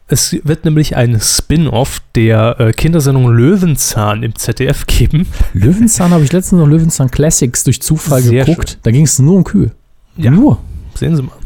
Es 0.08 0.36
wird 0.44 0.64
nämlich 0.64 0.96
ein 0.96 1.18
Spin-off 1.20 2.02
der 2.14 2.60
äh, 2.60 2.72
Kindersendung 2.72 3.28
Löwenzahn 3.28 4.22
im 4.22 4.34
ZDF 4.34 4.86
geben. 4.86 5.26
Löwenzahn 5.54 6.10
habe 6.10 6.24
ich 6.24 6.32
letztens 6.32 6.60
noch 6.60 6.66
Löwenzahn 6.66 7.10
Classics 7.10 7.64
durch 7.64 7.80
Zufall 7.80 8.20
Sehr 8.20 8.44
geguckt. 8.44 8.78
Da 8.82 8.90
ging 8.90 9.04
es 9.04 9.18
nur 9.20 9.36
um 9.36 9.44
Kühe. 9.44 9.70
Ja. 10.16 10.30
Nur. 10.30 10.58
Sehen 10.96 11.16
Sie 11.16 11.22
mal. 11.22 11.36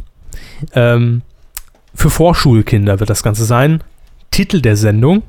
Ähm, 0.72 1.22
für 1.94 2.10
Vorschulkinder 2.10 2.98
wird 2.98 3.10
das 3.10 3.22
Ganze 3.22 3.44
sein. 3.44 3.84
Titel 4.32 4.60
der 4.60 4.76
Sendung: 4.76 5.22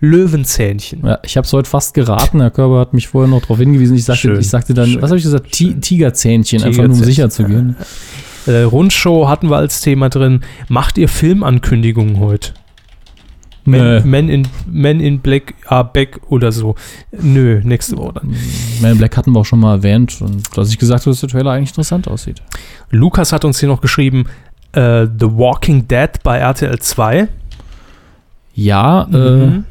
Löwenzähnchen. 0.00 1.04
Ja, 1.06 1.18
ich 1.22 1.36
habe 1.36 1.46
es 1.46 1.52
heute 1.52 1.68
fast 1.68 1.94
geraten. 1.94 2.40
Herr 2.40 2.50
Körber 2.50 2.80
hat 2.80 2.94
mich 2.94 3.08
vorher 3.08 3.28
noch 3.30 3.42
darauf 3.42 3.58
hingewiesen. 3.58 3.96
Ich 3.96 4.04
sagte, 4.04 4.20
Schön, 4.22 4.40
ich 4.40 4.48
sagte 4.48 4.72
dann, 4.74 4.88
schön. 4.88 5.02
was 5.02 5.10
habe 5.10 5.18
ich 5.18 5.24
gesagt? 5.24 5.52
Ti 5.52 5.74
Tigerzähnchen, 5.80 6.62
einfach 6.62 6.84
nur 6.84 6.96
um 6.96 7.04
sicher 7.04 7.28
zu 7.30 7.44
gehen. 7.44 7.76
Äh, 8.46 8.62
Rundshow 8.62 9.28
hatten 9.28 9.50
wir 9.50 9.56
als 9.56 9.82
Thema 9.82 10.08
drin. 10.08 10.40
Macht 10.68 10.96
ihr 10.96 11.08
Filmankündigungen 11.08 12.18
heute? 12.18 12.52
Men, 13.66 14.08
Men, 14.08 14.28
in, 14.30 14.48
Men 14.66 15.00
in 15.00 15.20
Black 15.20 15.54
are 15.66 15.84
back 15.84 16.18
oder 16.30 16.50
so. 16.50 16.76
Nö, 17.12 17.60
nächste 17.62 17.98
Woche 17.98 18.14
dann. 18.14 18.34
Man 18.80 18.92
in 18.92 18.98
Black 18.98 19.16
hatten 19.18 19.32
wir 19.32 19.40
auch 19.40 19.44
schon 19.44 19.60
mal 19.60 19.74
erwähnt 19.76 20.16
und 20.22 20.56
dass 20.56 20.70
ich 20.70 20.78
gesagt 20.78 21.02
habe, 21.02 21.10
dass 21.10 21.20
der 21.20 21.28
Trailer 21.28 21.50
eigentlich 21.52 21.68
interessant 21.70 22.08
aussieht. 22.08 22.40
Lukas 22.90 23.32
hat 23.34 23.44
uns 23.44 23.60
hier 23.60 23.68
noch 23.68 23.82
geschrieben, 23.82 24.24
äh, 24.72 25.04
The 25.06 25.26
Walking 25.26 25.86
Dead 25.86 26.08
bei 26.22 26.38
RTL 26.38 26.78
2. 26.78 27.28
Ja, 28.54 29.06
Mhm. 29.10 29.14
äh, 29.14 29.62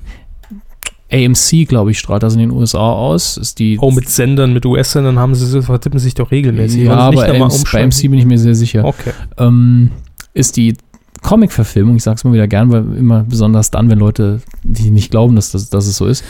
AMC, 1.11 1.67
glaube 1.67 1.91
ich, 1.91 1.99
strahlt 1.99 2.23
das 2.23 2.33
in 2.33 2.39
den 2.39 2.51
USA 2.51 2.91
aus. 2.91 3.37
Ist 3.37 3.59
die 3.59 3.77
Oh, 3.81 3.91
mit 3.91 4.09
Sendern, 4.09 4.53
mit 4.53 4.65
US-Sendern 4.65 5.17
haben 5.17 5.33
sie, 5.35 5.61
vertippen 5.61 5.99
sich 5.99 6.13
doch 6.13 6.31
regelmäßig. 6.31 6.83
ja, 6.83 6.93
aber 6.93 7.25
AMC, 7.27 7.71
bei? 7.71 7.83
AMC 7.83 8.01
bin 8.03 8.13
ich 8.15 8.25
mir 8.25 8.37
sehr 8.37 8.55
sicher. 8.55 8.85
Okay. 8.85 9.11
ähm, 9.37 9.91
ist 10.33 10.57
die 10.57 10.75
Comic-Verfilmung, 11.21 11.95
ich 11.95 12.03
sag's 12.03 12.23
mal 12.23 12.33
wieder 12.33 12.47
gern, 12.47 12.71
weil 12.71 12.95
immer 12.95 13.23
besonders 13.23 13.71
dann, 13.71 13.89
wenn 13.89 13.99
Leute, 13.99 14.41
die 14.63 14.91
nicht 14.91 15.11
glauben, 15.11 15.35
dass, 15.35 15.51
das, 15.51 15.69
dass 15.69 15.87
es 15.87 15.97
so 15.97 16.05
ist, 16.05 16.23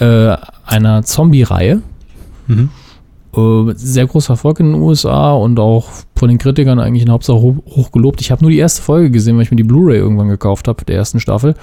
äh, 0.00 0.36
einer 0.66 1.02
Zombie-Reihe. 1.02 1.80
Mhm. 2.46 2.68
Äh, 3.36 3.72
sehr 3.76 4.06
großer 4.06 4.34
Erfolg 4.34 4.60
in 4.60 4.72
den 4.72 4.82
USA 4.82 5.32
und 5.32 5.58
auch 5.58 5.88
von 6.14 6.28
den 6.28 6.38
Kritikern 6.38 6.78
eigentlich 6.78 7.04
in 7.04 7.10
Hauptsache 7.10 7.38
hoch, 7.38 7.56
hoch 7.66 7.90
gelobt. 7.90 8.20
Ich 8.20 8.30
habe 8.30 8.42
nur 8.42 8.50
die 8.50 8.58
erste 8.58 8.82
Folge 8.82 9.10
gesehen, 9.10 9.36
weil 9.36 9.44
ich 9.44 9.50
mir 9.50 9.56
die 9.56 9.64
Blu-ray 9.64 9.96
irgendwann 9.98 10.28
gekauft 10.28 10.68
habe, 10.68 10.84
der 10.84 10.96
ersten 10.96 11.20
Staffel. 11.20 11.54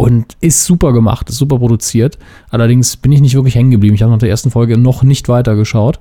Und 0.00 0.38
ist 0.40 0.64
super 0.64 0.94
gemacht, 0.94 1.28
ist 1.28 1.36
super 1.36 1.58
produziert. 1.58 2.16
Allerdings 2.48 2.96
bin 2.96 3.12
ich 3.12 3.20
nicht 3.20 3.34
wirklich 3.34 3.54
hängen 3.54 3.70
geblieben. 3.70 3.94
Ich 3.94 4.00
habe 4.00 4.10
nach 4.10 4.18
der 4.18 4.30
ersten 4.30 4.50
Folge 4.50 4.78
noch 4.78 5.02
nicht 5.02 5.28
weitergeschaut. 5.28 6.00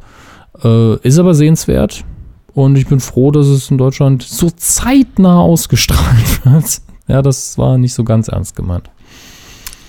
Äh, 0.64 0.96
ist 1.06 1.20
aber 1.20 1.34
sehenswert. 1.34 2.06
Und 2.54 2.78
ich 2.78 2.88
bin 2.88 3.02
froh, 3.02 3.32
dass 3.32 3.48
es 3.48 3.70
in 3.70 3.78
Deutschland 3.78 4.24
so 4.24 4.50
zeitnah 4.52 5.42
ausgestrahlt 5.42 6.46
wird. 6.46 6.82
Ja, 7.10 7.22
das 7.22 7.58
war 7.58 7.78
nicht 7.78 7.94
so 7.94 8.06
ganz 8.06 8.30
ernst 8.30 8.56
gemeint. 8.56 8.90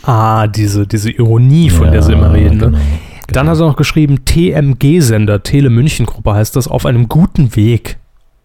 Ah, 0.03 0.49
diese, 0.49 0.89
diese 0.89 1.13
Ironie, 1.13 1.71
von 1.71 1.93
der 1.93 2.03
sie 2.03 2.15
immer 2.15 2.33
reden. 2.33 2.59
Ne? 2.59 2.67
genau. 2.67 2.79
Dann 3.29 3.49
hat 3.49 3.59
er 3.59 3.67
noch 3.69 3.77
geschrieben, 3.77 4.25
TMG-Sender, 4.25 5.45
Tele 5.45 5.71
München 5.71 6.07
Gruppe 6.07 6.35
heißt 6.35 6.57
das, 6.57 6.67
auf 6.67 6.85
einem 6.85 7.09
guten 7.09 7.55
Weg. 7.55 7.99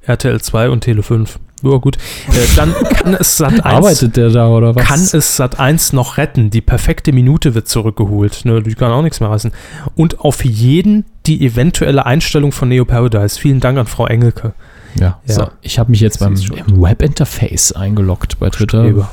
RTL 0.04 0.40
2 0.40 0.70
und 0.70 0.82
Tele 0.82 1.02
5. 1.02 1.40
Ja, 1.66 1.78
gut. 1.78 1.98
Äh, 2.30 2.56
dann 2.56 2.74
kann 2.74 3.16
es 3.16 3.38
Sat 3.38 3.54
1 3.54 3.66
Arbeitet 3.66 4.16
der 4.18 4.30
da 4.30 4.48
oder 4.50 4.76
was? 4.76 4.84
kann 4.86 5.00
es 5.00 5.36
Sat 5.36 5.60
1 5.60 5.94
noch 5.94 6.18
retten. 6.18 6.50
Die 6.52 6.62
perfekte 6.62 7.12
Minute 7.12 7.56
wird 7.56 7.68
zurückgeholt. 7.68 8.42
Ne, 8.46 8.62
die 8.62 8.76
kann 8.76 8.92
auch 8.92 9.02
nichts 9.02 9.20
mehr 9.20 9.30
reißen. 9.30 9.52
Und 9.96 10.20
auf 10.20 10.46
jeden 10.46 11.06
die 11.26 11.44
eventuelle 11.46 12.06
Einstellung 12.06 12.52
von 12.52 12.70
Neo 12.70 12.86
Paradise. 12.86 13.40
Vielen 13.40 13.60
Dank 13.60 13.78
an 13.80 13.88
Frau 13.88 14.06
Engelke. 14.06 14.54
Ja, 15.00 15.20
Ja. 15.26 15.34
So, 15.34 15.48
ich 15.62 15.80
habe 15.80 15.92
mich 15.92 16.00
jetzt 16.00 16.20
beim 16.20 16.36
Webinterface 16.38 17.72
eingeloggt 17.74 18.40
bei 18.40 18.50
Twitter. 18.50 18.84
Streber. 18.84 19.12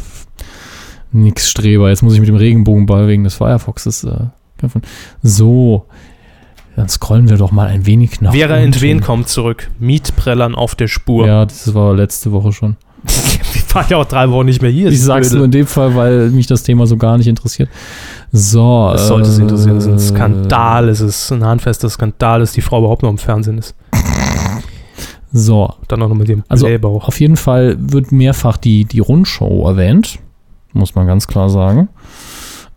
Nix 1.12 1.48
Streber. 1.50 1.88
Jetzt 1.88 2.02
muss 2.02 2.14
ich 2.14 2.20
mit 2.20 2.28
dem 2.28 2.36
Regenbogenball 2.36 3.08
wegen 3.08 3.24
des 3.24 3.34
Firefoxes 3.34 4.04
äh, 4.04 4.26
kämpfen. 4.58 4.82
So, 5.22 5.86
dann 6.77 6.89
scrollen 6.89 7.28
wir 7.28 7.36
doch 7.36 7.53
mal 7.53 7.69
ein 7.69 7.86
wenig 7.86 8.20
nach 8.20 8.32
Vera 8.32 8.55
unten. 8.55 8.66
Entwen 8.66 9.01
kommt 9.01 9.28
zurück. 9.28 9.70
Mietprellern 9.78 10.55
auf 10.55 10.74
der 10.74 10.89
Spur. 10.89 11.27
Ja, 11.27 11.44
das 11.44 11.74
war 11.74 11.94
letzte 11.94 12.32
Woche 12.32 12.53
schon. 12.53 12.77
Wir 13.53 13.74
waren 13.74 13.86
ja 13.89 13.97
auch 13.97 14.05
drei 14.05 14.31
Wochen 14.31 14.47
nicht 14.47 14.62
mehr 14.62 14.70
hier. 14.70 14.89
Ich 14.90 15.03
sag's 15.03 15.28
blöde. 15.28 15.36
nur 15.39 15.44
in 15.47 15.51
dem 15.51 15.66
Fall, 15.66 15.94
weil 15.97 16.31
mich 16.31 16.47
das 16.47 16.62
Thema 16.62 16.86
so 16.86 16.97
gar 16.97 17.19
nicht 17.19 17.27
interessiert. 17.27 17.69
So. 18.31 18.90
Das 18.93 19.09
sollte 19.09 19.28
sie 19.31 19.43
interessieren. 19.43 19.74
Das 19.77 19.85
ist 19.86 19.90
ein 19.90 19.97
äh, 19.97 19.99
Skandal. 19.99 20.89
Es 20.89 21.01
ist 21.01 21.31
ein 21.32 21.44
handfester 21.44 21.89
Skandal, 21.90 22.40
dass 22.40 22.53
die 22.53 22.61
Frau 22.62 22.78
überhaupt 22.78 23.03
noch 23.03 23.11
im 23.11 23.19
Fernsehen 23.19 23.59
ist. 23.59 23.74
So, 25.32 25.73
Dann 25.89 26.03
auch 26.03 26.09
noch 26.09 26.15
mit 26.15 26.28
dem 26.28 26.44
Also 26.49 26.66
Blähbauch. 26.66 27.09
auf 27.09 27.19
jeden 27.19 27.36
Fall 27.36 27.77
wird 27.78 28.12
mehrfach 28.12 28.59
die, 28.59 28.85
die 28.85 28.99
Rundschau 29.01 29.66
erwähnt, 29.66 30.19
muss 30.74 30.94
man 30.94 31.07
ganz 31.07 31.27
klar 31.27 31.49
sagen. 31.49 31.89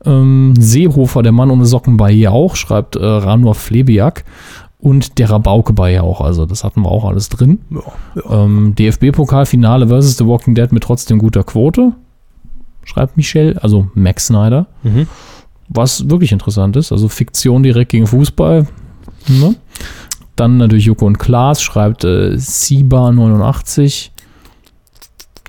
Ähm, 0.05 0.53
Seehofer, 0.57 1.23
der 1.23 1.31
Mann 1.31 1.51
ohne 1.51 1.65
Socken 1.65 1.97
bei 1.97 2.11
Jauch, 2.11 2.55
schreibt 2.55 2.95
äh, 2.95 3.05
Ranor 3.05 3.55
Flebiak. 3.55 4.23
Und 4.77 5.17
der 5.17 5.31
Rabauke 5.31 5.73
bei 5.73 5.93
Jauch, 5.93 6.21
also 6.21 6.45
das 6.45 6.63
hatten 6.63 6.81
wir 6.81 6.91
auch 6.91 7.05
alles 7.05 7.29
drin. 7.29 7.59
Ja, 7.71 7.79
ja. 8.15 8.43
Ähm, 8.43 8.75
DFB-Pokalfinale 8.75 9.87
versus 9.87 10.17
The 10.17 10.27
Walking 10.27 10.53
Dead 10.53 10.71
mit 10.71 10.83
trotzdem 10.83 11.17
guter 11.17 11.43
Quote, 11.43 11.93
schreibt 12.83 13.17
Michel, 13.17 13.57
also 13.57 13.87
Max 13.95 14.27
Snyder. 14.27 14.67
Mhm. 14.83 15.07
Was 15.69 16.07
wirklich 16.09 16.31
interessant 16.31 16.75
ist, 16.75 16.91
also 16.91 17.07
Fiktion 17.07 17.63
direkt 17.63 17.91
gegen 17.91 18.05
Fußball. 18.05 18.67
Ne? 19.27 19.55
Dann 20.35 20.57
natürlich 20.57 20.85
Joko 20.85 21.05
und 21.07 21.17
Klaas 21.17 21.63
schreibt 21.63 22.03
äh, 22.03 22.33
Siba89. 22.35 24.09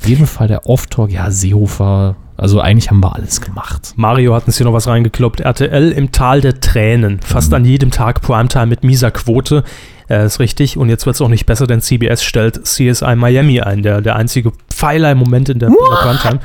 Auf 0.01 0.09
jeden 0.09 0.27
Fall 0.27 0.49
der 0.49 0.67
Off-Talk, 0.67 1.11
ja, 1.11 1.31
Seehofer. 1.31 2.17
Also 2.37 2.61
eigentlich 2.61 2.91
haben 2.91 3.01
wir 3.01 3.15
alles 3.15 3.41
gemacht. 3.41 3.95
Mario 3.97 4.35
hat 4.35 4.47
uns 4.47 4.59
hier 4.59 4.67
noch 4.67 4.73
was 4.73 4.87
reingekloppt. 4.87 5.41
RTL 5.41 5.93
im 5.93 6.13
Tal 6.13 6.41
der 6.41 6.61
Tränen. 6.61 7.21
Fast 7.21 7.55
an 7.55 7.65
jedem 7.65 7.91
Tag 7.91 8.21
Primetime 8.21 8.67
mit 8.67 8.85
mieser 8.85 9.11
Quote. 9.11 9.65
Äh, 10.09 10.27
ist 10.27 10.39
richtig. 10.39 10.77
Und 10.77 10.89
jetzt 10.89 11.07
wird 11.07 11.17
es 11.17 11.23
auch 11.23 11.29
nicht 11.29 11.47
besser, 11.47 11.67
denn 11.67 11.81
CBS 11.81 12.23
stellt 12.23 12.67
CSI 12.67 13.17
Miami 13.17 13.61
ein. 13.61 13.83
Der, 13.83 14.01
der 14.01 14.17
einzige 14.17 14.53
Pfeiler 14.69 15.11
im 15.13 15.19
Moment 15.19 15.49
in 15.49 15.59
der, 15.59 15.71
in 15.71 15.75
der 15.75 15.97
Primetime. 15.97 16.41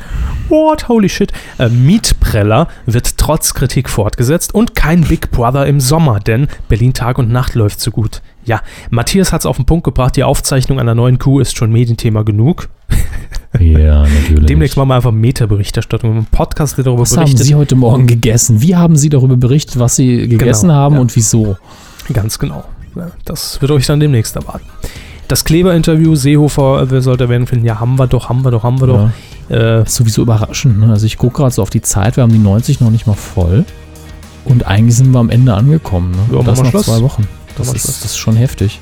What? 0.49 0.87
Holy 0.87 1.09
shit. 1.09 1.33
Äh, 1.59 1.69
Mietpreller 1.69 2.67
wird 2.85 3.17
trotz 3.17 3.53
Kritik 3.53 3.89
fortgesetzt 3.89 4.55
und 4.55 4.75
kein 4.75 5.01
Big 5.01 5.31
Brother 5.31 5.65
im 5.65 5.79
Sommer, 5.79 6.19
denn 6.19 6.47
Berlin 6.69 6.93
Tag 6.93 7.17
und 7.17 7.29
Nacht 7.29 7.55
läuft 7.55 7.81
so 7.81 7.91
gut. 7.91 8.21
Ja, 8.45 8.61
Matthias 8.89 9.31
hat 9.31 9.41
es 9.41 9.45
auf 9.45 9.57
den 9.57 9.65
Punkt 9.65 9.83
gebracht. 9.83 10.15
Die 10.15 10.23
Aufzeichnung 10.23 10.79
einer 10.79 10.95
neuen 10.95 11.19
Kuh 11.19 11.39
ist 11.39 11.55
schon 11.57 11.71
Medienthema 11.71 12.23
genug. 12.23 12.69
Ja, 13.59 14.01
natürlich. 14.07 14.45
Demnächst 14.47 14.77
machen 14.77 14.89
wir 14.89 14.95
einfach 14.95 15.11
Meta-Berichterstattung. 15.11 16.17
Ein 16.17 16.25
Podcast, 16.25 16.77
der 16.77 16.85
darüber 16.85 17.01
was 17.03 17.11
haben 17.15 17.25
berichtet. 17.25 17.45
Sie 17.45 17.55
heute 17.55 17.75
Morgen 17.75 18.07
gegessen? 18.07 18.61
Wie 18.61 18.75
haben 18.75 18.95
Sie 18.95 19.09
darüber 19.09 19.37
berichtet, 19.37 19.79
was 19.79 19.95
Sie 19.95 20.27
gegessen 20.27 20.67
Genau, 20.69 20.73
haben 20.79 20.95
ja. 20.95 21.01
und 21.01 21.15
wieso? 21.15 21.55
Ganz 22.13 22.39
genau. 22.39 22.63
Ja, 22.95 23.11
das 23.25 23.61
wird 23.61 23.71
euch 23.71 23.85
dann 23.85 23.99
demnächst 23.99 24.35
erwarten. 24.35 24.65
Das 25.27 25.45
Kleber-Interview, 25.45 26.15
Seehofer, 26.15 26.81
äh, 26.81 26.91
wer 26.91 27.01
sollte 27.01 27.29
werden 27.29 27.47
finden? 27.47 27.65
Ja, 27.65 27.79
haben 27.79 27.97
wir 27.97 28.07
doch, 28.07 28.27
haben 28.27 28.43
wir 28.43 28.51
doch, 28.51 28.63
haben 28.63 28.81
wir 28.81 28.87
doch. 28.87 29.09
Äh, 29.49 29.83
Ist 29.83 29.95
sowieso 29.95 30.23
überraschend. 30.23 30.79
Ne? 30.79 30.89
Also 30.89 31.05
ich 31.05 31.17
gucke 31.17 31.37
gerade 31.37 31.51
so 31.53 31.61
auf 31.61 31.69
die 31.69 31.81
Zeit, 31.81 32.17
wir 32.17 32.23
haben 32.23 32.33
die 32.33 32.37
90 32.39 32.81
noch 32.81 32.89
nicht 32.89 33.07
mal 33.07 33.13
voll. 33.13 33.65
Und 34.43 34.65
eigentlich 34.65 34.95
sind 34.97 35.11
wir 35.11 35.19
am 35.19 35.29
Ende 35.29 35.53
angekommen. 35.53 36.11
Ne? 36.11 36.37
Ja, 36.37 36.43
das 36.43 36.61
noch 36.61 36.69
Schluss. 36.71 36.85
zwei 36.87 37.01
Wochen. 37.01 37.27
Das 37.67 37.73
ist, 37.73 37.87
das 37.87 38.05
ist 38.05 38.17
schon 38.17 38.35
heftig. 38.35 38.79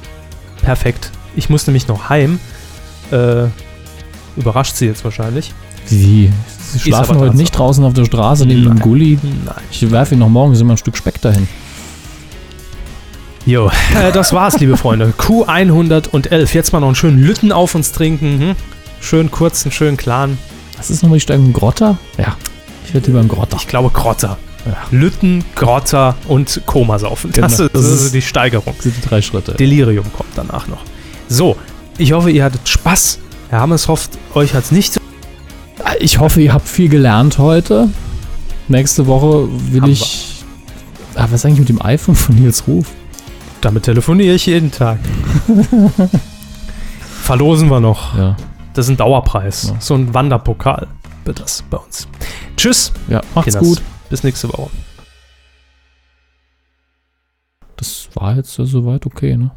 perfekt. 0.61 1.11
Ich 1.35 1.49
muss 1.49 1.67
nämlich 1.67 1.87
noch 1.87 2.09
heim. 2.09 2.39
Äh, 3.11 3.45
überrascht 4.35 4.75
sie 4.75 4.85
jetzt 4.85 5.03
wahrscheinlich. 5.03 5.53
Wie? 5.87 6.31
Sie 6.73 6.79
schlafen 6.79 7.17
heute 7.17 7.35
nicht 7.35 7.51
draußen 7.51 7.83
auf 7.83 7.93
der 7.93 8.05
Straße 8.05 8.45
neben 8.45 8.63
Nein. 8.65 8.79
Gully. 8.79 9.17
Nein. 9.45 9.55
Ich 9.71 9.89
werfe 9.89 10.15
ihn 10.15 10.19
noch 10.19 10.29
morgen, 10.29 10.55
sind 10.55 10.67
wir 10.67 10.73
ein 10.73 10.77
Stück 10.77 10.97
Speck 10.97 11.19
dahin. 11.21 11.47
Jo, 13.45 13.71
äh, 13.95 14.11
das 14.11 14.33
war's, 14.33 14.59
liebe 14.59 14.77
Freunde. 14.77 15.13
Q111. 15.17 16.53
Jetzt 16.53 16.73
mal 16.73 16.79
noch 16.79 16.87
einen 16.87 16.95
schönen 16.95 17.19
Lütten 17.19 17.51
auf 17.51 17.73
uns 17.73 17.91
trinken. 17.91 18.39
Hm? 18.39 18.55
Schön 19.01 19.31
kurzen, 19.31 19.71
schön 19.71 19.97
klaren. 19.97 20.37
Was 20.77 20.89
ist 20.89 21.01
nochmal 21.01 21.17
die 21.17 21.21
Steigung? 21.23 21.53
Grotter? 21.53 21.97
Ja. 22.17 22.35
Ich 22.85 22.93
werde 22.93 23.07
lieber 23.07 23.19
ein 23.19 23.27
Grotter. 23.27 23.57
Ich 23.59 23.67
glaube 23.67 23.89
Grotter. 23.89 24.37
Lütten, 24.91 25.43
Grotter 25.55 26.15
und 26.27 26.61
Komasaufen. 26.65 27.31
Das, 27.31 27.57
Genau, 27.57 27.67
ist, 27.67 27.75
das 27.75 27.85
ist 27.85 28.13
die 28.13 28.21
Steigerung. 28.21 28.73
Das 28.75 28.83
sind 28.83 28.95
die 28.97 29.07
drei 29.07 29.21
Schritte. 29.21 29.53
Delirium 29.53 30.05
kommt 30.13 30.29
danach 30.35 30.67
noch. 30.67 30.81
So, 31.27 31.55
ich 31.97 32.11
hoffe, 32.13 32.29
ihr 32.31 32.43
hattet 32.43 32.67
Spaß. 32.67 33.19
Herr 33.49 33.61
Hammes 33.61 33.87
hofft, 33.87 34.11
euch 34.33 34.53
hat's 34.53 34.71
nicht 34.71 34.93
so. 34.93 35.01
Ich 35.99 36.19
hoffe, 36.19 36.41
ihr 36.41 36.53
habt 36.53 36.67
viel 36.67 36.89
gelernt 36.89 37.37
heute. 37.39 37.89
Nächste 38.67 39.07
Woche 39.07 39.47
will 39.71 39.81
Haben 39.81 39.91
ich. 39.91 40.43
Ah, 41.15 41.23
was 41.23 41.33
ist 41.41 41.45
eigentlich 41.45 41.59
mit 41.59 41.69
dem 41.69 41.81
iPhone 41.81 42.15
von 42.15 42.35
Nils 42.35 42.67
Ruf? 42.67 42.87
Damit 43.61 43.83
telefoniere 43.83 44.35
ich 44.35 44.45
jeden 44.45 44.71
Tag. 44.71 44.99
Verlosen 47.23 47.69
wir 47.69 47.79
noch. 47.79 48.17
Ja. 48.17 48.35
Das 48.73 48.85
ist 48.85 48.91
ein 48.91 48.97
Dauerpreis. 48.97 49.69
Ja. 49.73 49.75
So 49.79 49.95
ein 49.95 50.13
Wanderpokal 50.13 50.87
wird 51.25 51.39
das 51.39 51.63
bei 51.69 51.77
uns. 51.77 52.07
Tschüss. 52.55 52.91
Ja, 53.07 53.21
macht's 53.35 53.53
Kinders. 53.55 53.63
gut. 53.67 53.81
Bis 54.09 54.23
nächste 54.23 54.49
Woche. 54.49 54.69
Das 57.77 58.09
war 58.13 58.35
jetzt 58.35 58.57
ja 58.57 58.65
soweit 58.65 59.05
okay, 59.05 59.37
ne? 59.37 59.51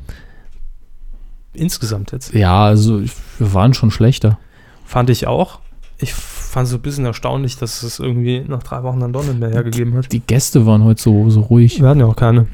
Insgesamt 1.55 2.13
jetzt. 2.13 2.33
Ja, 2.35 2.65
also 2.65 3.01
ich, 3.01 3.13
wir 3.39 3.53
waren 3.53 3.75
schon 3.75 3.91
schlechter. 3.91 4.39
Fand 4.85 5.11
ich 5.11 5.27
auch. 5.27 5.61
Ich 5.99 6.15
fand 6.15 6.65
es 6.65 6.71
so 6.71 6.77
ein 6.77 6.83
bisschen 6.83 7.05
erstaunlich, 7.05 7.57
dass 7.57 7.83
es 7.83 7.99
irgendwie 7.99 8.45
nach 8.47 8.63
drei 8.63 8.83
Wochen 8.83 9.01
dann 9.01 9.13
doch 9.13 9.25
nicht 9.25 9.39
mehr 9.39 9.51
hergegeben 9.51 9.95
hat. 9.95 10.13
Die 10.13 10.21
Gäste 10.21 10.67
waren 10.67 10.85
heute 10.85 11.03
so, 11.03 11.31
so 11.31 11.41
ruhig. 11.41 11.81
Wir 11.81 11.89
hatten 11.89 12.01
ja 12.01 12.07
auch 12.07 12.17
keine. 12.17 12.47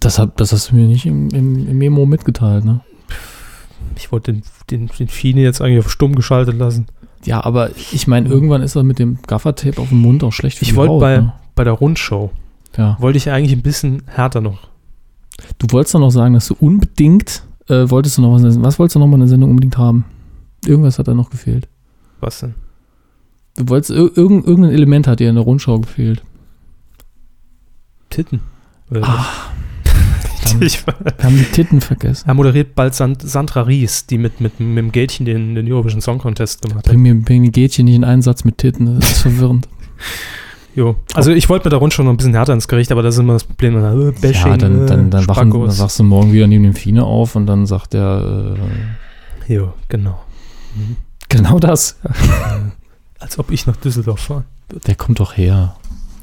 Das, 0.00 0.18
hab, 0.18 0.36
das 0.36 0.52
hast 0.52 0.70
du 0.70 0.76
mir 0.76 0.86
nicht 0.86 1.06
im, 1.06 1.28
im, 1.30 1.68
im 1.68 1.78
Memo 1.78 2.06
mitgeteilt, 2.06 2.64
ne? 2.64 2.80
Ich 3.96 4.12
wollte 4.12 4.32
den, 4.32 4.42
den, 4.70 4.86
den 4.86 5.08
Fine 5.08 5.40
jetzt 5.42 5.60
eigentlich 5.60 5.80
auf 5.80 5.90
stumm 5.90 6.14
geschaltet 6.14 6.56
lassen. 6.56 6.86
Ja, 7.24 7.44
aber 7.44 7.70
ich 7.76 8.06
meine, 8.06 8.28
irgendwann 8.28 8.62
ist 8.62 8.76
er 8.76 8.82
mit 8.82 8.98
dem 8.98 9.18
Gaffertape 9.26 9.80
auf 9.80 9.88
dem 9.90 9.98
Mund 10.00 10.24
auch 10.24 10.32
schlecht 10.32 10.58
für 10.58 10.64
Ich 10.64 10.74
wollte 10.76 10.98
bei, 10.98 11.16
ne? 11.18 11.32
bei 11.54 11.64
der 11.64 11.74
Rundshow, 11.74 12.30
Ja. 12.76 12.96
wollte 13.00 13.18
ich 13.18 13.30
eigentlich 13.30 13.52
ein 13.52 13.62
bisschen 13.62 14.02
härter 14.06 14.40
noch. 14.40 14.68
Du 15.58 15.66
wolltest 15.70 15.94
doch 15.94 16.00
noch 16.00 16.10
sagen, 16.10 16.34
dass 16.34 16.46
du 16.48 16.56
unbedingt, 16.60 17.42
äh, 17.68 17.88
wolltest 17.90 18.16
du 18.18 18.22
noch 18.22 18.32
was, 18.32 18.62
was 18.62 18.78
wolltest 18.78 18.94
du 18.96 19.00
noch 19.00 19.06
mal 19.06 19.14
in 19.14 19.20
der 19.20 19.28
Sendung 19.28 19.50
unbedingt 19.50 19.76
haben? 19.78 20.04
Irgendwas 20.64 20.98
hat 20.98 21.08
da 21.08 21.14
noch 21.14 21.30
gefehlt. 21.30 21.68
Was 22.20 22.40
denn? 22.40 22.54
Du 23.56 23.68
wolltest, 23.68 23.90
ir 23.90 24.10
irgend, 24.16 24.46
irgendein 24.46 24.72
Element 24.72 25.06
hat 25.06 25.20
dir 25.20 25.28
in 25.28 25.34
der 25.34 25.44
Rundschau 25.44 25.78
gefehlt. 25.80 26.22
Titten. 28.10 28.40
Oder 28.90 29.00
Dann 29.00 29.10
ich, 30.60 30.84
haben 31.22 31.36
die 31.36 31.44
Titten 31.44 31.80
vergessen. 31.80 32.28
er 32.28 32.34
moderiert 32.34 32.74
bald 32.74 32.94
Sand, 32.94 33.22
Sandra 33.22 33.62
Ries, 33.62 34.06
die 34.06 34.18
mit, 34.18 34.40
mit, 34.40 34.60
mit 34.60 34.78
dem 34.78 34.92
Gätchen 34.92 35.26
den, 35.26 35.54
den 35.54 35.70
Eurovision 35.70 36.00
Song 36.00 36.18
Contest 36.18 36.62
gemacht 36.62 36.78
hat. 36.78 36.84
Bring 36.84 37.02
mir, 37.02 37.14
bring 37.14 37.42
die 37.42 37.52
Gätchen 37.52 37.84
nicht 37.86 37.96
in 37.96 38.04
einen 38.04 38.22
Satz 38.22 38.44
mit 38.44 38.58
Titten, 38.58 38.98
das 38.98 39.12
ist 39.12 39.18
verwirrend. 39.22 39.68
Jo. 40.74 40.94
Also 41.14 41.32
ich 41.32 41.48
wollte 41.48 41.64
mit 41.64 41.72
der 41.72 41.80
Rundschau 41.80 42.04
noch 42.04 42.12
ein 42.12 42.16
bisschen 42.16 42.32
härter 42.32 42.52
ins 42.52 42.68
Gericht, 42.68 42.92
aber 42.92 43.02
das 43.02 43.16
ist 43.16 43.20
immer 43.20 43.32
das 43.32 43.42
Problem. 43.42 43.76
Äh, 43.76 44.12
Bashing, 44.12 44.52
ja, 44.52 44.56
dann, 44.56 44.86
dann, 44.86 45.10
dann, 45.10 45.24
äh, 45.24 45.28
wachen, 45.28 45.50
dann 45.50 45.78
wachst 45.78 45.98
du 45.98 46.04
morgen 46.04 46.32
wieder 46.32 46.46
neben 46.46 46.62
dem 46.62 46.74
Fine 46.74 47.02
auf 47.02 47.34
und 47.34 47.46
dann 47.46 47.66
sagt 47.66 47.92
er, 47.94 48.54
äh, 48.56 49.52
Jo, 49.52 49.74
genau. 49.88 50.20
genau 51.28 51.58
das. 51.58 51.98
Als 53.18 53.38
ob 53.38 53.50
ich 53.50 53.66
nach 53.66 53.76
Düsseldorf 53.76 54.20
fahre. 54.20 54.44
Der 54.86 54.94
kommt 54.94 55.18
doch 55.18 55.36
her. 55.36 55.76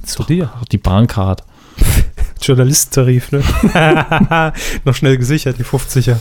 Zu 0.03 0.23
dir. 0.23 0.49
Ach, 0.55 0.63
die 0.65 0.77
Bahncard. 0.77 1.43
Journalistentarif, 2.41 3.31
ne? 3.31 3.41
noch 4.85 4.93
schnell 4.95 5.17
gesichert, 5.17 5.57
die 5.59 5.63
50er. 5.63 6.17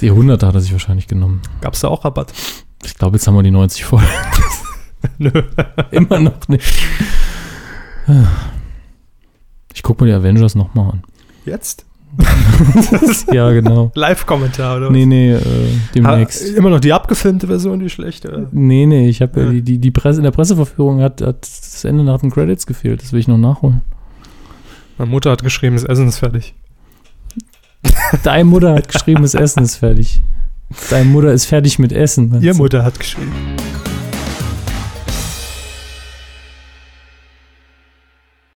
Die 0.00 0.10
100 0.10 0.42
hat 0.42 0.54
er 0.54 0.60
sich 0.60 0.72
wahrscheinlich 0.72 1.08
genommen. 1.08 1.40
Gab's 1.60 1.80
da 1.80 1.88
auch 1.88 2.04
Rabatt? 2.04 2.32
Ich 2.84 2.94
glaube, 2.96 3.16
jetzt 3.16 3.26
haben 3.26 3.34
wir 3.34 3.42
die 3.42 3.50
90 3.50 3.84
voll. 3.84 4.02
Nö. 5.18 5.30
Immer 5.90 6.20
noch 6.20 6.48
nicht. 6.48 6.66
Ich 9.74 9.82
gucke 9.82 10.04
mir 10.04 10.10
die 10.10 10.16
Avengers 10.16 10.54
nochmal 10.54 10.92
an. 10.92 11.02
Jetzt? 11.44 11.84
Ja, 13.32 13.50
genau. 13.52 13.90
Live-Kommentar, 13.94 14.76
oder? 14.78 14.86
was? 14.86 14.92
Nee, 14.92 15.04
nee, 15.06 15.32
äh, 15.32 15.38
Ha, 15.38 15.40
demnächst. 15.94 16.42
immer 16.54 16.70
noch 16.70 16.80
die 16.80 16.92
abgefilmte 16.92 17.46
Version, 17.46 17.78
die 17.80 17.90
schlechte. 17.90 18.28
oder? 18.28 18.48
Nee, 18.52 18.86
nee, 18.86 19.08
ich 19.08 19.20
habe 19.20 19.40
ja. 19.40 19.46
Ja. 19.46 19.52
die, 19.52 19.62
die, 19.62 19.78
die 19.78 19.90
Presse, 19.90 20.20
in 20.20 20.24
der 20.24 20.30
Presseverführung 20.30 21.00
hat, 21.02 21.20
hat 21.20 21.42
das 21.42 21.84
Ende 21.84 22.04
nach 22.04 22.20
den 22.20 22.30
Credits 22.30 22.66
gefehlt. 22.66 23.02
Das 23.02 23.12
will 23.12 23.20
ich 23.20 23.28
noch 23.28 23.36
nachholen. 23.38 23.82
Meine 24.98 25.10
Mutter 25.10 25.30
hat 25.30 25.42
geschrieben, 25.42 25.76
das 25.76 25.84
Essen 25.84 26.08
ist 26.08 26.18
fertig. 26.18 26.54
Deine 28.22 28.44
Mutter 28.44 28.74
hat 28.74 28.88
geschrieben, 28.88 29.22
das 29.22 29.34
Essen 29.34 29.62
ist 29.62 29.76
fertig. 29.76 30.22
Deine 30.90 31.04
Mutter 31.04 31.32
ist 31.32 31.44
fertig 31.44 31.78
mit 31.78 31.92
Essen. 31.92 32.42
Ihr 32.42 32.54
Mutter 32.54 32.82
hat 32.82 32.98
geschrieben. 32.98 33.32